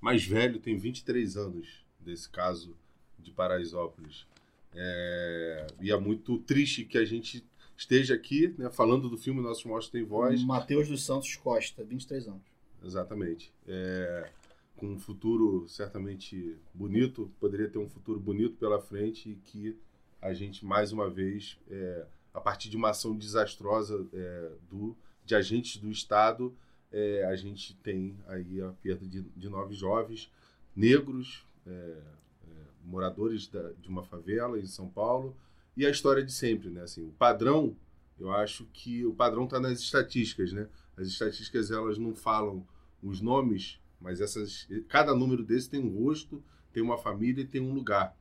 mais 0.00 0.24
velho 0.24 0.58
tem 0.58 0.78
23 0.78 1.36
anos, 1.36 1.84
desse 2.00 2.30
caso 2.30 2.74
de 3.18 3.30
Paraisópolis. 3.30 4.26
É, 4.74 5.66
e 5.78 5.92
é 5.92 5.98
muito 5.98 6.38
triste 6.38 6.86
que 6.86 6.96
a 6.96 7.04
gente 7.04 7.44
esteja 7.76 8.14
aqui, 8.14 8.54
né, 8.56 8.70
falando 8.70 9.10
do 9.10 9.18
filme 9.18 9.42
Nossos 9.42 9.64
Mortos 9.64 9.90
Têm 9.90 10.02
Voz, 10.04 10.42
Matheus 10.42 10.88
dos 10.88 11.04
Santos 11.04 11.36
Costa, 11.36 11.84
23 11.84 12.28
anos. 12.28 12.42
Exatamente. 12.82 13.52
É, 13.68 14.30
com 14.80 14.86
um 14.94 14.98
futuro 14.98 15.68
certamente 15.68 16.56
bonito, 16.72 17.30
poderia 17.38 17.68
ter 17.68 17.76
um 17.78 17.86
futuro 17.88 18.18
bonito 18.18 18.56
pela 18.56 18.80
frente 18.80 19.28
e 19.28 19.34
que 19.36 19.76
a 20.22 20.32
gente, 20.32 20.64
mais 20.64 20.90
uma 20.90 21.08
vez, 21.08 21.58
é, 21.70 22.06
a 22.32 22.40
partir 22.40 22.70
de 22.70 22.76
uma 22.78 22.88
ação 22.88 23.14
desastrosa 23.14 24.06
é, 24.14 24.52
do, 24.70 24.96
de 25.26 25.34
agentes 25.34 25.76
do 25.76 25.90
Estado, 25.90 26.54
é, 26.90 27.24
a 27.26 27.36
gente 27.36 27.74
tem 27.76 28.16
aí 28.26 28.60
a 28.62 28.72
perda 28.82 29.06
de, 29.06 29.20
de 29.20 29.48
nove 29.50 29.74
jovens 29.74 30.32
negros, 30.74 31.44
é, 31.66 31.70
é, 31.70 32.02
moradores 32.84 33.46
da- 33.48 33.72
de 33.82 33.88
uma 33.88 34.02
favela 34.02 34.58
em 34.58 34.66
São 34.66 34.88
Paulo, 34.88 35.36
e 35.76 35.84
a 35.84 35.90
história 35.90 36.24
de 36.24 36.32
sempre, 36.32 36.70
né? 36.70 36.82
Assim, 36.82 37.06
o 37.06 37.12
padrão, 37.12 37.76
eu 38.18 38.32
acho 38.32 38.64
que 38.72 39.04
o 39.04 39.12
padrão 39.12 39.44
está 39.44 39.60
nas 39.60 39.78
estatísticas, 39.80 40.52
né? 40.52 40.66
As 40.96 41.06
estatísticas 41.06 41.70
elas 41.70 41.98
não 41.98 42.14
falam 42.14 42.66
os 43.02 43.20
nomes, 43.20 43.78
mas 44.00 44.20
essas, 44.20 44.66
cada 44.88 45.14
número 45.14 45.44
desse 45.44 45.68
tem 45.68 45.80
um 45.80 46.02
rosto, 46.02 46.42
tem 46.72 46.82
uma 46.82 46.96
família 46.96 47.42
e 47.42 47.46
tem 47.46 47.60
um 47.60 47.74
lugar. 47.74 48.16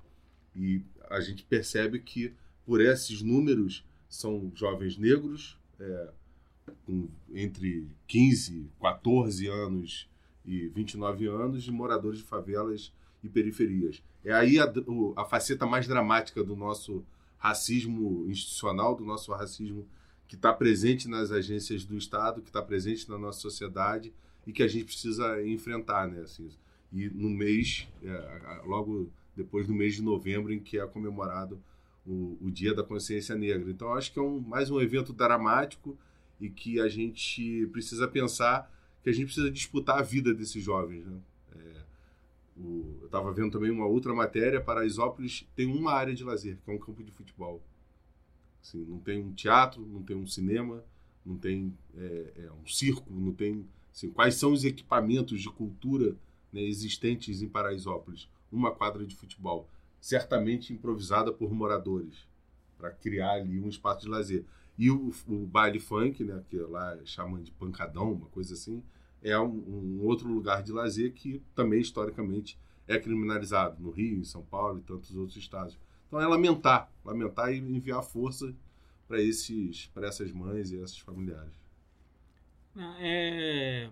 E 0.56 0.82
a 1.10 1.22
gente 1.22 1.44
percebe 1.44 2.00
que 2.00 2.34
por 2.66 2.82
esses 2.82 3.22
números 3.22 3.86
são 4.10 4.52
jovens 4.54 4.98
negros, 4.98 5.58
é, 5.80 6.10
com 6.86 7.08
entre 7.34 7.88
15, 8.08 8.70
14 8.82 9.48
anos 9.48 10.10
e 10.46 10.68
29 10.68 11.28
anos, 11.28 11.68
e 11.68 11.72
moradores 11.72 12.20
de 12.20 12.26
favelas 12.26 12.92
e 13.24 13.30
periferias. 13.30 14.04
É 14.24 14.34
aí 14.34 14.60
a, 14.60 14.72
a 15.16 15.26
faceta 15.26 15.66
mais 15.66 15.88
dramática 15.88 16.44
do 16.44 16.56
nosso 16.56 17.06
racismo 17.38 18.30
institucional, 18.30 18.96
do 18.96 19.06
nosso 19.06 19.32
racismo 19.32 19.88
que 20.28 20.36
está 20.36 20.54
presente 20.54 21.08
nas 21.08 21.32
agências 21.32 21.86
do 21.86 21.98
Estado, 21.98 22.42
que 22.42 22.50
está 22.50 22.62
presente 22.62 23.10
na 23.10 23.18
nossa 23.18 23.40
sociedade 23.40 24.14
e 24.50 24.54
que 24.54 24.64
a 24.64 24.68
gente 24.68 24.86
precisa 24.86 25.44
enfrentar, 25.46 26.08
né? 26.08 26.22
Assim, 26.22 26.50
e 26.92 27.08
no 27.10 27.30
mês, 27.30 27.88
é, 28.04 28.62
logo 28.66 29.10
depois 29.36 29.68
do 29.68 29.74
mês 29.76 29.96
de 29.96 30.02
novembro, 30.02 30.52
em 30.52 30.60
que 30.60 30.80
é 30.80 30.88
comemorado 30.88 31.62
o, 32.06 32.38
o 32.42 32.52
Dia 32.52 32.74
da 32.74 32.84
Consciência 32.84 33.36
Negra. 33.36 33.70
Então, 33.70 33.94
acho 33.94 34.12
que 34.12 34.20
é 34.20 34.22
um, 34.22 34.40
mais 34.40 34.72
um 34.72 34.82
evento 34.82 35.14
dramático 35.14 35.96
e 36.42 36.50
que 36.50 36.80
a 36.80 36.88
gente 36.90 37.68
precisa 37.72 38.08
pensar 38.08 38.72
que 39.04 39.10
a 39.10 39.14
gente 39.14 39.26
precisa 39.28 39.52
disputar 39.52 40.00
a 40.00 40.02
vida 40.02 40.34
desses 40.34 40.64
jovens, 40.64 41.06
né? 41.06 41.20
É, 41.56 41.82
o- 42.58 42.98
eu 43.02 43.06
estava 43.06 43.32
vendo 43.34 43.52
também 43.52 43.72
uma 43.72 43.86
outra 43.86 44.14
matéria, 44.14 44.62
Paraisópolis 44.62 45.48
tem 45.56 45.68
uma 45.68 45.94
área 45.94 46.14
de 46.16 46.24
lazer, 46.24 46.58
que 46.64 46.72
é 46.72 46.74
um 46.74 46.80
campo 46.80 47.04
de 47.04 47.12
futebol. 47.12 47.62
Assim, 48.62 48.86
não 48.86 49.00
tem 49.00 49.22
um 49.24 49.34
teatro, 49.34 49.86
não 49.86 50.04
tem 50.04 50.16
um 50.16 50.28
cinema, 50.28 50.84
não 51.26 51.38
tem 51.38 51.74
é, 51.98 52.34
é, 52.38 52.52
um 52.52 52.68
circo, 52.68 53.12
não 53.14 53.34
tem. 53.34 53.66
Assim, 54.00 54.12
quais 54.12 54.36
são 54.36 54.54
os 54.54 54.64
equipamentos 54.64 55.42
de 55.42 55.50
cultura 55.50 56.16
né, 56.54 56.62
existentes 56.62 57.42
em 57.42 57.50
Paraisópolis? 57.50 58.30
Uma 58.50 58.72
quadra 58.72 59.06
de 59.06 59.14
futebol, 59.14 59.68
certamente 60.00 60.72
improvisada 60.72 61.34
por 61.34 61.54
moradores, 61.54 62.26
para 62.78 62.92
criar 62.92 63.34
ali 63.34 63.60
um 63.60 63.68
espaço 63.68 64.04
de 64.04 64.08
lazer. 64.08 64.46
E 64.78 64.90
o, 64.90 65.12
o 65.28 65.46
baile 65.46 65.82
funk, 65.82 66.24
né, 66.24 66.42
que 66.50 66.56
lá 66.60 66.98
chamam 67.04 67.44
de 67.44 67.52
pancadão, 67.52 68.14
uma 68.14 68.28
coisa 68.28 68.54
assim, 68.54 68.82
é 69.22 69.38
um, 69.38 69.50
um 69.50 70.02
outro 70.06 70.30
lugar 70.30 70.64
de 70.64 70.72
lazer 70.72 71.12
que 71.12 71.44
também 71.54 71.82
historicamente 71.82 72.58
é 72.88 72.98
criminalizado 72.98 73.84
no 73.84 73.92
Rio, 73.92 74.18
em 74.18 74.24
São 74.24 74.44
Paulo 74.44 74.80
e 74.80 74.82
tantos 74.82 75.14
outros 75.14 75.36
estados. 75.36 75.78
Então 76.08 76.22
é 76.22 76.26
lamentar, 76.26 76.90
lamentar 77.04 77.54
e 77.54 77.58
enviar 77.58 78.02
força 78.02 78.56
para 79.10 79.22
esses, 79.22 79.88
para 79.88 80.08
essas 80.08 80.32
mães 80.32 80.72
e 80.72 80.78
esses 80.78 81.00
familiares. 81.00 81.59
É 83.00 83.90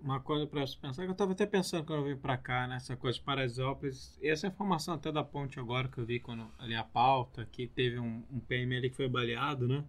uma 0.00 0.20
coisa 0.20 0.46
para 0.46 0.66
se 0.66 0.76
pensar 0.76 1.02
que 1.02 1.08
eu 1.08 1.12
estava 1.12 1.32
até 1.32 1.46
pensando 1.46 1.84
quando 1.84 2.06
eu 2.06 2.14
vim 2.14 2.20
para 2.20 2.36
cá, 2.36 2.66
nessa 2.66 2.96
coisa 2.96 3.18
de 3.18 3.24
Paraisópolis. 3.24 4.16
E 4.20 4.28
essa 4.28 4.46
informação 4.46 4.94
até 4.94 5.10
da 5.10 5.24
ponte 5.24 5.58
agora 5.58 5.88
que 5.88 5.98
eu 5.98 6.04
vi 6.04 6.20
quando 6.20 6.46
ali 6.58 6.74
a 6.74 6.84
pauta, 6.84 7.48
que 7.50 7.66
teve 7.66 7.98
um, 7.98 8.22
um 8.30 8.38
PM 8.40 8.76
ali 8.76 8.90
que 8.90 8.96
foi 8.96 9.08
baleado, 9.08 9.66
né? 9.66 9.84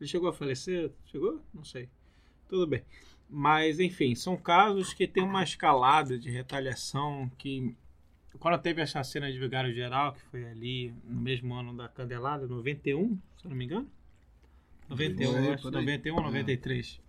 Ele 0.00 0.08
chegou 0.08 0.28
a 0.28 0.32
falecer? 0.32 0.92
Chegou? 1.06 1.40
Não 1.54 1.64
sei. 1.64 1.88
Tudo 2.48 2.66
bem. 2.66 2.82
Mas, 3.28 3.80
enfim, 3.80 4.14
são 4.14 4.36
casos 4.36 4.92
que 4.92 5.06
tem 5.06 5.22
uma 5.22 5.42
escalada 5.42 6.18
de 6.18 6.30
retaliação 6.30 7.30
que. 7.38 7.74
Quando 8.38 8.60
teve 8.60 8.82
a 8.82 8.86
chacina 8.86 9.32
de 9.32 9.38
Vigário 9.38 9.72
Geral, 9.72 10.12
que 10.12 10.20
foi 10.20 10.44
ali 10.44 10.94
no 11.04 11.18
mesmo 11.18 11.54
ano 11.54 11.74
da 11.74 11.88
Candelada, 11.88 12.46
91, 12.46 13.18
se 13.38 13.46
eu 13.46 13.48
não 13.48 13.56
me 13.56 13.64
engano? 13.64 13.90
91, 14.90 15.32
Por 15.32 15.38
aí, 15.38 15.48
acho, 15.48 15.62
por 15.62 15.76
aí. 15.76 15.84
91 15.86 16.16
93. 16.16 17.05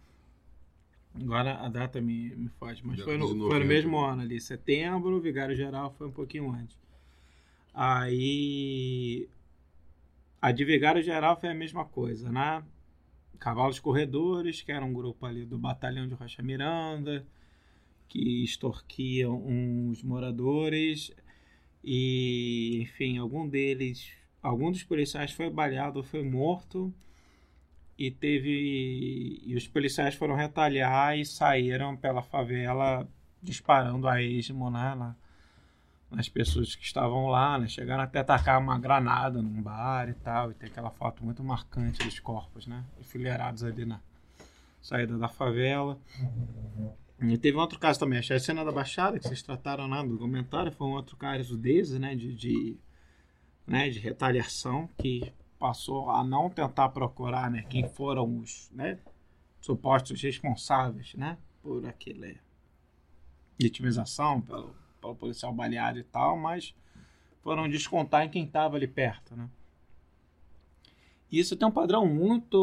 Agora 1.22 1.56
a 1.56 1.70
data 1.70 2.00
me, 2.00 2.36
me 2.36 2.50
foge, 2.50 2.82
mas 2.86 2.96
Dia 2.96 3.06
foi 3.06 3.18
15 3.18 3.34
no, 3.34 3.48
foi 3.48 3.60
no 3.60 3.66
mesmo 3.66 3.98
ano 4.00 4.22
ali. 4.22 4.40
Setembro, 4.40 5.16
o 5.16 5.20
Vigário 5.20 5.56
Geral 5.56 5.94
foi 5.98 6.08
um 6.08 6.12
pouquinho 6.12 6.52
antes. 6.52 6.78
Aí. 7.74 9.28
A 10.42 10.52
de 10.52 10.64
Vigário 10.64 11.02
Geral 11.02 11.40
foi 11.40 11.50
a 11.50 11.54
mesma 11.54 11.84
coisa, 11.84 12.32
né? 12.32 12.64
Cavalos 13.40 13.80
Corredores, 13.80 14.62
que 14.62 14.72
era 14.72 14.86
um 14.86 14.94
grupo 14.94 15.26
ali 15.26 15.46
do 15.46 15.58
Batalhão 15.58 16.08
de 16.08 16.14
Rocha 16.14 16.42
Miranda, 16.42 17.26
que 18.08 18.44
extorquiam 18.44 19.36
uns 19.46 20.04
moradores. 20.04 21.12
E, 21.84 22.80
enfim, 22.82 23.18
algum 23.18 23.48
deles, 23.48 24.12
algum 24.42 24.72
dos 24.72 24.84
policiais 24.84 25.32
foi 25.32 25.50
baleado 25.50 26.00
ou 26.00 26.04
foi 26.04 26.24
morto. 26.24 26.94
E 27.98 28.12
teve. 28.12 29.42
E 29.46 29.56
os 29.56 29.68
policiais 29.68 30.14
foram 30.16 30.36
retaliar 30.36 31.18
e 31.18 31.26
saíram 31.26 31.96
pela 31.98 32.22
favela 32.22 33.08
disparando 33.42 34.08
a 34.08 34.22
esmo, 34.22 34.70
né? 34.70 34.94
na- 34.96 35.16
nas 36.10 36.30
pessoas 36.30 36.74
que 36.76 36.86
estavam 36.86 37.28
lá, 37.28 37.58
né? 37.58 37.68
Chegaram 37.68 38.04
até 38.04 38.20
atacar 38.20 38.60
uma 38.62 38.80
granada 38.80 39.42
num 39.42 39.62
bar 39.62 40.08
e 40.10 40.14
tal. 40.14 40.52
E 40.52 40.54
tem 40.54 40.70
aquela 40.70 40.90
foto 40.90 41.24
muito 41.26 41.44
marcante 41.44 42.04
dos 42.04 42.20
corpos, 42.20 42.66
né? 42.68 42.84
Enfileirados 43.00 43.64
ali 43.64 43.84
na 43.86 44.00
saída 44.82 45.18
da 45.18 45.28
favela. 45.28 46.00
E 47.20 47.38
teve 47.38 47.58
um 47.58 47.60
outro 47.60 47.78
caso 47.80 48.00
também, 48.00 48.20
a 48.20 48.40
cena 48.40 48.64
da 48.64 48.72
Baixada, 48.72 49.18
que 49.20 49.28
vocês 49.28 49.42
trataram 49.42 49.88
lá 49.88 50.04
no 50.04 50.10
documentário, 50.12 50.72
foi 50.72 50.88
um 50.88 50.92
outro 50.92 51.18
caso 51.18 51.58
desse, 51.58 51.98
né? 52.00 52.16
De, 52.16 52.34
de, 52.36 52.78
né, 53.66 53.90
de 53.90 54.00
retaliação, 54.00 54.88
que 55.00 55.34
passou 55.60 56.10
a 56.10 56.24
não 56.24 56.50
tentar 56.50 56.90
procurar 56.90 57.50
né, 57.50 57.66
quem 57.70 57.88
foram 57.88 58.40
os 58.40 58.70
né, 58.72 59.00
supostos 59.60 60.22
responsáveis 60.22 61.14
né, 61.16 61.38
por 61.62 61.86
aquele 61.86 62.40
vitimização, 63.60 64.42
pelo, 64.42 64.76
pelo 65.02 65.16
policial 65.16 65.54
baleado 65.54 66.00
e 66.00 66.04
tal, 66.04 66.38
mas 66.38 66.76
foram 67.42 67.70
descontar 67.70 68.24
em 68.24 68.30
quem 68.30 68.44
estava 68.44 68.76
ali 68.76 68.88
perto, 68.88 69.36
né? 69.36 69.50
Isso 71.32 71.58
tem 71.58 71.68
um 71.68 71.72
padrão 71.72 72.06
muito. 72.06 72.58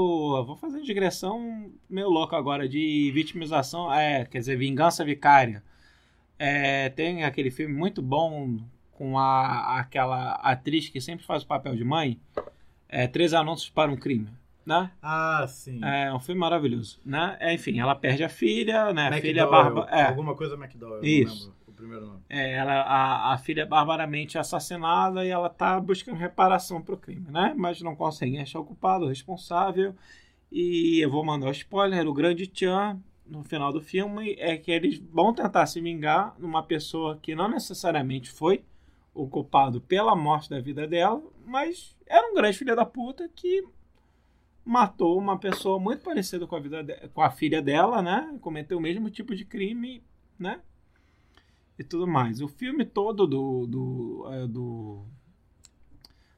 Vou 0.47 0.57
fazer 0.57 0.81
digressão 0.81 1.71
meio 1.89 2.09
louca 2.09 2.37
agora, 2.37 2.67
de 2.67 3.11
vitimização, 3.13 3.93
é, 3.93 4.25
quer 4.25 4.39
dizer, 4.39 4.57
vingança 4.57 5.05
vicária. 5.05 5.63
É, 6.39 6.89
tem 6.89 7.25
aquele 7.25 7.51
filme 7.51 7.75
muito 7.75 8.01
bom 8.01 8.59
com 8.93 9.19
a, 9.19 9.81
aquela 9.81 10.33
atriz 10.37 10.89
que 10.89 11.01
sempre 11.01 11.27
faz 11.27 11.43
o 11.43 11.47
papel 11.47 11.77
de 11.77 11.85
mãe. 11.85 12.19
É, 12.89 13.07
Três 13.07 13.35
Anúncios 13.35 13.71
para 13.71 13.91
um 13.91 13.97
Crime. 13.97 14.29
Né? 14.65 14.91
Ah, 15.03 15.45
sim. 15.47 15.79
É 15.85 16.13
um 16.15 16.19
filme 16.19 16.41
maravilhoso. 16.41 16.99
Né? 17.05 17.37
É, 17.39 17.53
enfim, 17.53 17.79
ela 17.79 17.95
perde 17.95 18.25
a 18.25 18.29
filha, 18.31 18.93
né? 18.95 19.09
A 19.09 19.21
filha 19.21 19.47
barba. 19.47 19.87
É, 19.91 20.05
Alguma 20.05 20.35
coisa 20.35 20.55
McDowell, 20.55 21.05
Isso. 21.05 21.35
não 21.35 21.41
lembro 21.45 21.55
o 21.67 21.73
primeiro 21.73 22.07
nome. 22.07 22.21
é, 22.31 22.53
ela, 22.55 22.73
a, 22.81 23.35
a 23.35 23.39
filha 23.39 23.63
é 23.63 23.67
barbaramente 23.67 24.39
assassinada 24.39 25.23
e 25.25 25.29
ela 25.29 25.51
tá 25.51 25.79
buscando 25.79 26.17
reparação 26.17 26.81
pro 26.81 26.97
crime, 26.97 27.27
né? 27.31 27.53
Mas 27.55 27.83
não 27.83 27.95
conseguem 27.95 28.41
achar 28.41 28.61
o 28.61 28.65
culpado, 28.65 29.05
o 29.05 29.09
responsável. 29.09 29.95
E 30.51 30.99
eu 31.05 31.11
vou 31.11 31.23
mandar 31.25 31.49
o 31.49 31.51
spoiler: 31.51 32.07
o 32.09 32.15
grande 32.15 32.47
Tchan, 32.47 32.99
no 33.27 33.43
final 33.45 33.71
do 33.71 33.83
filme, 33.83 34.35
é 34.39 34.57
que 34.57 34.71
eles 34.71 34.99
vão 35.13 35.35
tentar 35.35 35.67
se 35.67 35.79
vingar 35.79 36.35
numa 36.39 36.63
pessoa 36.63 37.19
que 37.21 37.35
não 37.35 37.49
necessariamente 37.51 38.31
foi 38.31 38.65
o 39.15 39.29
culpado 39.29 39.81
pela 39.81 40.17
morte 40.17 40.51
da 40.51 40.61
vida 40.61 40.87
dela, 40.87 41.23
mas 41.47 41.97
era 42.07 42.31
um 42.31 42.35
grande 42.35 42.59
filho 42.59 42.77
da 42.77 42.85
puta 42.87 43.29
que 43.29 43.65
matou 44.65 45.19
uma 45.19 45.39
pessoa 45.39 45.79
muito 45.79 46.03
parecida 46.03 46.47
com 46.47 46.57
a 46.57 46.61
vida 46.61 46.83
de- 46.83 47.09
com 47.09 47.23
a 47.23 47.31
filha 47.31 47.61
dela, 47.63 48.03
né? 48.03 48.37
Cometeu 48.41 48.79
o 48.79 48.81
mesmo 48.81 49.11
tipo 49.11 49.35
de 49.35 49.45
crime, 49.45 50.03
né? 50.39 50.61
E 51.79 51.85
tudo 51.85 52.07
mais. 52.07 52.41
O 52.41 52.49
filme 52.49 52.85
todo 52.85 53.27
do 53.27 53.67
do, 53.67 54.27
é, 54.33 54.47
do 54.47 55.05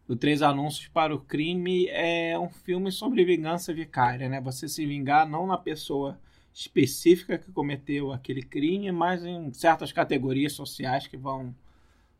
do 0.07 0.15
Três 0.17 0.41
Anúncios 0.43 0.89
para 0.89 1.15
o 1.15 1.21
Crime 1.21 1.87
é 1.89 2.39
um 2.39 2.49
filme 2.49 2.93
sobre 2.93 3.25
vingança 3.25 3.75
vicária, 3.75 4.29
né? 4.29 4.41
Você 4.41 4.69
se 4.69 4.87
vingar 4.87 5.29
não 5.29 5.47
na 5.47 5.59
pessoa 5.59 6.19
específica 6.55 7.37
que 7.37 7.51
cometeu 7.53 8.13
aquele 8.13 8.43
crime, 8.43 8.91
mas 8.93 9.25
em 9.25 9.53
certas 9.53 9.93
categorias 9.93 10.53
sociais 10.53 11.07
que 11.07 11.17
vão 11.17 11.55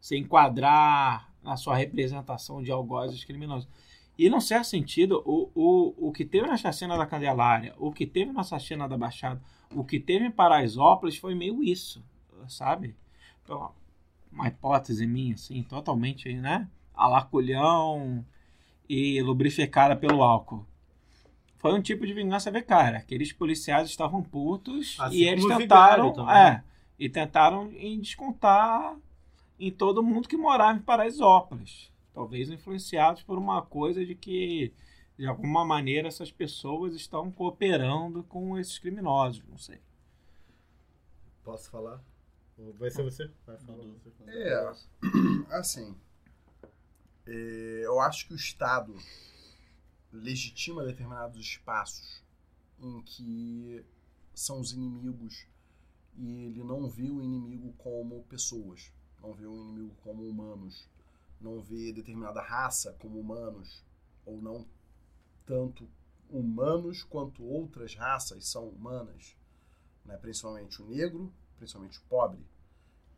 se 0.07 0.17
enquadrar 0.17 1.33
na 1.43 1.57
sua 1.57 1.75
representação 1.77 2.63
de 2.63 2.71
algozes 2.71 3.25
criminosos. 3.25 3.69
E, 4.17 4.31
num 4.31 4.41
certo 4.41 4.67
sentido, 4.69 5.21
o, 5.27 5.51
o, 5.53 6.09
o 6.09 6.13
que 6.13 6.25
teve 6.25 6.47
na 6.47 6.57
chacina 6.57 6.97
da 6.97 7.05
Candelária, 7.07 7.75
o 7.77 7.91
que 7.91 8.07
teve 8.07 8.31
na 8.31 8.45
chacina 8.45 8.89
da 8.89 8.97
Baixada, 8.97 9.43
o 9.75 9.83
que 9.85 9.99
teve 9.99 10.25
em 10.25 10.31
Paraisópolis 10.31 11.17
foi 11.17 11.35
meio 11.35 11.61
isso, 11.61 12.05
sabe? 12.47 12.95
Pela- 13.45 13.73
Uma 14.31 14.47
hipótese 14.47 15.09
minha, 15.09 15.35
assim, 15.35 15.61
totalmente, 15.65 16.33
né? 16.35 16.69
Alaculhão 16.95 18.25
e 18.89 19.21
lubrificada 19.23 19.97
pelo 19.97 20.23
álcool. 20.23 20.65
Foi 21.57 21.75
um 21.75 21.83
tipo 21.83 22.07
de 22.07 22.15
vingança 22.15 22.49
vicária. 22.49 22.99
Aqueles 23.01 23.33
policiais 23.33 23.89
estavam 23.89 24.23
putos 24.23 24.95
Assim 25.01 25.17
e 25.17 25.25
eles 25.25 25.45
tentaram, 25.59 26.31
é, 26.31 26.63
e 26.97 27.09
tentaram 27.09 27.73
em 27.73 27.99
descontar 28.01 28.97
em 29.59 29.71
todo 29.71 30.03
mundo 30.03 30.29
que 30.29 30.37
morava 30.37 30.79
em 30.79 30.83
Paraisópolis. 30.83 31.93
Talvez 32.13 32.51
influenciados 32.51 33.23
por 33.23 33.39
uma 33.39 33.63
coisa 33.63 34.05
de 34.05 34.15
que, 34.15 34.73
de 35.19 35.27
alguma 35.27 35.65
maneira, 35.65 36.09
essas 36.09 36.31
pessoas 36.31 36.95
estão 36.95 37.31
cooperando 37.31 38.23
com 38.25 38.59
esses 38.59 38.79
criminosos. 38.79 39.43
Não 39.49 39.59
sei. 39.59 39.81
Posso 41.45 41.71
falar? 41.71 42.03
Ou 42.59 42.73
Vai 42.75 42.91
ser 42.91 43.03
você? 43.03 43.31
Vai 43.47 43.59
falar 43.59 43.85
você. 43.85 44.11
É, 44.29 44.73
assim, 45.51 45.95
é, 47.27 47.83
eu 47.85 48.01
acho 48.01 48.27
que 48.27 48.33
o 48.33 48.37
Estado 48.37 48.95
legitima 50.13 50.85
determinados 50.85 51.39
espaços 51.39 52.25
em 52.79 53.03
que 53.03 53.85
são 54.35 54.61
os 54.61 54.73
inimigos 54.73 55.47
e 56.17 56.47
ele 56.47 56.63
não 56.63 56.89
vê 56.89 57.11
o 57.11 57.21
inimigo 57.21 57.75
como 57.75 58.25
pessoas, 58.25 58.93
não 59.27 59.35
vê 59.35 59.47
o 59.47 59.57
inimigo 59.57 59.95
como 60.05 60.23
humanos, 60.23 60.89
não 61.41 61.61
vê 61.61 61.93
determinada 61.93 62.41
raça 62.41 62.95
como 63.01 63.19
humanos, 63.19 63.85
ou 64.25 64.41
não 64.41 64.67
tanto 65.45 65.89
humanos 66.31 67.03
quanto 67.03 67.45
outras 67.45 67.95
raças 67.95 68.47
são 68.47 68.69
humanas, 68.69 69.37
né? 70.05 70.17
principalmente 70.17 70.81
o 70.81 70.87
negro, 70.87 71.33
principalmente 71.57 71.99
o 71.99 72.03
pobre. 72.03 72.45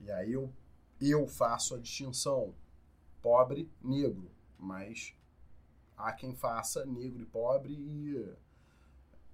E 0.00 0.10
aí 0.10 0.32
eu, 0.32 0.52
eu 1.00 1.26
faço 1.26 1.74
a 1.74 1.78
distinção 1.78 2.54
pobre, 3.20 3.70
negro, 3.82 4.30
mas 4.58 5.14
há 5.96 6.12
quem 6.12 6.34
faça 6.34 6.86
negro 6.86 7.22
e 7.22 7.26
pobre 7.26 7.72
e 7.74 8.34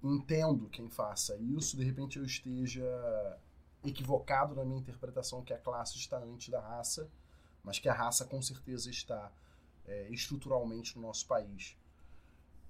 entendo 0.03 0.69
quem 0.69 0.89
faça 0.89 1.37
isso, 1.37 1.77
de 1.77 1.83
repente 1.83 2.19
eu 2.19 2.25
esteja 2.25 2.85
equivocado 3.85 4.55
na 4.55 4.65
minha 4.65 4.79
interpretação 4.79 5.43
que 5.43 5.53
a 5.53 5.57
classe 5.57 5.97
está 5.97 6.17
antes 6.17 6.49
da 6.49 6.59
raça, 6.59 7.09
mas 7.63 7.79
que 7.79 7.89
a 7.89 7.93
raça 7.93 8.25
com 8.25 8.41
certeza 8.41 8.89
está 8.89 9.31
é, 9.85 10.09
estruturalmente 10.09 10.95
no 10.95 11.03
nosso 11.03 11.27
país. 11.27 11.77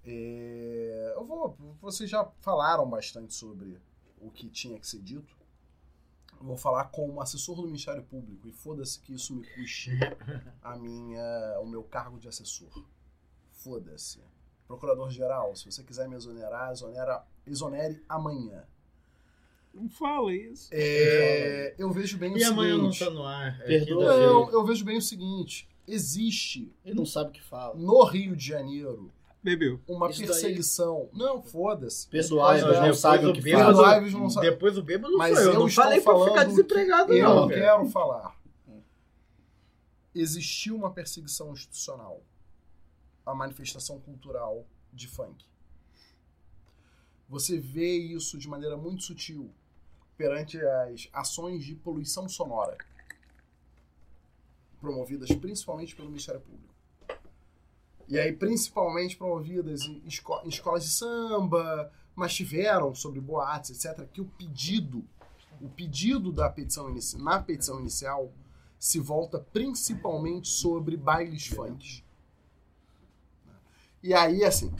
É, 0.03 1.13
eu 1.15 1.25
vou, 1.25 1.57
vocês 1.81 2.09
já 2.09 2.23
falaram 2.41 2.87
bastante 2.87 3.33
sobre 3.33 3.81
o 4.21 4.29
que 4.29 4.49
tinha 4.49 4.79
que 4.79 4.87
ser 4.87 5.01
dito. 5.01 5.35
Eu 6.39 6.45
vou 6.45 6.57
falar 6.57 6.85
como 6.85 7.21
assessor 7.21 7.55
do 7.55 7.63
Ministério 7.63 8.03
Público 8.03 8.47
e 8.47 8.51
foda-se 8.51 8.99
que 8.99 9.13
isso 9.13 9.33
me 9.33 9.45
custe 9.55 9.91
a 10.61 10.75
minha, 10.75 11.59
o 11.61 11.65
meu 11.65 11.83
cargo 11.83 12.19
de 12.19 12.27
assessor. 12.27 12.85
Foda-se. 13.51 14.21
Procurador-geral, 14.67 15.55
se 15.55 15.71
você 15.71 15.83
quiser 15.83 16.07
me 16.07 16.15
exonerar, 16.15 16.71
exonera, 16.71 17.25
exonere 17.45 18.03
amanhã. 18.09 18.65
Não 19.75 19.89
fala 19.89 20.33
isso. 20.33 20.69
É, 20.71 21.75
eu 21.77 21.91
vejo 21.91 22.17
bem 22.17 22.33
o 22.33 22.37
E 22.37 22.43
amanhã 22.45 22.77
não 22.77 22.91
seguinte. 22.91 23.05
tá 23.05 23.09
no 23.11 23.23
ar. 23.25 23.59
É 23.61 23.65
Perdoa. 23.67 24.17
Não, 24.17 24.49
eu 24.51 24.65
vejo 24.65 24.85
bem 24.85 24.97
o 24.97 25.01
seguinte. 25.01 25.67
Existe 25.87 26.73
Ele 26.83 26.95
não 26.95 27.05
sabe 27.05 27.29
o 27.29 27.33
que 27.33 27.43
fala. 27.43 27.75
no 27.75 28.03
Rio 28.05 28.35
de 28.35 28.43
Janeiro 28.47 29.11
Bebeu. 29.43 29.79
uma 29.87 30.09
Isso 30.09 30.21
daí- 30.21 30.27
perseguição. 30.29 31.09
Não, 31.13 31.43
foda-se. 31.43 32.07
Mas 32.11 32.29
não 32.31 32.37
depois 32.71 32.97
sabe 32.99 33.25
o 33.27 33.33
que 33.33 33.41
bêbado- 33.41 33.75
fala. 33.77 33.99
Perdoai, 33.99 34.09
não 34.21 34.29
sabe. 34.29 34.49
Depois 34.49 34.77
o 34.77 34.81
bêbado 34.81 35.11
não 35.11 35.17
Mas 35.19 35.37
eu. 35.37 35.53
eu 35.53 35.59
Não 35.59 35.69
falei 35.69 36.01
pra 36.01 36.25
ficar 36.25 36.43
desempregado, 36.45 37.13
Eu 37.13 37.23
não. 37.29 37.35
não 37.41 37.47
cara. 37.49 37.61
quero 37.61 37.85
falar. 37.89 38.35
Existiu 40.15 40.75
uma 40.75 40.91
perseguição 40.91 41.51
institucional 41.51 42.23
à 43.25 43.35
manifestação 43.35 43.99
cultural 43.99 44.65
de 44.93 45.07
funk. 45.07 45.45
Você 47.27 47.59
vê 47.59 47.97
isso 47.97 48.37
de 48.37 48.47
maneira 48.47 48.77
muito 48.77 49.03
sutil 49.03 49.51
perante 50.17 50.59
as 50.59 51.09
ações 51.13 51.63
de 51.65 51.75
poluição 51.75 52.27
sonora 52.27 52.77
promovidas 54.79 55.31
principalmente 55.31 55.95
pelo 55.95 56.09
Ministério 56.09 56.41
Público. 56.41 56.73
E 58.07 58.19
aí, 58.19 58.31
principalmente 58.31 59.17
promovidas 59.17 59.81
em, 59.81 60.01
esco- 60.05 60.41
em 60.43 60.49
escolas 60.49 60.83
de 60.83 60.89
samba, 60.91 61.91
mas 62.15 62.35
tiveram 62.35 62.93
sobre 62.93 63.19
boates, 63.19 63.71
etc., 63.71 64.07
que 64.11 64.21
o 64.21 64.25
pedido, 64.25 65.03
o 65.59 65.67
pedido 65.67 66.31
da 66.31 66.49
petição 66.49 66.93
na 67.17 67.39
petição 67.41 67.79
inicial 67.79 68.31
se 68.77 68.99
volta 68.99 69.39
principalmente 69.39 70.47
sobre 70.47 70.95
bailes 70.95 71.47
funks. 71.47 72.03
E 74.03 74.13
aí, 74.13 74.43
assim, 74.43 74.71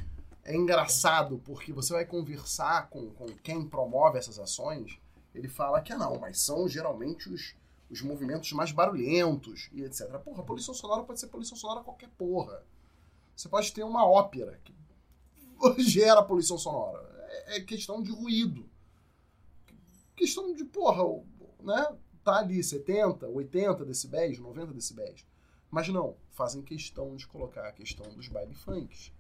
é 0.44 0.56
engraçado 0.56 1.41
porque 1.44 1.74
você 1.74 1.94
vai 1.94 2.06
conversar 2.06 2.90
com, 2.90 3.10
com 3.10 3.26
quem 3.41 3.66
promove 3.66 4.20
essas 4.20 4.38
ações, 4.38 4.99
ele 5.36 5.49
fala 5.49 5.82
que 5.82 5.91
ah, 5.91 5.98
não, 5.98 6.18
mas 6.18 6.40
são 6.40 6.68
geralmente 6.68 7.30
os, 7.30 7.56
os 7.90 8.02
movimentos 8.02 8.52
mais 8.53 8.72
barulhentos 8.72 9.70
e 9.74 9.84
etc. 9.84 10.07
Porra, 10.20 10.44
poluição 10.44 10.74
sonora 10.74 11.03
pode 11.03 11.20
ser 11.20 11.28
poluição 11.28 11.57
sonora 11.57 11.84
qualquer 11.84 12.10
porra. 12.18 12.64
Você 13.36 13.49
pode 13.49 13.74
ter 13.74 13.84
uma 13.84 14.07
ópera 14.07 14.60
que 14.64 14.74
gera 15.84 16.24
poluição 16.24 16.57
sonora. 16.57 17.03
É, 17.28 17.57
é 17.57 17.62
questão 17.62 18.02
de 18.02 18.12
ruído. 18.12 18.70
Questão 20.16 20.53
de, 20.53 20.64
porra, 20.64 21.03
né? 21.62 21.95
Tá 22.24 22.38
ali 22.38 22.64
70, 22.64 23.28
80 23.28 23.86
decibéis, 23.86 24.40
90 24.40 24.74
decibéis. 24.74 25.26
Mas 25.70 25.90
não, 25.90 26.16
fazem 26.32 26.62
questão 26.62 27.16
de 27.16 27.28
colocar 27.28 27.68
a 27.68 27.72
questão 27.72 28.07
dos 28.14 28.28
baile 28.30 28.56
funks. 28.56 29.12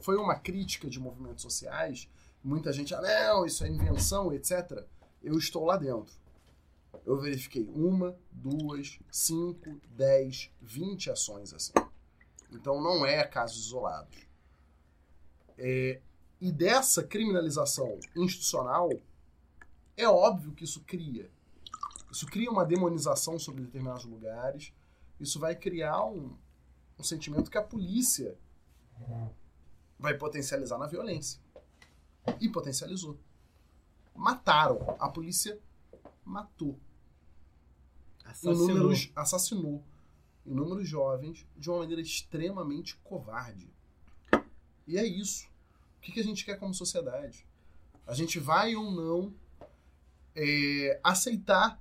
Foi 0.00 0.16
uma 0.16 0.34
crítica 0.34 0.90
de 0.90 0.98
movimentos 0.98 1.42
sociais. 1.42 2.10
Muita 2.42 2.72
gente, 2.72 2.94
ah, 2.94 3.00
não, 3.00 3.46
isso 3.46 3.64
é 3.64 3.68
invenção, 3.68 4.32
etc. 4.32 4.84
Eu 5.26 5.36
estou 5.36 5.64
lá 5.64 5.76
dentro. 5.76 6.14
Eu 7.04 7.18
verifiquei 7.18 7.64
uma, 7.74 8.16
duas, 8.30 9.00
cinco, 9.10 9.80
dez, 9.90 10.52
vinte 10.62 11.10
ações 11.10 11.52
assim. 11.52 11.72
Então 12.52 12.80
não 12.80 13.04
é 13.04 13.26
casos 13.26 13.66
isolados. 13.66 14.24
É, 15.58 16.00
e 16.40 16.52
dessa 16.52 17.02
criminalização 17.02 17.98
institucional, 18.14 18.88
é 19.96 20.08
óbvio 20.08 20.52
que 20.52 20.62
isso 20.62 20.80
cria. 20.82 21.28
Isso 22.08 22.24
cria 22.26 22.48
uma 22.48 22.64
demonização 22.64 23.36
sobre 23.36 23.64
determinados 23.64 24.04
lugares. 24.04 24.72
Isso 25.18 25.40
vai 25.40 25.56
criar 25.56 26.06
um, 26.06 26.36
um 26.96 27.02
sentimento 27.02 27.50
que 27.50 27.58
a 27.58 27.62
polícia 27.62 28.38
vai 29.98 30.16
potencializar 30.16 30.78
na 30.78 30.86
violência. 30.86 31.40
E 32.40 32.48
potencializou. 32.48 33.18
Mataram. 34.16 34.96
A 34.98 35.08
polícia 35.08 35.58
matou. 36.24 36.78
Assassinou. 38.24 38.70
Inúmeros, 38.70 39.12
assassinou 39.14 39.84
inúmeros 40.44 40.88
jovens 40.88 41.46
de 41.56 41.70
uma 41.70 41.80
maneira 41.80 42.00
extremamente 42.00 42.96
covarde. 42.96 43.68
E 44.86 44.96
é 44.96 45.04
isso. 45.04 45.48
O 45.98 46.00
que, 46.00 46.12
que 46.12 46.20
a 46.20 46.24
gente 46.24 46.44
quer 46.44 46.58
como 46.58 46.72
sociedade? 46.72 47.46
A 48.06 48.14
gente 48.14 48.38
vai 48.38 48.76
ou 48.76 48.90
não 48.92 49.34
é, 50.34 51.00
aceitar 51.02 51.80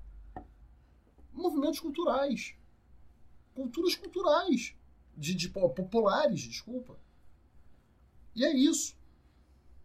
movimentos 1.32 1.80
culturais, 1.80 2.56
culturas 3.54 3.96
culturais, 3.96 4.76
de, 5.16 5.36
de 5.36 5.50
po- 5.50 5.70
populares, 5.70 6.42
desculpa. 6.42 6.98
E 8.34 8.44
é 8.44 8.52
isso. 8.56 8.98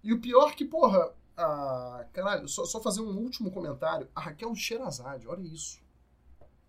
E 0.03 0.13
o 0.13 0.21
pior 0.21 0.55
que, 0.55 0.65
porra, 0.65 1.15
a, 1.41 2.07
caralho, 2.13 2.49
só, 2.49 2.65
só 2.65 2.81
fazer 2.81 3.01
um 3.01 3.17
último 3.19 3.51
comentário. 3.51 4.09
A 4.15 4.21
Raquel 4.21 4.55
Sherazade, 4.55 5.27
olha 5.27 5.47
isso. 5.47 5.81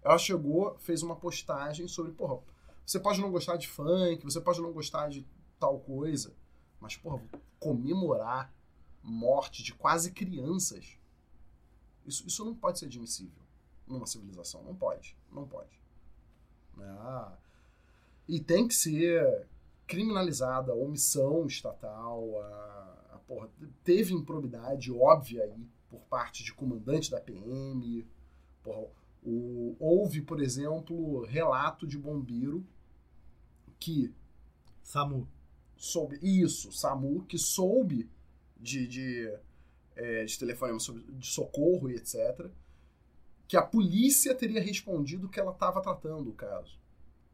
Ela 0.04 0.18
chegou, 0.18 0.78
fez 0.80 1.04
uma 1.04 1.16
postagem 1.16 1.88
sobre, 1.88 2.12
porra, 2.12 2.42
você 2.86 3.00
pode 3.00 3.22
não 3.22 3.32
gostar 3.32 3.58
de 3.58 3.68
funk, 3.68 4.24
você 4.24 4.42
pode 4.42 4.62
não 4.62 4.72
gostar 4.72 5.10
de 5.10 5.26
tal 5.60 5.80
coisa, 5.80 6.34
Mas, 6.80 6.98
porra, 6.98 7.24
comemorar 7.60 8.52
morte 9.04 9.62
de 9.62 9.74
quase 9.74 10.12
crianças, 10.12 10.98
isso, 12.06 12.26
isso 12.28 12.44
não 12.44 12.56
pode 12.56 12.80
ser 12.80 12.86
admissível 12.86 13.42
numa 13.88 14.08
civilização. 14.08 14.64
Não 14.64 14.76
pode. 14.76 15.16
Não 15.32 15.48
pode. 15.48 15.80
Ah, 16.80 17.38
e 18.28 18.40
tem 18.40 18.68
que 18.68 18.74
ser 18.74 19.48
criminalizada 19.86 20.72
a 20.72 20.76
omissão 20.76 21.46
estatal, 21.46 22.42
a 22.42 22.81
porra, 23.32 23.50
teve 23.82 24.14
improbidade 24.14 24.92
óbvia 24.92 25.46
aí 25.46 25.66
por 25.90 26.02
parte 26.02 26.44
de 26.44 26.54
comandante 26.54 27.10
da 27.10 27.22
PM. 27.22 28.06
Porra, 28.62 28.90
o, 29.24 29.78
houve, 29.80 30.22
por 30.22 30.42
exemplo, 30.42 31.24
relato 31.24 31.88
de 31.88 31.98
bombeiro 31.98 32.68
que. 33.80 34.14
SAMU. 34.84 35.30
Soube, 35.78 36.20
isso, 36.22 36.72
SAMU, 36.74 37.24
que 37.24 37.38
soube 37.38 38.10
de, 38.60 38.86
de, 38.86 39.34
é, 39.96 40.26
de 40.26 40.38
telefonema 40.38 40.78
de 40.78 41.26
socorro 41.26 41.90
e 41.90 41.96
etc. 41.96 42.52
Que 43.48 43.56
a 43.56 43.64
polícia 43.64 44.36
teria 44.36 44.62
respondido 44.62 45.30
que 45.30 45.40
ela 45.40 45.54
estava 45.54 45.82
tratando 45.82 46.30
o 46.30 46.34
caso. 46.34 46.78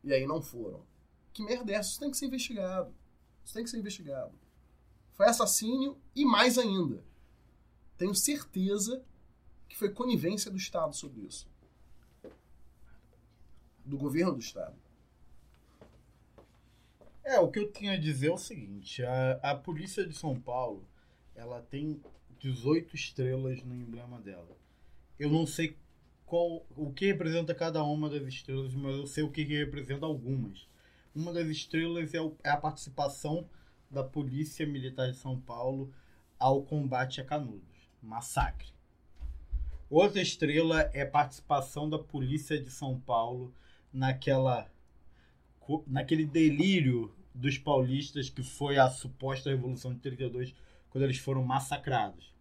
E 0.03 0.13
aí 0.13 0.27
não 0.27 0.41
foram. 0.41 0.85
Que 1.33 1.43
merda 1.43 1.71
é 1.73 1.75
essa? 1.75 1.89
Isso 1.89 1.99
tem 1.99 2.11
que 2.11 2.17
ser 2.17 2.27
investigado. 2.27 2.93
Isso 3.43 3.53
tem 3.53 3.63
que 3.63 3.69
ser 3.69 3.79
investigado. 3.79 4.46
Foi 5.17 5.25
assassínio 5.25 5.97
e 6.15 6.23
mais 6.23 6.59
ainda. 6.59 7.03
Tenho 7.97 8.13
certeza 8.13 9.03
que 9.67 9.75
foi 9.75 9.89
conivência 9.89 10.51
do 10.51 10.57
Estado 10.57 10.95
sobre 10.95 11.21
isso. 11.21 11.49
Do 13.83 13.97
governo 13.97 14.33
do 14.33 14.39
Estado. 14.39 14.75
É, 17.23 17.39
o 17.39 17.49
que 17.49 17.59
eu 17.59 17.71
tinha 17.71 17.93
a 17.93 17.97
dizer 17.97 18.27
é 18.27 18.31
o 18.31 18.37
seguinte: 18.37 19.03
a, 19.03 19.39
a 19.41 19.55
polícia 19.55 20.05
de 20.05 20.13
São 20.13 20.39
Paulo 20.39 20.85
ela 21.35 21.61
tem 21.61 21.99
18 22.39 22.95
estrelas 22.95 23.63
no 23.63 23.75
emblema 23.75 24.21
dela. 24.21 24.55
Eu 25.19 25.31
não 25.31 25.47
sei 25.47 25.75
qual 26.27 26.63
o 26.75 26.93
que 26.93 27.07
representa 27.07 27.55
cada 27.55 27.83
uma 27.83 28.09
das 28.09 28.21
estrelas, 28.23 28.73
mas 28.75 28.95
eu 28.95 29.07
sei 29.07 29.23
o 29.23 29.31
que 29.31 29.43
representa 29.43 30.05
algumas. 30.05 30.67
Uma 31.15 31.33
das 31.33 31.47
estrelas 31.47 32.13
é, 32.13 32.21
o, 32.21 32.35
é 32.43 32.49
a 32.49 32.57
participação 32.57 33.49
da 33.89 34.03
Polícia 34.03 34.65
Militar 34.65 35.11
de 35.11 35.17
São 35.17 35.39
Paulo 35.39 35.93
ao 36.39 36.63
combate 36.63 37.21
a 37.21 37.25
Canudos, 37.25 37.89
massacre. 38.01 38.67
Outra 39.89 40.21
estrela 40.21 40.89
é 40.93 41.05
participação 41.05 41.89
da 41.89 41.97
Polícia 41.97 42.61
de 42.61 42.69
São 42.69 42.99
Paulo 42.99 43.53
naquela 43.91 44.69
naquele 45.85 46.25
delírio 46.25 47.13
dos 47.33 47.57
paulistas 47.57 48.29
que 48.29 48.41
foi 48.41 48.77
a 48.77 48.89
suposta 48.89 49.49
Revolução 49.49 49.93
de 49.93 49.99
32, 49.99 50.55
quando 50.89 51.03
eles 51.03 51.17
foram 51.17 51.43
massacrados. 51.43 52.33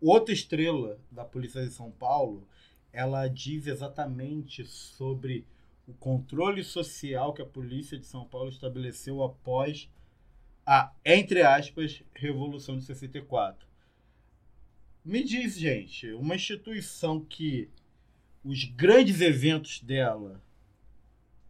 Outra 0.00 0.34
estrela 0.34 0.98
da 1.10 1.24
Polícia 1.24 1.62
de 1.64 1.70
São 1.70 1.90
Paulo, 1.90 2.46
ela 2.92 3.28
diz 3.28 3.66
exatamente 3.66 4.64
sobre 4.64 5.46
o 5.86 5.94
controle 5.94 6.64
social 6.64 7.32
que 7.32 7.42
a 7.42 7.46
Polícia 7.46 7.98
de 7.98 8.06
São 8.06 8.24
Paulo 8.24 8.48
estabeleceu 8.48 9.22
após 9.22 9.88
a, 10.66 10.92
entre 11.04 11.42
aspas, 11.42 12.02
Revolução 12.12 12.76
de 12.76 12.84
64. 12.84 13.66
Me 15.04 15.22
diz, 15.22 15.56
gente, 15.56 16.10
uma 16.12 16.34
instituição 16.34 17.20
que 17.20 17.70
os 18.42 18.64
grandes 18.64 19.20
eventos 19.20 19.80
dela 19.80 20.42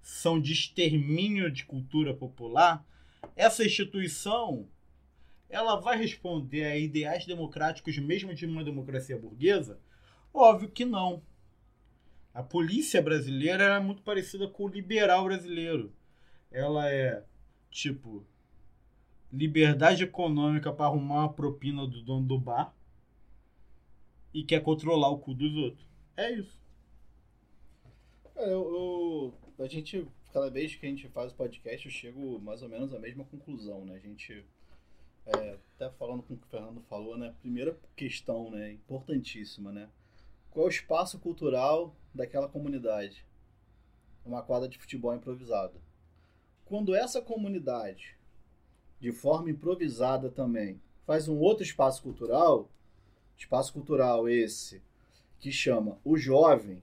são 0.03 0.39
de 0.39 0.53
extermínio 0.53 1.51
de 1.51 1.65
cultura 1.65 2.13
popular, 2.13 2.87
essa 3.35 3.65
instituição 3.65 4.69
ela 5.49 5.77
vai 5.77 5.97
responder 5.97 6.65
a 6.65 6.77
ideais 6.77 7.25
democráticos 7.25 7.97
mesmo 7.99 8.35
de 8.35 8.45
uma 8.47 8.63
democracia 8.63 9.19
burguesa? 9.19 9.81
Óbvio 10.33 10.69
que 10.69 10.85
não. 10.85 11.23
A 12.35 12.43
polícia 12.43 13.01
brasileira 13.01 13.65
é 13.65 13.81
muito 13.81 14.03
parecida 14.03 14.47
com 14.47 14.65
o 14.65 14.69
liberal 14.69 15.25
brasileiro. 15.25 15.93
Ela 16.51 16.91
é 16.91 17.25
tipo 17.71 18.27
liberdade 19.37 20.05
econômica 20.05 20.73
para 20.73 20.87
arrumar 20.87 21.21
uma 21.21 21.33
propina 21.33 21.87
do 21.87 22.03
dono 22.03 22.27
do 22.27 22.39
bar 22.39 22.75
e 24.33 24.43
quer 24.43 24.63
controlar 24.63 25.11
o 25.11 25.19
cu 25.19 25.35
dos 25.35 25.55
outros. 25.55 25.87
É 26.17 26.33
isso. 26.33 26.61
É, 28.35 28.53
eu, 28.53 29.33
eu, 29.59 29.65
a 29.65 29.69
gente, 29.69 30.07
cada 30.33 30.51
vez 30.51 30.75
que 30.75 30.85
a 30.85 30.89
gente 30.89 31.09
faz 31.09 31.33
o 31.33 31.37
podcast, 31.37 31.87
eu 31.87 31.93
chego 31.93 32.39
mais 32.41 32.63
ou 32.63 32.69
menos 32.69 32.93
à 32.93 32.99
mesma 32.99 33.25
conclusão, 33.25 33.85
né? 33.85 33.95
A 33.95 33.99
gente, 33.99 34.45
é, 35.27 35.59
até 35.75 35.91
falando 35.97 36.23
com 36.23 36.35
o 36.35 36.37
que 36.37 36.47
o 36.47 36.51
Fernando 36.51 36.83
falou, 36.83 37.17
né? 37.17 37.35
Primeira 37.41 37.79
questão, 37.95 38.51
né? 38.51 38.73
Importantíssima, 38.73 39.73
né? 39.73 39.89
Qual 40.51 40.65
é 40.65 40.69
o 40.69 40.71
espaço 40.71 41.19
cultural 41.19 41.95
daquela 42.15 42.49
comunidade? 42.49 43.27
Uma 44.25 44.43
quadra 44.43 44.69
de 44.69 44.79
futebol 44.79 45.15
improvisada. 45.15 45.81
Quando 46.65 46.95
essa 46.95 47.23
comunidade, 47.23 48.16
de 49.01 49.13
forma 49.13 49.51
improvisada 49.51 50.31
também, 50.31 50.81
faz 51.07 51.29
um 51.29 51.39
outro 51.39 51.63
espaço 51.63 52.03
cultural, 52.03 52.69
espaço 53.37 53.73
cultural 53.73 54.29
esse 54.29 54.83
que 55.39 55.53
chama 55.53 55.99
o 56.05 56.17
jovem, 56.17 56.83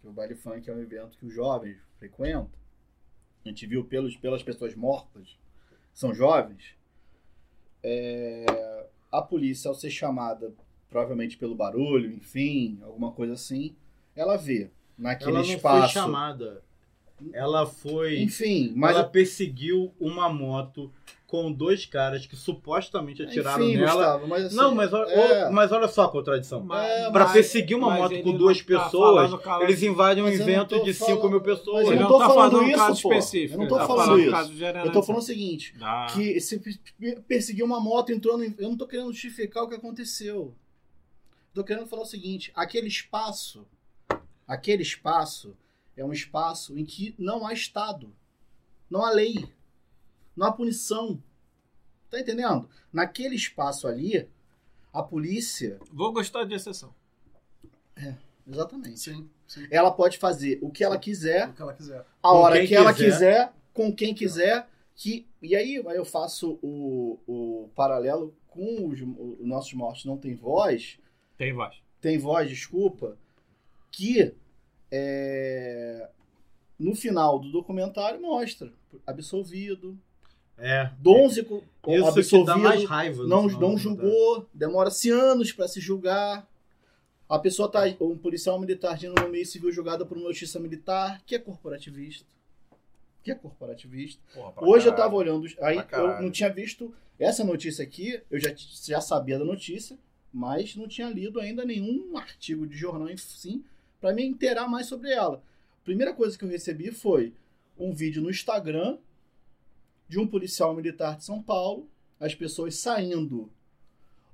que 0.00 0.06
o 0.06 0.12
baile 0.12 0.34
funk 0.34 0.68
é 0.68 0.72
um 0.72 0.80
evento 0.80 1.18
que 1.18 1.26
os 1.26 1.32
jovens 1.32 1.78
frequentam. 1.98 2.50
A 3.44 3.48
gente 3.48 3.66
viu 3.66 3.84
pelos, 3.84 4.16
pelas 4.16 4.42
pessoas 4.42 4.74
mortas, 4.74 5.36
são 5.94 6.14
jovens. 6.14 6.76
É, 7.82 8.86
a 9.10 9.22
polícia, 9.22 9.68
ao 9.68 9.74
ser 9.74 9.90
chamada, 9.90 10.52
provavelmente 10.90 11.36
pelo 11.36 11.54
barulho, 11.54 12.12
enfim, 12.12 12.78
alguma 12.82 13.12
coisa 13.12 13.32
assim, 13.32 13.74
ela 14.14 14.36
vê 14.36 14.70
naquele 14.96 15.30
ela 15.30 15.42
não 15.42 15.54
espaço. 15.54 15.92
foi 15.92 16.02
chamada. 16.02 16.62
Ela 17.32 17.66
foi. 17.66 18.20
Enfim, 18.20 18.72
mas 18.76 18.94
ela 18.96 19.04
perseguiu 19.04 19.92
uma 20.00 20.28
moto 20.28 20.92
com 21.26 21.52
dois 21.52 21.84
caras 21.84 22.24
que 22.26 22.34
supostamente 22.34 23.22
atiraram 23.22 23.62
Enfim, 23.64 23.76
nela. 23.76 23.92
Gustavo, 23.92 24.28
mas 24.28 24.44
assim, 24.46 24.56
não, 24.56 24.74
mas, 24.74 24.90
é. 24.92 25.48
o- 25.48 25.52
mas 25.52 25.70
olha 25.72 25.86
só 25.86 26.04
a 26.04 26.08
contradição. 26.10 26.62
Mas- 26.64 27.10
Pra 27.12 27.24
mas- 27.24 27.32
perseguir 27.32 27.76
uma 27.76 27.90
moto 27.94 28.22
com 28.22 28.32
duas 28.32 28.58
tá 28.62 28.64
pessoas, 28.84 29.30
eles 29.62 29.82
invadem 29.82 30.22
um 30.24 30.28
evento 30.28 30.82
de 30.82 30.94
falando- 30.94 31.16
5 31.16 31.28
mil 31.28 31.40
pessoas. 31.42 31.84
Mas 31.86 31.94
eu 31.96 32.00
não 32.00 32.08
tô 32.08 32.18
tá 32.18 32.28
falando 32.28 32.50
falando 32.52 32.64
um 32.64 32.68
isso, 32.70 32.78
caso 32.78 33.02
pô. 33.02 33.12
específico. 33.12 33.54
Eu 33.54 33.58
não 33.58 33.68
tô 33.68 33.76
tá 33.76 33.86
falando 33.86 34.06
falando 34.06 34.22
isso. 34.22 34.30
caso 34.30 34.54
geral. 34.56 34.86
Eu 34.86 34.92
tô 34.92 35.02
falando 35.02 35.20
o 35.22 35.24
seguinte, 35.24 35.74
Ah. 35.82 36.06
que 36.14 36.40
se 36.40 36.58
pe- 36.98 37.20
perseguir 37.28 37.62
uma 37.64 37.78
moto 37.78 38.10
entrando 38.10 38.42
em... 38.44 38.54
Eu 38.58 38.70
não 38.70 38.76
tô 38.76 38.86
querendo 38.86 39.12
justificar 39.12 39.64
o 39.64 39.68
que 39.68 39.74
aconteceu. 39.74 40.54
Tô 41.52 41.62
querendo 41.62 41.86
falar 41.86 42.02
o 42.02 42.06
seguinte, 42.06 42.50
aquele 42.54 42.86
espaço, 42.88 43.66
aquele 44.46 44.82
espaço 44.82 45.54
é 45.98 46.04
um 46.04 46.12
espaço 46.12 46.78
em 46.78 46.84
que 46.84 47.14
não 47.18 47.46
há 47.46 47.52
Estado, 47.52 48.14
não 48.88 49.04
há 49.04 49.10
lei, 49.10 49.48
não 50.36 50.46
há 50.46 50.52
punição. 50.52 51.22
Tá 52.10 52.18
entendendo? 52.20 52.68
Naquele 52.92 53.34
espaço 53.36 53.86
ali, 53.86 54.28
a 54.92 55.02
polícia, 55.02 55.78
Vou 55.92 56.12
gostar 56.12 56.44
de 56.44 56.54
exceção. 56.54 56.94
exatamente, 58.46 58.98
Sim, 59.00 59.28
sim. 59.46 59.66
ela 59.70 59.90
pode 59.90 60.18
fazer 60.18 60.58
o 60.62 60.70
que 60.70 60.82
ela 60.84 60.98
quiser, 60.98 61.48
O 61.48 61.52
que 61.52 61.62
ela 61.62 61.74
quiser. 61.74 62.06
a 62.22 62.32
hora 62.32 62.66
que 62.66 62.74
ela 62.74 62.92
quiser. 62.94 63.10
quiser, 63.12 63.52
com 63.74 63.94
quem 63.94 64.14
quiser. 64.14 64.68
Que, 64.94 65.26
e 65.40 65.54
aí, 65.54 65.76
aí 65.86 65.96
eu 65.96 66.04
faço 66.04 66.58
o, 66.60 67.20
o 67.26 67.68
paralelo 67.76 68.34
com 68.48 68.88
os, 68.88 69.00
os 69.00 69.46
nossos 69.46 69.72
mortos 69.74 70.04
não 70.04 70.16
tem 70.16 70.34
voz, 70.34 70.98
Tem 71.36 71.52
voz. 71.52 71.76
tem 72.00 72.18
voz, 72.18 72.48
desculpa, 72.48 73.16
que 73.92 74.34
é, 74.90 76.08
no 76.78 76.94
final 76.94 77.38
do 77.38 77.50
documentário 77.50 78.20
mostra 78.20 78.72
absolvido, 79.06 79.98
É. 80.56 80.90
Donze 80.98 81.44
co- 81.44 81.62
Isso 81.86 82.30
que 82.40 82.44
dá 82.44 82.56
mais 82.56 82.82
absolvido, 82.82 82.88
raiva. 82.88 83.24
não, 83.26 83.46
não 83.46 83.78
julgou, 83.78 84.48
demora-se 84.52 85.08
anos 85.10 85.52
para 85.52 85.68
se 85.68 85.80
julgar. 85.80 86.48
A 87.28 87.38
pessoa 87.38 87.70
tá, 87.70 87.82
um 88.00 88.16
policial 88.18 88.58
militar 88.58 88.96
de 88.96 89.06
no 89.06 89.28
meio 89.28 89.44
civil 89.46 89.70
julgada 89.70 90.04
por 90.04 90.16
uma 90.18 90.30
justiça 90.30 90.58
militar, 90.58 91.22
que 91.26 91.34
é 91.34 91.38
corporativista. 91.38 92.26
Que 93.22 93.30
é 93.30 93.34
corporativista. 93.34 94.20
Porra, 94.34 94.52
Hoje 94.62 94.86
eu 94.86 94.92
caralho. 94.92 94.96
tava 94.96 95.14
olhando, 95.16 95.46
aí 95.60 95.76
eu 95.92 96.22
não 96.22 96.30
tinha 96.30 96.48
visto 96.50 96.92
essa 97.18 97.44
notícia 97.44 97.84
aqui, 97.84 98.20
eu 98.30 98.40
já, 98.40 98.52
já 98.56 99.00
sabia 99.00 99.38
da 99.38 99.44
notícia, 99.44 99.96
mas 100.32 100.74
não 100.74 100.88
tinha 100.88 101.08
lido 101.10 101.38
ainda 101.38 101.64
nenhum 101.64 102.16
artigo 102.16 102.66
de 102.66 102.76
jornal, 102.76 103.08
sim, 103.18 103.62
para 104.00 104.12
me 104.12 104.24
inteirar 104.24 104.68
mais 104.68 104.86
sobre 104.86 105.10
ela. 105.12 105.42
Primeira 105.84 106.12
coisa 106.12 106.36
que 106.36 106.44
eu 106.44 106.48
recebi 106.48 106.90
foi 106.90 107.34
um 107.78 107.92
vídeo 107.92 108.22
no 108.22 108.30
Instagram 108.30 108.98
de 110.08 110.18
um 110.18 110.26
policial 110.26 110.74
militar 110.74 111.16
de 111.16 111.24
São 111.24 111.42
Paulo, 111.42 111.88
as 112.18 112.34
pessoas 112.34 112.76
saindo 112.76 113.50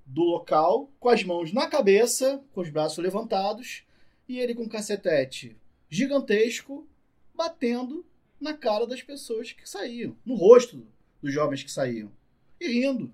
do 0.07 0.23
local 0.23 0.91
com 1.01 1.09
as 1.09 1.25
mãos 1.25 1.53
na 1.53 1.67
cabeça, 1.67 2.43
com 2.53 2.61
os 2.61 2.69
braços 2.69 2.99
levantados, 2.99 3.85
e 4.29 4.39
ele 4.39 4.55
com 4.55 4.63
um 4.63 4.69
cacetete 4.69 5.57
gigantesco 5.89 6.87
batendo 7.35 8.05
na 8.41 8.55
cara 8.55 8.87
das 8.87 9.03
pessoas 9.03 9.53
que 9.53 9.69
saíam, 9.69 10.17
no 10.25 10.35
rosto 10.35 10.87
dos 11.23 11.33
jovens 11.33 11.63
que 11.63 11.71
saíam? 11.71 12.11
E 12.61 12.69
rindo. 12.69 13.13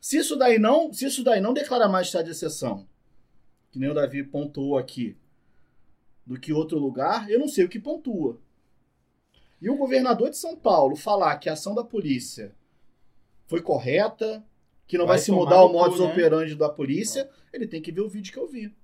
Se 0.00 0.18
isso 0.18 0.36
daí 0.36 0.58
não, 0.58 0.92
se 0.92 1.06
isso 1.06 1.22
daí 1.22 1.40
não 1.40 1.52
declarar 1.52 1.88
mais 1.88 2.08
estado 2.08 2.24
de 2.24 2.32
exceção, 2.32 2.86
que 3.72 3.78
nem 3.78 3.90
o 3.90 3.94
Davi 3.94 4.22
pontuou 4.22 4.78
aqui, 4.78 5.16
do 6.24 6.38
que 6.38 6.52
outro 6.52 6.78
lugar, 6.78 7.28
eu 7.28 7.40
não 7.40 7.48
sei 7.48 7.64
o 7.64 7.68
que 7.68 7.80
pontua. 7.80 8.38
E 9.60 9.68
o 9.68 9.76
governador 9.76 10.30
de 10.30 10.36
São 10.36 10.54
Paulo 10.54 10.94
falar 10.94 11.36
que 11.38 11.48
a 11.48 11.54
ação 11.54 11.74
da 11.74 11.82
polícia 11.82 12.54
foi 13.46 13.60
correta, 13.60 14.44
que 14.86 14.98
não 14.98 15.06
vai, 15.06 15.16
Vai 15.16 15.24
se 15.24 15.32
mudar 15.32 15.64
o 15.64 15.72
modus 15.72 16.00
né? 16.00 16.06
operandi 16.06 16.54
da 16.54 16.68
polícia, 16.68 17.28
ele 17.52 17.66
tem 17.66 17.80
que 17.80 17.90
ver 17.90 18.02
o 18.02 18.08
vídeo 18.08 18.32
que 18.32 18.38
eu 18.38 18.46
vi. 18.46 18.74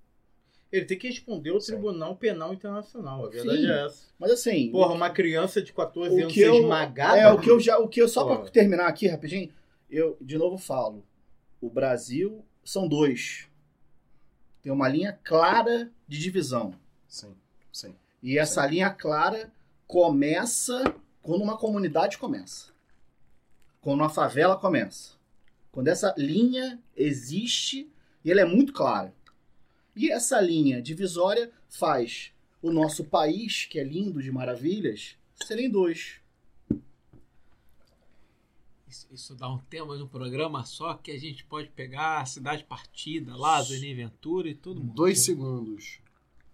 Ele 0.70 0.84
tem 0.84 0.98
que 0.98 1.08
responder 1.08 1.50
ao 1.50 1.58
Tribunal 1.58 2.14
Penal 2.16 2.52
Internacional. 2.52 3.24
A 3.26 3.28
verdade 3.30 3.58
Sim. 3.58 3.70
é 3.70 3.86
essa. 3.86 4.06
Mas 4.18 4.30
assim, 4.30 4.70
Porra, 4.70 4.94
uma 4.94 5.10
criança 5.10 5.62
de 5.62 5.72
14 5.72 6.14
o 6.14 6.18
anos 6.20 6.32
que 6.32 6.40
eu, 6.40 6.56
esmagada. 6.56 7.18
é 7.18 7.32
o 7.32 7.40
que 7.40 7.50
eu 7.50 7.58
já, 7.58 7.78
o 7.78 7.88
que 7.88 8.00
eu 8.00 8.08
só 8.08 8.24
para 8.24 8.50
terminar 8.50 8.86
aqui 8.86 9.06
rapidinho, 9.06 9.50
eu 9.90 10.16
de 10.20 10.36
novo 10.36 10.58
falo, 10.58 11.04
o 11.60 11.70
Brasil 11.70 12.44
são 12.62 12.86
dois, 12.86 13.47
tem 14.62 14.72
uma 14.72 14.88
linha 14.88 15.18
clara 15.24 15.90
de 16.06 16.18
divisão 16.18 16.74
Sim, 17.06 17.34
sim. 17.72 17.94
e 18.22 18.38
essa 18.38 18.66
linha 18.66 18.90
clara 18.90 19.52
começa 19.86 20.94
quando 21.22 21.42
uma 21.42 21.56
comunidade 21.56 22.18
começa, 22.18 22.72
quando 23.80 24.00
uma 24.00 24.08
favela 24.08 24.56
começa, 24.56 25.12
quando 25.70 25.88
essa 25.88 26.14
linha 26.16 26.78
existe 26.96 27.90
e 28.24 28.30
ela 28.30 28.40
é 28.40 28.44
muito 28.44 28.72
clara. 28.72 29.14
E 29.94 30.10
essa 30.10 30.40
linha 30.40 30.80
divisória 30.80 31.50
faz 31.68 32.32
o 32.62 32.70
nosso 32.70 33.04
país, 33.04 33.66
que 33.66 33.78
é 33.78 33.84
lindo 33.84 34.22
de 34.22 34.30
maravilhas, 34.30 35.16
serem 35.34 35.70
dois. 35.70 36.20
Isso, 38.88 39.06
isso 39.12 39.34
dá 39.34 39.46
um 39.48 39.58
tema 39.58 39.96
de 39.98 40.02
um 40.02 40.08
programa 40.08 40.64
só 40.64 40.94
que 40.94 41.10
a 41.10 41.18
gente 41.18 41.44
pode 41.44 41.68
pegar 41.68 42.22
a 42.22 42.26
cidade 42.26 42.64
partida, 42.64 43.36
Lázaro, 43.36 43.84
e 43.84 43.94
Ventura 43.94 44.48
e 44.48 44.54
todo 44.54 44.80
mundo. 44.80 44.94
Dois 44.94 45.24
segundos. 45.24 46.00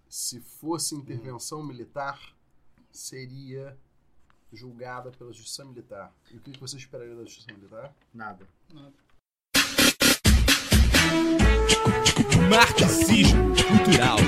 Se 0.09 0.41
fosse 0.41 0.97
intervenção 0.97 1.63
militar, 1.63 2.21
seria 2.91 3.79
julgada 4.53 5.13
pela 5.13 5.33
justiça 5.33 5.65
militar. 5.65 6.13
E 6.33 6.37
o 6.37 6.41
que 6.41 6.51
que 6.51 6.61
você 6.61 6.77
esperaria 6.77 7.15
da 7.15 7.25
justiça 7.25 7.53
militar? 7.53 7.95
Nada. 8.13 8.49
Marxismo 12.51 13.55
cultural. 13.69 14.19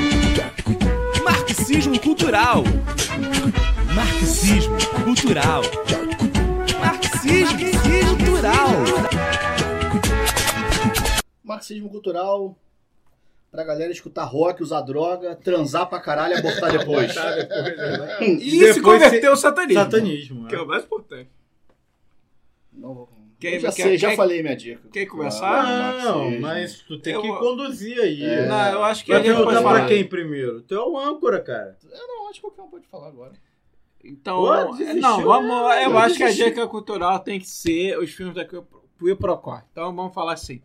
Marxismo 1.24 2.00
cultural. 2.00 2.62
Marxismo 3.94 4.76
cultural. 5.04 5.62
Marxismo 7.24 8.18
cultural. 8.18 8.70
Marxismo 11.42 11.88
cultural 11.88 12.58
pra 13.50 13.64
galera 13.64 13.90
escutar 13.90 14.24
rock, 14.24 14.62
usar 14.62 14.82
droga, 14.82 15.34
transar 15.34 15.88
pra 15.88 15.98
caralho 15.98 16.34
e 16.34 16.38
abortar 16.38 16.72
depois. 16.78 17.14
E, 18.20 18.50
se 18.50 18.58
depois 18.58 18.82
converteu 18.82 19.30
ao 19.30 19.36
satanismo. 19.36 19.82
Satanismo. 19.82 20.46
Que 20.48 20.54
é 20.56 20.60
o 20.60 20.66
mais 20.66 20.84
importante. 20.84 21.30
Não 22.72 22.92
vou- 22.94 23.08
Quem- 23.40 23.54
eu 23.54 23.60
já 23.60 23.72
quer- 23.72 23.82
sei, 23.82 23.98
já 23.98 24.10
quer- 24.10 24.16
falei 24.16 24.42
minha 24.42 24.56
dica. 24.56 24.86
quer 24.92 25.06
começar? 25.06 25.48
Ah, 25.48 26.04
Não, 26.04 26.18
marxismo. 26.20 26.40
mas 26.42 26.80
tu 26.82 26.98
tem 26.98 27.14
Eu 27.14 27.22
que 27.22 27.28
conduzir 27.28 27.98
aí. 27.98 28.22
É. 28.24 28.46
Não, 28.46 28.72
eu 28.72 28.84
acho 28.84 29.04
que 29.04 29.12
Vai 29.12 29.22
perguntar 29.22 29.62
pra 29.62 29.86
quem 29.86 30.06
primeiro? 30.06 30.60
Tu 30.62 30.74
é 30.74 30.80
o 30.84 30.98
âncora, 30.98 31.40
cara. 31.40 31.78
Eu 31.90 32.06
não, 32.08 32.28
acho 32.28 32.34
que 32.34 32.46
qualquer 32.46 32.62
um 32.62 32.68
pode 32.68 32.86
falar 32.88 33.08
agora. 33.08 33.32
Então, 34.08 34.42
não, 35.00 35.22
vamos. 35.22 35.76
Eu 35.82 35.98
acho 35.98 36.16
que 36.16 36.22
a 36.22 36.30
dica 36.32 36.66
cultural 36.66 37.18
tem 37.20 37.38
que 37.40 37.48
ser 37.48 37.98
os 37.98 38.10
filmes 38.12 38.34
da 38.34 38.44
Queer 38.44 39.16
Procor. 39.16 39.62
Então 39.72 39.94
vamos 39.94 40.14
falar 40.14 40.32
assim. 40.34 40.62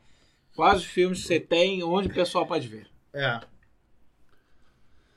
Quais 0.55 0.79
os 0.79 0.85
filmes 0.85 1.21
que 1.21 1.27
você 1.27 1.39
tem, 1.39 1.81
onde 1.83 2.09
o 2.09 2.13
pessoal 2.13 2.45
pode 2.45 2.67
ver? 2.67 2.87
É. 3.13 3.39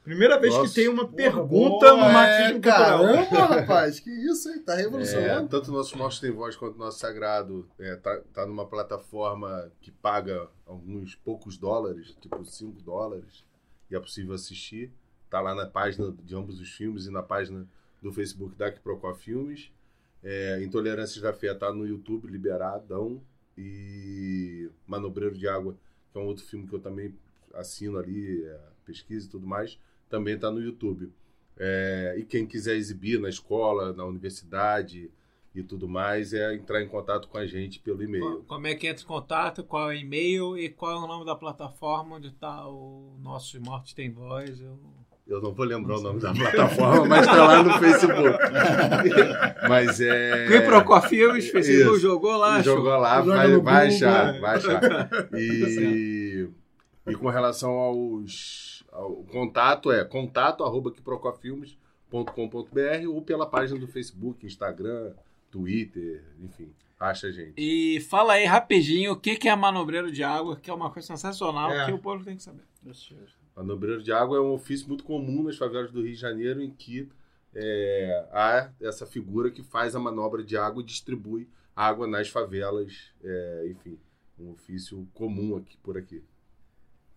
Primeira 0.04 0.38
vez 0.38 0.52
Nossa. 0.54 0.68
que 0.68 0.74
tem 0.74 0.88
uma 0.88 1.04
Porra, 1.06 1.16
pergunta 1.16 1.88
boa, 1.88 1.92
no 1.96 2.12
marxismo 2.12 2.48
é, 2.48 2.52
cultural. 2.52 3.02
Caramba, 3.02 3.38
rapaz, 3.56 3.98
que 4.00 4.10
isso, 4.10 4.50
hein? 4.50 4.62
Tá 4.62 4.74
É, 4.74 4.82
revolucionando. 4.82 5.48
tanto 5.48 5.70
o 5.70 5.74
nosso 5.74 5.96
Morte 5.96 6.20
Tem 6.20 6.30
Voz 6.30 6.54
quanto 6.56 6.74
o 6.74 6.78
nosso 6.78 6.98
Sagrado 6.98 7.66
é, 7.78 7.96
tá, 7.96 8.20
tá 8.34 8.46
numa 8.46 8.66
plataforma 8.66 9.72
que 9.80 9.90
paga 9.90 10.46
alguns 10.66 11.14
poucos 11.14 11.56
dólares, 11.56 12.14
tipo 12.20 12.44
5 12.44 12.82
dólares, 12.82 13.44
e 13.90 13.96
é 13.96 14.00
possível 14.00 14.34
assistir. 14.34 14.92
Tá 15.30 15.40
lá 15.40 15.54
na 15.54 15.66
página 15.66 16.14
de 16.22 16.36
ambos 16.36 16.60
os 16.60 16.68
filmes 16.68 17.06
e 17.06 17.10
na 17.10 17.22
página 17.22 17.66
do 18.04 18.12
Facebook 18.12 18.54
da 18.54 18.70
Procó 18.70 19.14
Filmes. 19.14 19.72
É, 20.22 20.62
Intolerâncias 20.62 21.22
da 21.22 21.32
Fé 21.32 21.54
tá 21.54 21.72
no 21.72 21.86
YouTube, 21.86 22.28
liberadão. 22.28 23.22
E 23.56 24.68
Manobreiro 24.86 25.34
de 25.34 25.48
Água, 25.48 25.74
que 26.12 26.18
é 26.18 26.20
um 26.20 26.26
outro 26.26 26.44
filme 26.44 26.66
que 26.66 26.74
eu 26.74 26.80
também 26.80 27.14
assino 27.54 27.98
ali, 27.98 28.44
é, 28.44 28.60
pesquisa 28.84 29.26
e 29.26 29.30
tudo 29.30 29.46
mais, 29.46 29.78
também 30.10 30.38
tá 30.38 30.50
no 30.50 30.60
YouTube. 30.60 31.10
É, 31.56 32.16
e 32.18 32.24
quem 32.24 32.46
quiser 32.46 32.76
exibir 32.76 33.18
na 33.18 33.28
escola, 33.28 33.92
na 33.92 34.04
universidade 34.04 35.10
e 35.54 35.62
tudo 35.62 35.88
mais, 35.88 36.34
é 36.34 36.52
entrar 36.52 36.82
em 36.82 36.88
contato 36.88 37.28
com 37.28 37.38
a 37.38 37.46
gente 37.46 37.78
pelo 37.78 38.02
e-mail. 38.02 38.42
Como 38.48 38.66
é 38.66 38.74
que 38.74 38.88
entra 38.88 39.04
em 39.04 39.06
contato, 39.06 39.62
qual 39.62 39.92
é 39.92 39.94
o 39.94 39.98
e-mail 39.98 40.58
e 40.58 40.68
qual 40.68 40.92
é 40.92 40.96
o 40.96 41.06
nome 41.06 41.24
da 41.24 41.36
plataforma 41.36 42.16
onde 42.16 42.28
está 42.28 42.68
o 42.68 43.16
nosso 43.20 43.58
Morte 43.62 43.94
Tem 43.94 44.10
Voz. 44.10 44.60
Eu... 44.60 44.78
Eu 45.26 45.40
não 45.40 45.54
vou 45.54 45.64
lembrar 45.64 45.96
o 45.98 46.02
nome 46.02 46.20
da 46.20 46.34
plataforma, 46.34 47.06
mas 47.06 47.26
tá 47.26 47.46
lá 47.46 47.62
no 47.62 47.78
Facebook. 47.78 48.38
mas 49.68 49.98
é. 50.00 50.46
Queer 50.48 50.66
Procor 50.66 51.08
Filmes, 51.08 51.48
Facebook 51.48 51.96
Isso. 51.96 52.00
jogou 52.00 52.36
lá. 52.36 52.60
Jogou 52.60 52.94
lá, 52.98 53.22
vai, 53.22 53.56
vai 53.58 53.86
achar, 53.88 54.38
vai 54.38 54.56
achar. 54.56 54.80
E, 55.34 56.46
e 57.06 57.14
com 57.14 57.28
relação 57.30 57.70
aos. 57.72 58.84
Ao 58.92 59.10
contato, 59.24 59.90
é 59.90 60.04
contato 60.04 60.62
arroba 60.62 60.92
quiprocofilmes.com.br 60.92 63.08
ou 63.08 63.22
pela 63.22 63.46
página 63.46 63.80
do 63.80 63.88
Facebook, 63.88 64.46
Instagram, 64.46 65.12
Twitter, 65.50 66.22
enfim, 66.40 66.70
acha 67.00 67.26
a 67.26 67.32
gente. 67.32 67.54
E 67.56 67.98
fala 68.08 68.34
aí 68.34 68.44
rapidinho 68.44 69.10
o 69.12 69.16
que 69.16 69.34
que 69.34 69.48
é 69.48 69.56
manobreiro 69.56 70.12
de 70.12 70.22
água, 70.22 70.54
que 70.56 70.70
é 70.70 70.74
uma 70.74 70.90
coisa 70.90 71.08
sensacional 71.08 71.72
É. 71.72 71.86
que 71.86 71.92
o 71.92 71.98
povo 71.98 72.22
tem 72.24 72.36
que 72.36 72.42
saber. 72.42 72.62
Manobreiro 73.56 74.02
de 74.02 74.12
água 74.12 74.38
é 74.38 74.40
um 74.40 74.52
ofício 74.52 74.88
muito 74.88 75.04
comum 75.04 75.44
nas 75.44 75.56
favelas 75.56 75.92
do 75.92 76.02
Rio 76.02 76.14
de 76.14 76.20
Janeiro, 76.20 76.60
em 76.60 76.70
que 76.70 77.08
é, 77.54 78.28
há 78.32 78.72
essa 78.80 79.06
figura 79.06 79.50
que 79.50 79.62
faz 79.62 79.94
a 79.94 80.00
manobra 80.00 80.42
de 80.42 80.56
água 80.56 80.82
e 80.82 80.86
distribui 80.86 81.48
água 81.74 82.06
nas 82.06 82.28
favelas. 82.28 83.12
é, 83.22 83.68
enfim, 83.70 83.98
um 84.38 84.50
ofício 84.50 85.06
comum 85.14 85.56
aqui 85.56 85.76
por 85.78 85.96
aqui. 85.96 86.22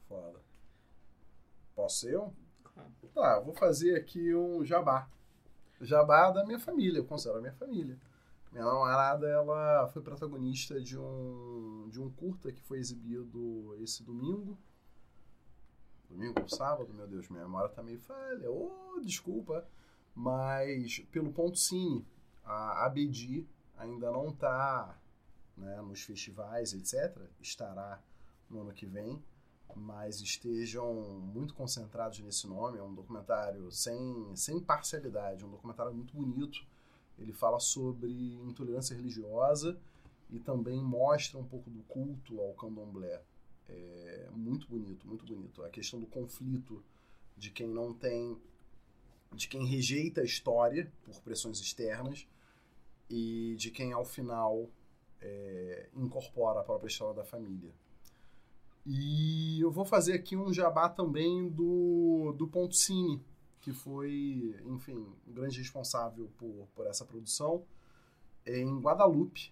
Foda. 0.07 0.39
Posso 1.75 2.07
eu? 2.07 2.33
Tá, 3.13 3.39
vou 3.39 3.53
fazer 3.53 3.95
aqui 3.95 4.33
um 4.35 4.63
jabá. 4.63 5.09
Jabá 5.81 6.31
da 6.31 6.45
minha 6.45 6.59
família, 6.59 6.99
eu 6.99 7.05
considero 7.05 7.39
a 7.39 7.41
minha 7.41 7.53
família. 7.53 7.97
Minha 8.51 8.65
namorada, 8.65 9.27
ela 9.27 9.87
foi 9.87 10.01
protagonista 10.01 10.79
de 10.79 10.97
um, 10.97 11.87
de 11.89 11.99
um 11.99 12.09
curta 12.09 12.51
que 12.51 12.61
foi 12.61 12.77
exibido 12.79 13.75
esse 13.81 14.03
domingo. 14.03 14.57
Domingo 16.09 16.41
ou 16.41 16.49
sábado, 16.49 16.93
meu 16.93 17.07
Deus, 17.07 17.29
minha 17.29 17.43
memória 17.43 17.69
tá 17.69 17.83
meio 17.83 17.99
falha. 17.99 18.49
Ô, 18.49 18.99
desculpa. 19.03 19.67
Mas 20.15 20.99
pelo 21.11 21.31
Ponto 21.31 21.57
Cine, 21.57 22.05
a 22.43 22.85
ABD 22.85 23.45
ainda 23.77 24.11
não 24.11 24.31
tá 24.31 24.97
né, 25.55 25.81
nos 25.81 26.01
festivais, 26.01 26.73
etc. 26.73 27.21
Estará 27.39 28.01
no 28.49 28.61
ano 28.61 28.73
que 28.73 28.85
vem 28.85 29.21
mas 29.75 30.21
estejam 30.21 30.93
muito 30.93 31.53
concentrados 31.53 32.19
nesse 32.19 32.47
nome. 32.47 32.79
É 32.79 32.83
um 32.83 32.93
documentário 32.93 33.71
sem, 33.71 34.35
sem 34.35 34.59
parcialidade, 34.59 35.45
um 35.45 35.49
documentário 35.49 35.93
muito 35.93 36.15
bonito. 36.15 36.65
Ele 37.17 37.33
fala 37.33 37.59
sobre 37.59 38.11
intolerância 38.43 38.95
religiosa 38.95 39.77
e 40.29 40.39
também 40.39 40.81
mostra 40.81 41.37
um 41.37 41.45
pouco 41.45 41.69
do 41.69 41.81
culto 41.83 42.39
ao 42.39 42.53
candomblé. 42.53 43.21
É 43.69 44.29
muito 44.31 44.67
bonito, 44.67 45.07
muito 45.07 45.25
bonito. 45.25 45.63
A 45.63 45.69
questão 45.69 45.99
do 45.99 46.07
conflito 46.07 46.83
de 47.35 47.51
quem 47.51 47.67
não 47.67 47.93
tem, 47.93 48.37
de 49.33 49.47
quem 49.47 49.65
rejeita 49.65 50.21
a 50.21 50.23
história 50.23 50.91
por 51.03 51.19
pressões 51.21 51.59
externas 51.59 52.27
e 53.09 53.55
de 53.57 53.71
quem 53.71 53.93
ao 53.93 54.05
final 54.05 54.69
é, 55.21 55.89
incorpora 55.95 56.59
a 56.59 56.63
própria 56.63 56.87
história 56.87 57.15
da 57.15 57.23
família. 57.23 57.71
E 58.85 59.59
eu 59.59 59.69
vou 59.69 59.83
fazer 59.83 60.13
aqui 60.13 60.37
um 60.37 60.53
jabá 60.53 60.87
também 60.87 61.49
do, 61.49 62.33
do 62.37 62.47
Ponto 62.47 62.73
Cine, 62.73 63.21
que 63.59 63.73
foi, 63.73 64.55
enfim, 64.65 65.05
um 65.27 65.33
grande 65.33 65.59
responsável 65.59 66.29
por, 66.37 66.67
por 66.73 66.87
essa 66.87 67.03
produção, 67.03 67.65
em 68.45 68.79
Guadalupe, 68.79 69.51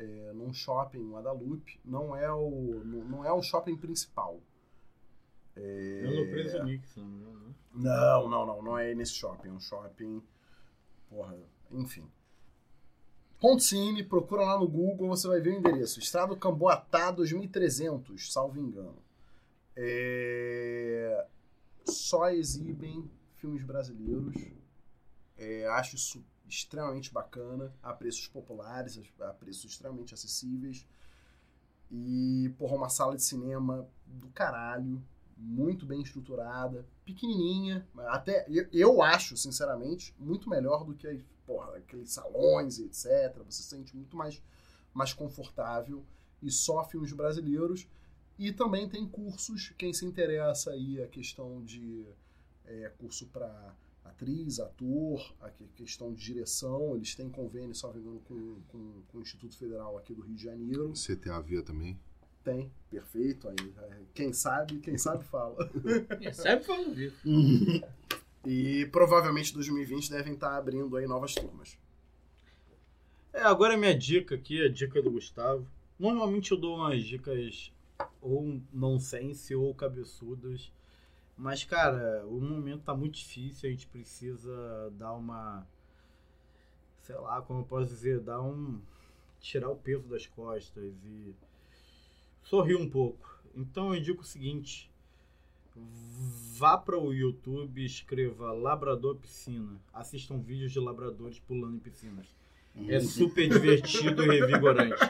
é, 0.00 0.32
num 0.32 0.52
shopping 0.52 0.98
em 0.98 1.10
Guadalupe. 1.12 1.78
Não 1.84 2.16
é 2.16 2.32
o, 2.32 2.82
não 2.84 3.24
é 3.24 3.30
o 3.32 3.42
shopping 3.42 3.76
principal. 3.76 4.40
É, 5.54 6.00
Eu 6.04 6.24
não 6.24 6.30
preso 6.30 6.58
não, 6.58 6.64
né? 6.64 7.54
não, 7.74 8.28
não, 8.28 8.46
não, 8.46 8.62
não 8.62 8.78
é 8.78 8.94
nesse 8.94 9.12
shopping. 9.12 9.48
É 9.48 9.52
um 9.52 9.60
shopping. 9.60 10.22
Porra, 11.08 11.36
enfim. 11.70 12.08
Ponto 13.38 13.62
Cine, 13.62 14.02
procura 14.04 14.42
lá 14.42 14.58
no 14.58 14.68
Google, 14.68 15.08
você 15.08 15.26
vai 15.26 15.40
ver 15.40 15.50
o 15.50 15.58
endereço. 15.58 15.98
Estrada 15.98 16.36
Camboatá 16.36 17.10
2300, 17.10 18.32
salvo 18.32 18.60
engano. 18.60 18.98
É, 19.76 21.26
Só 21.84 22.28
exibem 22.30 23.10
filmes 23.36 23.62
brasileiros. 23.62 24.36
É, 25.38 25.66
acho 25.68 25.96
isso 25.96 26.22
extremamente 26.54 27.12
bacana, 27.12 27.72
a 27.82 27.92
preços 27.92 28.26
populares, 28.26 29.00
a 29.20 29.32
preços 29.32 29.70
extremamente 29.70 30.14
acessíveis. 30.14 30.86
E, 31.90 32.54
porra, 32.58 32.76
uma 32.76 32.88
sala 32.88 33.16
de 33.16 33.22
cinema 33.22 33.88
do 34.06 34.28
caralho, 34.28 35.02
muito 35.36 35.86
bem 35.86 36.02
estruturada, 36.02 36.86
pequenininha, 37.04 37.88
até 38.08 38.44
eu, 38.48 38.68
eu 38.72 39.02
acho, 39.02 39.36
sinceramente, 39.36 40.14
muito 40.18 40.48
melhor 40.48 40.84
do 40.84 40.94
que 40.94 41.24
porra, 41.46 41.78
aqueles 41.78 42.12
salões 42.12 42.78
e 42.78 42.84
etc. 42.84 43.36
Você 43.44 43.62
se 43.62 43.68
sente 43.68 43.96
muito 43.96 44.16
mais, 44.16 44.40
mais 44.94 45.12
confortável 45.12 46.04
e 46.40 46.50
só 46.50 46.84
filmes 46.84 47.12
brasileiros. 47.12 47.88
E 48.38 48.52
também 48.52 48.88
tem 48.88 49.06
cursos, 49.06 49.74
quem 49.76 49.92
se 49.92 50.06
interessa 50.06 50.70
aí 50.70 51.02
a 51.02 51.08
questão 51.08 51.62
de 51.62 52.06
é, 52.64 52.88
curso 52.98 53.26
para 53.26 53.74
atriz, 54.04 54.58
ator, 54.60 55.34
a 55.40 55.48
que- 55.50 55.66
questão 55.76 56.12
de 56.12 56.22
direção, 56.24 56.94
eles 56.96 57.14
têm 57.14 57.28
convênio, 57.28 57.74
só 57.74 57.90
engano, 57.90 58.20
com, 58.20 58.56
com, 58.68 59.02
com 59.08 59.18
o 59.18 59.22
Instituto 59.22 59.56
Federal 59.56 59.96
aqui 59.98 60.14
do 60.14 60.22
Rio 60.22 60.34
de 60.34 60.42
Janeiro. 60.44 60.92
CTAV 60.94 61.62
também. 61.62 61.98
Tem, 62.42 62.70
perfeito. 62.90 63.48
Aí, 63.48 63.56
é, 63.78 64.00
quem 64.14 64.32
sabe, 64.32 64.78
quem 64.78 64.96
sabe 64.96 65.24
fala. 65.24 65.70
Sempre 66.32 66.64
falando 66.64 66.94
vivo. 66.94 67.14
E 68.46 68.86
provavelmente 68.86 69.52
2020 69.52 70.10
devem 70.10 70.32
estar 70.32 70.56
abrindo 70.56 70.96
aí 70.96 71.06
novas 71.06 71.34
turmas. 71.34 71.76
É, 73.32 73.42
agora 73.42 73.74
a 73.74 73.76
minha 73.76 73.96
dica 73.96 74.34
aqui, 74.34 74.62
a 74.64 74.68
dica 74.68 75.00
do 75.02 75.10
Gustavo. 75.10 75.66
Normalmente 75.98 76.50
eu 76.50 76.56
dou 76.58 76.76
umas 76.76 77.04
dicas 77.04 77.70
ou 78.22 78.60
nonsense 78.72 79.54
ou 79.54 79.74
cabeçudas. 79.74 80.72
Mas, 81.40 81.64
cara, 81.64 82.22
o 82.26 82.38
momento 82.38 82.82
tá 82.82 82.94
muito 82.94 83.14
difícil, 83.14 83.66
a 83.66 83.72
gente 83.72 83.86
precisa 83.86 84.92
dar 84.98 85.14
uma. 85.14 85.66
Sei 87.00 87.14
lá, 87.14 87.40
como 87.40 87.60
eu 87.60 87.64
posso 87.64 87.86
dizer, 87.86 88.20
dar 88.20 88.42
um. 88.42 88.78
tirar 89.40 89.70
o 89.70 89.76
peso 89.76 90.06
das 90.06 90.26
costas 90.26 90.92
e 91.02 91.34
sorrir 92.42 92.76
um 92.76 92.90
pouco. 92.90 93.40
Então 93.54 93.94
eu 93.94 94.02
digo 94.02 94.20
o 94.20 94.24
seguinte: 94.24 94.90
vá 96.58 96.76
para 96.76 96.98
o 96.98 97.10
YouTube, 97.10 97.82
escreva 97.86 98.52
Labrador 98.52 99.16
Piscina. 99.16 99.80
Assistam 99.94 100.38
vídeos 100.40 100.72
de 100.72 100.78
labradores 100.78 101.38
pulando 101.38 101.76
em 101.76 101.80
piscinas. 101.80 102.26
É 102.86 103.00
super 103.00 103.48
divertido 103.48 104.24
e 104.24 104.40
revigorante. 104.40 105.00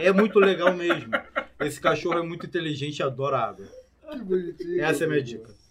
É 0.00 0.10
muito 0.10 0.38
legal 0.38 0.74
mesmo. 0.74 1.12
Esse 1.60 1.78
cachorro 1.78 2.20
é 2.20 2.22
muito 2.22 2.46
inteligente 2.46 3.00
e 3.00 3.02
adora 3.02 3.38
água. 3.38 3.66
Que 4.10 4.18
bonitinho. 4.24 4.82
Essa 4.82 5.04
é 5.04 5.06
a 5.06 5.10
minha 5.10 5.22
dica. 5.22 5.63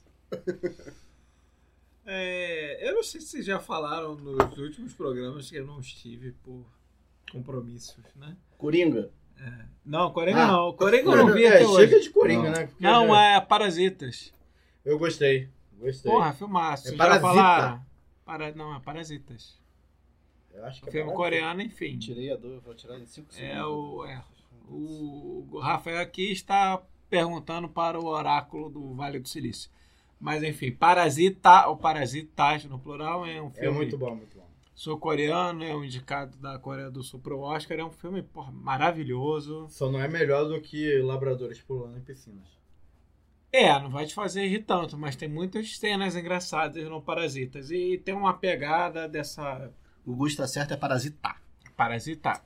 É, 2.05 2.89
eu 2.89 2.95
não 2.95 3.03
sei 3.03 3.22
se 3.22 3.27
vocês 3.27 3.45
já 3.45 3.60
falaram 3.60 4.15
nos 4.15 4.57
últimos 4.57 4.93
programas 4.93 5.49
que 5.49 5.55
eu 5.55 5.65
não 5.65 5.80
estive 5.80 6.34
por 6.43 6.65
compromissos, 7.31 8.03
né? 8.15 8.35
Coringa. 8.57 9.10
Não, 9.85 10.11
Coringa 10.11 10.43
Ah. 10.43 10.47
não. 10.47 10.73
Coringa 10.73 11.10
eu 11.11 11.18
não 11.27 11.34
vi 11.34 11.45
É, 11.45 11.55
até 11.55 11.65
hoje. 11.65 11.88
chega 11.89 12.01
de 12.01 12.10
Coringa, 12.10 12.43
Não. 12.43 12.51
né? 12.51 12.68
Porque 12.68 12.84
Não, 12.84 13.07
já- 13.07 13.22
é 13.23 13.41
Parasitas. 13.41 14.34
Eu 14.85 14.97
gostei. 14.99 15.49
Gostei. 15.80 16.11
Porra, 16.11 16.34
filmaço. 16.34 16.84
É 16.84 16.88
Vocês 16.89 16.97
Parasita. 16.97 17.27
Já 17.27 17.34
falaram? 17.34 17.85
Para... 18.26 18.55
Não, 18.55 18.76
é 18.76 18.80
Parasitas. 18.80 19.57
Eu 20.53 20.65
acho 20.65 20.81
que 20.81 20.88
O 20.88 20.89
é 20.89 20.91
filme 20.91 21.05
barato. 21.07 21.18
coreano, 21.18 21.61
enfim. 21.61 21.97
Tirei 21.97 22.31
a 22.31 22.35
dor, 22.38 22.61
vou 22.61 22.76
tirar 22.76 22.99
em 22.99 23.05
5 23.05 23.34
segundos. 23.34 23.55
É 23.57 23.65
o, 23.65 24.05
é, 24.05 24.23
o 24.69 25.60
Rafael 25.61 25.99
aqui 25.99 26.31
está 26.31 26.81
perguntando 27.10 27.68
para 27.68 27.99
o 27.99 28.05
oráculo 28.05 28.69
do 28.69 28.93
Vale 28.93 29.19
do 29.19 29.27
Silício. 29.27 29.69
Mas 30.24 30.41
enfim, 30.41 30.72
Parasita, 30.72 31.68
ou 31.68 31.76
Parasitas 31.76 32.64
no 32.64 32.80
plural, 32.80 33.26
é 33.26 33.41
um 33.41 33.48
É 33.48 33.60
filme 33.60 33.76
muito 33.76 33.98
bom, 33.98 34.16
muito 34.16 34.38
bom. 34.38 34.48
sul-coreano, 34.74 35.62
é 35.66 35.76
um 35.76 35.84
indicado 35.84 36.38
da 36.38 36.58
Coreia 36.58 36.90
do 36.90 37.04
Sul 37.04 37.20
pro 37.20 37.41
Oscar, 37.41 37.78
é 37.78 37.84
um 37.84 37.91
filme 37.91 38.24
porra, 38.24 38.50
maravilhoso. 38.50 39.68
Só 39.70 39.91
não 39.91 40.00
é 40.00 40.08
melhor 40.08 40.45
do 40.45 40.62
que 40.62 40.98
labradores 41.02 41.60
pulando 41.60 41.98
em 41.98 42.02
piscinas. 42.02 42.48
É, 43.52 43.78
não 43.82 43.90
vai 43.90 44.06
te 44.06 44.14
fazer 44.16 44.48
rir 44.48 44.64
tanto, 44.64 44.98
mas 44.98 45.18
tem 45.18 45.28
muitas 45.28 45.78
cenas 45.78 46.16
engraçadas 46.16 46.82
no 46.86 47.02
Parasitas. 47.02 47.70
E 47.70 47.98
tem 47.98 48.16
uma 48.16 48.34
pegada 48.34 49.10
dessa 49.10 49.70
O 50.06 50.16
Gusto 50.16 50.38
tá 50.38 50.48
certo 50.48 50.74
é 50.74 50.78
parasitar. 50.78 51.41
Parasita. 51.76 52.41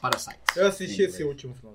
Parasite. 0.00 0.38
Eu 0.56 0.66
assisti 0.66 0.96
Sim, 0.96 1.02
esse 1.04 1.24
último 1.24 1.54
final. 1.54 1.74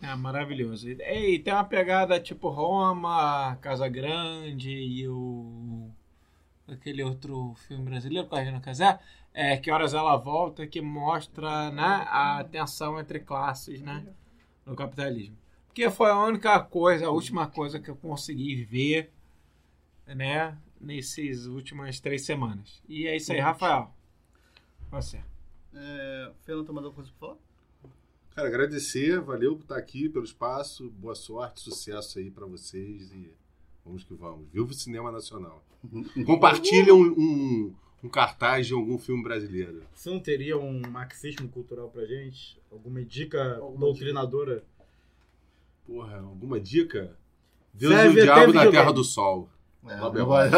É 0.00 0.14
maravilhoso. 0.14 0.88
E, 0.88 1.38
tem 1.40 1.52
uma 1.52 1.64
pegada 1.64 2.20
tipo 2.20 2.48
Roma, 2.48 3.56
Casa 3.60 3.88
Grande 3.88 4.70
e 4.70 5.08
o. 5.08 5.90
aquele 6.68 7.02
outro 7.02 7.54
filme 7.66 7.84
brasileiro 7.84 8.28
com 8.28 8.36
a 8.36 8.38
Regina 8.38 8.60
Casé, 8.60 9.00
é 9.34 9.56
Que 9.56 9.70
Horas 9.70 9.94
Ela 9.94 10.16
Volta, 10.16 10.66
que 10.66 10.80
mostra 10.80 11.70
né, 11.72 12.06
a 12.08 12.44
tensão 12.44 12.98
entre 12.98 13.20
classes 13.20 13.82
né, 13.82 14.06
no 14.64 14.76
capitalismo. 14.76 15.36
Porque 15.66 15.90
foi 15.90 16.10
a 16.10 16.18
única 16.18 16.60
coisa, 16.60 17.06
a 17.06 17.10
última 17.10 17.46
coisa 17.48 17.80
que 17.80 17.88
eu 17.90 17.96
consegui 17.96 18.64
ver 18.64 19.12
né, 20.06 20.56
nesses 20.80 21.46
últimas 21.46 21.98
três 21.98 22.24
semanas. 22.24 22.80
E 22.88 23.06
é 23.06 23.16
isso 23.16 23.32
aí, 23.32 23.40
Rafael. 23.40 23.92
Você. 24.90 25.20
É, 25.74 26.32
Fernando, 26.44 26.66
tem 26.66 26.74
mais 26.74 26.86
alguma 26.86 26.94
coisa 26.94 27.10
pra 27.18 27.28
falar? 27.28 27.47
Cara, 28.38 28.46
agradecer, 28.50 29.20
valeu 29.20 29.56
por 29.56 29.62
estar 29.62 29.76
aqui, 29.76 30.08
pelo 30.08 30.24
espaço, 30.24 30.88
boa 30.90 31.16
sorte, 31.16 31.58
sucesso 31.58 32.20
aí 32.20 32.30
pra 32.30 32.46
vocês 32.46 33.10
e 33.10 33.34
vamos 33.84 34.04
que 34.04 34.14
vamos. 34.14 34.46
Viva 34.52 34.70
o 34.70 34.72
cinema 34.72 35.10
nacional. 35.10 35.64
Compartilha 36.24 36.94
um, 36.94 37.02
um, 37.02 37.74
um 38.04 38.08
cartaz 38.08 38.68
de 38.68 38.74
algum 38.74 38.96
filme 38.96 39.24
brasileiro. 39.24 39.82
Você 39.92 40.08
não 40.08 40.20
teria 40.20 40.56
um 40.56 40.80
marxismo 40.88 41.48
cultural 41.48 41.90
pra 41.90 42.04
gente? 42.06 42.56
Alguma 42.70 43.04
dica 43.04 43.56
Alguma 43.56 43.80
doutrinadora? 43.86 44.62
Porra, 45.84 46.20
alguma 46.20 46.60
dica? 46.60 47.18
Deus 47.74 47.92
Serve 47.92 48.20
e 48.20 48.22
o 48.22 48.22
Diabo 48.22 48.40
da 48.40 48.46
videogame. 48.46 48.70
Terra 48.70 48.92
do 48.92 49.02
Sol. 49.02 49.50
É, 49.84 49.96
vai- 49.96 50.48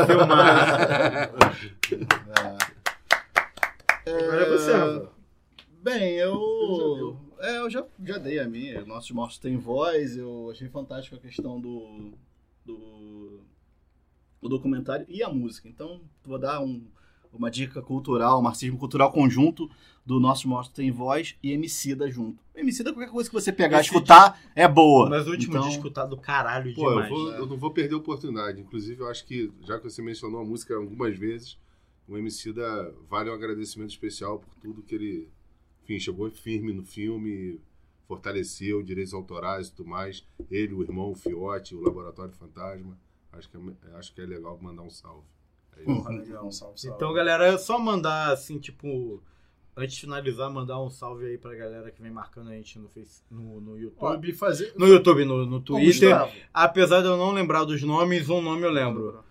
Agora 4.07 4.43
é 4.43 4.51
você, 4.51 4.73
Rafa. 4.73 5.13
Bem, 5.83 6.17
eu. 6.17 7.30
É, 7.41 7.59
eu 7.59 7.71
já, 7.71 7.85
já 8.05 8.19
dei 8.19 8.39
a 8.39 8.47
minha. 8.49 8.85
Nossos 8.85 9.11
Mortos 9.13 9.39
Têm 9.39 9.57
Voz. 9.57 10.17
Eu 10.17 10.51
achei 10.51 10.69
fantástico 10.69 11.17
a 11.17 11.19
questão 11.19 11.61
do. 11.61 12.13
do. 12.65 13.41
do 14.43 14.49
documentário 14.49 15.05
e 15.09 15.23
a 15.23 15.29
música. 15.29 15.69
Então, 15.69 16.01
vou 16.25 16.39
dar 16.39 16.61
um- 16.63 16.83
uma 17.33 17.51
dica 17.51 17.81
cultural, 17.83 18.41
um 18.41 18.43
marxismo 18.43 18.79
cultural 18.79 19.13
conjunto 19.13 19.71
do 20.05 20.19
Nossos 20.19 20.45
Mortos 20.47 20.73
Têm 20.73 20.91
Voz 20.91 21.37
e 21.43 21.53
Emicida 21.53 22.11
junto. 22.11 22.43
Emicida, 22.55 22.93
qualquer 22.93 23.11
coisa 23.13 23.29
que 23.29 23.35
você 23.35 23.53
pegar 23.53 23.79
e 23.79 23.83
escutar, 23.83 24.41
é 24.57 24.67
boa. 24.67 25.09
Mas 25.09 25.27
o 25.27 25.31
último 25.31 25.57
Então, 25.57 25.69
disco 25.69 25.91
tá 25.91 26.05
do 26.07 26.17
caralho 26.17 26.75
Pô, 26.75 26.85
eu, 26.87 26.89
demais. 26.91 27.09
vou- 27.11 27.31
eu 27.33 27.47
não 27.47 27.57
vou 27.57 27.71
perder 27.71 27.95
a 27.95 27.99
oportunidade. 27.99 28.61
Inclusive, 28.61 29.01
eu 29.03 29.09
acho 29.09 29.25
que, 29.27 29.53
já 29.63 29.79
que 29.79 29.85
você 29.85 30.03
mencionou 30.03 30.41
a 30.41 30.45
música 30.45 30.75
algumas 30.75 31.17
vezes, 31.17 31.57
o 32.09 32.17
MC 32.19 32.53
da 32.53 32.91
vale 33.09 33.31
um 33.31 33.35
agradecimento 33.35 33.91
especial 33.91 34.41
por 34.41 34.53
tudo 34.57 34.83
que 34.83 34.95
ele, 34.95 35.29
enfim, 35.83 35.99
chegou 35.99 36.31
firme 36.31 36.73
no 36.73 36.83
filme, 36.83 37.61
fortaleceu 38.07 38.83
direitos 38.83 39.15
autorais 39.15 39.69
e 39.69 39.73
tudo 39.73 39.89
mais. 39.89 40.27
Ele, 40.51 40.75
o 40.75 40.83
irmão, 40.83 41.11
o 41.11 41.15
Fiote, 41.15 41.75
o 41.75 41.81
Laboratório 41.81 42.33
Fantasma. 42.35 42.99
Acho 43.33 43.49
que 43.49 43.57
é, 43.57 43.97
acho 43.97 44.15
que 44.15 44.21
é 44.21 44.27
legal 44.27 44.59
mandar 44.61 44.83
um 44.83 44.91
salve. 44.91 45.27
É 45.77 45.83
isso. 45.83 45.87
Porra, 45.87 46.11
legal, 46.11 46.51
salve, 46.51 46.81
salve. 46.81 46.97
Então, 46.97 47.13
galera, 47.13 47.47
é 47.47 47.59
só 47.59 47.79
mandar 47.79 48.33
assim, 48.33 48.59
tipo. 48.59 49.23
Antes 49.77 49.95
de 49.95 50.01
finalizar, 50.03 50.51
mandar 50.51 50.83
um 50.83 50.91
salve 50.91 51.27
aí 51.27 51.39
pra 51.39 51.55
galera 51.55 51.91
que 51.93 52.03
vem 52.03 52.11
marcando 52.11 52.51
a 52.51 52.55
gente 52.55 52.77
no, 52.79 52.89
face, 52.89 53.23
no, 53.31 53.61
no 53.61 53.73
Ó, 53.73 53.77
YouTube. 53.77 54.29
e 54.29 54.35
fazer... 54.35 54.75
No 54.77 54.87
YouTube, 54.87 55.25
no, 55.25 55.47
no 55.47 55.61
Twitter. 55.61 56.13
Apesar 56.53 57.01
de 57.01 57.07
eu 57.07 57.17
não 57.17 57.31
lembrar 57.31 57.65
dos 57.65 57.81
nomes, 57.83 58.29
um 58.29 58.43
nome 58.43 58.63
eu 58.63 58.71
lembro. 58.71 59.25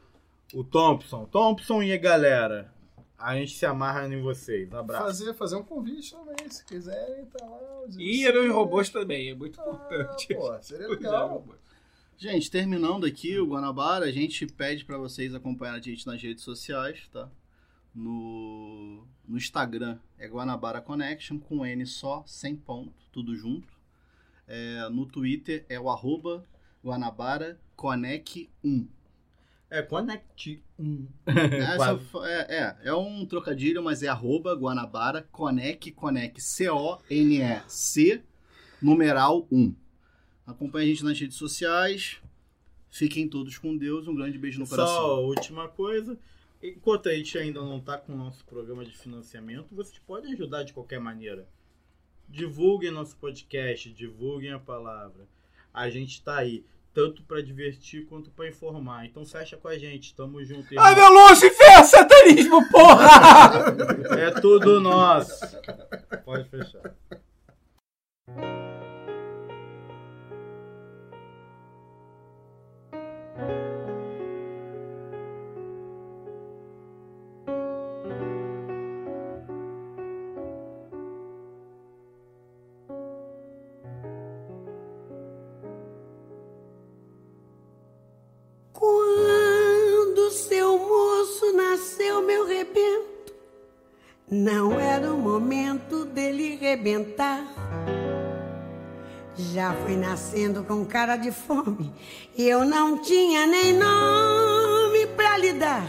O 0.53 0.63
Thompson. 0.63 1.26
Thompson 1.26 1.84
e 1.84 1.91
a 1.91 1.97
galera. 1.97 2.73
A 3.19 3.35
gente 3.35 3.51
se 3.57 3.65
amarra 3.65 4.07
em 4.07 4.21
vocês. 4.21 4.71
Abraço. 4.73 5.03
fazer, 5.03 5.33
fazer 5.33 5.55
um 5.57 5.63
convite 5.63 6.11
também, 6.15 6.49
se 6.49 6.63
quiserem, 6.65 7.25
tá 7.25 7.45
lá. 7.45 7.83
os 7.85 7.97
E 7.97 8.27
os 8.29 8.51
robôs 8.53 8.89
também, 8.89 9.29
é 9.29 9.35
muito 9.35 9.59
Ah, 9.59 9.63
importante. 9.69 10.33
pô, 10.33 10.57
seria 10.61 10.87
Os 10.89 10.95
legal. 10.97 11.27
robôs. 11.29 11.59
Gente, 12.17 12.49
terminando 12.51 13.05
aqui 13.05 13.37
o 13.39 13.47
Guanabara, 13.47 14.05
a 14.05 14.11
gente 14.11 14.45
pede 14.47 14.83
pra 14.85 14.97
vocês 14.97 15.33
acompanharem 15.35 15.79
a 15.81 15.83
gente 15.83 16.05
nas 16.07 16.21
redes 16.21 16.43
sociais, 16.43 17.07
tá? 17.11 17.29
No, 17.93 19.03
no 19.27 19.37
Instagram 19.37 19.97
é 20.17 20.27
Guanabara 20.27 20.79
Connection, 20.81 21.39
com 21.39 21.65
N 21.65 21.85
só, 21.85 22.23
sem 22.25 22.55
ponto, 22.55 22.93
tudo 23.11 23.35
junto. 23.35 23.67
É, 24.47 24.87
no 24.89 25.05
Twitter 25.05 25.65
é 25.69 25.79
o 25.79 25.89
arroba 25.89 26.43
Guanabara 26.83 27.59
Conec 27.75 28.49
1. 28.63 28.87
É, 29.69 29.83
Connect 29.83 30.63
1. 30.79 31.07
Essa 31.27 31.99
é, 32.25 32.57
é, 32.57 32.77
é 32.89 32.93
um 32.93 33.25
trocadilho, 33.25 33.83
mas 33.83 34.01
é 34.01 34.07
arroba 34.07 34.55
Guanabara, 34.55 35.27
Conec, 35.31 35.91
Conec, 35.91 36.41
C-O-N-E-C, 36.41 38.23
numeral 38.81 39.47
1. 39.51 39.75
Acompanhe 40.47 40.87
a 40.87 40.89
gente 40.89 41.03
nas 41.03 41.19
redes 41.19 41.37
sociais. 41.37 42.19
Fiquem 42.89 43.29
todos 43.29 43.57
com 43.59 43.77
Deus. 43.77 44.07
Um 44.07 44.15
grande 44.15 44.39
beijo 44.39 44.59
no 44.59 44.67
coração. 44.67 44.95
Só 44.95 45.15
a 45.15 45.19
última 45.19 45.67
coisa. 45.67 46.17
Enquanto 46.61 47.07
a 47.07 47.13
gente 47.13 47.37
ainda 47.37 47.61
não 47.61 47.77
está 47.77 47.97
com 47.97 48.13
o 48.13 48.17
nosso 48.17 48.43
programa 48.45 48.83
de 48.83 48.97
financiamento, 48.97 49.73
vocês 49.73 49.99
podem 49.99 50.33
ajudar 50.33 50.63
de 50.63 50.73
qualquer 50.73 50.99
maneira. 50.99 51.47
Divulguem 52.27 52.91
nosso 52.91 53.15
podcast, 53.17 53.89
divulguem 53.93 54.51
a 54.51 54.59
palavra. 54.59 55.27
A 55.73 55.89
gente 55.89 56.13
está 56.15 56.37
aí, 56.39 56.65
tanto 56.93 57.23
para 57.23 57.41
divertir 57.41 58.05
quanto 58.05 58.29
para 58.31 58.47
informar. 58.47 59.05
Então 59.05 59.25
fecha 59.25 59.57
com 59.57 59.67
a 59.67 59.77
gente, 59.77 60.15
tamo 60.15 60.43
junto. 60.43 60.67
Ai, 60.77 60.93
irmão. 60.93 61.13
meu 61.13 61.29
Lucifer, 61.29 61.85
satanismo, 61.85 62.67
porra! 62.69 63.75
É 64.17 64.31
tudo 64.39 64.79
nosso. 64.79 65.39
Pode 66.25 66.49
fechar. 66.49 66.93
Foi 99.84 99.95
nascendo 99.95 100.64
com 100.64 100.85
cara 100.85 101.15
de 101.15 101.31
fome, 101.31 101.93
e 102.38 102.47
eu 102.47 102.64
não 102.64 102.97
tinha 103.01 103.47
nem 103.47 103.73
nome 103.73 105.07
pra 105.15 105.38
lhe 105.38 105.53
dar. 105.53 105.88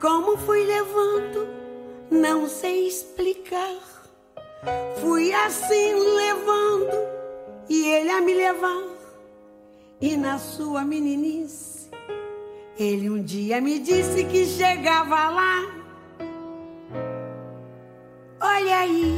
Como 0.00 0.36
fui 0.38 0.64
levando, 0.64 1.48
não 2.10 2.48
sei 2.48 2.88
explicar. 2.88 3.76
Fui 5.00 5.32
assim 5.32 5.94
levando, 5.94 6.96
e 7.68 7.86
ele 7.86 8.10
a 8.10 8.20
me 8.20 8.34
levar. 8.34 8.84
E 10.00 10.16
na 10.16 10.38
sua 10.38 10.84
meninice, 10.84 11.90
ele 12.78 13.10
um 13.10 13.22
dia 13.22 13.60
me 13.60 13.78
disse 13.78 14.24
que 14.24 14.46
chegava 14.46 15.28
lá. 15.28 15.78
Olha 18.40 18.78
aí, 18.78 19.16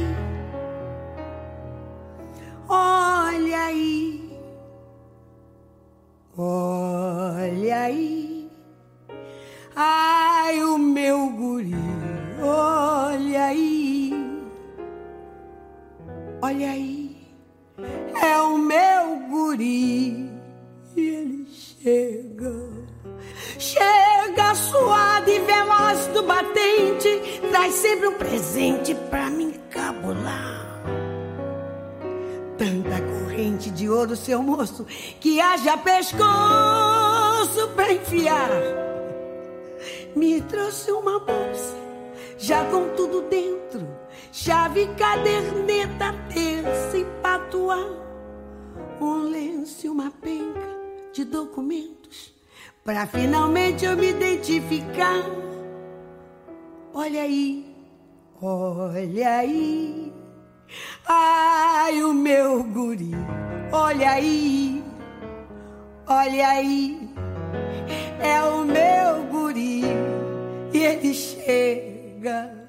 olha 2.71 3.65
aí, 3.65 4.31
olha 6.37 7.79
aí. 7.81 8.49
Ai, 9.75 10.63
o 10.63 10.77
meu 10.77 11.29
guri, 11.29 11.75
olha 12.41 13.45
aí, 13.45 14.13
olha 16.41 16.71
aí, 16.71 17.17
é 18.21 18.37
o 18.37 18.57
meu 18.57 19.27
guri. 19.29 20.29
E 20.95 20.99
ele 20.99 21.47
chega, 21.49 22.69
chega 23.57 24.55
suado 24.55 25.29
e 25.29 25.39
veloz 25.39 26.07
do 26.07 26.23
batente, 26.23 27.41
traz 27.49 27.73
sempre 27.75 28.07
um 28.07 28.13
presente 28.17 28.93
pra 29.09 29.29
me 29.29 29.45
encabular. 29.45 30.80
De 33.69 33.87
ouro, 33.89 34.15
seu 34.15 34.41
moço, 34.41 34.85
que 35.19 35.39
haja 35.39 35.77
pescoço 35.77 37.67
pra 37.75 37.93
enfiar. 37.93 38.49
Me 40.15 40.41
trouxe 40.41 40.91
uma 40.91 41.19
bolsa, 41.19 41.75
já 42.37 42.65
com 42.65 42.89
tudo 42.95 43.21
dentro, 43.23 43.87
chave, 44.31 44.87
caderneta, 44.95 46.13
terça 46.33 46.97
e 46.97 47.05
patuá 47.21 48.01
um 48.99 49.29
lenço 49.29 49.85
e 49.85 49.89
uma 49.89 50.11
penca 50.11 50.69
de 51.13 51.23
documentos 51.23 52.33
para 52.83 53.05
finalmente 53.07 53.85
eu 53.85 53.95
me 53.95 54.09
identificar. 54.09 55.23
Olha 56.93 57.21
aí, 57.21 57.75
olha 58.41 59.37
aí, 59.37 60.13
ai 61.07 62.03
o 62.03 62.13
meu 62.13 62.63
guri, 62.63 63.11
olha 63.71 64.11
aí, 64.11 64.83
olha 66.07 66.47
aí, 66.47 67.09
é 68.19 68.41
o 68.43 68.65
meu 68.65 69.23
guri 69.31 69.83
e 70.73 70.77
ele 70.77 71.13
chega. 71.13 72.61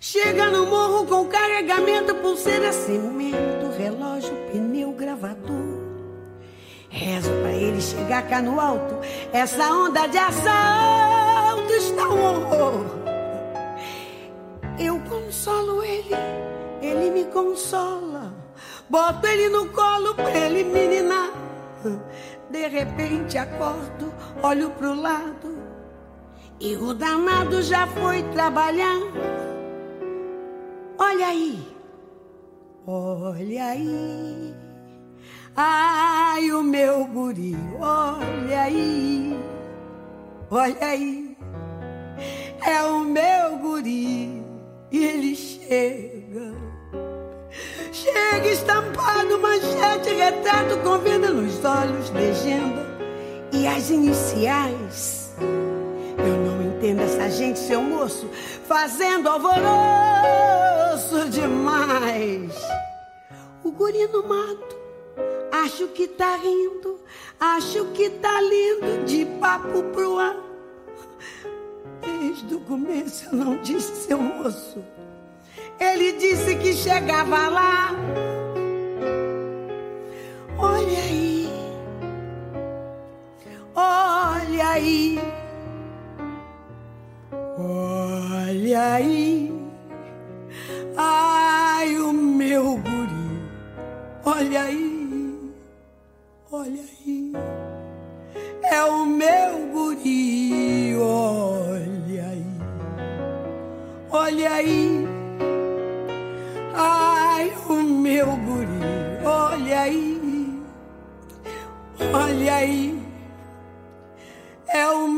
Chega 0.00 0.50
no 0.50 0.66
morro 0.66 1.06
com 1.06 1.26
carregamento, 1.26 2.14
pulseira, 2.16 2.72
cimento, 2.72 3.76
relógio, 3.76 4.36
pneu, 4.52 4.92
gravador. 4.92 5.84
Rezo 6.88 7.30
pra 7.42 7.52
ele 7.52 7.80
chegar 7.80 8.28
cá 8.28 8.40
no 8.40 8.60
alto. 8.60 9.00
Essa 9.32 9.68
onda 9.72 10.06
de 10.06 10.18
assalto 10.18 11.72
está 11.72 12.08
um 12.08 12.24
horror. 12.24 12.84
Eu 14.78 15.00
consolo 15.00 15.82
ele, 15.82 16.14
ele 16.80 17.10
me 17.10 17.24
consola. 17.24 18.35
Boto 18.88 19.26
ele 19.26 19.48
no 19.48 19.68
colo 19.70 20.14
pra 20.14 20.30
ele 20.30 20.64
me 20.64 20.86
ninar. 20.86 21.32
De 22.50 22.68
repente 22.68 23.36
acordo, 23.36 24.12
olho 24.42 24.70
pro 24.70 24.94
lado. 24.94 25.58
E 26.60 26.76
o 26.76 26.94
danado 26.94 27.60
já 27.62 27.86
foi 27.86 28.22
trabalhar. 28.32 29.00
Olha 30.98 31.26
aí, 31.26 31.66
olha 32.86 33.64
aí. 33.66 34.54
Ai, 35.54 36.52
o 36.52 36.62
meu 36.62 37.04
guri, 37.06 37.56
olha 37.80 38.62
aí, 38.62 39.38
olha 40.50 40.86
aí. 40.86 41.36
É 42.64 42.82
o 42.82 43.00
meu 43.00 43.58
guri 43.58 44.42
e 44.90 45.04
ele 45.04 45.34
chega. 45.34 46.65
Chega 47.96 48.48
estampado, 48.48 49.38
manchete, 49.38 50.10
retrato 50.12 50.76
com 50.80 50.98
venda 50.98 51.30
nos 51.30 51.64
olhos, 51.64 52.10
legenda 52.10 52.84
e 53.50 53.66
as 53.66 53.88
iniciais. 53.88 55.34
Eu 56.18 56.36
não 56.36 56.62
entendo 56.62 57.00
essa 57.00 57.30
gente, 57.30 57.58
seu 57.58 57.80
moço, 57.80 58.28
fazendo 58.68 59.30
alvoroço 59.30 59.56
demais. 61.30 62.52
O 63.64 63.72
guri 63.72 64.06
no 64.08 64.28
mato, 64.28 64.76
acho 65.64 65.88
que 65.88 66.06
tá 66.06 66.36
rindo, 66.36 67.00
acho 67.40 67.86
que 67.94 68.10
tá 68.10 68.42
lindo, 68.42 69.06
de 69.06 69.24
papo 69.40 69.82
pro 69.94 70.18
ar. 70.18 70.36
Desde 72.02 72.56
o 72.56 72.60
começo 72.60 73.24
eu 73.32 73.38
não 73.38 73.56
disse, 73.62 74.06
seu 74.06 74.18
moço. 74.18 74.84
Ele 75.80 76.12
disse 76.12 76.56
que 76.56 76.72
chegava 76.72 77.48
lá. 77.48 77.90
Olha 80.58 80.98
aí, 80.98 81.48
olha 83.74 84.68
aí. 84.68 85.20
Olha 87.58 88.92
aí, 88.92 89.52
ai 90.96 91.98
o 91.98 92.12
meu 92.12 92.76
guri, 92.76 93.40
olha 94.24 94.62
aí, 94.62 95.52
olha 96.52 96.82
aí, 96.82 97.32
é 98.62 98.84
o 98.84 99.06
meu 99.06 99.66
guri, 99.72 100.96
olha 100.98 102.28
aí, 102.28 102.46
olha 104.10 104.52
aí, 104.52 105.15
ai 106.76 107.52
o 107.68 107.72
meu 107.82 108.36
guri, 108.36 108.68
olha 109.24 109.80
aí, 109.80 110.62
olha 112.12 112.54
aí, 112.54 113.02
é 114.68 114.86
o 114.90 115.08